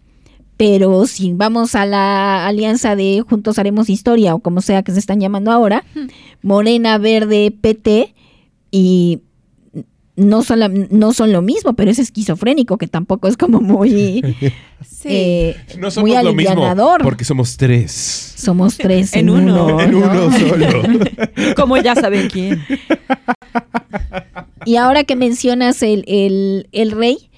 pero 0.58 1.06
si 1.08 1.34
vamos 1.34 1.76
a 1.76 1.86
la 1.86 2.46
alianza 2.46 2.96
de 2.96 3.24
Juntos 3.28 3.58
Haremos 3.60 3.90
Historia 3.90 4.36
o 4.36 4.40
como 4.40 4.62
sea 4.62 4.84
que 4.84 4.92
se 4.92 5.00
están 5.00 5.20
llamando 5.20 5.52
ahora, 5.52 5.84
Morena, 6.42 6.98
Verde, 6.98 7.52
PT 7.60 8.14
y 8.72 9.22
no 10.16 10.44
son, 10.44 10.60
la- 10.60 10.68
no 10.70 11.14
son 11.14 11.32
lo 11.32 11.42
mismo, 11.42 11.74
pero 11.74 11.90
es 11.92 12.00
esquizofrénico, 12.00 12.78
que 12.78 12.88
tampoco 12.88 13.28
es 13.28 13.36
como 13.38 13.62
muy, 13.62 14.22
Sí. 14.86 15.08
eh, 15.10 15.56
No 15.80 15.90
somos 15.92 16.10
muy 16.10 16.18
lo 16.24 16.34
mismo 16.34 16.52
alivianador. 16.52 17.02
porque 17.04 17.24
somos 17.26 17.58
tres. 17.58 18.34
Somos 18.36 18.78
tres 18.78 19.14
En 19.14 19.30
en, 19.30 19.30
uno. 19.30 19.66
uno. 19.66 19.82
En 19.82 19.92
¿no? 19.92 19.98
uno 20.00 20.32
solo. 20.38 20.68
Como 21.56 21.78
ya 21.78 21.96
saben 21.96 22.30
quién. 22.30 22.62
Y 24.66 24.76
ahora 24.78 25.04
que 25.04 25.16
mencionas 25.16 25.82
el, 25.84 26.04
el- 26.08 26.68
el 26.72 26.92
rey, 26.92 27.30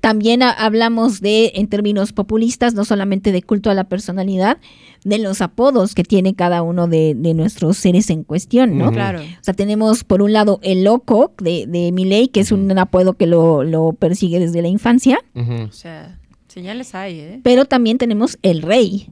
también 0.00 0.42
ha- 0.42 0.50
hablamos 0.52 1.20
de, 1.20 1.52
en 1.54 1.66
términos 1.68 2.12
populistas, 2.12 2.74
no 2.74 2.84
solamente 2.84 3.32
de 3.32 3.42
culto 3.42 3.70
a 3.70 3.74
la 3.74 3.84
personalidad, 3.84 4.58
de 5.04 5.18
los 5.18 5.40
apodos 5.40 5.94
que 5.94 6.02
tiene 6.04 6.34
cada 6.34 6.62
uno 6.62 6.86
de, 6.88 7.14
de 7.16 7.34
nuestros 7.34 7.76
seres 7.78 8.10
en 8.10 8.22
cuestión, 8.24 8.76
¿no? 8.78 8.90
Claro. 8.92 9.20
O 9.20 9.42
sea, 9.44 9.54
tenemos 9.54 10.04
por 10.04 10.20
un 10.22 10.32
lado 10.32 10.58
el 10.62 10.84
loco 10.84 11.32
de, 11.42 11.66
de 11.66 11.90
Milei, 11.92 12.28
que 12.28 12.40
es 12.40 12.52
un 12.52 12.76
apodo 12.78 13.14
que 13.14 13.26
lo, 13.26 13.62
lo 13.64 13.92
persigue 13.92 14.38
desde 14.40 14.60
la 14.62 14.68
infancia. 14.68 15.18
O 15.34 15.72
sea, 15.72 16.18
señales 16.48 16.94
hay, 16.94 17.18
¿eh? 17.20 17.40
pero 17.42 17.64
también 17.64 17.96
tenemos 17.98 18.38
el 18.42 18.62
rey, 18.62 19.08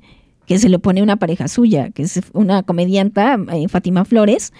que 0.48 0.58
se 0.58 0.68
le 0.70 0.78
pone 0.78 1.02
una 1.02 1.16
pareja 1.16 1.46
suya, 1.46 1.90
que 1.90 2.02
es 2.02 2.20
una 2.32 2.62
comedianta, 2.62 3.38
eh, 3.52 3.68
Fátima 3.68 4.04
Flores, 4.06 4.52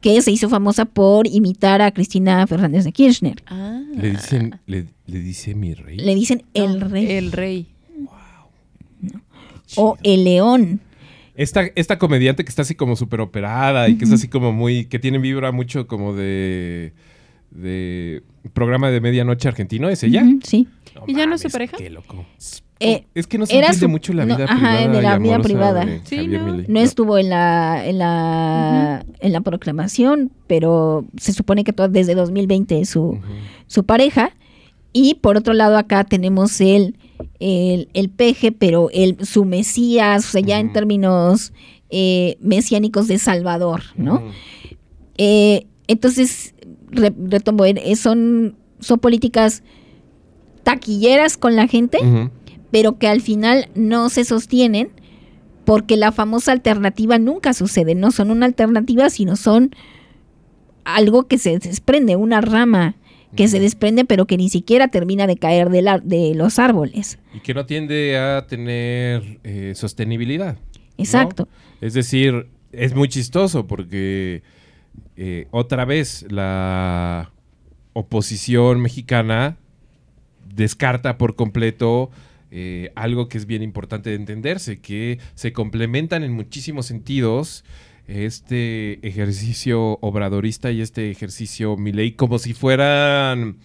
que 0.00 0.20
se 0.20 0.32
hizo 0.32 0.48
famosa 0.50 0.84
por 0.84 1.26
imitar 1.28 1.80
a 1.80 1.92
Cristina 1.92 2.44
Fernández 2.48 2.84
de 2.84 2.90
Kirchner. 2.92 3.42
Ah. 3.46 3.80
Le 3.96 4.10
dicen, 4.10 4.58
le, 4.66 4.86
le 5.06 5.20
dice 5.20 5.54
mi 5.54 5.72
rey. 5.72 5.98
Le 5.98 6.14
dicen 6.16 6.42
el 6.52 6.80
No, 6.80 6.88
rey 6.88 7.06
El 7.12 7.30
rey. 7.32 7.68
o 9.76 9.96
el 10.02 10.24
león. 10.24 10.80
Esta, 11.36 11.62
esta 11.74 11.98
comediante 11.98 12.44
que 12.44 12.48
está 12.48 12.62
así 12.62 12.74
como 12.74 12.96
súper 12.96 13.20
operada 13.20 13.88
y 13.88 13.96
que 13.98 14.04
es 14.04 14.12
así 14.12 14.26
como 14.26 14.52
muy, 14.52 14.86
que 14.86 14.98
tiene 14.98 15.18
vibra 15.18 15.52
mucho 15.52 15.86
como 15.86 16.14
de, 16.14 16.92
de 17.50 18.22
programa 18.52 18.90
de 18.90 19.00
medianoche 19.00 19.46
argentino, 19.46 19.88
¿es 19.90 20.02
ella? 20.02 20.24
Sí. 20.42 20.66
¿Y 21.06 21.14
ya 21.14 21.26
no 21.26 21.34
es 21.34 21.42
su 21.42 21.50
pareja? 21.50 21.76
Qué 21.76 21.90
loco. 21.90 22.24
Eh, 22.78 23.06
es 23.14 23.26
que 23.26 23.38
no 23.38 23.46
se 23.46 23.56
era 23.56 23.68
entiende 23.68 23.86
su- 23.86 23.88
mucho 23.90 24.12
la 24.12 24.26
no, 24.26 24.36
vida 24.36 24.44
ajá, 24.44 24.56
privada. 24.56 24.88
de 24.92 24.98
y 24.98 25.02
la 25.02 25.18
vida 25.18 25.38
privada. 25.40 25.84
de 25.86 26.00
Sí, 26.04 26.26
no. 26.28 26.56
No 26.68 26.80
estuvo 26.80 27.16
en 27.16 27.30
la 27.30 27.86
en 27.86 27.98
la 27.98 29.04
en 29.20 29.32
la 29.32 29.40
proclamación, 29.40 30.30
pero 30.46 31.06
se 31.16 31.32
supone 31.32 31.64
que 31.64 31.72
todo, 31.72 31.88
desde 31.88 32.14
2020 32.14 32.80
es 32.80 32.90
su, 32.90 33.18
su 33.66 33.84
pareja. 33.84 34.30
Y 34.92 35.14
por 35.14 35.36
otro 35.36 35.52
lado 35.54 35.76
acá 35.78 36.04
tenemos 36.04 36.60
el, 36.60 36.96
el, 37.40 37.88
el 37.94 38.08
peje, 38.10 38.52
pero 38.52 38.88
el, 38.92 39.24
su 39.26 39.44
mesías, 39.44 40.26
o 40.26 40.30
sea, 40.32 40.40
ya 40.42 40.58
en 40.58 40.72
términos 40.72 41.52
eh, 41.90 42.36
mesiánicos 42.40 43.06
de 43.08 43.18
Salvador, 43.18 43.82
¿no? 43.96 44.22
Eh, 45.18 45.66
entonces, 45.86 46.54
re- 46.90 47.12
retomo, 47.28 47.64
eh, 47.66 47.94
son, 47.96 48.56
son 48.80 48.98
políticas 48.98 49.62
taquilleras 50.62 51.36
con 51.36 51.56
la 51.56 51.66
gente. 51.68 51.98
Pero 52.70 52.98
que 52.98 53.08
al 53.08 53.20
final 53.20 53.68
no 53.74 54.08
se 54.08 54.24
sostienen 54.24 54.90
porque 55.64 55.96
la 55.96 56.12
famosa 56.12 56.52
alternativa 56.52 57.18
nunca 57.18 57.52
sucede, 57.52 57.94
no 57.94 58.10
son 58.12 58.30
una 58.30 58.46
alternativa, 58.46 59.10
sino 59.10 59.36
son 59.36 59.70
algo 60.84 61.26
que 61.26 61.38
se 61.38 61.58
desprende, 61.58 62.16
una 62.16 62.40
rama 62.40 62.94
que 63.34 63.48
se 63.48 63.60
desprende 63.60 64.04
pero 64.06 64.26
que 64.26 64.36
ni 64.38 64.48
siquiera 64.48 64.88
termina 64.88 65.26
de 65.26 65.36
caer 65.36 65.68
de, 65.68 65.82
la- 65.82 65.98
de 65.98 66.34
los 66.34 66.58
árboles. 66.58 67.18
Y 67.34 67.40
que 67.40 67.52
no 67.52 67.66
tiende 67.66 68.16
a 68.16 68.46
tener 68.46 69.40
eh, 69.44 69.72
sostenibilidad. 69.74 70.54
¿no? 70.54 70.60
Exacto. 70.96 71.48
Es 71.82 71.92
decir, 71.92 72.46
es 72.72 72.94
muy 72.94 73.08
chistoso 73.08 73.66
porque 73.66 74.42
eh, 75.16 75.48
otra 75.50 75.84
vez 75.84 76.24
la 76.30 77.30
oposición 77.92 78.80
mexicana 78.80 79.56
descarta 80.54 81.18
por 81.18 81.34
completo 81.36 82.10
eh, 82.50 82.92
algo 82.94 83.28
que 83.28 83.38
es 83.38 83.46
bien 83.46 83.62
importante 83.62 84.10
de 84.10 84.16
entenderse, 84.16 84.80
que 84.80 85.18
se 85.34 85.52
complementan 85.52 86.22
en 86.22 86.32
muchísimos 86.32 86.86
sentidos 86.86 87.64
este 88.06 89.06
ejercicio 89.06 89.98
obradorista 90.00 90.70
y 90.70 90.80
este 90.80 91.10
ejercicio 91.10 91.76
Milei 91.76 92.12
como 92.12 92.38
si 92.38 92.54
fueran 92.54 93.56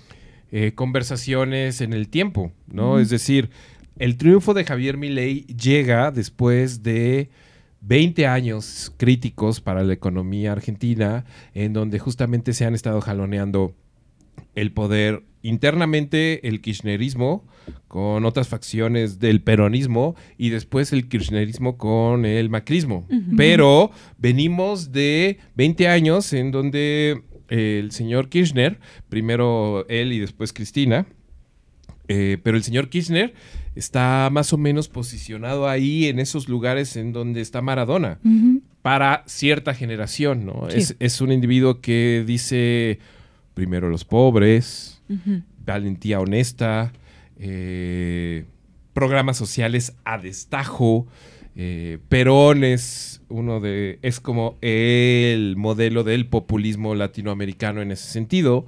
eh, 0.52 0.74
conversaciones 0.74 1.82
en 1.82 1.94
el 1.94 2.10
tiempo, 2.10 2.52
¿no? 2.68 3.00
Es 3.00 3.10
decir, 3.10 3.52
el 4.00 4.18
triunfo 4.18 4.54
de 4.54 4.66
Javier 4.66 4.98
Milei 4.98 5.46
llega 5.46 6.12
después 6.12 6.82
de 6.82 7.30
20 7.82 8.28
años 8.28 8.94
críticos 8.98 9.62
para 9.62 9.84
la 9.84 9.94
economía 9.94 10.52
argentina, 10.52 11.26
en 11.54 11.74
donde 11.74 12.00
justamente 12.00 12.54
se 12.54 12.66
han 12.66 12.76
estado 12.76 13.02
jaloneando 13.02 13.76
el 14.56 14.72
poder 14.72 15.24
internamente 15.44 16.48
el 16.48 16.62
kirchnerismo 16.62 17.46
con 17.88 18.26
otras 18.26 18.48
facciones 18.48 19.20
del 19.20 19.42
peronismo 19.42 20.16
y 20.38 20.50
después 20.50 20.94
el 20.94 21.08
kirchnerismo 21.08 21.78
con 21.78 22.26
el 22.26 22.50
macrismo. 22.50 23.08
Pero 23.36 23.92
venimos 24.18 24.92
de 24.92 25.40
20 25.56 25.88
años 25.88 26.32
en 26.34 26.52
donde 26.52 27.22
el 27.50 27.92
señor 27.92 28.30
Kirchner, 28.30 28.80
primero 29.10 29.86
él 29.90 30.14
y 30.14 30.20
después 30.20 30.54
Cristina, 30.54 31.06
eh, 32.08 32.38
pero 32.44 32.58
el 32.58 32.64
señor 32.64 32.90
Kirchner 32.90 33.34
está 33.76 34.30
más 34.32 34.54
o 34.54 34.58
menos 34.58 34.88
posicionado 34.88 35.68
ahí 35.68 36.08
en 36.08 36.20
esos 36.20 36.48
lugares 36.50 36.96
en 36.96 37.14
donde 37.14 37.42
está 37.42 37.62
Maradona, 37.62 38.20
para 38.82 39.24
cierta 39.28 39.74
generación, 39.74 40.46
¿no? 40.46 40.68
Sí. 40.70 40.78
Es, 40.78 40.96
es 41.00 41.22
un 41.22 41.32
individuo 41.32 41.82
que 41.82 42.24
dice 42.26 43.00
primero 43.54 43.90
los 43.90 44.06
pobres, 44.06 45.02
valentía 45.66 46.20
honesta, 46.20 46.92
eh, 47.40 48.46
programas 48.94 49.38
sociales 49.38 49.94
a 50.06 50.18
destajo. 50.18 51.08
eh, 51.56 51.98
Perón 52.08 52.64
es 52.64 53.22
uno 53.30 53.60
de. 53.60 54.00
es 54.02 54.20
como 54.20 54.58
el 54.62 55.56
modelo 55.58 56.04
del 56.04 56.28
populismo 56.28 56.96
latinoamericano 56.96 57.82
en 57.82 57.92
ese 57.92 58.08
sentido, 58.10 58.66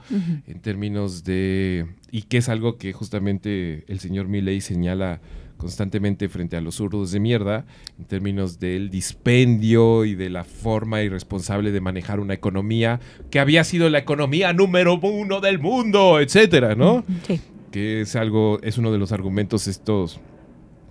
en 0.47 0.59
términos 0.61 1.23
de. 1.23 1.85
y 2.11 2.23
que 2.23 2.37
es 2.37 2.49
algo 2.49 2.77
que 2.77 2.93
justamente 2.93 3.85
el 3.87 3.99
señor 3.99 4.27
Milley 4.27 4.61
señala 4.61 5.21
constantemente 5.63 6.27
frente 6.27 6.57
a 6.57 6.61
los 6.61 6.75
zurdos 6.75 7.13
de 7.13 7.21
mierda, 7.21 7.65
en 7.97 8.03
términos 8.03 8.59
del 8.59 8.89
dispendio 8.89 10.03
y 10.03 10.13
de 10.13 10.29
la 10.29 10.43
forma 10.43 11.01
irresponsable 11.01 11.71
de 11.71 11.79
manejar 11.79 12.19
una 12.19 12.33
economía 12.33 12.99
que 13.29 13.39
había 13.39 13.63
sido 13.63 13.89
la 13.89 13.99
economía 13.99 14.51
número 14.51 14.99
uno 15.01 15.39
del 15.39 15.59
mundo, 15.59 16.19
etcétera, 16.19 16.75
¿no? 16.75 17.05
Sí. 17.25 17.39
que 17.71 18.01
es 18.01 18.17
algo, 18.17 18.59
es 18.61 18.77
uno 18.77 18.91
de 18.91 18.97
los 18.97 19.13
argumentos 19.13 19.67
estos 19.67 20.19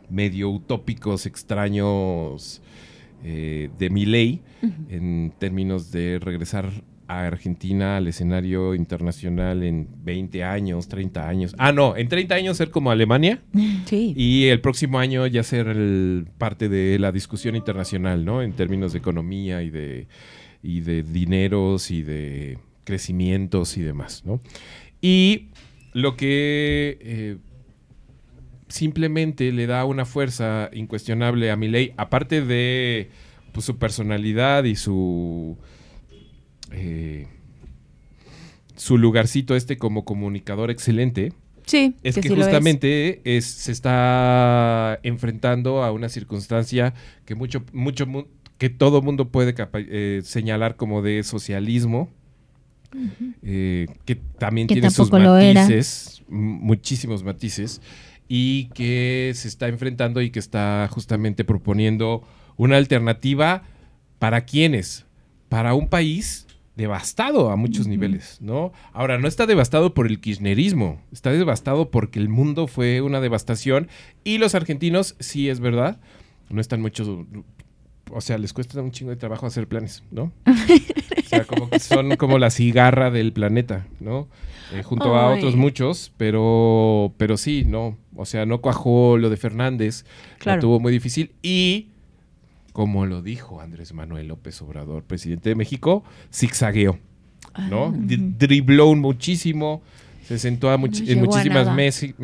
medio 0.08 0.48
utópicos, 0.48 1.26
extraños 1.26 2.62
eh, 3.22 3.68
de 3.78 3.90
mi 3.90 4.06
ley, 4.06 4.40
en 4.88 5.34
términos 5.38 5.92
de 5.92 6.18
regresar 6.18 6.70
a 7.20 7.26
Argentina 7.26 7.96
al 7.96 8.08
escenario 8.08 8.74
internacional 8.74 9.62
en 9.62 9.88
20 10.04 10.44
años, 10.44 10.88
30 10.88 11.28
años. 11.28 11.54
Ah, 11.58 11.72
no, 11.72 11.96
en 11.96 12.08
30 12.08 12.34
años 12.34 12.56
ser 12.56 12.70
como 12.70 12.90
Alemania 12.90 13.40
Sí. 13.86 14.14
y 14.16 14.46
el 14.46 14.60
próximo 14.60 14.98
año 14.98 15.26
ya 15.26 15.42
ser 15.42 15.68
el- 15.68 16.26
parte 16.38 16.68
de 16.68 16.98
la 16.98 17.12
discusión 17.12 17.56
internacional, 17.56 18.24
¿no? 18.24 18.42
En 18.42 18.52
términos 18.52 18.92
de 18.92 18.98
economía 18.98 19.62
y 19.62 19.70
de, 19.70 20.06
y 20.62 20.80
de 20.80 21.02
dineros 21.02 21.90
y 21.90 22.02
de 22.02 22.58
crecimientos 22.84 23.76
y 23.76 23.82
demás, 23.82 24.22
¿no? 24.24 24.40
Y 25.00 25.48
lo 25.92 26.16
que 26.16 26.98
eh, 27.00 27.36
simplemente 28.68 29.52
le 29.52 29.66
da 29.66 29.84
una 29.84 30.04
fuerza 30.04 30.70
incuestionable 30.72 31.50
a 31.50 31.56
Milei, 31.56 31.92
aparte 31.96 32.40
de 32.42 33.10
pues, 33.52 33.66
su 33.66 33.76
personalidad 33.78 34.64
y 34.64 34.76
su 34.76 35.58
eh, 36.72 37.26
su 38.76 38.98
lugarcito 38.98 39.54
este 39.54 39.76
como 39.78 40.04
comunicador 40.04 40.70
excelente, 40.70 41.32
Sí, 41.64 41.94
es 42.02 42.16
que, 42.16 42.22
sí 42.22 42.28
justamente 42.34 43.20
es, 43.24 43.44
se 43.46 43.70
está 43.70 44.98
enfrentando 45.04 45.84
a 45.84 45.92
una 45.92 46.08
circunstancia 46.08 46.92
que 47.24 47.36
mucho, 47.36 47.62
mucho, 47.72 48.04
mu- 48.06 48.24
que 48.58 48.68
todo 48.68 49.00
mundo 49.00 49.28
puede 49.28 49.54
eh, 49.74 50.22
señalar 50.24 50.74
como 50.76 51.02
de 51.02 51.22
socialismo, 51.22 52.08
eh, 53.42 53.86
que 54.04 54.16
también 54.16 54.66
Que 54.66 54.74
tiene 54.74 54.90
sus 54.90 55.08
matices, 55.64 56.22
muchísimos 56.28 57.22
matices, 57.22 57.80
y 58.28 58.64
que 58.74 59.32
se 59.34 59.46
está 59.48 59.68
enfrentando 59.68 60.20
y 60.20 60.30
que 60.30 60.38
está 60.40 60.88
justamente 60.90 61.44
proponiendo 61.44 62.26
una 62.56 62.76
alternativa 62.76 63.62
para 64.18 64.44
quienes, 64.44 65.06
para 65.48 65.74
un 65.74 65.88
país 65.88 66.46
devastado 66.76 67.50
a 67.50 67.56
muchos 67.56 67.86
niveles, 67.86 68.38
¿no? 68.40 68.72
Ahora, 68.92 69.18
no 69.18 69.28
está 69.28 69.46
devastado 69.46 69.92
por 69.94 70.06
el 70.06 70.20
kirchnerismo, 70.20 71.00
está 71.12 71.30
devastado 71.30 71.90
porque 71.90 72.18
el 72.18 72.28
mundo 72.28 72.66
fue 72.66 73.00
una 73.02 73.20
devastación 73.20 73.88
y 74.24 74.38
los 74.38 74.54
argentinos, 74.54 75.14
sí 75.20 75.48
es 75.50 75.60
verdad, 75.60 76.00
no 76.48 76.60
están 76.60 76.80
mucho, 76.80 77.26
o 78.10 78.20
sea, 78.20 78.38
les 78.38 78.52
cuesta 78.52 78.80
un 78.80 78.90
chingo 78.90 79.10
de 79.10 79.16
trabajo 79.16 79.46
hacer 79.46 79.68
planes, 79.68 80.02
¿no? 80.10 80.32
O 80.46 81.28
sea, 81.28 81.44
como 81.44 81.68
que 81.70 81.78
son 81.78 82.16
como 82.16 82.38
la 82.38 82.50
cigarra 82.50 83.10
del 83.10 83.32
planeta, 83.32 83.86
¿no? 84.00 84.28
Eh, 84.74 84.82
junto 84.82 85.14
a 85.14 85.34
otros 85.34 85.56
muchos, 85.56 86.12
pero, 86.16 87.12
pero 87.18 87.36
sí, 87.36 87.64
no, 87.66 87.98
o 88.16 88.24
sea, 88.24 88.46
no 88.46 88.60
cuajó 88.62 89.18
lo 89.18 89.28
de 89.30 89.36
Fernández, 89.36 90.04
Claro. 90.38 90.56
la 90.56 90.60
tuvo 90.60 90.80
muy 90.80 90.92
difícil 90.92 91.32
y 91.42 91.88
como 92.72 93.06
lo 93.06 93.22
dijo 93.22 93.60
Andrés 93.60 93.92
Manuel 93.92 94.28
López 94.28 94.60
Obrador, 94.62 95.04
presidente 95.04 95.48
de 95.50 95.54
México, 95.54 96.04
zigzagueó, 96.32 96.98
¿no? 97.70 97.86
Ah, 97.86 97.92
Di- 97.96 98.16
Dribló 98.38 98.94
muchísimo, 98.94 99.82
se 100.26 100.38
sentó 100.38 100.70
a 100.70 100.78
much- 100.78 101.02
No 101.04 101.10
en 101.12 101.18
muchísimas 101.20 101.66
mesas, 101.74 102.14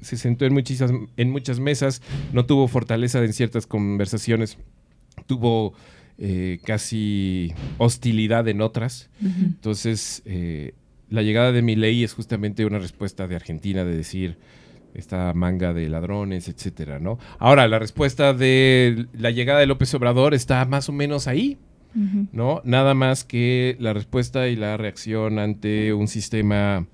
se 0.00 0.16
sentó 0.16 0.44
en 0.46 0.52
muchísimas, 0.52 0.92
en 1.16 1.30
muchas 1.30 1.58
mesas, 1.58 2.02
no 2.32 2.46
tuvo 2.46 2.68
fortaleza 2.68 3.22
en 3.24 3.32
ciertas 3.32 3.66
conversaciones, 3.66 4.56
tuvo 5.26 5.74
eh, 6.20 6.58
casi 6.64 7.52
hostilidad 7.78 8.46
en 8.48 8.60
otras. 8.60 9.08
Entonces, 9.22 10.22
eh, 10.24 10.74
la 11.10 11.22
llegada 11.22 11.52
de 11.52 11.62
Milei 11.62 12.02
es 12.04 12.12
justamente 12.12 12.64
una 12.66 12.78
respuesta 12.78 13.26
de 13.28 13.36
Argentina 13.36 13.84
de 13.84 13.96
decir 13.96 14.36
esta 14.98 15.32
manga 15.32 15.72
de 15.72 15.88
ladrones, 15.88 16.48
etcétera, 16.48 16.98
¿no? 16.98 17.18
Ahora, 17.38 17.68
la 17.68 17.78
respuesta 17.78 18.34
de 18.34 19.06
la 19.12 19.30
llegada 19.30 19.60
de 19.60 19.66
López 19.66 19.94
Obrador 19.94 20.34
está 20.34 20.64
más 20.64 20.88
o 20.88 20.92
menos 20.92 21.26
ahí. 21.26 21.58
¿no? 22.32 22.60
Nada 22.64 22.94
más 22.94 23.24
que 23.24 23.76
la 23.80 23.92
respuesta 23.92 24.46
y 24.46 24.54
la 24.54 24.76
reacción 24.76 25.40
ante 25.40 25.92
un 25.92 26.06
sistema 26.06 26.86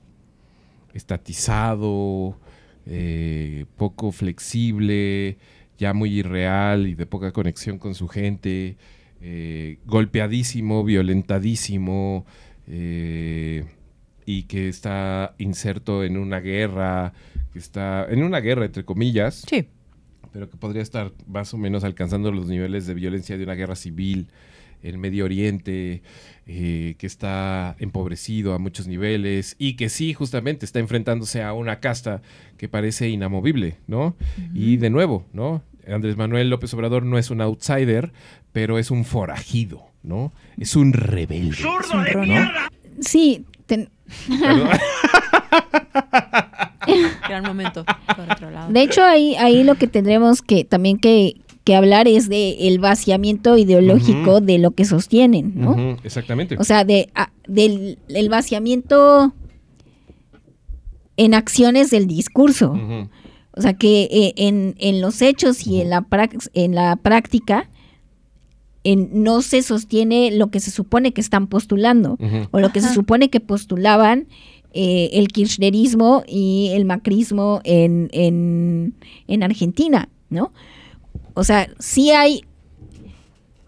estatizado, 0.94 2.38
eh, 2.86 3.66
poco 3.76 4.12
flexible, 4.12 5.36
ya 5.78 5.92
muy 5.92 6.10
irreal 6.18 6.86
y 6.86 6.94
de 6.94 7.04
poca 7.04 7.32
conexión 7.32 7.78
con 7.78 7.94
su 7.94 8.08
gente, 8.08 8.76
eh, 9.20 9.78
golpeadísimo, 9.84 10.84
violentadísimo, 10.84 12.24
eh, 12.66 13.64
y 14.26 14.44
que 14.44 14.68
está 14.68 15.34
inserto 15.38 16.04
en 16.04 16.16
una 16.16 16.40
guerra, 16.40 17.12
que 17.52 17.58
está 17.58 18.06
en 18.10 18.22
una 18.22 18.40
guerra 18.40 18.64
entre 18.64 18.84
comillas, 18.84 19.44
Sí. 19.48 19.66
pero 20.32 20.48
que 20.50 20.56
podría 20.56 20.82
estar 20.82 21.12
más 21.26 21.52
o 21.54 21.58
menos 21.58 21.84
alcanzando 21.84 22.32
los 22.32 22.46
niveles 22.48 22.86
de 22.86 22.94
violencia 22.94 23.36
de 23.36 23.44
una 23.44 23.54
guerra 23.54 23.76
civil 23.76 24.28
en 24.82 25.00
Medio 25.00 25.24
Oriente, 25.24 26.02
eh, 26.46 26.94
que 26.98 27.06
está 27.06 27.74
empobrecido 27.78 28.52
a 28.52 28.58
muchos 28.58 28.86
niveles 28.86 29.56
y 29.58 29.74
que 29.76 29.88
sí, 29.88 30.12
justamente 30.12 30.66
está 30.66 30.78
enfrentándose 30.78 31.42
a 31.42 31.54
una 31.54 31.80
casta 31.80 32.20
que 32.58 32.68
parece 32.68 33.08
inamovible, 33.08 33.76
¿no? 33.86 34.14
Y 34.52 34.76
de 34.76 34.90
nuevo, 34.90 35.24
¿no? 35.32 35.62
Andrés 35.88 36.16
Manuel 36.18 36.50
López 36.50 36.72
Obrador 36.74 37.02
no 37.04 37.16
es 37.18 37.30
un 37.30 37.40
outsider, 37.40 38.12
pero 38.52 38.78
es 38.78 38.90
un 38.90 39.04
forajido, 39.06 39.84
¿no? 40.02 40.32
Es 40.58 40.76
un 40.76 40.92
rebelde. 40.92 41.56
Es 41.80 41.90
un 41.94 42.04
rono. 42.06 42.34
Sí, 43.00 43.44
ten-. 43.66 43.88
Gran 47.28 47.44
momento. 47.44 47.84
Por 48.16 48.30
otro 48.30 48.50
lado. 48.50 48.72
de 48.72 48.82
hecho 48.82 49.02
ahí, 49.02 49.34
ahí 49.36 49.64
lo 49.64 49.74
que 49.76 49.86
tendremos 49.86 50.42
que 50.42 50.64
también 50.64 50.98
que, 50.98 51.36
que 51.64 51.74
hablar 51.74 52.06
es 52.08 52.28
de 52.28 52.68
el 52.68 52.78
vaciamiento 52.78 53.56
ideológico 53.56 54.40
de 54.40 54.58
lo 54.58 54.72
que 54.72 54.84
sostienen, 54.84 55.52
¿no? 55.56 55.96
Exactamente. 56.04 56.56
O 56.58 56.64
sea, 56.64 56.84
de, 56.84 57.08
a- 57.14 57.30
del 57.48 57.98
el 58.08 58.28
vaciamiento 58.28 59.32
en 61.16 61.34
acciones 61.34 61.90
del 61.90 62.06
discurso. 62.06 62.78
O 63.56 63.60
sea, 63.62 63.72
que 63.74 64.02
eh, 64.10 64.34
en, 64.36 64.74
en 64.78 65.00
los 65.00 65.22
hechos 65.22 65.64
y 65.66 65.80
en 65.80 65.88
la, 65.90 66.02
prax- 66.02 66.50
en 66.54 66.74
la 66.74 66.96
práctica 66.96 67.70
en- 68.84 69.10
no 69.22 69.42
se 69.42 69.62
sostiene 69.62 70.30
lo 70.32 70.50
que 70.50 70.60
se 70.60 70.70
supone 70.70 71.12
que 71.12 71.20
están 71.20 71.46
postulando 71.46 72.16
o 72.50 72.60
lo 72.60 72.70
que 72.72 72.80
se 72.80 72.92
supone 72.94 73.30
que 73.30 73.40
postulaban 73.40 74.26
eh, 74.72 75.10
el 75.12 75.28
kirchnerismo 75.28 76.22
y 76.26 76.70
el 76.72 76.84
macrismo 76.84 77.60
en, 77.64 78.08
en, 78.12 78.94
en 79.28 79.42
Argentina, 79.42 80.08
¿no? 80.30 80.52
O 81.34 81.44
sea, 81.44 81.68
sí 81.78 82.10
hay... 82.10 82.42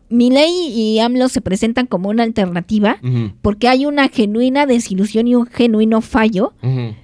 Milei 0.09 0.69
y 0.73 1.01
AMLO 1.01 1.29
se 1.29 1.41
presentan 1.41 1.87
como 1.87 2.09
una 2.11 2.23
alternativa 2.23 2.99
porque 3.43 3.67
hay 3.69 3.87
una 3.87 4.09
genuina 4.09 4.65
desilusión 4.65 5.27
y 5.27 5.35
un 5.35 5.47
genuino 5.47 6.01
fallo 6.01 6.53
ujú, 6.63 6.95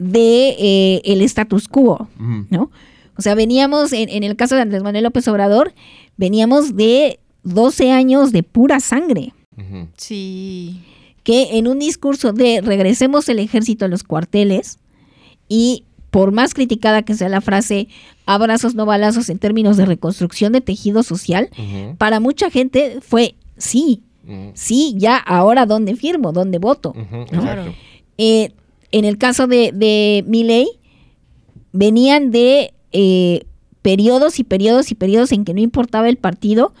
de 0.00 0.48
eh, 0.58 1.02
el 1.04 1.20
status 1.22 1.68
quo. 1.68 2.08
¿no? 2.50 2.70
O 3.16 3.22
sea, 3.22 3.36
veníamos, 3.36 3.92
en, 3.92 4.08
en 4.08 4.24
el 4.24 4.34
caso 4.34 4.56
de 4.56 4.62
Andrés 4.62 4.82
Manuel 4.82 5.04
López 5.04 5.28
Obrador, 5.28 5.72
veníamos 6.16 6.74
de 6.76 7.20
12 7.46 7.90
años 7.90 8.32
de 8.32 8.42
pura 8.42 8.80
sangre. 8.80 9.32
Sí. 9.96 10.82
que 11.22 11.56
en 11.56 11.66
un 11.66 11.78
discurso 11.78 12.34
de 12.34 12.60
regresemos 12.60 13.26
el 13.30 13.38
ejército 13.38 13.86
a 13.86 13.88
los 13.88 14.02
cuarteles 14.02 14.78
y 15.48 15.84
por 16.10 16.30
más 16.30 16.52
criticada 16.52 17.02
que 17.02 17.14
sea 17.14 17.30
la 17.30 17.40
frase 17.40 17.88
abrazos 18.26 18.74
no 18.74 18.84
balazos 18.84 19.30
en 19.30 19.38
términos 19.38 19.78
de 19.78 19.86
reconstrucción 19.86 20.52
de 20.52 20.60
tejido 20.60 21.02
social, 21.02 21.48
para 21.96 22.20
mucha 22.20 22.50
gente 22.50 22.98
fue 23.00 23.34
sí, 23.56 24.02
Sí, 24.54 24.94
ya, 24.96 25.16
ahora 25.16 25.66
dónde 25.66 25.94
firmo, 25.94 26.32
dónde 26.32 26.58
voto. 26.58 26.94
¿no? 27.30 27.74
Eh, 28.18 28.52
en 28.90 29.04
el 29.04 29.18
caso 29.18 29.46
de, 29.46 29.72
de 29.72 30.24
Milley, 30.26 30.66
venían 31.72 32.30
de 32.30 32.74
eh, 32.92 33.44
periodos 33.82 34.40
y 34.40 34.44
periodos 34.44 34.90
y 34.90 34.94
periodos 34.94 35.32
en 35.32 35.44
que 35.44 35.54
no 35.54 35.60
importaba 35.60 36.08
el 36.08 36.16
partido, 36.16 36.72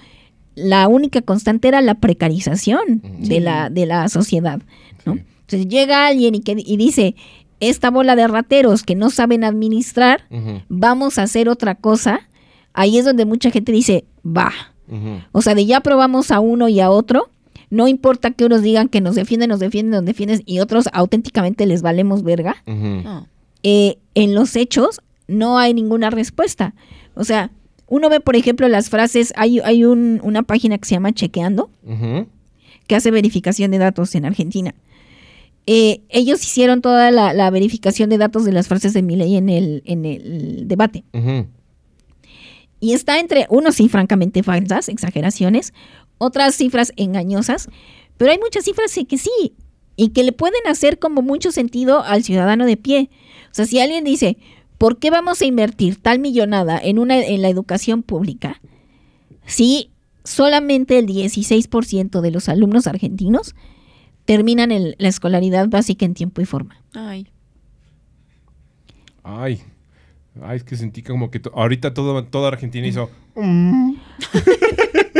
la 0.56 0.88
única 0.88 1.22
constante 1.22 1.68
era 1.68 1.80
la 1.80 1.94
precarización 1.94 3.02
de, 3.20 3.40
la, 3.40 3.70
de 3.70 3.86
la 3.86 4.08
sociedad. 4.08 4.60
¿no? 5.04 5.14
Sí. 5.14 5.22
Entonces 5.42 5.68
llega 5.68 6.06
alguien 6.06 6.34
y, 6.34 6.40
que, 6.40 6.56
y 6.58 6.76
dice, 6.76 7.14
esta 7.60 7.90
bola 7.90 8.16
de 8.16 8.26
rateros 8.26 8.82
que 8.82 8.94
no 8.94 9.10
saben 9.10 9.44
administrar, 9.44 10.24
vamos 10.68 11.18
a 11.18 11.22
hacer 11.22 11.48
otra 11.48 11.74
cosa. 11.76 12.20
Ahí 12.72 12.98
es 12.98 13.04
donde 13.04 13.24
mucha 13.24 13.50
gente 13.50 13.70
dice, 13.70 14.04
va. 14.24 14.52
O 15.32 15.42
sea, 15.42 15.54
de 15.54 15.66
ya 15.66 15.80
probamos 15.80 16.30
a 16.30 16.40
uno 16.40 16.68
y 16.68 16.80
a 16.80 16.90
otro. 16.90 17.30
No 17.68 17.88
importa 17.88 18.30
que 18.30 18.44
unos 18.44 18.62
digan 18.62 18.88
que 18.88 19.00
nos 19.00 19.14
defienden, 19.16 19.48
nos 19.48 19.58
defienden, 19.58 19.92
nos 19.92 20.04
defienden 20.04 20.42
y 20.46 20.60
otros 20.60 20.88
auténticamente 20.92 21.66
les 21.66 21.82
valemos 21.82 22.22
verga. 22.22 22.56
Eh, 23.62 23.98
en 24.14 24.34
los 24.34 24.54
hechos 24.56 25.00
no 25.26 25.58
hay 25.58 25.74
ninguna 25.74 26.10
respuesta. 26.10 26.74
O 27.14 27.24
sea, 27.24 27.50
uno 27.88 28.08
ve, 28.08 28.20
por 28.20 28.36
ejemplo, 28.36 28.68
las 28.68 28.90
frases, 28.90 29.32
hay, 29.36 29.60
hay 29.60 29.84
un- 29.84 30.20
una 30.22 30.42
página 30.42 30.76
que 30.78 30.86
se 30.88 30.94
llama 30.94 31.12
Chequeando, 31.12 31.70
que 32.86 32.94
hace 32.96 33.10
verificación 33.10 33.70
de 33.70 33.78
datos 33.78 34.14
en 34.14 34.24
Argentina. 34.24 34.74
Eh, 35.66 36.00
ellos 36.10 36.42
hicieron 36.44 36.80
toda 36.80 37.10
la, 37.10 37.32
la 37.32 37.50
verificación 37.50 38.08
de 38.10 38.18
datos 38.18 38.44
de 38.44 38.52
las 38.52 38.68
frases 38.68 38.92
de 38.92 39.02
Milei 39.02 39.36
en 39.36 39.48
el, 39.48 39.82
en 39.84 40.04
el 40.04 40.68
debate. 40.68 41.02
Y 42.78 42.92
está 42.92 43.18
entre, 43.18 43.46
unos 43.48 43.76
sí, 43.76 43.88
francamente 43.88 44.42
falsas, 44.42 44.88
exageraciones, 44.88 45.72
otras 46.18 46.54
cifras 46.54 46.92
engañosas, 46.96 47.68
pero 48.16 48.30
hay 48.30 48.38
muchas 48.38 48.64
cifras 48.64 48.92
que 49.08 49.18
sí, 49.18 49.54
y 49.96 50.10
que 50.10 50.22
le 50.24 50.32
pueden 50.32 50.60
hacer 50.68 50.98
como 50.98 51.22
mucho 51.22 51.50
sentido 51.52 52.02
al 52.04 52.22
ciudadano 52.22 52.66
de 52.66 52.76
pie. 52.76 53.10
O 53.50 53.54
sea, 53.54 53.64
si 53.66 53.80
alguien 53.80 54.04
dice, 54.04 54.36
¿por 54.78 54.98
qué 54.98 55.10
vamos 55.10 55.40
a 55.40 55.44
invertir 55.46 56.00
tal 56.00 56.18
millonada 56.18 56.78
en, 56.82 56.98
una, 56.98 57.18
en 57.18 57.42
la 57.42 57.48
educación 57.48 58.02
pública 58.02 58.60
si 59.46 59.90
solamente 60.24 60.98
el 60.98 61.06
16% 61.06 62.20
de 62.20 62.30
los 62.30 62.48
alumnos 62.48 62.86
argentinos 62.86 63.54
terminan 64.24 64.72
el- 64.72 64.96
la 64.98 65.08
escolaridad 65.08 65.68
básica 65.68 66.04
en 66.04 66.14
tiempo 66.14 66.40
y 66.40 66.44
forma? 66.46 66.82
Ay. 66.94 67.28
Ay. 69.22 69.62
Ay, 70.42 70.56
es 70.58 70.64
que 70.64 70.76
sentí 70.76 71.02
como 71.02 71.30
que 71.30 71.40
to- 71.40 71.52
ahorita 71.54 71.94
todo, 71.94 72.22
toda 72.24 72.48
Argentina 72.48 72.86
hizo. 72.86 73.08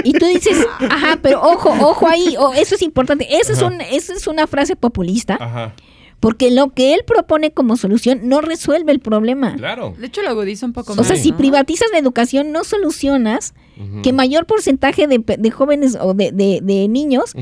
Y 0.04 0.12
tú 0.12 0.26
dices, 0.26 0.64
ajá, 0.80 1.18
pero 1.22 1.40
ojo, 1.42 1.70
ojo 1.70 2.06
ahí, 2.06 2.36
eso 2.58 2.74
es 2.74 2.82
importante. 2.82 3.26
Esa 3.36 3.52
es, 3.54 3.62
un, 3.62 3.80
es 3.80 4.26
una 4.26 4.46
frase 4.46 4.76
populista, 4.76 5.36
Ajá. 5.40 5.74
Porque 6.20 6.50
lo 6.50 6.70
que 6.70 6.94
él 6.94 7.00
propone 7.06 7.52
como 7.52 7.76
solución 7.76 8.20
no 8.24 8.40
resuelve 8.40 8.90
el 8.92 9.00
problema. 9.00 9.54
Claro. 9.56 9.94
De 9.98 10.06
hecho, 10.06 10.22
lo 10.22 10.30
agudiza 10.30 10.64
un 10.66 10.72
poco 10.72 10.94
Sí. 10.94 11.00
O 11.00 11.04
sea, 11.04 11.14
más, 11.14 11.22
si 11.22 11.32
privatizas 11.32 11.88
la 11.92 11.98
educación, 11.98 12.52
no 12.52 12.64
solucionas 12.64 13.54
Ujú. 13.78 14.00
que 14.02 14.12
mayor 14.14 14.46
porcentaje 14.46 15.06
de, 15.06 15.20
pe- 15.20 15.36
de 15.36 15.50
jóvenes 15.50 15.96
o 16.00 16.14
de, 16.14 16.32
de- 16.32 16.60
de 16.62 16.88
niños 16.88 17.34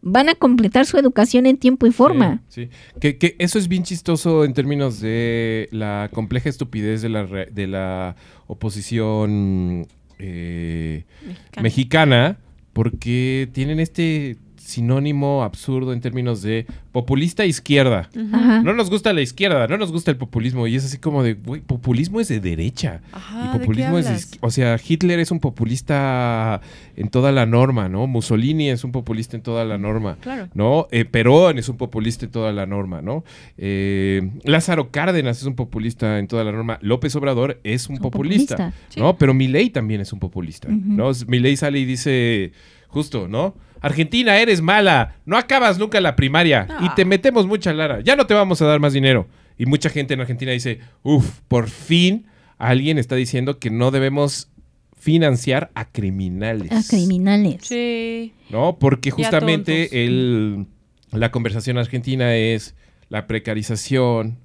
van 0.00 0.28
a 0.30 0.34
completar 0.34 0.86
su 0.86 0.96
educación 0.98 1.44
en 1.46 1.58
tiempo 1.58 1.86
y 1.86 1.92
forma. 1.92 2.42
Sí, 2.48 2.64
sí. 2.64 2.70
Que, 3.00 3.18
que 3.18 3.36
eso 3.38 3.58
es 3.58 3.68
bien 3.68 3.82
chistoso 3.82 4.44
en 4.44 4.54
términos 4.54 5.00
de 5.00 5.68
la 5.70 6.08
compleja 6.12 6.48
estupidez 6.48 7.02
de 7.02 7.08
la, 7.10 7.24
re- 7.26 7.48
de 7.52 7.66
la 7.66 8.16
oposición 8.46 9.86
eh, 10.18 11.04
Mexicana. 11.26 11.62
mexicana, 11.62 12.38
porque 12.72 13.48
tienen 13.52 13.78
este 13.80 14.36
sinónimo 14.72 15.42
absurdo 15.44 15.92
en 15.92 16.00
términos 16.00 16.42
de 16.42 16.66
populista 16.92 17.44
izquierda. 17.46 18.08
Ajá. 18.32 18.62
No 18.62 18.72
nos 18.74 18.90
gusta 18.90 19.12
la 19.12 19.20
izquierda, 19.20 19.66
no 19.68 19.78
nos 19.78 19.92
gusta 19.92 20.10
el 20.10 20.16
populismo. 20.16 20.66
Y 20.66 20.76
es 20.76 20.84
así 20.84 20.98
como 20.98 21.22
de, 21.22 21.34
güey, 21.34 21.60
populismo 21.60 22.20
es 22.20 22.28
de 22.28 22.40
derecha. 22.40 23.00
Ajá, 23.12 23.38
y 23.38 23.46
¿de 23.46 23.52
qué 23.52 23.58
populismo 23.60 23.98
es 23.98 24.06
de 24.08 24.14
izqui- 24.14 24.38
O 24.40 24.50
sea, 24.50 24.78
Hitler 24.86 25.20
es 25.20 25.30
un 25.30 25.40
populista 25.40 26.60
en 26.96 27.08
toda 27.08 27.32
la 27.32 27.46
norma, 27.46 27.88
¿no? 27.88 28.06
Mussolini 28.06 28.70
es 28.70 28.84
un 28.84 28.92
populista 28.92 29.36
en 29.36 29.42
toda 29.42 29.64
la 29.64 29.78
norma. 29.78 30.16
Claro. 30.20 30.48
¿no? 30.54 30.88
Eh, 30.90 31.04
Perón 31.04 31.58
es 31.58 31.68
un 31.68 31.76
populista 31.76 32.24
en 32.26 32.30
toda 32.32 32.52
la 32.52 32.66
norma, 32.66 33.02
¿no? 33.02 33.24
Eh, 33.58 34.30
Lázaro 34.44 34.90
Cárdenas 34.90 35.38
es 35.38 35.44
un 35.44 35.54
populista 35.54 36.18
en 36.18 36.26
toda 36.28 36.44
la 36.44 36.52
norma. 36.52 36.78
López 36.82 37.14
Obrador 37.16 37.60
es 37.64 37.88
un 37.88 37.96
Un 37.96 38.02
populista, 38.02 38.56
populista. 38.56 39.00
¿no? 39.00 39.16
Pero 39.16 39.34
Milei 39.34 39.70
también 39.70 40.00
es 40.00 40.12
un 40.12 40.18
populista, 40.18 40.68
Ujú. 40.68 40.80
¿no? 40.84 41.10
Milei 41.26 41.56
sale 41.56 41.78
y 41.78 41.84
dice, 41.84 42.52
justo, 42.88 43.28
¿no? 43.28 43.54
Argentina, 43.82 44.38
eres 44.38 44.62
mala, 44.62 45.16
no 45.26 45.36
acabas 45.36 45.78
nunca 45.78 46.00
la 46.00 46.16
primaria 46.16 46.66
y 46.80 46.88
te 46.94 47.04
metemos 47.04 47.46
mucha 47.46 47.72
lara, 47.72 48.00
ya 48.00 48.16
no 48.16 48.26
te 48.26 48.34
vamos 48.34 48.62
a 48.62 48.66
dar 48.66 48.80
más 48.80 48.92
dinero. 48.92 49.26
Y 49.58 49.66
mucha 49.66 49.90
gente 49.90 50.14
en 50.14 50.20
Argentina 50.20 50.52
dice, 50.52 50.80
uff, 51.02 51.40
por 51.48 51.68
fin 51.68 52.26
alguien 52.58 52.96
está 52.98 53.16
diciendo 53.16 53.58
que 53.58 53.70
no 53.70 53.90
debemos 53.90 54.48
financiar 54.96 55.70
a 55.74 55.84
criminales. 55.90 56.70
A 56.70 56.82
criminales. 56.88 57.56
Sí. 57.62 58.32
¿no? 58.50 58.78
Porque 58.78 59.10
justamente 59.10 60.04
el, 60.04 60.66
la 61.10 61.30
conversación 61.32 61.76
argentina 61.78 62.34
es 62.36 62.74
la 63.08 63.26
precarización 63.26 64.38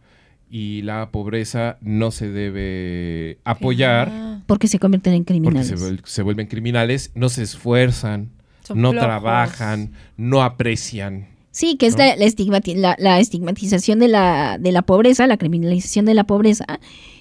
y 0.50 0.82
la 0.82 1.12
pobreza 1.12 1.78
no 1.82 2.10
se 2.12 2.30
debe 2.32 3.38
apoyar 3.44 4.10
Ah, 4.12 4.42
Porque 4.48 4.68
se 4.68 4.80
convierten 4.80 5.14
en 5.14 5.24
porque 5.26 5.34
criminales. 5.40 5.68
se, 5.68 5.76
vuel- 5.76 6.02
se 6.06 6.22
vuelven 6.24 6.48
criminales, 6.48 7.12
no 7.16 7.30
se 7.30 7.44
esfuerzan, 7.44 8.32
son 8.68 8.82
no 8.82 8.92
flojos. 8.92 9.08
trabajan, 9.08 9.92
no 10.18 10.44
aprecian. 10.44 11.28
Sí, 11.52 11.76
que 11.76 11.88
es 11.88 11.94
¿no? 11.98 12.06
la, 12.06 12.16
la 12.16 12.26
estigmati- 12.26 12.76
la- 12.76 12.96
la 13.00 13.20
estigmatización 13.20 13.98
de 14.00 14.08
la, 14.10 14.58
de 14.60 14.72
la 14.72 14.84
pobreza, 14.84 15.26
la 15.26 15.38
criminalización 15.38 16.06
de 16.06 16.14
la 16.14 16.24
pobreza 16.26 16.66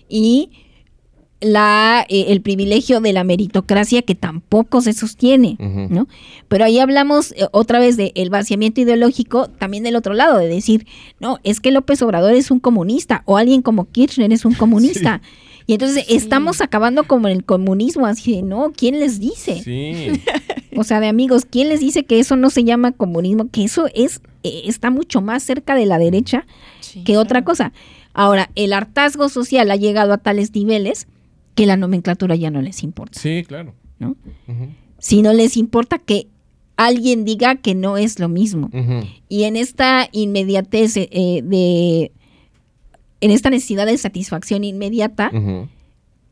y 0.09 0.51
la, 1.41 2.05
eh, 2.09 2.27
el 2.29 2.41
privilegio 2.41 3.01
de 3.01 3.13
la 3.13 3.23
meritocracia 3.23 4.01
que 4.03 4.15
tampoco 4.15 4.81
se 4.81 4.93
sostiene. 4.95 5.57
¿no? 5.59 6.09
Pero 6.49 6.65
ahí 6.65 6.79
hablamos 6.79 7.33
eh, 7.33 7.47
otra 7.53 7.79
vez 7.79 7.97
del 7.99 8.31
vaciamiento 8.31 8.81
ideológico, 8.81 9.49
también 9.49 9.85
del 9.85 9.97
otro 9.97 10.15
lado, 10.15 10.39
de 10.39 10.49
decir, 10.49 10.87
no, 11.21 11.39
es 11.45 11.61
que 11.61 11.71
López 11.71 12.01
Obrador 12.03 12.33
es 12.35 12.51
un 12.51 12.59
comunista 12.59 13.23
o 13.27 13.37
alguien 13.37 13.61
como 13.63 13.85
Kirchner 13.91 14.33
es 14.33 14.45
un 14.47 14.55
comunista. 14.55 15.21
Y 15.67 15.73
entonces 15.75 16.07
Sí. 16.07 16.15
estamos 16.17 16.61
acabando 16.61 17.05
como 17.05 17.27
en 17.29 17.37
el 17.39 17.45
comunismo, 17.45 18.07
así 18.07 18.37
de, 18.37 18.43
no, 18.43 18.73
¿quién 18.75 19.01
les 19.01 19.19
dice? 19.21 19.61
Sí, 19.63 20.13
O 20.79 20.85
sea, 20.85 21.01
de 21.01 21.09
amigos, 21.09 21.47
¿quién 21.49 21.69
les 21.69 21.81
dice 21.81 22.05
que 22.05 22.19
eso 22.19 22.37
no 22.37 22.51
se 22.51 22.65
llama 22.65 22.93
comunismo? 22.93 23.49
Que 23.51 23.65
eso 23.65 23.87
es 23.95 24.21
eh, 24.43 24.63
está 24.67 24.91
mucho 24.91 25.21
más 25.21 25.43
cerca 25.43 25.75
de 25.75 25.87
la 25.87 25.99
derecha 25.99 26.47
Sí, 26.81 27.03
que 27.05 27.17
otra 27.17 27.41
claro. 27.43 27.45
cosa. 27.45 27.73
Ahora, 28.15 28.51
el 28.55 28.73
hartazgo 28.73 29.29
social 29.29 29.71
ha 29.71 29.77
llegado 29.77 30.13
a 30.13 30.19
tales 30.19 30.55
niveles 30.55 31.07
que 31.55 31.67
la 31.67 31.77
nomenclatura 31.77 32.35
ya 32.37 32.51
no 32.51 32.63
les 32.63 32.83
importa, 32.83 33.19
sí, 33.19 33.45
claro. 33.47 33.75
¿no? 33.99 34.17
Si 34.99 35.23
no 35.23 35.33
les 35.33 35.57
importa 35.57 35.99
que 35.99 36.29
alguien 36.77 37.25
diga 37.25 37.57
que 37.57 37.75
no 37.75 37.97
es 37.97 38.19
lo 38.19 38.29
mismo. 38.29 38.71
Y 39.29 39.45
en 39.45 39.57
esta 39.57 40.09
inmediatez 40.13 40.97
eh, 40.97 41.09
eh, 41.11 41.43
de 41.43 42.13
en 43.23 43.31
esta 43.31 43.49
necesidad 43.51 43.87
de 43.87 43.97
satisfacción 43.97 44.65
inmediata 44.65 45.31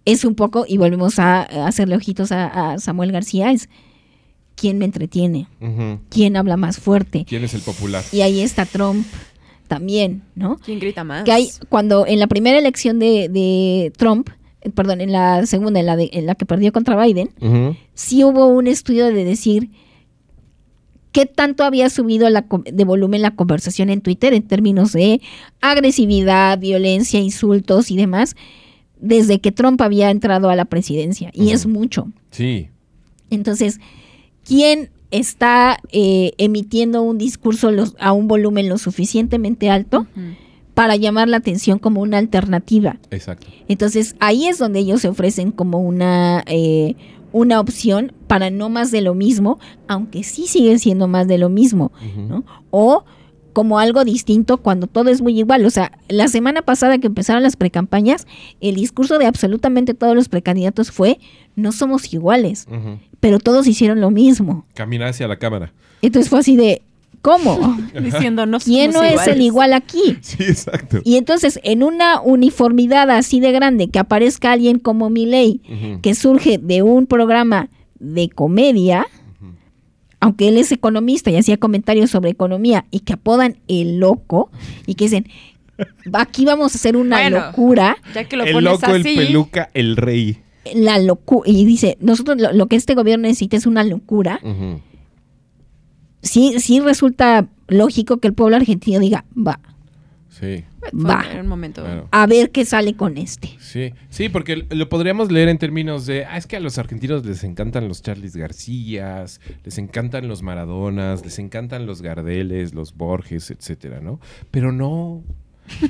es 0.05 0.25
un 0.27 0.35
poco 0.35 0.67
y 0.69 0.77
volvemos 0.77 1.19
a, 1.19 1.41
a 1.43 1.67
hacerle 1.67 1.97
ojitos 1.97 2.31
a, 2.31 2.73
a 2.73 2.79
Samuel 2.79 3.11
García 3.13 3.51
es 3.53 3.71
quién 4.57 4.79
me 4.79 4.85
entretiene, 4.85 5.47
quién 6.11 6.37
habla 6.37 6.57
más 6.57 6.79
fuerte. 6.79 7.25
¿Quién 7.29 7.45
es 7.45 7.55
el 7.55 7.61
popular? 7.63 8.05
Y 8.13 8.21
ahí 8.23 8.41
está 8.41 8.65
Trump 8.67 9.07
también, 9.69 10.23
¿no? 10.35 10.59
¿Quién 10.65 10.79
grita 10.79 11.05
más? 11.05 11.25
Que 11.25 11.33
hay, 11.33 11.49
cuando 11.69 12.07
en 12.07 12.19
la 12.21 12.27
primera 12.27 12.59
elección 12.59 12.99
de, 12.99 13.29
de 13.29 13.93
Trump, 13.97 14.29
eh, 14.61 14.71
perdón, 14.71 15.01
en 15.01 15.11
la 15.13 15.47
segunda, 15.47 15.81
en 15.81 15.87
la, 15.87 15.97
de- 15.97 16.11
en 16.13 16.27
la 16.27 16.35
que 16.35 16.47
perdió 16.47 16.73
contra 16.73 17.03
Biden, 17.03 17.31
sí 17.95 18.23
hubo 18.25 18.47
un 18.47 18.67
estudio 18.67 19.07
de 19.07 19.25
decir 19.25 19.71
qué 21.13 21.27
tanto 21.27 21.65
había 21.65 21.91
subido 21.91 22.29
la, 22.31 22.45
de 22.73 22.85
volumen 22.85 23.23
la 23.23 23.37
conversación 23.37 23.89
en 23.89 24.01
Twitter 24.01 24.35
en 24.35 24.43
términos 24.43 24.93
de 24.93 25.21
agresividad, 25.61 26.59
violencia, 26.59 27.21
insultos 27.21 27.91
y 27.91 27.97
demás, 27.97 28.35
desde 29.01 29.41
que 29.41 29.53
Trump 29.53 29.81
había 29.81 30.11
entrado 30.11 30.49
a 30.51 30.57
la 30.57 30.65
presidencia. 30.65 31.31
Y 31.33 31.51
es 31.51 31.67
mucho. 31.67 32.09
Sí. 32.31 32.69
Entonces, 33.31 33.79
¿quién 34.45 34.91
está 35.11 35.79
eh, 35.93 36.33
emitiendo 36.39 37.03
un 37.03 37.19
discurso 37.19 37.71
los- 37.71 37.95
a 38.01 38.13
un 38.13 38.27
volumen 38.29 38.69
lo 38.69 38.79
suficientemente 38.79 39.71
alto 39.71 40.07
para 40.75 40.97
llamar 40.97 41.29
la 41.29 41.37
atención 41.37 41.79
como 41.79 42.01
una 42.01 42.19
alternativa? 42.19 42.97
Exacto. 43.11 43.47
Entonces, 43.69 44.17
ahí 44.21 44.47
es 44.47 44.59
donde 44.59 44.81
ellos 44.81 45.01
se 45.03 45.09
ofrecen 45.09 45.53
como 45.53 45.79
una, 45.81 46.43
eh, 46.47 46.97
una 47.33 47.61
opción 47.61 48.13
para 48.27 48.51
no 48.51 48.69
más 48.71 48.91
de 48.91 49.01
lo 49.03 49.15
mismo, 49.15 49.59
aunque 49.89 50.23
sí 50.25 50.47
sigue 50.47 50.79
siendo 50.79 51.07
más 51.09 51.27
de 51.29 51.39
lo 51.39 51.49
mismo. 51.49 51.93
¿no? 52.29 52.45
O 52.71 53.05
como 53.55 53.79
algo 53.79 54.05
distinto 54.05 54.59
cuando 54.59 54.87
todo 54.87 55.09
es 55.09 55.23
muy 55.23 55.39
igual. 55.39 55.65
O 55.65 55.71
sea, 55.71 55.93
la 56.09 56.29
semana 56.29 56.61
pasada 56.61 56.99
que 56.99 57.07
empezaron 57.07 57.43
las 57.43 57.57
precampañas, 57.57 58.27
el 58.61 58.75
discurso 58.75 59.19
de 59.19 59.25
absolutamente 59.25 59.95
todos 59.95 60.15
los 60.15 60.29
precandidatos 60.29 60.91
fue, 60.91 61.19
no 61.57 61.73
somos 61.73 62.13
iguales, 62.13 62.67
pero 63.21 63.39
todos 63.39 63.67
hicieron 63.67 64.03
lo 64.03 64.11
mismo. 64.11 64.67
Caminar 64.75 65.09
hacia 65.09 65.27
la 65.27 65.39
cámara. 65.39 65.73
Entonces 66.03 66.29
fue 66.29 66.41
así 66.41 66.57
de, 66.57 66.83
¿cómo? 67.23 67.79
Diciendo, 68.03 68.45
no 68.45 68.59
¿Quién 68.59 68.91
no 68.93 69.03
es 69.03 69.13
el 69.29 69.41
iguales". 69.41 69.45
igual 69.47 69.73
aquí? 69.73 70.19
Sí, 70.21 70.43
exacto. 70.43 71.01
Y 71.05 71.17
entonces, 71.17 71.59
en 71.63 71.83
una 71.83 72.21
uniformidad 72.21 73.11
así 73.11 73.41
de 73.41 73.53
grande, 73.53 73.89
que 73.89 73.99
aparezca 73.99 74.53
alguien 74.53 74.79
como 74.79 75.09
Milei, 75.09 75.63
Ujú. 75.69 76.01
que 76.03 76.15
surge 76.15 76.59
de 76.59 76.83
un 76.83 77.07
programa 77.07 77.71
de 78.01 78.29
comedia, 78.29 79.07
aunque 80.25 80.49
él 80.49 80.57
es 80.57 80.73
economista 80.73 81.31
y 81.31 81.37
hacía 81.37 81.59
comentarios 81.59 82.11
sobre 82.11 82.31
economía, 82.31 82.87
y 82.91 83.01
que 83.01 83.13
apodan 83.13 83.59
el 83.69 83.99
loco, 83.99 84.51
y 84.87 84.95
que 84.95 85.05
dicen, 85.05 85.27
aquí 86.15 86.47
vamos 86.47 86.73
a 86.75 86.79
hacer 86.79 86.97
una 86.97 87.21
Bueno. 87.21 87.41
locura, 87.47 87.97
Ya 88.15 88.25
que 88.25 88.37
lo 88.39 88.45
el 88.45 88.53
pones 88.55 88.73
loco, 88.73 88.87
así. 88.87 89.09
el 89.11 89.27
peluca, 89.27 89.69
el 89.75 89.97
rey. 89.97 90.39
la 90.75 90.99
locura, 90.99 91.51
y 91.51 91.67
dice, 91.67 91.99
nosotros 92.01 92.41
lo, 92.41 92.53
lo 92.55 92.69
que 92.69 92.77
este 92.77 92.95
gobierno 92.95 93.25
necesita 93.29 93.59
es 93.59 93.67
una 93.67 93.85
locura, 93.85 94.41
Ujú. 94.43 94.81
sí, 96.23 96.55
sí 96.59 96.81
resulta 96.81 97.47
lógico 97.69 98.17
que 98.19 98.29
el 98.29 98.35
pueblo 98.35 98.57
argentino 98.57 98.99
diga, 99.01 99.27
va, 99.37 99.61
Sí. 100.39 100.65
Va. 100.93 101.25
un 101.41 101.47
momento. 101.47 101.83
Claro. 101.83 102.09
a 102.11 102.27
ver 102.27 102.51
qué 102.51 102.65
sale 102.65 102.95
con 102.95 103.17
este. 103.19 103.51
Sí, 103.61 103.95
sí, 104.11 104.29
porque 104.29 104.67
lo 104.69 104.89
podríamos 104.89 105.31
leer 105.31 105.49
en 105.49 105.59
términos 105.59 106.07
de, 106.07 106.25
ah, 106.25 106.37
es 106.37 106.47
que 106.47 106.57
a 106.57 106.61
los 106.61 106.77
argentinos 106.77 107.25
les 107.25 107.45
encantan 107.45 107.87
los 107.87 108.03
Charles 108.03 108.35
Garcías, 108.35 109.41
les 109.65 109.79
encantan 109.79 110.27
los 110.27 110.43
Maradonas, 110.43 111.25
les 111.25 111.39
encantan 111.39 111.87
los 111.87 112.03
Gardeles, 112.03 112.75
los 112.75 112.97
Borges, 112.97 113.53
etcétera, 113.53 114.01
¿no? 114.01 114.19
Pero 114.51 114.73
no. 114.73 115.23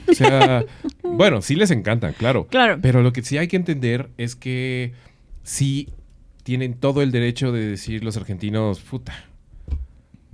O 0.08 0.14
sea, 0.14 0.64
bueno, 1.02 1.40
sí 1.40 1.54
les 1.54 1.70
encantan, 1.70 2.12
claro. 2.12 2.46
Claro. 2.46 2.78
Pero 2.82 3.02
lo 3.02 3.12
que 3.14 3.22
sí 3.22 3.38
hay 3.38 3.48
que 3.48 3.56
entender 3.56 4.10
es 4.18 4.36
que 4.36 4.92
sí 5.42 5.88
tienen 6.42 6.74
todo 6.74 7.00
el 7.00 7.12
derecho 7.12 7.50
de 7.50 7.66
decir 7.66 8.04
los 8.04 8.18
argentinos, 8.18 8.80
puta. 8.80 9.14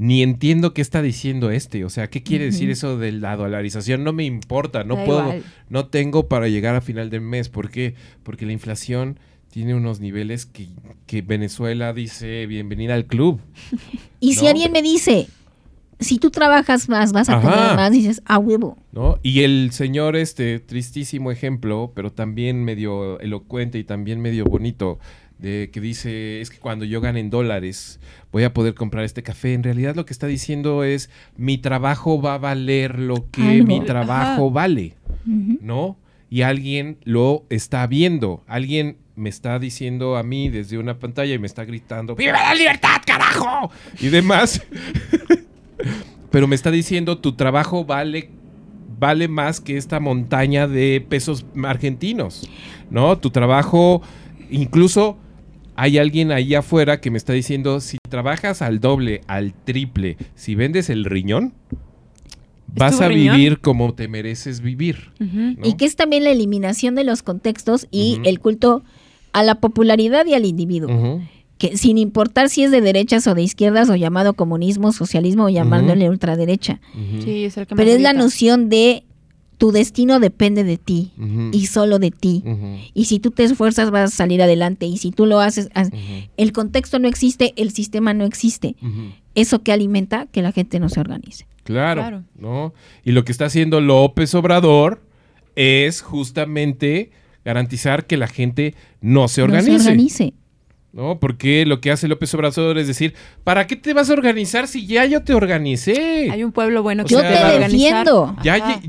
Ni 0.02 0.22
entiendo 0.22 0.72
qué 0.72 0.80
está 0.80 1.02
diciendo 1.02 1.50
este. 1.50 1.84
O 1.84 1.90
sea, 1.90 2.08
¿qué 2.08 2.22
quiere 2.22 2.46
decir 2.46 2.70
eso 2.70 2.96
de 2.96 3.12
la 3.12 3.36
dolarización? 3.36 4.02
No 4.02 4.14
me 4.14 4.24
importa, 4.24 4.82
no 4.82 4.96
Da 4.96 5.04
puedo, 5.04 5.20
igual. 5.20 5.42
no 5.68 5.88
tengo 5.88 6.26
para 6.26 6.48
llegar 6.48 6.74
a 6.74 6.80
final 6.80 7.10
del 7.10 7.20
mes. 7.20 7.50
¿Por 7.50 7.70
qué? 7.70 7.94
Porque 8.22 8.46
la 8.46 8.52
inflación 8.52 9.20
tiene 9.50 9.74
unos 9.74 10.00
niveles 10.00 10.46
que, 10.46 10.68
que 11.06 11.20
Venezuela 11.20 11.92
dice 11.92 12.46
bienvenida 12.46 12.94
al 12.94 13.04
club. 13.04 13.40
Y 14.20 14.34
si 14.34 14.46
alguien 14.46 14.72
me 14.72 14.80
dice, 14.80 15.28
si 15.98 16.18
tú 16.18 16.30
trabajas 16.30 16.88
más, 16.88 17.12
vas 17.12 17.28
a 17.28 17.36
Ajá. 17.36 17.50
tener 17.54 17.76
más, 17.76 17.92
dices, 17.92 18.22
a 18.24 18.38
huevo. 18.38 18.78
¿no? 18.92 19.18
Y 19.22 19.42
el 19.42 19.70
señor, 19.72 20.16
este 20.16 20.60
tristísimo 20.60 21.30
ejemplo, 21.30 21.92
pero 21.94 22.10
también 22.10 22.64
medio 22.64 23.20
elocuente 23.20 23.78
y 23.78 23.84
también 23.84 24.20
medio 24.20 24.44
bonito, 24.46 24.98
de 25.40 25.70
que 25.72 25.80
dice, 25.80 26.40
es 26.40 26.50
que 26.50 26.58
cuando 26.58 26.84
yo 26.84 27.00
gane 27.00 27.20
en 27.20 27.30
dólares 27.30 27.98
voy 28.30 28.44
a 28.44 28.52
poder 28.52 28.74
comprar 28.74 29.04
este 29.04 29.22
café. 29.22 29.54
En 29.54 29.62
realidad 29.62 29.94
lo 29.96 30.04
que 30.04 30.12
está 30.12 30.26
diciendo 30.26 30.84
es, 30.84 31.10
mi 31.36 31.58
trabajo 31.58 32.20
va 32.20 32.34
a 32.34 32.38
valer 32.38 32.98
lo 32.98 33.28
que 33.30 33.42
Algo. 33.42 33.66
mi 33.66 33.80
trabajo 33.84 34.44
Ajá. 34.46 34.54
vale. 34.54 34.94
¿no? 35.24 35.96
Y 36.28 36.42
alguien 36.42 36.98
lo 37.04 37.44
está 37.50 37.86
viendo, 37.86 38.42
alguien 38.46 38.98
me 39.16 39.28
está 39.28 39.58
diciendo 39.58 40.16
a 40.16 40.22
mí 40.22 40.48
desde 40.48 40.78
una 40.78 40.98
pantalla 40.98 41.34
y 41.34 41.38
me 41.38 41.46
está 41.46 41.64
gritando, 41.64 42.14
¡Viva 42.14 42.32
la 42.32 42.54
libertad, 42.54 43.02
carajo! 43.04 43.70
Y 44.00 44.08
demás. 44.08 44.62
Pero 46.30 46.46
me 46.46 46.54
está 46.54 46.70
diciendo, 46.70 47.18
tu 47.18 47.32
trabajo 47.32 47.84
vale, 47.84 48.30
vale 48.98 49.26
más 49.28 49.60
que 49.60 49.76
esta 49.76 49.98
montaña 49.98 50.68
de 50.68 51.04
pesos 51.06 51.44
argentinos, 51.64 52.48
¿no? 52.90 53.18
Tu 53.18 53.30
trabajo, 53.30 54.00
incluso 54.50 55.18
hay 55.76 55.98
alguien 55.98 56.32
ahí 56.32 56.54
afuera 56.54 57.00
que 57.00 57.10
me 57.10 57.18
está 57.18 57.32
diciendo, 57.32 57.80
si 57.80 57.98
trabajas 58.08 58.62
al 58.62 58.80
doble, 58.80 59.22
al 59.26 59.54
triple, 59.54 60.16
si 60.34 60.54
vendes 60.54 60.90
el 60.90 61.04
riñón, 61.04 61.54
vas 62.66 63.00
a 63.00 63.08
riñón? 63.08 63.36
vivir 63.36 63.60
como 63.60 63.94
te 63.94 64.08
mereces 64.08 64.60
vivir. 64.60 65.10
Y 65.62 65.74
que 65.74 65.84
es 65.84 65.96
también 65.96 66.24
la 66.24 66.30
eliminación 66.30 66.94
de 66.94 67.04
los 67.04 67.22
contextos 67.22 67.86
y 67.90 68.20
el 68.24 68.40
culto 68.40 68.82
a 69.32 69.42
la 69.42 69.56
popularidad 69.56 70.26
y 70.26 70.34
al 70.34 70.44
individuo. 70.44 71.20
Que 71.58 71.76
sin 71.76 71.98
importar 71.98 72.48
si 72.48 72.62
es 72.62 72.70
de 72.70 72.80
derechas 72.80 73.26
o 73.26 73.34
de 73.34 73.42
izquierdas 73.42 73.90
o 73.90 73.96
llamado 73.96 74.32
comunismo, 74.32 74.92
socialismo 74.92 75.44
o 75.44 75.48
llamándole 75.50 76.08
ultraderecha. 76.08 76.80
Sí, 77.22 77.44
es 77.44 77.56
el 77.58 77.66
que 77.66 77.74
Pero 77.74 77.90
es 77.90 78.00
la 78.00 78.14
noción 78.14 78.70
de 78.70 79.04
tu 79.60 79.72
destino 79.72 80.20
depende 80.20 80.64
de 80.64 80.78
ti 80.78 81.12
y 81.52 81.66
solo 81.66 81.98
de 81.98 82.10
ti. 82.10 82.42
Y 82.94 83.04
si 83.04 83.18
tú 83.18 83.30
te 83.30 83.44
esfuerzas 83.44 83.90
vas 83.90 84.10
a 84.14 84.16
salir 84.16 84.40
adelante 84.40 84.86
y 84.86 84.96
si 84.96 85.10
tú 85.10 85.26
lo 85.26 85.38
haces, 85.40 85.68
el 86.38 86.52
contexto 86.52 86.98
no 86.98 87.06
existe, 87.06 87.52
el 87.56 87.70
sistema 87.70 88.14
no 88.14 88.24
existe. 88.24 88.74
Eso 89.34 89.62
que 89.62 89.70
alimenta 89.72 90.26
que 90.32 90.40
la 90.40 90.52
gente 90.52 90.80
no 90.80 90.88
se 90.88 90.98
organice. 91.00 91.46
Claro, 91.64 92.00
Claro. 92.00 92.24
¿no? 92.38 92.72
Y 93.04 93.12
lo 93.12 93.24
que 93.26 93.32
está 93.32 93.44
haciendo 93.44 93.82
López 93.82 94.34
Obrador 94.34 95.02
es 95.56 96.00
justamente 96.00 97.10
garantizar 97.44 98.06
que 98.06 98.16
la 98.16 98.28
gente 98.28 98.74
no 99.02 99.28
se 99.28 99.42
No 99.42 99.44
organice. 99.44 99.78
se 99.78 99.90
organice. 99.90 100.34
¿No? 100.92 101.20
Porque 101.20 101.64
lo 101.66 101.80
que 101.80 101.92
hace 101.92 102.08
López 102.08 102.34
Obrador 102.34 102.76
es 102.78 102.88
decir, 102.88 103.14
¿para 103.44 103.66
qué 103.68 103.76
te 103.76 103.94
vas 103.94 104.10
a 104.10 104.12
organizar 104.12 104.66
si 104.66 104.86
ya 104.88 105.04
yo 105.06 105.22
te 105.22 105.34
organicé? 105.34 106.28
Hay 106.32 106.42
un 106.42 106.50
pueblo 106.50 106.82
bueno 106.82 107.04
O 107.04 107.06
que 107.06 107.12
Yo 107.14 107.20
sea, 107.20 107.28
te 107.28 107.34
te 107.36 107.40
va 107.42 107.48
a 107.48 107.54
organizar. 107.54 108.04
defiendo. 108.04 108.36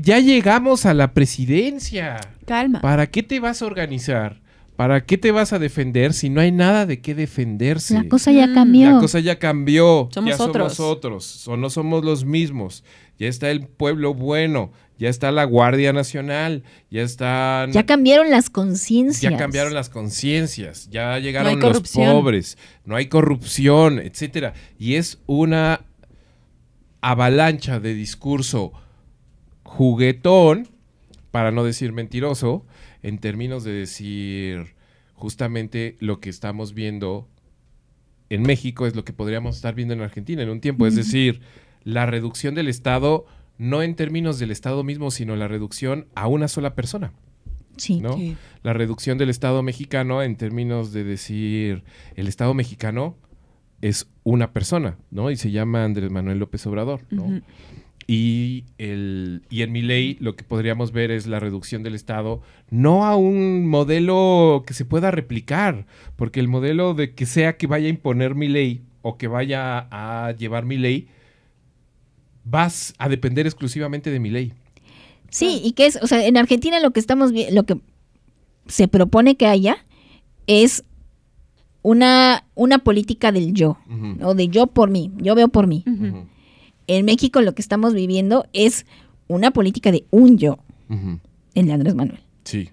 Ya 0.02 0.18
llegamos 0.18 0.84
a 0.84 0.94
la 0.94 1.12
presidencia. 1.14 2.16
Calma. 2.46 2.80
¿Para 2.80 3.06
qué 3.08 3.22
te 3.22 3.38
vas 3.40 3.62
a 3.62 3.66
organizar? 3.66 4.40
¿Para 4.74 5.04
qué 5.04 5.16
te 5.18 5.30
vas 5.30 5.52
a 5.52 5.58
defender 5.60 6.12
si 6.12 6.28
no 6.28 6.40
hay 6.40 6.50
nada 6.50 6.86
de 6.86 7.00
qué 7.00 7.14
defenderse? 7.14 7.94
La 7.94 8.08
cosa 8.08 8.32
ya 8.32 8.46
Mm. 8.48 8.54
cambió. 8.54 8.90
La 8.90 8.98
cosa 8.98 9.20
ya 9.20 9.38
cambió. 9.38 10.08
Somos 10.12 10.36
ya 10.38 10.44
otros. 10.44 10.74
somos 10.74 10.96
otros. 10.96 11.46
O 11.48 11.56
no 11.56 11.70
somos 11.70 12.04
los 12.04 12.24
mismos. 12.24 12.82
Ya 13.22 13.28
está 13.28 13.52
el 13.52 13.68
pueblo 13.68 14.14
bueno. 14.14 14.72
Ya 14.98 15.08
está 15.08 15.30
la 15.30 15.44
Guardia 15.44 15.92
Nacional. 15.92 16.64
Ya 16.90 17.02
están. 17.02 17.70
Ya 17.70 17.86
cambiaron 17.86 18.32
las 18.32 18.50
conciencias. 18.50 19.30
ya 19.30 19.38
cambiaron 19.38 19.74
las 19.74 19.88
conciencias. 19.90 20.88
Ya 20.90 21.16
llegaron 21.20 21.60
los 21.60 21.92
pobres. 21.92 22.58
No 22.84 22.96
hay 22.96 23.06
corrupción, 23.06 24.00
etcétera. 24.00 24.54
Y 24.76 24.96
es 24.96 25.20
una 25.26 25.82
avalancha 27.00 27.78
de 27.78 27.94
discurso 27.94 28.72
juguetón, 29.62 30.66
para 31.30 31.52
no 31.52 31.62
decir 31.62 31.92
mentiroso, 31.92 32.66
en 33.04 33.18
términos 33.18 33.62
de 33.62 33.70
decir 33.70 34.74
justamente 35.14 35.96
lo 36.00 36.18
que 36.18 36.28
estamos 36.28 36.74
viendo 36.74 37.28
en 38.30 38.42
México 38.42 38.84
es 38.84 38.96
lo 38.96 39.04
que 39.04 39.12
podríamos 39.12 39.54
estar 39.54 39.76
viendo 39.76 39.94
en 39.94 40.00
Argentina 40.00 40.42
en 40.42 40.50
un 40.50 40.60
tiempo. 40.60 40.88
Es 40.88 40.96
decir, 40.96 41.40
la 41.84 42.06
reducción 42.06 42.54
del 42.54 42.68
Estado, 42.68 43.26
no 43.58 43.82
en 43.82 43.94
términos 43.94 44.38
del 44.38 44.50
Estado 44.50 44.84
mismo, 44.84 45.10
sino 45.10 45.36
la 45.36 45.48
reducción 45.48 46.06
a 46.14 46.26
una 46.26 46.48
sola 46.48 46.74
persona. 46.74 47.12
Sí. 47.76 48.00
¿no? 48.00 48.16
Sí. 48.16 48.36
La 48.62 48.72
reducción 48.72 49.18
del 49.18 49.30
Estado 49.30 49.62
mexicano 49.62 50.22
en 50.22 50.36
términos 50.36 50.92
de 50.92 51.04
decir 51.04 51.84
el 52.16 52.28
Estado 52.28 52.54
mexicano 52.54 53.16
es 53.80 54.08
una 54.22 54.52
persona, 54.52 54.96
¿no? 55.10 55.30
Y 55.30 55.36
se 55.36 55.50
llama 55.50 55.84
Andrés 55.84 56.10
Manuel 56.10 56.38
López 56.38 56.64
Obrador, 56.66 57.00
¿no? 57.10 57.40
Y, 58.06 58.64
el, 58.78 59.42
y 59.50 59.62
en 59.62 59.72
mi 59.72 59.82
ley 59.82 60.16
lo 60.20 60.36
que 60.36 60.44
podríamos 60.44 60.92
ver 60.92 61.10
es 61.10 61.26
la 61.26 61.40
reducción 61.40 61.82
del 61.82 61.94
Estado, 61.94 62.40
no 62.70 63.04
a 63.04 63.16
un 63.16 63.66
modelo 63.66 64.64
que 64.66 64.74
se 64.74 64.84
pueda 64.84 65.10
replicar, 65.10 65.86
porque 66.16 66.40
el 66.40 66.48
modelo 66.48 66.94
de 66.94 67.14
que 67.14 67.26
sea 67.26 67.56
que 67.56 67.66
vaya 67.66 67.86
a 67.86 67.90
imponer 67.90 68.34
mi 68.34 68.48
ley 68.48 68.82
o 69.02 69.18
que 69.18 69.28
vaya 69.28 69.88
a 69.90 70.32
llevar 70.32 70.64
mi 70.64 70.78
ley, 70.78 71.08
vas 72.44 72.94
a 72.98 73.08
depender 73.08 73.46
exclusivamente 73.46 74.10
de 74.10 74.20
mi 74.20 74.30
ley. 74.30 74.52
Sí, 75.30 75.60
y 75.64 75.72
que 75.72 75.86
es, 75.86 75.96
o 76.02 76.06
sea, 76.06 76.26
en 76.26 76.36
Argentina 76.36 76.78
lo 76.80 76.90
que 76.90 77.00
estamos 77.00 77.32
lo 77.52 77.62
que 77.64 77.78
se 78.66 78.88
propone 78.88 79.36
que 79.36 79.46
haya 79.46 79.76
es 80.46 80.84
una, 81.82 82.44
una 82.54 82.78
política 82.78 83.32
del 83.32 83.54
yo, 83.54 83.78
Ujú. 83.88 84.28
o 84.28 84.34
de 84.34 84.48
yo 84.48 84.66
por 84.66 84.90
mí, 84.90 85.10
yo 85.16 85.34
veo 85.34 85.48
por 85.48 85.66
mí. 85.66 85.84
En 86.86 87.04
México 87.04 87.40
lo 87.40 87.54
que 87.54 87.62
estamos 87.62 87.94
viviendo 87.94 88.46
es 88.52 88.86
una 89.28 89.50
política 89.52 89.90
de 89.90 90.04
un 90.10 90.36
yo, 90.38 90.58
ujú. 90.88 91.18
el 91.54 91.66
de 91.66 91.72
Andrés 91.72 91.94
Manuel. 91.94 92.20
Sí. 92.44 92.70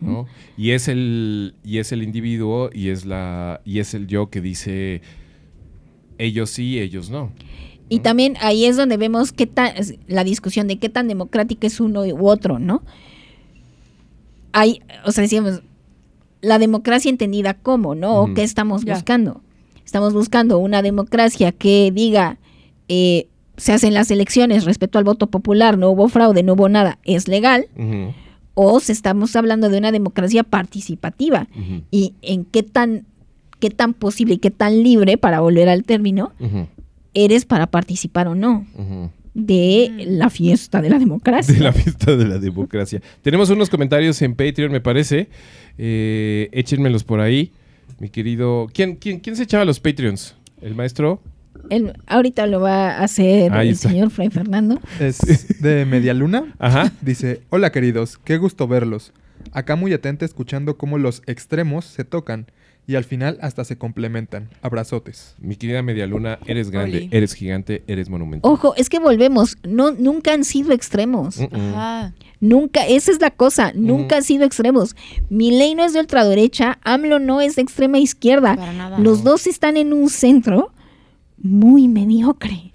¿no? 0.00 0.26
Y 0.56 0.70
es 0.72 0.88
el 0.88 1.54
y 1.62 1.78
es 1.78 1.92
el 1.92 2.02
individuo 2.02 2.70
y 2.74 2.88
es 2.88 3.04
la 3.06 3.60
y 3.64 3.78
es 3.78 3.94
el 3.94 4.08
yo 4.08 4.30
que 4.30 4.40
dice 4.40 5.00
ellos 6.18 6.50
sí, 6.50 6.80
ellos 6.80 7.08
no. 7.08 7.32
Y 7.92 7.98
también 8.00 8.36
ahí 8.40 8.64
es 8.64 8.76
donde 8.76 8.96
vemos 8.96 9.32
qué 9.32 9.46
tan, 9.46 9.72
la 10.06 10.24
discusión 10.24 10.66
de 10.66 10.78
qué 10.78 10.88
tan 10.88 11.08
democrática 11.08 11.66
es 11.66 11.78
uno 11.80 12.02
u 12.04 12.26
otro, 12.28 12.58
¿no? 12.58 12.82
Hay, 14.52 14.80
o 15.04 15.12
sea, 15.12 15.22
decíamos, 15.22 15.62
la 16.40 16.58
democracia 16.58 17.08
entendida 17.10 17.54
como, 17.54 17.94
¿no? 17.94 18.22
¿O. 18.22 18.34
¿Qué 18.34 18.42
estamos 18.42 18.84
Ya. 18.84 18.94
buscando? 18.94 19.40
Estamos 19.84 20.12
buscando 20.12 20.58
una 20.58 20.82
democracia 20.82 21.52
que 21.52 21.90
diga, 21.92 22.38
eh, 22.88 23.28
se 23.56 23.72
hacen 23.72 23.94
las 23.94 24.10
elecciones 24.10 24.64
respecto 24.64 24.98
al 24.98 25.04
voto 25.04 25.26
popular, 25.28 25.76
no 25.78 25.90
hubo 25.90 26.08
fraude, 26.08 26.42
no 26.42 26.54
hubo 26.54 26.68
nada, 26.68 26.98
es 27.04 27.28
legal, 27.28 27.66
o 28.54 28.80
si 28.80 28.92
estamos 28.92 29.36
hablando 29.36 29.68
de 29.68 29.78
una 29.78 29.92
democracia 29.92 30.42
participativa 30.44 31.46
y 31.90 32.14
en 32.22 32.44
qué 32.44 32.62
tan, 32.62 33.04
qué 33.60 33.70
tan 33.70 33.92
posible 33.94 34.34
y 34.34 34.38
qué 34.38 34.50
tan 34.50 34.82
libre, 34.82 35.18
para 35.18 35.40
volver 35.40 35.68
al 35.68 35.84
término, 35.84 36.32
ujú, 36.40 36.66
eres 37.14 37.44
para 37.44 37.66
participar 37.68 38.28
o 38.28 38.34
no 38.34 38.66
de 39.34 40.04
la 40.08 40.28
fiesta 40.30 40.82
de 40.82 40.90
la 40.90 40.98
democracia. 40.98 41.54
De 41.58 41.60
la 41.60 41.72
fiesta 41.72 42.14
de 42.16 42.26
la 42.26 42.38
democracia. 42.38 43.00
Tenemos 43.22 43.48
unos 43.50 43.70
comentarios 43.70 44.20
en 44.22 44.34
Patreon, 44.34 44.70
me 44.72 44.80
parece. 44.80 45.28
Eh, 45.78 46.48
échenmelos 46.52 47.04
por 47.04 47.20
ahí. 47.20 47.52
Mi 47.98 48.08
querido. 48.10 48.66
¿Quién, 48.72 48.96
quién, 48.96 49.20
quién 49.20 49.36
se 49.36 49.44
echaba 49.44 49.64
los 49.64 49.80
Patreons? 49.80 50.36
¿El 50.60 50.74
maestro? 50.74 51.22
El- 51.70 51.94
ahorita 52.06 52.46
lo 52.46 52.60
va 52.60 52.90
a 52.98 53.04
hacer 53.04 53.52
Ahí 53.52 53.68
el 53.68 53.74
está. 53.74 53.88
señor 53.88 54.10
Fray 54.10 54.28
Fernando. 54.30 54.80
Es 55.00 55.18
de 55.62 55.86
Media 55.86 56.12
Luna. 56.12 56.54
Ajá. 56.58 56.92
Dice, 57.00 57.40
hola 57.50 57.72
queridos, 57.72 58.18
qué 58.18 58.36
gusto 58.36 58.68
verlos. 58.68 59.12
Acá 59.52 59.76
muy 59.76 59.92
atenta 59.92 60.24
escuchando 60.24 60.76
cómo 60.76 60.98
los 60.98 61.22
extremos 61.26 61.84
se 61.84 62.04
tocan 62.04 62.46
y 62.86 62.96
al 62.96 63.04
final 63.04 63.38
hasta 63.42 63.64
se 63.64 63.78
complementan. 63.78 64.48
Abrazotes. 64.60 65.36
Mi 65.40 65.56
querida 65.56 65.82
Medialuna, 65.82 66.38
eres 66.46 66.70
grande, 66.70 66.98
Oli. 66.98 67.08
eres 67.12 67.34
gigante, 67.34 67.82
eres 67.86 68.08
monumental. 68.08 68.50
Ojo, 68.50 68.74
es 68.76 68.88
que 68.88 68.98
volvemos, 68.98 69.56
no, 69.66 69.92
nunca 69.92 70.32
han 70.32 70.44
sido 70.44 70.72
extremos. 70.72 71.38
Mm, 71.38 71.42
mm. 71.56 71.74
Ajá. 71.74 72.14
Nunca, 72.40 72.84
esa 72.86 73.12
es 73.12 73.20
la 73.20 73.30
cosa, 73.30 73.70
nunca 73.72 74.16
han 74.16 74.24
sido 74.24 74.44
extremos. 74.44 74.96
Milei 75.30 75.76
no 75.76 75.84
es 75.84 75.92
de 75.92 76.00
ultraderecha, 76.00 76.80
AMLO 76.82 77.20
no 77.20 77.40
es 77.40 77.54
de 77.54 77.62
extrema 77.62 77.98
izquierda. 78.00 78.56
Para 78.56 78.72
nada. 78.72 78.98
Los 78.98 79.22
dos 79.22 79.46
están 79.46 79.76
en 79.76 79.92
un 79.92 80.10
centro 80.10 80.72
muy 81.38 81.86
mediocre. 81.86 82.72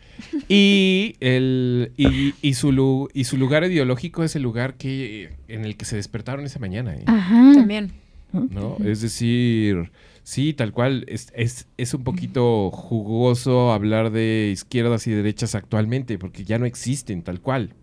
Y, 0.47 1.15
el, 1.19 1.91
y, 1.97 2.33
y 2.41 2.53
su, 2.53 2.71
lu- 2.71 3.09
y 3.13 3.25
su 3.25 3.37
lugar 3.37 3.65
ideológico 3.65 4.23
es 4.23 4.37
el 4.37 4.43
lugar 4.43 4.75
que, 4.75 5.35
en 5.49 5.65
el 5.65 5.75
que 5.75 5.83
se 5.83 5.97
despertaron 5.97 6.45
esa 6.45 6.59
mañana. 6.59 6.95
¿eh? 6.95 7.03
Ajá. 7.05 7.51
También. 7.53 7.91
¿No? 8.33 8.77
Es 8.85 9.01
decir, 9.01 9.91
sí, 10.23 10.53
tal 10.53 10.71
cual, 10.73 11.05
es, 11.07 11.31
es, 11.35 11.67
es 11.77 11.93
un 11.93 12.03
poquito 12.03 12.69
jugoso 12.71 13.71
hablar 13.71 14.11
de 14.11 14.49
izquierdas 14.53 15.07
y 15.07 15.11
derechas 15.11 15.55
actualmente, 15.55 16.17
porque 16.17 16.43
ya 16.43 16.59
no 16.59 16.65
existen 16.65 17.21
tal 17.23 17.41
cual, 17.41 17.73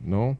¿no? 0.00 0.36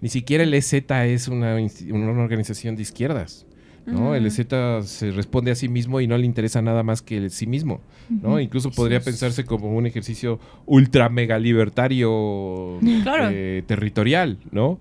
Ni 0.00 0.08
siquiera 0.08 0.44
el 0.44 0.52
EZ 0.54 0.72
es 0.90 1.28
una, 1.28 1.56
una 1.90 2.22
organización 2.22 2.76
de 2.76 2.82
izquierdas, 2.82 3.46
¿no? 3.86 4.14
El 4.14 4.26
EZ 4.26 4.46
se 4.84 5.10
responde 5.10 5.50
a 5.50 5.54
sí 5.54 5.68
mismo 5.68 6.00
y 6.00 6.06
no 6.06 6.16
le 6.18 6.24
interesa 6.26 6.60
nada 6.62 6.82
más 6.82 7.02
que 7.02 7.16
el 7.16 7.30
sí 7.30 7.46
mismo, 7.46 7.80
¿no? 8.08 8.38
Incluso 8.40 8.70
podría 8.70 9.00
pensarse 9.00 9.44
como 9.44 9.74
un 9.74 9.86
ejercicio 9.86 10.38
ultra 10.66 11.08
mega 11.08 11.38
libertario 11.38 12.78
Claro. 13.02 13.30
eh, 13.32 13.62
territorial, 13.66 14.38
¿no? 14.52 14.78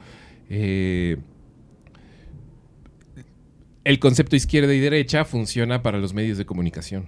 Eh, 0.49 1.17
el 3.89 3.99
concepto 3.99 4.35
izquierda 4.35 4.73
y 4.73 4.79
derecha 4.79 5.25
funciona 5.25 5.81
para 5.81 5.97
los 5.97 6.13
medios 6.13 6.37
de 6.37 6.45
comunicación, 6.45 7.05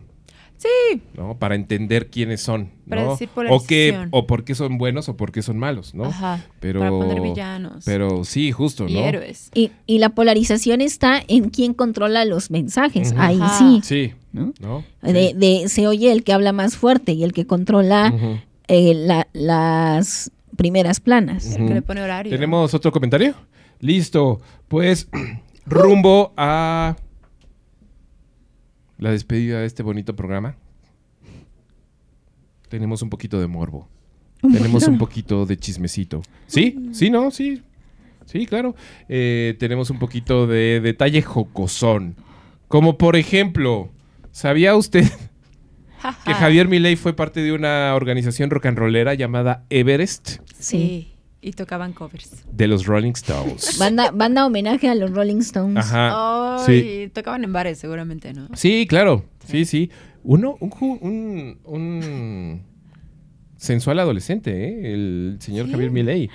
Sí. 0.57 1.01
¿no? 1.15 1.37
Para 1.39 1.55
entender 1.55 2.09
quiénes 2.11 2.41
son, 2.41 2.69
Para 2.87 3.03
¿no? 3.03 3.11
decir 3.11 3.29
O 3.49 3.63
qué, 3.65 4.07
o 4.11 4.27
por 4.27 4.43
qué 4.43 4.53
son 4.53 4.77
buenos 4.77 5.09
o 5.09 5.17
por 5.17 5.31
qué 5.31 5.41
son 5.41 5.57
malos, 5.57 5.95
¿no? 5.95 6.05
Ajá. 6.05 6.45
Pero, 6.59 6.79
Para 6.81 6.91
poner 6.91 7.19
villanos. 7.21 7.83
pero 7.85 8.23
sí, 8.23 8.51
justo, 8.51 8.87
y 8.87 8.93
¿no? 8.93 8.99
héroes. 8.99 9.49
Y, 9.55 9.71
y 9.87 9.97
la 9.97 10.09
polarización 10.09 10.81
está 10.81 11.21
en 11.27 11.49
quién 11.49 11.73
controla 11.73 12.25
los 12.25 12.51
mensajes. 12.51 13.13
Ahí 13.17 13.39
Ajá. 13.41 13.57
sí. 13.57 13.79
Sí, 13.83 14.13
¿no? 14.33 14.53
¿no? 14.59 14.83
De, 15.01 15.33
de- 15.35 15.67
se 15.67 15.87
oye 15.87 16.11
el 16.11 16.23
que 16.23 16.31
habla 16.33 16.51
más 16.53 16.77
fuerte 16.77 17.13
y 17.13 17.23
el 17.23 17.33
que 17.33 17.47
controla 17.47 18.13
eh, 18.67 18.93
la- 18.93 19.27
las 19.33 20.31
primeras 20.57 20.99
planas. 20.99 21.55
El 21.55 21.67
que 21.67 21.73
le 21.73 21.81
pone 21.81 22.01
horario. 22.03 22.31
¿Tenemos 22.31 22.73
otro 22.75 22.91
comentario? 22.91 23.33
Listo. 23.79 24.41
Pues 24.67 25.09
rumbo 25.65 26.33
a 26.37 26.95
la 28.97 29.11
despedida 29.11 29.59
de 29.59 29.65
este 29.65 29.83
bonito 29.83 30.15
programa. 30.15 30.55
Tenemos 32.69 33.01
un 33.01 33.09
poquito 33.09 33.39
de 33.39 33.47
morbo. 33.47 33.87
Tenemos 34.41 34.87
un 34.87 34.97
poquito 34.97 35.45
de 35.45 35.57
chismecito. 35.57 36.21
¿Sí? 36.47 36.89
¿Sí, 36.93 37.09
no? 37.09 37.29
Sí. 37.31 37.61
Sí, 38.25 38.45
claro. 38.45 38.75
Eh, 39.09 39.55
tenemos 39.59 39.89
un 39.89 39.99
poquito 39.99 40.47
de 40.47 40.79
detalle 40.81 41.21
jocosón. 41.21 42.15
Como 42.67 42.97
por 42.97 43.15
ejemplo, 43.17 43.89
¿sabía 44.31 44.75
usted 44.75 45.03
que 46.25 46.33
Javier 46.33 46.67
Milei 46.67 46.95
fue 46.95 47.13
parte 47.15 47.41
de 47.41 47.51
una 47.51 47.93
organización 47.93 48.49
rock 48.49 48.67
and 48.67 48.77
rollera 48.77 49.13
llamada 49.13 49.65
Everest 49.69 50.37
Sí. 50.57 51.10
Y 51.41 51.53
tocaban 51.53 51.93
covers. 51.93 52.43
de 52.51 52.67
los 52.67 52.85
Rolling 52.85 53.13
Stones? 53.13 53.75
Banda, 53.79 54.11
banda 54.11 54.45
homenaje 54.45 54.87
a 54.89 54.95
los 54.95 55.09
Rolling 55.11 55.39
Stones. 55.39 55.77
Ajá. 55.91 56.57
Sí. 56.65 57.09
tocaban 57.13 57.43
en 57.43 57.51
bares 57.51 57.79
seguramente, 57.79 58.31
¿no? 58.33 58.47
Sí, 58.53 58.85
claro. 58.87 59.25
Sí, 59.47 59.65
sí. 59.65 59.89
Uno, 60.23 60.55
un, 60.59 60.71
un, 61.01 61.59
un 61.63 62.61
sensual 63.57 63.99
adolescente, 63.99 64.51
¿eh? 64.51 64.93
El 64.93 65.37
señor 65.39 65.69
Javier 65.69 65.89
Milei. 65.91 66.29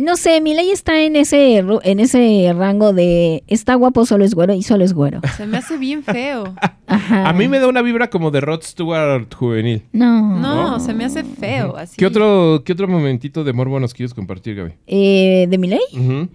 No 0.00 0.16
sé, 0.16 0.40
mi 0.40 0.54
ley 0.54 0.70
está 0.70 1.02
en 1.02 1.14
ese, 1.14 1.58
en 1.58 2.00
ese 2.00 2.50
rango 2.56 2.94
de 2.94 3.44
está 3.48 3.74
guapo, 3.74 4.06
solo 4.06 4.24
es 4.24 4.34
güero 4.34 4.54
y 4.54 4.62
solo 4.62 4.82
es 4.82 4.94
güero. 4.94 5.20
Se 5.36 5.46
me 5.46 5.58
hace 5.58 5.76
bien 5.76 6.02
feo. 6.02 6.54
Ajá. 6.86 7.28
A 7.28 7.32
mí 7.34 7.48
me 7.48 7.58
da 7.58 7.68
una 7.68 7.82
vibra 7.82 8.08
como 8.08 8.30
de 8.30 8.40
Rod 8.40 8.62
Stewart 8.62 9.32
juvenil. 9.34 9.82
No. 9.92 10.38
No, 10.38 10.80
se 10.80 10.94
me 10.94 11.04
hace 11.04 11.22
feo. 11.22 11.76
Así. 11.76 11.96
¿Qué 11.98 12.06
otro, 12.06 12.62
¿Qué 12.64 12.72
otro 12.72 12.88
momentito 12.88 13.44
de 13.44 13.52
morbo 13.52 13.78
nos 13.78 13.92
quieres 13.92 14.14
compartir, 14.14 14.56
Gaby? 14.56 14.72
Eh, 14.86 15.46
¿De 15.50 15.58
mi 15.58 15.68
ley? 15.68 15.80
Ujú. 15.92 16.28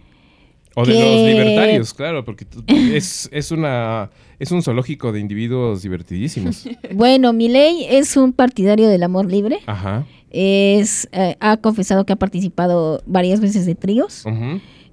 O 0.75 0.85
de 0.85 0.93
los 0.93 1.29
libertarios, 1.29 1.93
claro, 1.93 2.23
porque 2.23 2.45
es, 2.67 3.29
es 3.31 3.49
una 3.51 4.11
es 4.39 4.51
un 4.51 4.61
zoológico 4.61 5.11
de 5.11 5.19
individuos 5.21 5.81
divertidísimos. 5.81 6.67
Bueno, 6.93 7.33
mi 7.33 7.49
ley 7.49 7.85
es 7.89 8.15
un 8.15 8.31
partidario 8.31 8.87
del 8.87 9.03
amor 9.03 9.29
libre. 9.29 9.59
Ajá. 9.65 10.05
Es, 10.38 11.07
eh, 11.14 11.38
ha 11.40 11.56
confesado 11.57 12.06
que 12.06 12.12
ha 12.12 12.18
participado 12.18 13.02
varias 13.06 13.40
veces 13.40 13.66
de 13.66 13.74
tríos. 13.74 14.26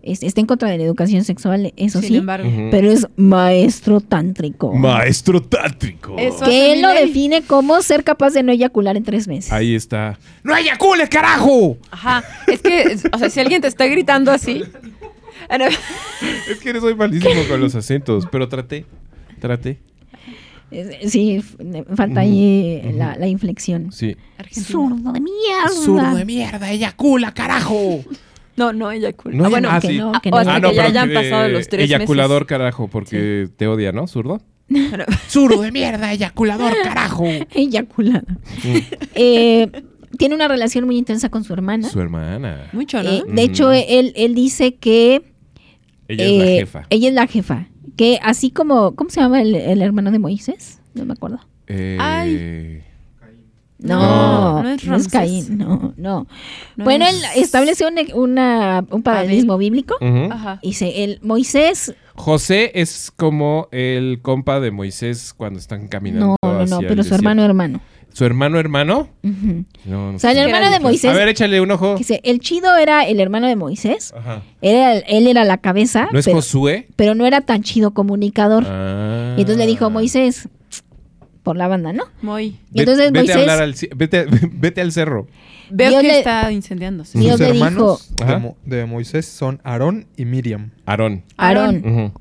Es- 0.00 0.22
está 0.22 0.40
en 0.40 0.46
contra 0.46 0.68
de 0.70 0.78
la 0.78 0.84
educación 0.84 1.24
sexual, 1.24 1.72
eso 1.76 1.98
Sin 2.00 2.08
sí. 2.10 2.16
embargo. 2.16 2.48
Pero 2.70 2.90
es 2.90 3.06
maestro 3.16 4.00
tántrico. 4.00 4.72
Maestro 4.72 5.42
táctico. 5.42 6.16
Eso. 6.18 6.44
que 6.44 6.72
él 6.74 6.82
lo 6.82 6.90
define 6.90 7.42
como 7.42 7.82
ser 7.82 8.04
capaz 8.04 8.30
de 8.30 8.42
no 8.44 8.52
eyacular 8.52 8.96
en 8.96 9.02
tres 9.02 9.26
meses. 9.26 9.52
Ahí 9.52 9.74
está. 9.74 10.16
¡No 10.44 10.56
eyacules, 10.56 11.08
carajo! 11.08 11.76
Ajá. 11.90 12.22
Es 12.46 12.60
que, 12.62 12.96
o 13.12 13.18
sea, 13.18 13.28
si 13.28 13.40
alguien 13.40 13.60
te 13.62 13.68
está 13.68 13.86
gritando 13.86 14.30
así. 14.30 14.62
Es 16.48 16.58
que 16.60 16.80
soy 16.80 16.94
malísimo 16.94 17.34
con 17.48 17.60
los 17.60 17.74
acentos, 17.74 18.26
pero 18.30 18.48
traté. 18.48 18.86
Traté. 19.40 19.78
Sí, 21.06 21.40
falta 21.94 22.20
ahí 22.20 22.80
la, 22.96 23.16
la 23.16 23.26
inflexión. 23.28 23.92
Sí. 23.92 24.16
Argentina. 24.38 24.66
Zurdo 24.66 25.12
de 25.12 25.20
mierda. 25.20 26.24
mierda, 26.24 26.70
eyacula, 26.70 27.32
carajo. 27.34 28.04
No, 28.56 28.72
no, 28.72 28.90
eyacula. 28.92 29.36
No, 29.36 29.44
ah, 29.46 29.48
bueno, 29.48 29.68
ah, 29.70 29.80
que 29.80 29.88
sí. 29.88 29.98
no, 29.98 30.12
Ah, 30.14 30.20
que 30.22 30.28
o 30.28 30.32
no. 30.32 30.38
hasta 30.38 30.52
Ah, 30.52 30.60
que 30.60 30.66
no, 30.66 30.72
ya 30.72 30.84
hayan 30.84 31.12
pasado 31.12 31.48
los 31.48 31.68
tres 31.68 31.84
Eyaculador, 31.84 32.42
meses. 32.42 32.48
carajo, 32.48 32.88
porque 32.88 33.48
te 33.56 33.66
odia, 33.66 33.92
¿no? 33.92 34.06
¿Zurdo? 34.06 34.40
Zurdo 35.28 35.62
de 35.62 35.72
mierda, 35.72 36.12
eyaculador, 36.12 36.72
carajo. 36.82 37.24
Eyaculada. 37.54 38.24
Eh, 39.14 39.70
tiene 40.18 40.34
una 40.34 40.48
relación 40.48 40.84
muy 40.86 40.98
intensa 40.98 41.28
con 41.30 41.44
su 41.44 41.52
hermana. 41.52 41.88
Su 41.88 42.00
hermana. 42.00 42.68
mucho, 42.72 43.02
¿no? 43.02 43.10
Eh, 43.10 43.22
de 43.26 43.42
hecho, 43.42 43.72
él, 43.72 44.12
él 44.16 44.34
dice 44.34 44.74
que 44.76 45.22
Ella 46.08 46.24
es 46.24 46.38
la 46.38 46.44
eh, 46.44 46.56
jefa. 46.58 46.86
ella 46.90 47.08
es 47.08 47.14
la 47.14 47.26
jefa. 47.26 47.66
Que 47.96 48.18
así 48.22 48.50
como, 48.50 48.94
¿cómo 48.94 49.10
se 49.10 49.20
llama 49.20 49.42
el, 49.42 49.54
el 49.54 49.82
hermano 49.82 50.10
de 50.10 50.18
Moisés? 50.18 50.80
No 50.94 51.04
me 51.04 51.12
acuerdo. 51.14 51.38
Eh, 51.66 51.98
Ay. 52.00 52.82
No, 53.78 53.98
No, 53.98 54.62
no 54.62 54.68
es 54.68 54.84
no 54.84 54.96
es 54.96 55.10
Ramsés. 55.10 55.12
Caín, 55.12 55.58
no, 55.58 55.92
no. 55.96 56.26
No 56.76 56.84
bueno, 56.84 57.04
es- 57.04 57.14
él 57.16 57.42
establece 57.42 57.84
un, 57.84 57.94
una- 58.14 58.84
un 58.90 59.02
paralelismo 59.02 59.58
bíblico. 59.58 59.96
Ajá. 60.30 60.60
Dice, 60.62 61.02
el 61.02 61.18
Moisés, 61.22 61.92
José 62.14 62.70
es 62.74 63.12
como 63.16 63.68
el 63.72 64.20
compa 64.22 64.60
de 64.60 64.70
Moisés 64.70 65.34
cuando 65.36 65.58
están 65.58 65.88
caminando. 65.88 66.36
no, 66.44 66.52
no, 66.52 66.66
no, 66.66 66.78
pero 66.80 67.02
su 67.02 67.12
hermano, 67.14 67.42
hermano. 67.44 67.80
¿Su 68.12 68.24
hermano, 68.24 68.58
hermano? 68.58 69.08
No, 69.22 70.10
no 70.10 70.16
O 70.16 70.18
sea, 70.18 70.32
el 70.32 70.38
hermano 70.38 70.70
de 70.70 70.80
Moisés, 70.80 71.10
A 71.10 71.14
ver, 71.14 71.28
échale 71.28 71.60
un 71.60 71.70
ojo. 71.70 71.96
dice, 71.96 72.20
el 72.24 72.40
chido 72.40 72.76
era 72.76 73.04
el 73.06 73.20
hermano 73.20 73.46
de 73.48 73.56
Moisés, 73.56 74.12
Ajá. 74.16 74.42
era, 74.60 74.98
él 74.98 75.26
era 75.26 75.44
la 75.44 75.58
cabeza, 75.58 76.08
¿No 76.12 76.18
es 76.18 76.24
pero, 76.26 76.36
Josué? 76.36 76.88
pero 76.96 77.14
no 77.14 77.24
era 77.26 77.40
tan 77.40 77.62
chido 77.62 77.92
comunicador. 77.92 78.64
Ah. 78.66 79.34
Y 79.36 79.40
entonces 79.40 79.58
le 79.64 79.66
dijo 79.66 79.88
Moisés, 79.90 80.48
por 81.42 81.56
la 81.56 81.66
banda, 81.68 81.92
¿no? 81.92 82.04
Muy. 82.22 82.56
Y 82.72 82.80
entonces 82.80 83.10
vete, 83.12 83.32
a 83.32 83.34
Moisés- 83.36 83.40
hablar 83.40 83.62
al, 83.62 83.74
vete, 83.96 84.26
vete 84.52 84.80
al 84.80 84.92
cerro. 84.92 85.26
Veo 85.70 85.88
Dios 85.90 86.02
que 86.02 86.08
le- 86.08 86.18
está 86.18 86.52
incendiándose. 86.52 87.18
Dios 87.18 87.32
Sus 87.32 87.40
le 87.40 87.48
hermanos 87.48 88.10
dijo- 88.16 88.26
de. 88.30 88.38
Mo- 88.38 88.56
de 88.66 88.84
Moisés 88.86 89.26
son 89.26 89.60
Aarón 89.64 90.06
y 90.16 90.24
Miriam. 90.26 90.70
Aarón. 90.86 91.24
Aarón. 91.38 92.12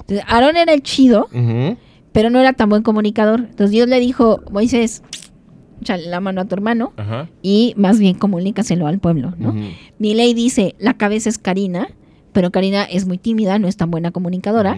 Entonces, 0.00 0.24
Aarón 0.28 0.56
era 0.56 0.72
el 0.72 0.82
chido, 0.82 1.28
ujú. 1.32 1.76
pero 2.12 2.30
no 2.30 2.38
era 2.40 2.52
tan 2.52 2.68
buen 2.68 2.82
comunicador. 2.82 3.40
Entonces 3.40 3.70
Dios 3.72 3.88
le 3.88 3.98
dijo, 4.00 4.40
Moisés, 4.50 5.02
échale 5.82 6.06
la 6.08 6.20
mano 6.20 6.40
a 6.40 6.44
tu 6.46 6.54
hermano 6.54 6.92
Ajá. 6.96 7.28
y 7.42 7.74
más 7.76 7.98
bien 7.98 8.14
comunícaselo 8.14 8.86
al 8.86 8.98
pueblo, 8.98 9.34
¿no? 9.38 9.54
Milei 9.98 10.34
dice, 10.34 10.74
la 10.78 10.94
cabeza 10.94 11.28
es 11.28 11.38
Karina, 11.38 11.88
pero 12.32 12.50
Karina 12.50 12.84
es 12.84 13.06
muy 13.06 13.18
tímida, 13.18 13.58
no 13.58 13.68
es 13.68 13.76
tan 13.76 13.90
buena 13.90 14.10
comunicadora. 14.10 14.76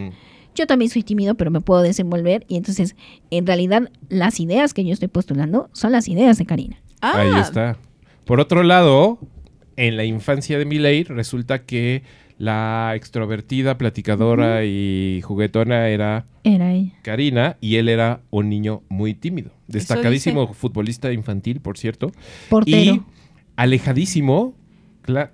Yo 0.55 0.66
también 0.66 0.90
soy 0.90 1.02
tímido, 1.02 1.35
pero 1.35 1.51
me 1.51 1.60
puedo 1.60 1.82
desenvolver. 1.82 2.44
Y 2.48 2.56
entonces, 2.56 2.94
en 3.31 3.47
realidad, 3.47 3.90
las 4.09 4.39
ideas 4.39 4.72
que 4.72 4.85
yo 4.85 4.93
estoy 4.93 5.09
postulando 5.09 5.68
son 5.72 5.93
las 5.93 6.09
ideas 6.09 6.39
de 6.39 6.47
Karina. 6.47 6.76
Ah, 7.01 7.20
Ahí 7.20 7.40
está. 7.40 7.76
Por 8.24 8.40
otro 8.40 8.62
lado, 8.62 9.18
en 9.76 9.97
la 9.97 10.05
infancia 10.05 10.59
de 10.59 10.64
Miley 10.64 11.05
resulta 11.05 11.62
que 11.64 12.02
la 12.39 12.93
extrovertida, 12.97 13.78
platicadora 13.78 14.65
y 14.65 15.20
juguetona 15.23 15.89
era 15.89 16.27
Era 16.43 16.73
ella. 16.73 16.93
Karina 17.02 17.56
y 17.61 17.77
él 17.77 17.89
era 17.89 18.20
un 18.31 18.48
niño 18.48 18.82
muy 18.89 19.15
tímido. 19.15 19.52
Destacadísimo 19.69 20.52
futbolista 20.52 21.12
infantil, 21.12 21.61
por 21.61 21.78
cierto. 21.78 22.12
Portero. 22.48 22.94
Y 22.94 23.02
alejadísimo, 23.56 24.55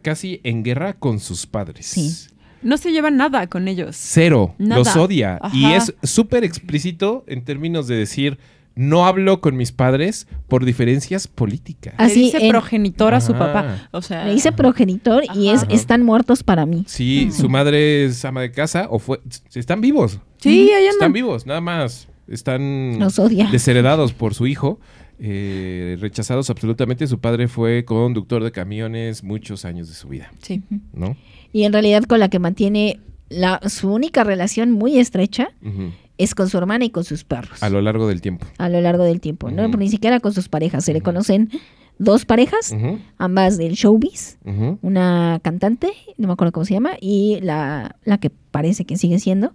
casi 0.03 0.41
en 0.45 0.63
guerra 0.63 0.95
con 0.95 1.21
sus 1.21 1.47
padres. 1.47 1.87
Sí. 1.87 2.29
No 2.63 2.77
se 2.77 2.93
lleva 2.93 3.11
nada 3.11 3.47
con 3.47 3.69
ellos. 3.69 3.97
Cero. 3.99 4.55
Nada. 4.59 4.81
Los 4.81 4.95
odia. 4.97 5.41
Y 5.53 5.73
es 5.73 5.95
súper 6.03 6.45
explícito 6.45 7.25
en 7.27 7.43
términos 7.45 7.87
de 7.87 7.97
decir, 7.97 8.39
no 8.81 9.05
hablo 9.07 9.41
con 9.41 9.57
mis 9.57 9.73
padres 9.73 10.27
por 10.49 10.65
diferencias 10.65 11.29
políticas. 11.29 11.95
Le 11.99 12.05
Así, 12.05 12.21
dice 12.23 12.39
en- 12.39 12.49
progenitor 12.51 13.13
a 13.15 13.21
su 13.21 13.33
papá. 13.33 13.89
O 13.91 14.01
sea, 14.01 14.25
Le 14.25 14.33
dice 14.35 14.53
progenitor 14.53 15.23
y 15.35 15.49
es 15.51 15.65
Ajá. 15.65 15.73
están 15.73 16.03
muertos 16.03 16.43
para 16.43 16.65
mí. 16.67 16.85
Sí, 16.87 17.31
su 17.33 17.49
madre 17.49 18.05
es 18.07 18.25
ama 18.25 18.41
de 18.41 18.51
casa 18.53 18.87
o 18.91 18.99
fue... 18.99 19.21
Están 19.55 19.81
vivos. 19.81 20.19
Sí, 20.39 20.71
ahí 20.73 20.87
Están 20.87 21.13
vivos, 21.13 21.45
nada 21.47 21.61
más. 21.61 22.09
Están 22.27 22.99
Los 22.99 23.19
odia. 23.19 23.49
desheredados 23.51 24.13
por 24.13 24.35
su 24.35 24.47
hijo, 24.47 24.81
eh, 25.19 25.99
rechazados 26.01 26.49
absolutamente. 26.49 27.07
Su 27.07 27.19
padre 27.19 27.49
fue 27.49 27.85
conductor 27.85 28.43
de 28.43 28.51
camiones 28.53 29.23
muchos 29.23 29.65
años 29.65 29.89
de 29.89 29.95
su 29.95 30.09
vida, 30.09 30.31
Sí. 30.41 30.63
¿no? 30.93 31.17
Y 31.53 31.65
en 31.65 31.73
realidad 31.73 32.05
con 32.05 32.21
la 32.21 32.29
que 32.31 32.39
mantiene 32.39 33.01
la, 33.29 33.61
su 33.69 33.93
única 33.93 34.25
relación 34.25 34.71
muy 34.73 34.99
estrecha 34.99 35.51
Ujú. 35.63 35.91
Es 36.23 36.35
con 36.35 36.49
su 36.49 36.59
hermana 36.59 36.85
y 36.85 36.91
con 36.91 37.05
sus 37.05 37.25
perros. 37.25 37.63
A 37.63 37.71
lo 37.71 37.81
largo 37.81 38.07
del 38.07 38.21
tiempo. 38.21 38.47
a 38.59 38.69
lo 38.69 38.81
largo 38.81 39.05
del 39.05 39.21
tiempo. 39.21 39.51
¿no? 39.51 39.69
Ni 39.69 39.89
siquiera 39.89 40.21
con 40.21 40.33
sus 40.33 40.49
parejas. 40.49 40.85
Se 40.85 40.93
le 40.93 41.01
conocen 41.01 41.51
dos 41.99 42.25
parejas, 42.25 42.75
ambas 43.19 43.59
del 43.59 43.75
showbiz. 43.75 44.39
Una 44.83 45.41
cantante, 45.43 45.93
no 46.17 46.29
me 46.29 46.33
acuerdo 46.33 46.53
cómo 46.53 46.65
se 46.65 46.75
llama, 46.75 46.93
y 47.01 47.39
la, 47.43 47.97
la 48.05 48.19
que 48.19 48.31
parece 48.51 48.85
que 48.85 48.97
sigue 48.97 49.19
siendo, 49.19 49.53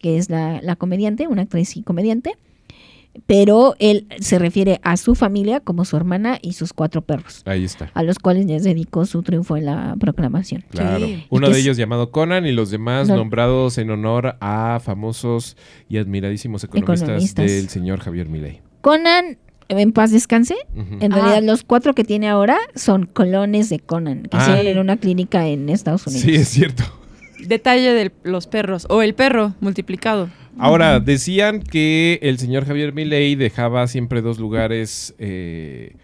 que 0.00 0.16
es 0.18 0.30
la, 0.30 0.60
la 0.62 0.76
comediante, 0.76 1.28
una 1.28 1.42
actriz 1.42 1.76
y 1.76 1.82
comediante. 1.82 2.36
Pero 3.26 3.74
él 3.78 4.06
se 4.20 4.38
refiere 4.38 4.80
a 4.82 4.96
su 4.96 5.14
familia 5.14 5.60
como 5.60 5.84
su 5.84 5.96
hermana 5.96 6.38
y 6.40 6.54
sus 6.54 6.72
cuatro 6.72 7.02
perros, 7.02 7.42
Ahí 7.44 7.64
está. 7.64 7.90
a 7.94 8.02
los 8.02 8.18
cuales 8.18 8.46
les 8.46 8.64
dedicó 8.64 9.04
su 9.04 9.22
triunfo 9.22 9.56
en 9.58 9.66
la 9.66 9.94
proclamación. 10.00 10.64
Claro. 10.70 11.06
Sí. 11.06 11.24
Uno 11.28 11.48
de 11.48 11.52
es- 11.52 11.58
ellos 11.60 11.76
llamado 11.76 12.10
Conan 12.10 12.46
y 12.46 12.52
los 12.52 12.70
demás 12.70 13.08
No. 13.08 13.16
nombrados 13.16 13.76
en 13.78 13.90
honor 13.90 14.36
a 14.40 14.80
famosos 14.82 15.56
y 15.90 15.98
admiradísimos 15.98 16.64
economistas, 16.64 17.02
Economistas. 17.02 17.46
del 17.46 17.68
señor 17.68 18.00
Javier 18.00 18.28
Milei. 18.28 18.60
Conan, 18.80 19.36
en 19.68 19.92
paz 19.92 20.10
descanse, 20.10 20.56
en 21.00 21.12
Ah. 21.12 21.16
realidad 21.16 21.42
los 21.42 21.64
cuatro 21.64 21.94
que 21.94 22.04
tiene 22.04 22.28
ahora 22.28 22.56
son 22.74 23.04
colones 23.06 23.68
de 23.68 23.78
Conan, 23.78 24.22
que 24.24 24.36
Ah. 24.38 24.40
hicieron 24.42 24.66
en 24.66 24.78
una 24.78 24.96
clínica 24.96 25.46
en 25.48 25.68
Estados 25.68 26.06
Unidos. 26.06 26.24
Sí, 26.24 26.34
es 26.34 26.48
cierto. 26.48 26.82
Detalle 27.46 27.92
de 27.92 28.12
los 28.22 28.46
perros. 28.46 28.86
O 28.88 29.02
el 29.02 29.14
perro 29.14 29.54
multiplicado. 29.60 30.30
Ahora, 30.58 31.00
decían 31.00 31.60
que 31.60 32.18
el 32.22 32.38
señor 32.38 32.66
Javier 32.66 32.92
Milei 32.92 33.34
dejaba 33.36 33.86
siempre 33.86 34.20
dos 34.20 34.38
lugares 34.38 35.14
eh, 35.18 35.96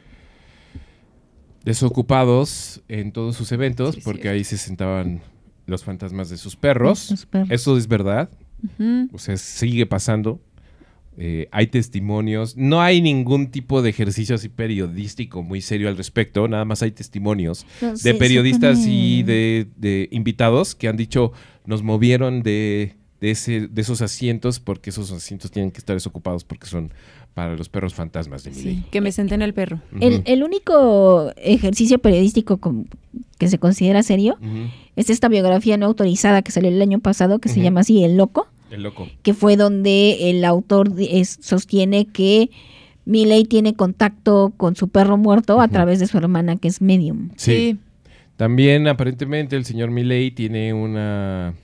desocupados 1.65 2.83
en 2.89 3.13
todos 3.13 3.37
sus 3.37 3.53
eventos, 3.53 3.97
Sí, 3.97 4.01
porque 4.05 4.23
cierto. 4.23 4.37
ahí 4.37 4.45
se 4.45 4.57
sentaban 4.57 5.21
los 5.67 5.85
fantasmas 5.85 6.31
de 6.31 6.39
sus 6.39 6.57
perros. 6.57 7.11
Los 7.11 7.27
perros. 7.27 7.51
Eso 7.51 7.77
es 7.77 7.89
verdad. 7.89 8.31
O 9.13 9.19
sea, 9.19 9.37
sigue 9.37 9.87
pasando. 9.87 10.41
Eh, 11.21 11.49
hay 11.51 11.67
testimonios. 11.67 12.57
No 12.57 12.81
hay 12.81 13.01
ningún 13.03 13.51
tipo 13.51 13.83
de 13.83 13.91
ejercicio 13.91 14.37
así 14.37 14.49
periodístico 14.49 15.43
muy 15.43 15.61
serio 15.61 15.89
al 15.89 15.97
respecto. 15.97 16.47
Nada 16.47 16.65
más 16.65 16.81
hay 16.83 16.93
testimonios 16.93 17.67
No, 17.83 17.95
de 17.95 18.15
periodistas 18.15 18.79
pone- 18.79 18.93
y 18.93 19.23
de, 19.25 19.67
de 19.77 20.09
invitados 20.13 20.75
que 20.77 20.87
han 20.89 20.97
dicho 20.97 21.33
nos 21.67 21.83
movieron 21.83 22.43
de, 22.45 22.95
de, 23.21 23.31
ese, 23.33 23.67
de 23.67 23.83
esos 23.83 24.01
asientos 24.01 24.61
porque 24.61 24.91
esos 24.91 25.11
asientos 25.11 25.51
tienen 25.51 25.71
que 25.73 25.79
estar 25.79 25.97
desocupados 25.97 26.45
porque 26.45 26.67
son 26.69 26.93
para 27.35 27.57
los 27.57 27.69
perros 27.69 27.95
fantasmas 27.95 28.43
de 28.45 28.51
mi 28.51 28.57
Sí, 28.57 28.85
que 28.91 29.01
me 29.01 29.13
senté 29.13 29.35
en 29.35 29.43
el 29.43 29.55
perro. 29.55 29.81
El, 30.01 30.23
el 30.25 30.43
único 30.45 31.33
ejercicio 31.37 31.99
periodístico 31.99 32.57
con- 32.59 32.89
que 33.39 33.49
se 33.49 33.59
considera 33.59 34.03
serio 34.03 34.39
es 34.97 35.11
esta 35.11 35.29
biografía 35.29 35.77
no 35.77 35.87
autorizada 35.87 36.43
que 36.43 36.51
salió 36.53 36.71
el 36.71 36.81
año 36.83 37.01
pasado, 37.01 37.39
que 37.39 37.49
se 37.49 37.61
llama 37.61 37.81
así 37.81 38.03
El 38.03 38.17
Loco, 38.17 38.49
El 38.71 38.83
loco. 38.83 39.09
que 39.23 39.35
fue 39.35 39.57
donde 39.57 40.31
el 40.31 40.45
autor 40.45 40.93
es- 40.99 41.39
sostiene 41.41 42.07
que 42.07 42.51
Milley 43.05 43.45
tiene 43.45 43.75
contacto 43.75 44.53
con 44.57 44.77
su 44.77 44.89
perro 44.89 45.17
muerto 45.17 45.61
a 45.61 45.69
través 45.69 45.99
de 45.99 46.07
su 46.07 46.19
hermana, 46.19 46.57
que 46.57 46.69
es 46.69 46.83
medium. 46.83 47.31
Sí. 47.37 47.79
También 48.37 48.87
aparentemente 48.87 49.57
el 49.57 49.65
señor 49.65 49.91
Milley 49.91 50.31
tiene 50.31 50.73
una 50.75 51.55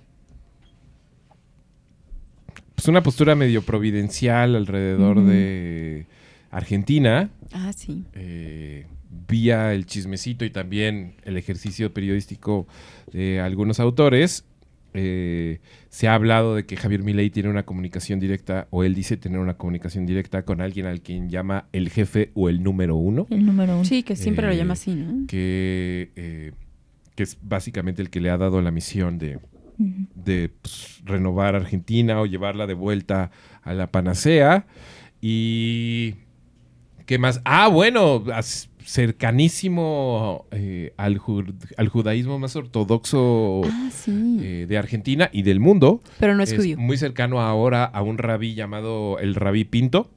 pues 2.75 2.89
una 2.89 3.03
postura 3.03 3.35
medio 3.35 3.63
providencial 3.63 4.57
alrededor 4.57 5.23
de 5.25 6.07
Argentina, 6.51 7.31
Ah, 7.53 7.73
sí. 7.73 8.03
eh, 8.15 8.87
vía 9.29 9.73
el 9.75 9.87
chismecito 9.87 10.45
y 10.45 10.51
también 10.51 11.15
el 11.25 11.37
ejercicio 11.37 11.93
periodístico 11.95 12.67
de 13.13 13.41
algunos 13.41 13.81
autores. 13.81 14.45
eh, 14.97 15.59
se 15.95 16.09
ha 16.09 16.15
hablado 16.15 16.57
de 16.57 16.67
que 16.67 16.77
Javier 16.77 17.05
Milei 17.05 17.31
tiene 17.31 17.49
una 17.49 17.63
comunicación 17.63 18.19
directa, 18.19 18.67
o 18.71 18.83
él 18.83 18.97
dice 18.97 19.17
tener 19.17 19.39
una 19.39 19.55
comunicación 19.55 20.07
directa 20.07 20.45
con 20.45 20.61
alguien 20.61 20.87
al 20.87 21.03
quien 21.03 21.31
llama 21.31 21.69
el 21.71 21.89
jefe 21.89 22.33
o 22.35 22.49
el 22.49 22.65
número 22.65 22.97
uno 22.97 23.29
El 23.31 23.47
número 23.47 23.75
uno. 23.77 23.85
Sí, 23.85 24.03
que 24.03 24.17
siempre 24.17 24.45
Eh, 24.47 24.51
lo 24.51 24.57
llama 24.57 24.73
así, 24.73 24.93
¿no? 24.93 25.29
que, 25.29 26.11
eh, 26.17 26.51
que 27.15 27.23
es 27.23 27.39
básicamente 27.43 28.03
el 28.03 28.11
que 28.11 28.19
le 28.21 28.31
ha 28.31 28.37
dado 28.37 28.61
la 28.61 28.73
misión 28.73 29.19
de, 29.19 29.39
de 30.17 30.51
pues, 30.63 31.01
renovar 31.05 31.55
Argentina 31.55 32.21
o 32.21 32.27
llevarla 32.27 32.67
de 32.67 32.75
vuelta 32.75 33.31
a 33.63 33.73
la 33.73 33.87
panacea. 33.93 34.67
Y. 35.21 36.15
¿Qué 37.07 37.19
más? 37.19 37.41
Ah, 37.45 37.69
bueno, 37.69 38.25
as- 38.33 38.69
cercanísimo 38.85 40.47
eh, 40.51 40.93
al, 40.97 41.19
ju- 41.19 41.55
al 41.77 41.89
judaísmo 41.89 42.39
más 42.39 42.57
ortodoxo 42.57 43.63
Ah, 43.65 43.89
sí. 43.93 44.39
eh, 44.41 44.67
de 44.69 44.79
Argentina 44.79 45.31
y 45.33 45.43
del 45.43 45.61
mundo. 45.61 46.01
Pero 46.21 46.35
no 46.37 46.43
es, 46.43 46.55
judío. 46.55 46.77
muy 46.79 46.97
cercano 46.97 47.41
ahora 47.41 47.85
a 47.85 48.03
un 48.03 48.19
rabí 48.19 48.55
llamado 48.55 49.19
el 49.19 49.35
rabí 49.35 49.65
Pinto. 49.65 50.11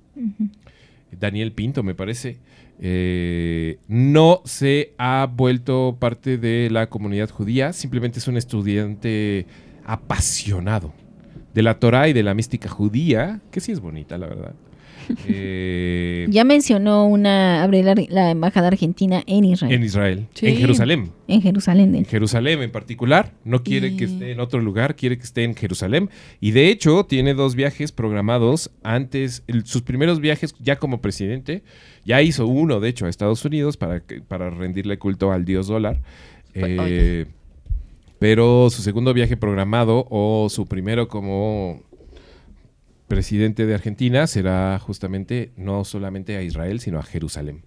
Daniel 1.20 1.52
Pinto, 1.54 1.84
me 1.84 1.96
parece, 1.96 2.38
eh, 2.80 3.78
no 3.88 4.42
se 4.46 4.94
ha 4.98 5.28
vuelto 5.34 5.98
parte 6.00 6.38
de 6.38 6.70
la 6.70 6.90
comunidad 6.90 7.30
judía, 7.30 7.72
simplemente 7.74 8.20
es 8.20 8.28
un 8.28 8.36
estudiante 8.38 9.46
apasionado 9.86 10.94
de 11.54 11.62
la 11.64 11.80
Torah 11.80 12.08
y 12.10 12.14
de 12.14 12.24
la 12.24 12.34
mística 12.34 12.68
judía, 12.70 13.40
que 13.52 13.62
sí 13.62 13.72
es 13.72 13.80
bonita, 13.80 14.18
la 14.18 14.28
verdad. 14.28 14.54
Eh, 15.28 16.26
Ya 16.30 16.44
mencionó 16.44 17.06
una 17.06 17.64
abrir 17.64 17.86
la, 17.86 17.96
la 18.10 18.32
embajada 18.32 18.68
argentina 18.68 19.24
en 19.28 19.46
Israel, 19.46 19.74
en 19.74 19.84
Israel, 19.84 20.26
Sí. 20.34 20.48
en 20.48 20.58
Jerusalén. 20.58 21.12
en 21.28 21.42
Jerusalén. 21.42 21.96
En. 21.96 22.06
Jerusalén 22.06 22.62
en 22.62 22.72
particular, 22.72 23.34
no 23.44 23.64
quiere 23.64 23.96
que 23.96 24.06
esté 24.06 24.32
en 24.32 24.40
otro 24.40 24.60
lugar, 24.62 24.96
quiere 24.96 25.18
que 25.18 25.24
esté 25.24 25.44
en 25.44 25.56
Jerusalén. 25.56 26.10
Y 26.40 26.52
de 26.52 26.70
hecho, 26.70 27.06
tiene 27.06 27.34
dos 27.34 27.56
viajes 27.56 27.92
programados 27.92 28.72
antes, 28.84 29.44
el- 29.48 29.66
sus 29.66 29.82
primeros 29.82 30.20
viajes 30.20 30.56
ya 30.60 30.78
como 30.78 31.02
presidente, 31.02 31.64
ya 32.06 32.22
hizo 32.22 32.48
uno, 32.48 32.80
de 32.80 32.90
hecho, 32.90 33.06
a 33.06 33.10
Estados 33.10 33.44
Unidos 33.46 33.78
para, 33.78 34.02
para 34.28 34.50
rendirle 34.50 34.98
culto 34.98 35.32
al 35.32 35.46
dios 35.46 35.68
dólar. 35.68 36.02
Eh, 36.54 37.26
pero 38.20 38.70
su 38.72 38.82
segundo 38.82 39.14
viaje 39.14 39.38
programado 39.38 40.08
o 40.10 40.48
su 40.50 40.66
primero 40.66 41.08
como 41.08 41.84
presidente 43.08 43.66
de 43.66 43.74
Argentina 43.74 44.28
será 44.28 44.78
justamente 44.80 45.52
no 45.56 45.84
solamente 45.86 46.36
a 46.38 46.42
Israel, 46.44 46.80
sino 46.80 47.00
a 47.00 47.04
Jerusalén. 47.04 47.64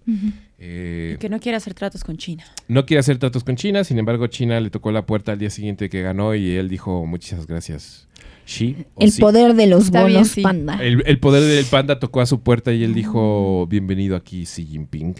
Eh, 0.59 1.17
Que 1.19 1.29
no 1.29 1.39
quiere 1.39 1.55
hacer 1.57 1.73
tratos 1.73 2.03
con 2.03 2.17
China. 2.17 2.43
no 2.67 2.85
quiere 2.85 2.99
hacer 2.99 3.17
tratos 3.17 3.43
con 3.43 3.55
China, 3.55 3.83
sin 3.83 3.97
embargo, 3.97 4.27
China 4.27 4.59
le 4.59 4.69
tocó 4.69 4.91
la 4.91 5.05
puerta 5.05 5.31
al 5.31 5.39
día 5.39 5.49
siguiente 5.49 5.89
que 5.89 6.01
ganó 6.03 6.35
y 6.35 6.51
él 6.51 6.69
dijo 6.69 7.05
muchas 7.05 7.47
gracias. 7.47 8.07
Sí, 8.45 8.75
o 8.95 9.03
El 9.03 9.11
sí. 9.11 9.21
poder 9.21 9.53
de 9.55 9.67
los 9.67 9.85
Está 9.85 10.03
bien, 10.03 10.17
bonos 10.19 10.27
sí. 10.29 10.41
panda. 10.41 10.77
El, 10.81 11.03
el 11.05 11.19
poder 11.19 11.43
del 11.43 11.65
panda 11.65 11.99
tocó 11.99 12.21
a 12.21 12.25
su 12.25 12.41
puerta 12.41 12.73
y 12.73 12.83
él 12.83 12.93
dijo 12.93 13.65
bienvenido 13.67 14.15
aquí 14.15 14.43
Xi 14.45 14.65
Jinping. 14.65 15.15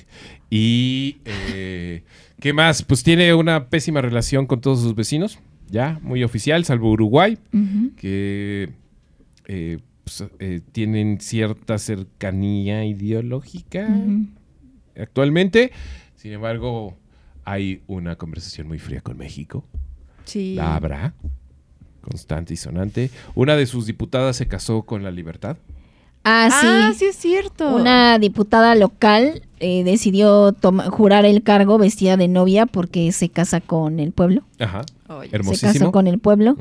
Y 0.49 1.17
eh, 1.25 2.03
¿qué 2.39 2.51
más? 2.53 2.83
Pues 2.83 3.03
tiene 3.03 3.33
una 3.33 3.69
pésima 3.69 4.01
relación 4.01 4.45
con 4.47 4.59
todos 4.59 4.81
sus 4.81 4.95
vecinos, 4.95 5.39
ya 5.69 5.99
muy 6.01 6.23
oficial, 6.23 6.65
salvo 6.65 6.91
Uruguay, 6.91 7.37
que 7.95 8.69
eh, 9.47 9.79
pues, 10.17 10.29
eh, 10.39 10.61
tienen 10.71 11.19
cierta 11.19 11.77
cercanía 11.77 12.85
ideológica. 12.85 13.87
Actualmente. 14.99 15.71
Sin 16.15 16.33
embargo, 16.33 16.97
hay 17.45 17.81
una 17.87 18.15
conversación 18.15 18.67
muy 18.67 18.79
fría 18.79 19.01
con 19.01 19.17
México. 19.17 19.65
Sí. 20.25 20.55
La 20.55 20.75
habrá. 20.75 21.13
Constante 22.01 22.53
y 22.53 22.57
sonante. 22.57 23.11
Una 23.35 23.55
de 23.55 23.65
sus 23.65 23.85
diputadas 23.85 24.35
se 24.35 24.47
casó 24.47 24.83
con 24.83 25.03
la 25.03 25.11
libertad. 25.11 25.57
Ah, 26.23 26.49
sí. 26.51 26.67
Ah, 26.69 26.93
sí 26.95 27.05
es 27.05 27.15
cierto. 27.15 27.75
Una 27.75 28.19
diputada 28.19 28.75
local 28.75 29.41
eh, 29.59 29.83
decidió 29.83 30.55
jurar 30.89 31.25
el 31.25 31.41
cargo 31.41 31.77
vestida 31.77 32.17
de 32.17 32.27
novia 32.27 32.67
porque 32.67 33.11
se 33.11 33.29
casa 33.29 33.61
con 33.61 33.99
el 33.99 34.11
pueblo. 34.11 34.43
Ajá. 34.59 34.83
Oye, 35.19 35.29
Se 35.29 35.35
Hermosísimo. 35.35 35.73
casó 35.73 35.91
con 35.91 36.07
el 36.07 36.19
pueblo 36.19 36.55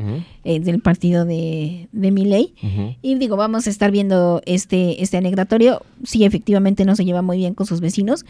eh, 0.45 0.61
del 0.61 0.81
partido 0.81 1.25
de, 1.25 1.89
de 1.93 2.11
Milei. 2.11 2.55
ujú. 2.63 2.95
Y 3.03 3.15
digo, 3.17 3.37
vamos 3.37 3.67
a 3.67 3.71
estar 3.71 3.91
viendo 3.91 4.43
este, 4.47 5.03
este 5.03 5.17
anecdotario. 5.17 5.83
Sí, 6.05 6.25
efectivamente 6.25 6.85
no 6.85 6.97
se 6.97 7.05
lleva 7.05 7.23
muy 7.23 7.37
bien 7.39 7.55
con 7.55 7.67
sus 7.67 7.81
vecinos. 7.81 8.25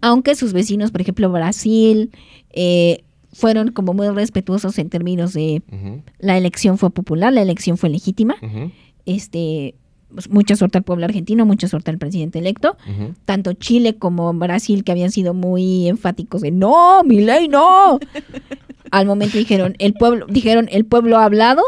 Aunque 0.00 0.34
sus 0.34 0.52
vecinos, 0.52 0.90
por 0.90 1.00
ejemplo, 1.00 1.30
Brasil, 1.30 2.10
eh, 2.50 3.04
fueron 3.32 3.72
como 3.72 3.94
muy 3.94 4.08
respetuosos 4.08 4.78
en 4.78 4.90
términos 4.90 5.32
de 5.32 5.62
la 6.18 6.36
elección 6.38 6.78
fue 6.78 6.90
popular, 6.90 7.32
la 7.32 7.42
elección 7.42 7.76
fue 7.76 7.88
legítima. 7.88 8.36
Este, 9.06 9.74
pues, 10.12 10.30
mucha 10.30 10.54
suerte 10.56 10.78
al 10.78 10.84
pueblo 10.84 11.04
argentino, 11.04 11.44
mucha 11.44 11.66
suerte 11.68 11.90
al 11.90 11.98
presidente 11.98 12.38
electo. 12.38 12.76
Tanto 13.24 13.52
Chile 13.54 13.96
como 13.96 14.32
Brasil, 14.34 14.84
que 14.84 14.92
habían 14.92 15.10
sido 15.10 15.34
muy 15.34 15.88
enfáticos 15.88 16.42
de 16.42 16.52
no, 16.52 17.02
mi 17.02 17.20
ley, 17.22 17.48
no. 17.48 17.98
Al 18.94 19.06
momento 19.06 19.38
dijeron, 19.38 19.74
el 19.78 19.94
pueblo, 19.94 20.26
dijeron, 20.28 20.68
el 20.70 20.84
pueblo 20.84 21.18
ha 21.18 21.24
hablado. 21.24 21.62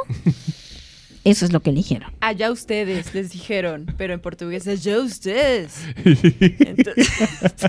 Eso 1.24 1.44
es 1.44 1.52
lo 1.52 1.60
que 1.60 1.70
eligieron. 1.70 2.12
Allá 2.20 2.52
ustedes, 2.52 3.12
les 3.12 3.32
dijeron, 3.32 3.86
pero 3.98 4.14
en 4.14 4.20
portugués 4.20 4.66
es 4.68 4.86
allá 4.86 5.00
ustedes. 5.00 5.82
Entonces, 6.04 7.10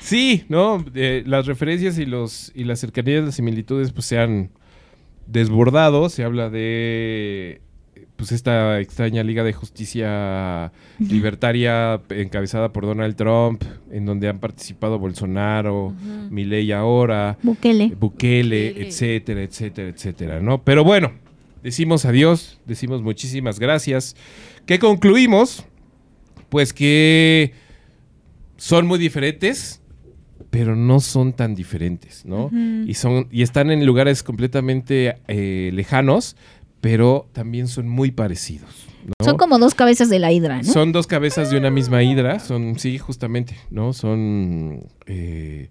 Sí, 0.00 0.44
¿no? 0.48 0.82
Eh, 0.94 1.22
las 1.26 1.44
referencias 1.44 1.98
y 1.98 2.06
los 2.06 2.50
y 2.54 2.64
las 2.64 2.80
cercanías, 2.80 3.24
las 3.24 3.34
similitudes, 3.34 3.92
pues 3.92 4.06
se 4.06 4.18
han 4.18 4.52
desbordado. 5.26 6.08
Se 6.08 6.24
habla 6.24 6.48
de 6.48 7.60
pues 8.18 8.32
esta 8.32 8.80
extraña 8.80 9.22
Liga 9.22 9.44
de 9.44 9.52
Justicia 9.52 10.72
Libertaria 10.98 12.00
encabezada 12.10 12.72
por 12.72 12.84
Donald 12.84 13.14
Trump, 13.14 13.62
en 13.92 14.06
donde 14.06 14.28
han 14.28 14.40
participado 14.40 14.98
Bolsonaro, 14.98 15.94
Milei 16.28 16.72
ahora, 16.72 17.38
Bukele. 17.44 17.94
Bukele, 17.96 18.70
Bukele. 18.70 18.88
etcétera, 18.88 19.42
etcétera, 19.44 19.88
etcétera, 19.88 20.40
¿no? 20.40 20.64
Pero 20.64 20.82
bueno, 20.82 21.12
decimos 21.62 22.04
adiós, 22.06 22.58
decimos 22.66 23.02
muchísimas 23.02 23.60
gracias. 23.60 24.16
¿Qué 24.66 24.80
concluimos? 24.80 25.64
Pues 26.48 26.72
que 26.72 27.52
son 28.56 28.88
muy 28.88 28.98
diferentes, 28.98 29.80
pero 30.50 30.74
no 30.74 30.98
son 31.00 31.34
tan 31.34 31.54
diferentes, 31.54 32.24
¿no? 32.24 32.50
Y 32.86 32.94
son 32.94 33.28
y 33.30 33.42
están 33.42 33.70
en 33.70 33.84
lugares 33.84 34.22
completamente 34.22 35.16
eh, 35.28 35.70
lejanos, 35.72 36.36
pero 36.80 37.28
también 37.32 37.68
son 37.68 37.88
muy 37.88 38.10
parecidos. 38.10 38.86
¿no? 39.04 39.12
Son 39.24 39.36
como 39.36 39.58
dos 39.58 39.74
cabezas 39.74 40.08
de 40.10 40.18
la 40.18 40.32
hidra, 40.32 40.58
¿no? 40.58 40.64
Son 40.64 40.92
dos 40.92 41.06
cabezas 41.06 41.50
de 41.50 41.56
una 41.56 41.70
misma 41.70 42.02
hidra, 42.02 42.40
son, 42.40 42.78
sí, 42.78 42.98
justamente, 42.98 43.56
¿no? 43.70 43.92
Son, 43.92 44.86
eh, 45.06 45.70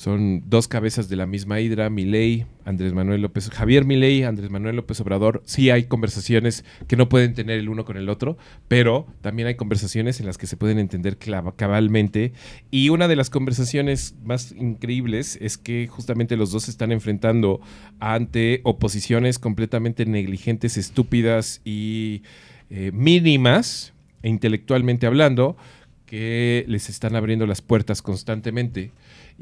son 0.00 0.44
dos 0.46 0.66
cabezas 0.66 1.10
de 1.10 1.16
la 1.16 1.26
misma 1.26 1.60
hidra, 1.60 1.90
Milei, 1.90 2.46
Andrés 2.64 2.94
Manuel 2.94 3.20
López, 3.20 3.50
Javier 3.50 3.84
Milei, 3.84 4.22
Andrés 4.22 4.48
Manuel 4.48 4.76
López 4.76 4.98
Obrador. 5.02 5.42
Sí 5.44 5.68
hay 5.68 5.84
conversaciones 5.84 6.64
que 6.88 6.96
no 6.96 7.10
pueden 7.10 7.34
tener 7.34 7.58
el 7.58 7.68
uno 7.68 7.84
con 7.84 7.98
el 7.98 8.08
otro, 8.08 8.38
pero 8.66 9.06
también 9.20 9.46
hay 9.46 9.56
conversaciones 9.56 10.18
en 10.18 10.24
las 10.24 10.38
que 10.38 10.46
se 10.46 10.56
pueden 10.56 10.78
entender 10.78 11.18
cabalmente. 11.54 12.32
Y 12.70 12.88
una 12.88 13.08
de 13.08 13.16
las 13.16 13.28
conversaciones 13.28 14.14
más 14.24 14.52
increíbles 14.52 15.36
es 15.38 15.58
que 15.58 15.86
justamente 15.86 16.38
los 16.38 16.50
dos 16.50 16.62
se 16.62 16.70
están 16.70 16.92
enfrentando 16.92 17.60
ante 17.98 18.62
oposiciones 18.64 19.38
completamente 19.38 20.06
negligentes, 20.06 20.78
estúpidas 20.78 21.60
y 21.62 22.22
eh, 22.70 22.90
mínimas, 22.94 23.92
e 24.22 24.30
intelectualmente 24.30 25.06
hablando, 25.06 25.58
que 26.06 26.64
les 26.68 26.88
están 26.88 27.16
abriendo 27.16 27.46
las 27.46 27.60
puertas 27.60 28.00
constantemente 28.00 28.92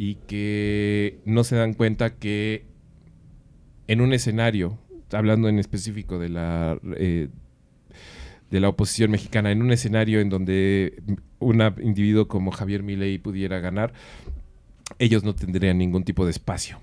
y 0.01 0.15
que 0.29 1.19
no 1.25 1.43
se 1.43 1.57
dan 1.57 1.75
cuenta 1.75 2.15
que 2.15 2.65
en 3.89 4.01
un 4.01 4.13
escenario, 4.13 4.79
hablando 5.11 5.49
en 5.49 5.59
específico 5.59 6.21
de 6.21 6.29
la 6.29 6.79
eh, 6.97 7.29
de 8.49 8.61
la 8.61 8.69
oposición 8.69 9.11
mexicana, 9.11 9.51
en 9.51 9.61
un 9.61 9.73
escenario 9.73 10.21
en 10.21 10.31
donde 10.31 11.03
un 11.41 11.61
individuo 11.83 12.29
como 12.29 12.53
Javier 12.53 12.85
Milei 12.85 13.19
pudiera 13.19 13.59
ganar, 13.59 13.93
ellos 15.01 15.25
no 15.25 15.35
tendrían 15.35 15.79
ningún 15.79 16.05
tipo 16.05 16.25
de 16.25 16.31
espacio. 16.31 16.79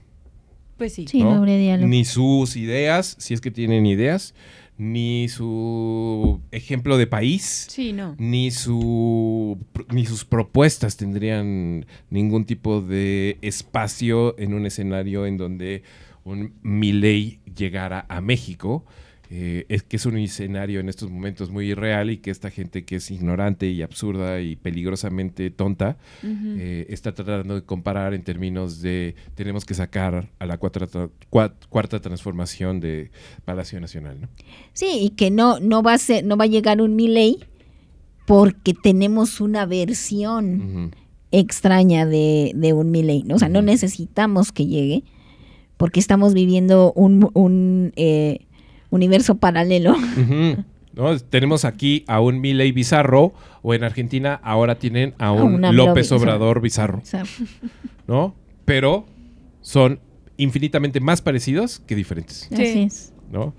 pues 0.77 0.93
sí. 0.93 1.07
Sí, 1.07 1.23
no, 1.23 1.35
habría 1.35 1.57
diálogo. 1.57 1.87
Ni 1.87 2.03
sus 2.03 2.57
ideas, 2.57 3.15
si 3.17 3.33
es 3.33 3.39
que 3.39 3.49
tienen 3.49 3.85
ideas, 3.85 4.35
ni 4.77 5.29
su 5.29 6.41
ejemplo 6.51 6.97
de 6.97 7.07
país, 7.07 7.65
Sí, 7.69 7.93
no. 7.93 8.15
ni 8.17 8.51
su 8.51 9.57
ni 9.91 10.05
sus 10.05 10.25
propuestas 10.25 10.97
tendrían 10.97 11.85
ningún 12.09 12.45
tipo 12.45 12.81
de 12.81 13.37
espacio 13.41 14.37
en 14.37 14.53
un 14.53 14.65
escenario 14.65 15.25
en 15.25 15.37
donde 15.37 15.83
un 16.23 16.53
Milei 16.63 17.39
llegara 17.55 18.05
a 18.09 18.19
México. 18.19 18.85
Eh, 19.29 19.65
es 19.69 19.83
que 19.83 19.95
es 19.95 20.05
un 20.05 20.17
escenario 20.17 20.79
en 20.79 20.89
estos 20.89 21.09
momentos 21.09 21.49
muy 21.49 21.71
irreal 21.71 22.09
y 22.11 22.17
que 22.17 22.31
esta 22.31 22.51
gente 22.51 22.85
que 22.85 22.97
es 22.97 23.09
ignorante 23.11 23.67
y 23.67 23.81
absurda 23.81 24.41
y 24.41 24.55
peligrosamente 24.55 25.49
tonta 25.49 25.97
eh, 26.23 26.85
está 26.89 27.13
tratando 27.13 27.55
de 27.55 27.63
comparar 27.63 28.13
en 28.13 28.23
términos 28.23 28.81
de 28.81 29.15
tenemos 29.35 29.65
que 29.65 29.73
sacar 29.73 30.29
a 30.37 30.45
la 30.45 30.57
cuarta, 30.57 31.09
cuarta 31.69 31.99
transformación 32.01 32.79
de 32.79 33.11
Palacio 33.45 33.79
Nacional. 33.79 34.21
¿no? 34.21 34.27
Sí, 34.73 34.99
y 35.01 35.09
que 35.11 35.31
no, 35.31 35.59
no 35.59 35.81
va 35.81 35.93
a 35.93 35.97
ser, 35.97 36.23
no 36.23 36.37
va 36.37 36.45
a 36.45 36.47
llegar 36.47 36.81
un 36.81 36.95
Milei 36.95 37.39
porque 38.25 38.73
tenemos 38.73 39.41
una 39.41 39.65
versión 39.65 40.91
extraña 41.31 42.05
de, 42.05 42.51
de 42.55 42.73
un 42.73 42.91
Milei. 42.91 43.23
¿no? 43.23 43.35
O 43.35 43.39
sea, 43.39 43.49
no 43.49 43.61
necesitamos 43.61 44.51
que 44.51 44.67
llegue 44.67 45.03
porque 45.77 45.99
estamos 45.99 46.33
viviendo 46.33 46.93
un, 46.93 47.29
un, 47.33 47.91
eh, 47.95 48.44
universo 48.95 49.35
paralelo. 49.35 49.95
¿No? 50.93 51.19
Tenemos 51.19 51.65
aquí 51.65 52.05
a 52.07 52.21
un 52.21 52.39
Milei 52.39 52.71
Bizarro 52.71 53.33
o 53.61 53.73
en 53.73 53.83
Argentina 53.83 54.39
ahora 54.43 54.79
tienen 54.79 55.13
a 55.17 55.33
un 55.33 55.63
AMLO 55.65 55.87
López. 55.87 56.09
Obrador 56.13 56.61
Bizarro, 56.61 57.01
¿no? 58.07 58.33
Pero 58.63 59.05
son 59.61 59.99
infinitamente 60.37 61.01
más 61.01 61.21
parecidos 61.21 61.79
que 61.79 61.95
diferentes, 61.95 62.47
Sí. 62.49 62.55
Así 62.55 62.79
es. 62.83 63.13
¿no? 63.31 63.53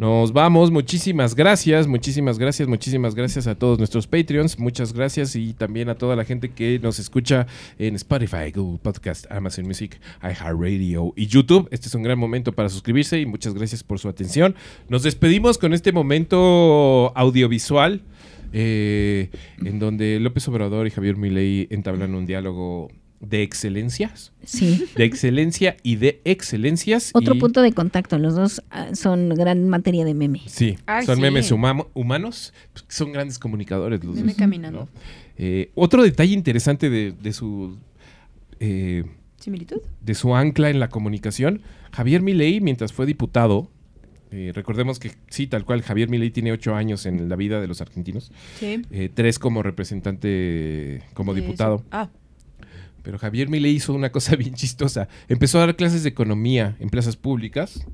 Nos 0.00 0.32
vamos, 0.32 0.70
muchísimas 0.70 1.34
gracias, 1.34 1.86
muchísimas 1.86 2.38
gracias, 2.38 2.66
muchísimas 2.66 3.14
gracias 3.14 3.46
a 3.46 3.54
todos 3.54 3.76
nuestros 3.76 4.06
Patreons, 4.06 4.58
muchas 4.58 4.94
gracias 4.94 5.36
y 5.36 5.52
también 5.52 5.90
a 5.90 5.94
toda 5.94 6.16
la 6.16 6.24
gente 6.24 6.52
que 6.52 6.78
nos 6.78 6.98
escucha 6.98 7.46
en 7.78 7.96
Spotify, 7.96 8.50
Google 8.50 8.78
Podcast, 8.82 9.30
Amazon 9.30 9.66
Music, 9.66 10.00
iHeartRadio 10.22 11.12
y 11.16 11.26
YouTube. 11.26 11.68
Este 11.70 11.88
es 11.88 11.94
un 11.94 12.02
gran 12.02 12.18
momento 12.18 12.52
para 12.52 12.70
suscribirse 12.70 13.20
y 13.20 13.26
muchas 13.26 13.52
gracias 13.52 13.84
por 13.84 13.98
su 13.98 14.08
atención. 14.08 14.54
Nos 14.88 15.02
despedimos 15.02 15.58
con 15.58 15.74
este 15.74 15.92
momento 15.92 17.12
audiovisual 17.14 18.00
eh, 18.54 19.28
en 19.62 19.78
donde 19.78 20.18
López 20.18 20.48
Obrador 20.48 20.86
y 20.86 20.90
Javier 20.92 21.18
Milei 21.18 21.68
entablan 21.68 22.14
un 22.14 22.24
diálogo 22.24 22.90
de 23.20 23.42
excelencias, 23.42 24.32
Sí. 24.44 24.86
de 24.96 25.04
excelencia 25.04 25.76
y 25.82 25.96
de 25.96 26.20
excelencias. 26.24 27.10
Otro 27.14 27.34
y- 27.34 27.38
punto 27.38 27.60
de 27.62 27.72
contacto. 27.72 28.18
Los 28.18 28.34
dos 28.34 28.62
ah, 28.70 28.94
son 28.94 29.28
gran 29.30 29.68
materia 29.68 30.04
de 30.06 30.14
meme. 30.14 30.40
Sí, 30.46 30.78
Ay, 30.86 31.04
son 31.04 31.16
sí. 31.16 31.20
memes 31.22 31.52
humamo- 31.52 31.88
humanos, 31.94 32.54
pues, 32.72 32.84
son 32.88 33.12
grandes 33.12 33.38
comunicadores 33.38 34.02
los 34.02 34.16
Meme 34.16 34.28
dos, 34.28 34.36
caminando. 34.38 34.80
¿no? 34.80 34.88
Eh, 35.36 35.70
otro 35.74 36.02
detalle 36.02 36.32
interesante 36.32 36.88
de, 36.90 37.12
de 37.12 37.32
su 37.32 37.76
eh, 38.58 39.04
¿Similitud? 39.38 39.78
de 40.00 40.14
su 40.14 40.34
ancla 40.34 40.70
en 40.70 40.80
la 40.80 40.88
comunicación, 40.88 41.62
Javier 41.92 42.22
Milei, 42.22 42.60
mientras 42.60 42.92
fue 42.92 43.04
diputado, 43.06 43.70
eh, 44.30 44.52
recordemos 44.54 44.98
que 44.98 45.12
sí, 45.28 45.46
tal 45.46 45.64
cual, 45.64 45.82
Javier 45.82 46.08
Milei 46.08 46.30
tiene 46.30 46.52
ocho 46.52 46.74
años 46.74 47.04
en 47.06 47.28
la 47.28 47.36
vida 47.36 47.60
de 47.60 47.66
los 47.68 47.80
argentinos, 47.80 48.32
Sí. 48.58 48.82
eh, 48.90 49.10
tres 49.12 49.38
como 49.38 49.62
representante, 49.62 51.02
como 51.14 51.34
Sí, 51.34 51.40
diputado. 51.40 51.78
sí. 51.78 51.84
Ah, 51.90 52.10
Pero 53.02 53.18
Javier 53.18 53.48
Milei 53.48 53.72
hizo 53.72 53.92
una 53.94 54.10
cosa 54.10 54.36
bien 54.36 54.54
chistosa. 54.54 55.08
Empezó 55.28 55.58
a 55.58 55.66
dar 55.66 55.76
clases 55.76 56.02
de 56.02 56.08
economía 56.10 56.76
en 56.80 56.90
plazas 56.90 57.16
públicas 57.16 57.84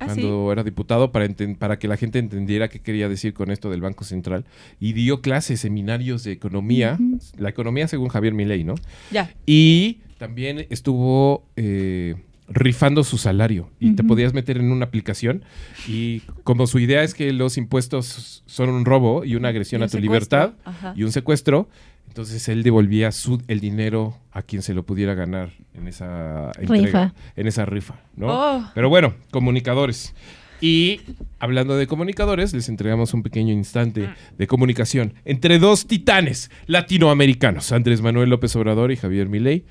Ah, 0.00 0.06
cuando 0.06 0.50
era 0.50 0.64
diputado 0.64 1.12
para, 1.12 1.28
para 1.56 1.78
que 1.78 1.86
la 1.86 1.96
gente 1.96 2.18
entendiera 2.18 2.68
qué 2.68 2.80
quería 2.80 3.08
decir 3.08 3.32
con 3.32 3.52
esto 3.52 3.70
del 3.70 3.80
Banco 3.80 4.02
Central. 4.02 4.44
Y 4.80 4.92
dio 4.92 5.20
clases, 5.20 5.60
seminarios 5.60 6.24
de 6.24 6.32
economía. 6.32 6.98
La 7.38 7.48
economía 7.50 7.86
según 7.86 8.08
Javier 8.08 8.34
Milei, 8.34 8.64
¿no? 8.64 8.74
ya. 9.12 9.32
Y 9.46 9.98
también 10.18 10.66
estuvo 10.68 11.44
eh, 11.54 12.16
rifando 12.48 13.04
su 13.04 13.18
salario 13.18 13.70
y 13.78 13.92
te 13.92 14.02
podías 14.02 14.34
meter 14.34 14.56
en 14.58 14.72
una 14.72 14.84
aplicación 14.86 15.44
y 15.88 16.20
como 16.42 16.66
su 16.66 16.78
idea 16.80 17.02
es 17.04 17.14
que 17.14 17.32
los 17.32 17.56
impuestos 17.56 18.42
son 18.46 18.70
un 18.70 18.84
robo 18.84 19.24
y 19.24 19.34
una 19.36 19.48
agresión 19.48 19.80
Y 19.80 19.84
a 19.84 19.86
tu 19.86 19.92
secuestro. 19.92 20.12
libertad 20.12 20.52
Ajá. 20.64 20.92
y 20.96 21.04
un 21.04 21.12
secuestro, 21.12 21.68
entonces 22.08 22.48
él 22.48 22.62
devolvía 22.62 23.10
su, 23.12 23.42
el 23.48 23.60
dinero 23.60 24.16
a 24.32 24.42
quien 24.42 24.62
se 24.62 24.74
lo 24.74 24.84
pudiera 24.84 25.14
ganar 25.14 25.50
en 25.74 25.88
esa 25.88 26.52
entrega, 26.58 26.84
Rifa. 26.84 27.14
en 27.36 27.46
esa 27.46 27.64
rifa, 27.66 28.00
¿no? 28.16 28.26
Oh. 28.28 28.70
Pero 28.74 28.88
bueno, 28.88 29.14
comunicadores. 29.30 30.14
Y 30.60 31.00
hablando 31.40 31.76
de 31.76 31.86
comunicadores, 31.86 32.54
les 32.54 32.68
entregamos 32.68 33.12
un 33.12 33.22
pequeño 33.22 33.52
instante 33.52 34.08
de 34.38 34.46
comunicación 34.46 35.14
entre 35.24 35.58
dos 35.58 35.86
titanes 35.86 36.50
latinoamericanos, 36.66 37.72
Andrés 37.72 38.00
Manuel 38.00 38.30
López 38.30 38.54
Obrador 38.56 38.92
y 38.92 38.96
Javier 38.96 39.28
Milei. 39.28 39.64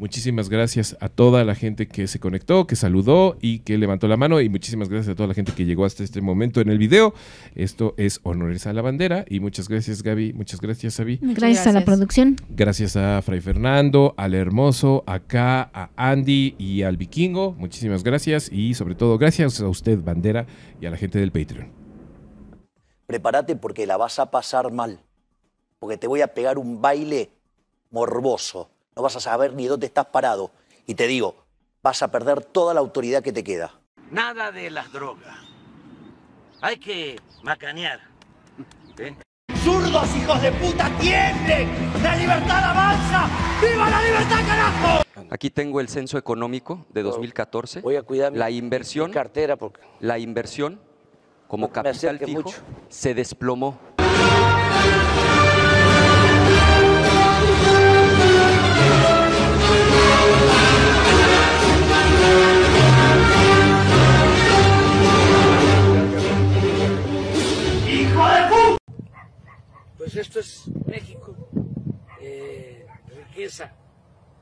Muchísimas 0.00 0.48
gracias 0.48 0.96
a 1.00 1.10
toda 1.10 1.44
la 1.44 1.54
gente 1.54 1.86
que 1.86 2.06
se 2.06 2.18
conectó, 2.18 2.66
que 2.66 2.74
saludó 2.74 3.36
y 3.42 3.58
que 3.58 3.76
levantó 3.76 4.08
la 4.08 4.16
mano. 4.16 4.40
Y 4.40 4.48
muchísimas 4.48 4.88
gracias 4.88 5.12
a 5.12 5.14
toda 5.14 5.26
la 5.26 5.34
gente 5.34 5.52
que 5.52 5.66
llegó 5.66 5.84
hasta 5.84 6.02
este 6.02 6.22
momento 6.22 6.62
en 6.62 6.70
el 6.70 6.78
video. 6.78 7.12
Esto 7.54 7.92
es 7.98 8.18
Honores 8.22 8.66
a 8.66 8.72
la 8.72 8.80
Bandera. 8.80 9.26
Y 9.28 9.40
muchas 9.40 9.68
gracias, 9.68 10.02
Gaby. 10.02 10.32
Muchas 10.32 10.58
gracias, 10.62 10.98
Avi. 11.00 11.18
Gracias, 11.20 11.66
a 11.66 11.72
la 11.72 11.72
gracias. 11.72 11.84
producción. 11.84 12.36
Gracias 12.48 12.96
a 12.96 13.20
Fray 13.20 13.42
Fernando, 13.42 14.14
al 14.16 14.32
Hermoso, 14.32 15.04
acá, 15.06 15.70
a 15.74 15.90
Andy 15.96 16.54
y 16.56 16.80
al 16.80 16.96
Vikingo. 16.96 17.52
Muchísimas 17.52 18.02
gracias. 18.02 18.50
Y 18.50 18.72
sobre 18.72 18.94
todo, 18.94 19.18
gracias 19.18 19.60
a 19.60 19.68
usted, 19.68 20.02
Bandera, 20.02 20.46
y 20.80 20.86
a 20.86 20.90
la 20.90 20.96
gente 20.96 21.18
del 21.18 21.30
Patreon. 21.30 21.68
prepárate 23.06 23.54
porque 23.54 23.86
la 23.86 23.98
vas 23.98 24.18
a 24.18 24.30
pasar 24.30 24.72
mal. 24.72 25.00
Porque 25.78 25.98
te 25.98 26.06
voy 26.06 26.22
a 26.22 26.28
pegar 26.32 26.56
un 26.56 26.80
baile 26.80 27.30
morboso. 27.90 28.70
No 29.00 29.04
vas 29.04 29.16
a 29.16 29.20
saber 29.20 29.54
ni 29.54 29.66
dónde 29.66 29.86
estás 29.86 30.04
parado. 30.04 30.50
Y 30.86 30.94
te 30.94 31.06
digo, 31.06 31.46
vas 31.82 32.02
a 32.02 32.10
perder 32.10 32.44
toda 32.44 32.74
la 32.74 32.80
autoridad 32.80 33.22
que 33.22 33.32
te 33.32 33.42
queda. 33.42 33.80
Nada 34.10 34.52
de 34.52 34.68
las 34.68 34.92
drogas. 34.92 35.38
Hay 36.60 36.76
que 36.76 37.18
macanear. 37.42 37.98
¿eh? 38.98 39.16
¡Zurdos, 39.64 40.06
hijos 40.16 40.42
de 40.42 40.52
puta, 40.52 40.90
tiemblen! 41.00 41.70
¡La 42.02 42.14
libertad 42.14 42.62
avanza! 42.62 43.30
¡Viva 43.62 43.88
la 43.88 44.02
libertad, 44.02 44.46
carajo! 44.46 45.02
Aquí 45.30 45.48
tengo 45.48 45.80
el 45.80 45.88
censo 45.88 46.18
económico 46.18 46.84
de 46.90 47.02
2014. 47.02 47.80
Voy 47.80 47.96
a 47.96 48.02
cuidar 48.02 48.32
mi- 48.32 48.38
la 48.38 48.50
inversión, 48.50 49.08
mi 49.08 49.14
cartera 49.14 49.56
porque 49.56 49.80
la 50.00 50.18
inversión 50.18 50.78
como 51.48 51.72
capital 51.72 52.18
fijo 52.18 52.42
mucho. 52.42 52.58
se 52.90 53.14
desplomó. 53.14 53.78
Pues 70.00 70.16
esto 70.16 70.40
es 70.40 70.62
México. 70.86 71.36
Eh, 72.22 72.86
riqueza 73.14 73.70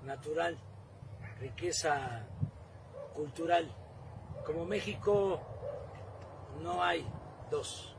natural, 0.04 0.56
riqueza 1.40 2.28
cultural. 3.12 3.68
Como 4.46 4.64
México 4.64 5.42
no 6.62 6.80
hay 6.80 7.04
dos. 7.50 7.92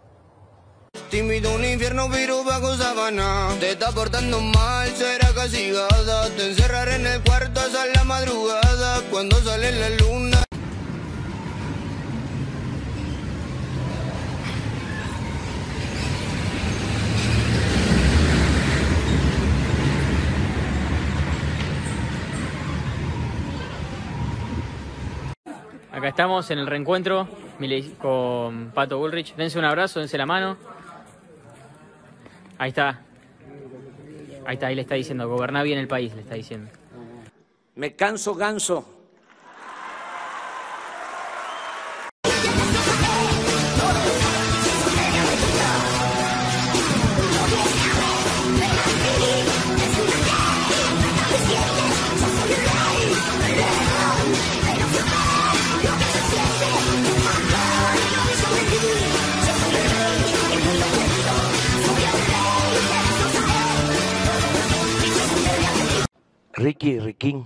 A 1.12 1.50
un 1.50 1.66
infierno, 1.66 2.08
pero 2.10 2.46
bajo 2.46 2.78
sabana. 2.78 3.50
Te 3.60 3.72
está 3.72 3.92
portando 3.92 4.40
mal, 4.40 4.88
será 4.96 5.34
castigada. 5.34 6.30
Te 6.38 6.52
encerraré 6.52 6.96
en 6.96 7.08
el 7.08 7.22
cuarto 7.24 7.60
hasta 7.60 7.88
la 7.88 8.06
madrugada. 8.06 9.02
Cuando 9.12 9.36
sale 9.42 9.74
la 9.74 9.90
luna. 9.90 10.49
Estamos 26.10 26.50
en 26.50 26.58
el 26.58 26.66
reencuentro 26.66 27.28
con 28.00 28.72
Pato 28.72 28.98
Bullrich. 28.98 29.36
Dense 29.36 29.60
un 29.60 29.66
abrazo, 29.66 30.00
dense 30.00 30.18
la 30.18 30.26
mano. 30.26 30.58
Ahí 32.58 32.70
está. 32.70 33.02
Ahí 34.44 34.56
está, 34.56 34.68
ahí 34.68 34.76
le 34.76 34.82
está 34.82 34.96
diciendo, 34.96 35.30
goberná 35.30 35.62
bien 35.62 35.78
el 35.78 35.88
país, 35.88 36.14
le 36.16 36.22
está 36.22 36.34
diciendo. 36.34 36.72
Me 37.76 37.96
canso 37.96 38.34
ganso. 38.34 38.99
Ricky 66.82 66.98
Riquín. 66.98 67.46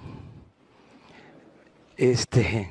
Este. 1.98 2.70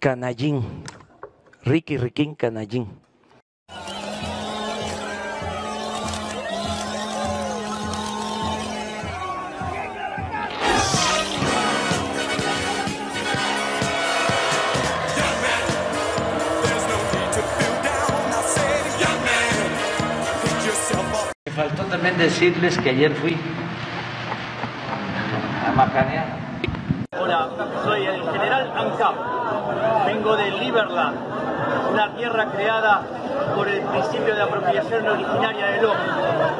Canallín. 0.00 0.82
Ricky 1.62 1.96
Riquín 1.96 2.34
Canallín. 2.34 2.88
Faltó 21.54 21.84
también 21.84 22.18
decirles 22.18 22.76
que 22.78 22.90
ayer 22.90 23.14
fui. 23.14 23.36
Hola, 27.16 27.48
soy 27.84 28.04
el 28.04 28.22
general 28.22 28.72
ANCAP. 28.76 29.14
Vengo 30.04 30.36
de 30.36 30.50
Liberland, 30.50 31.16
una 31.92 32.12
tierra 32.16 32.46
creada 32.46 33.02
por 33.54 33.68
el 33.68 33.80
principio 33.82 34.34
de 34.34 34.42
apropiación 34.42 35.06
originaria 35.06 35.66
del 35.66 35.84
hombre. 35.84 36.02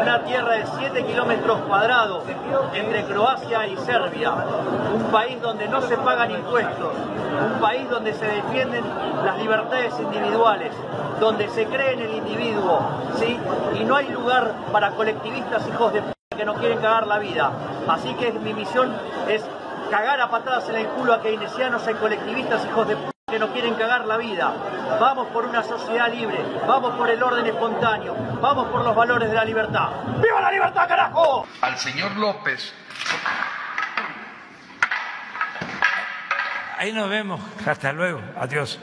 Una 0.01 0.23
tierra 0.23 0.53
de 0.53 0.65
7 0.79 1.05
kilómetros 1.07 1.59
cuadrados 1.63 2.23
entre 2.73 3.05
Croacia 3.05 3.67
y 3.67 3.77
Serbia. 3.79 4.33
Un 4.95 5.03
país 5.11 5.43
donde 5.43 5.67
no 5.67 5.81
se 5.83 5.97
pagan 5.97 6.31
impuestos. 6.31 6.95
Un 7.53 7.61
país 7.61 7.91
donde 7.91 8.15
se 8.15 8.27
defienden 8.27 8.85
las 9.25 9.39
libertades 9.39 9.93
individuales. 9.99 10.73
Donde 11.19 11.49
se 11.49 11.67
cree 11.67 11.95
en 11.95 12.01
el 12.01 12.15
individuo. 12.15 12.81
¿sí? 13.17 13.37
Y 13.75 13.85
no 13.85 13.97
hay 13.97 14.09
lugar 14.09 14.53
para 14.73 14.91
colectivistas 14.93 15.67
hijos 15.67 15.93
de 15.95 16.20
que 16.41 16.47
no 16.47 16.55
quieren 16.55 16.81
cagar 16.81 17.07
la 17.07 17.19
vida. 17.19 17.53
Así 17.87 18.15
que 18.15 18.33
mi 18.33 18.55
misión 18.55 18.97
es 19.29 19.45
cagar 19.91 20.19
a 20.23 20.31
patadas 20.31 20.67
en 20.71 20.77
el 20.77 20.87
culo 20.87 21.13
a 21.13 21.21
keynesianos 21.21 21.83
y 21.87 21.93
colectivistas 21.93 22.65
hijos 22.65 22.89
de 22.89 22.97
p 22.97 23.11
que 23.31 23.39
no 23.39 23.53
quieren 23.53 23.75
cagar 23.75 24.07
la 24.07 24.17
vida. 24.17 24.51
Vamos 24.99 25.27
por 25.35 25.45
una 25.45 25.63
sociedad 25.63 26.11
libre, 26.11 26.39
vamos 26.67 26.97
por 26.97 27.11
el 27.11 27.23
orden 27.23 27.45
espontáneo, 27.45 28.17
vamos 28.41 28.69
por 28.69 28.83
los 28.83 28.97
valores 28.97 29.29
de 29.29 29.35
la 29.35 29.45
libertad. 29.45 29.91
¡Viva 30.23 30.41
la 30.41 30.51
libertad, 30.51 30.89
carajo! 30.89 31.47
al 31.61 31.77
señor 31.77 32.17
López. 32.17 32.73
Ahí 36.79 36.93
nos 36.93 37.11
vemos. 37.11 37.39
Hasta 37.67 37.93
luego. 37.93 38.23
Adiós. 38.39 38.81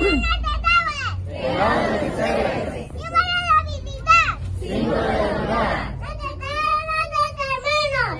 ¡Viva 0.00 0.38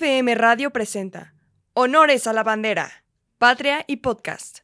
FM 0.00 0.34
Radio 0.34 0.70
presenta 0.70 1.34
Honores 1.74 2.26
a 2.26 2.32
la 2.32 2.42
Bandera, 2.42 3.04
Patria 3.36 3.84
y 3.86 3.96
Podcast. 3.96 4.59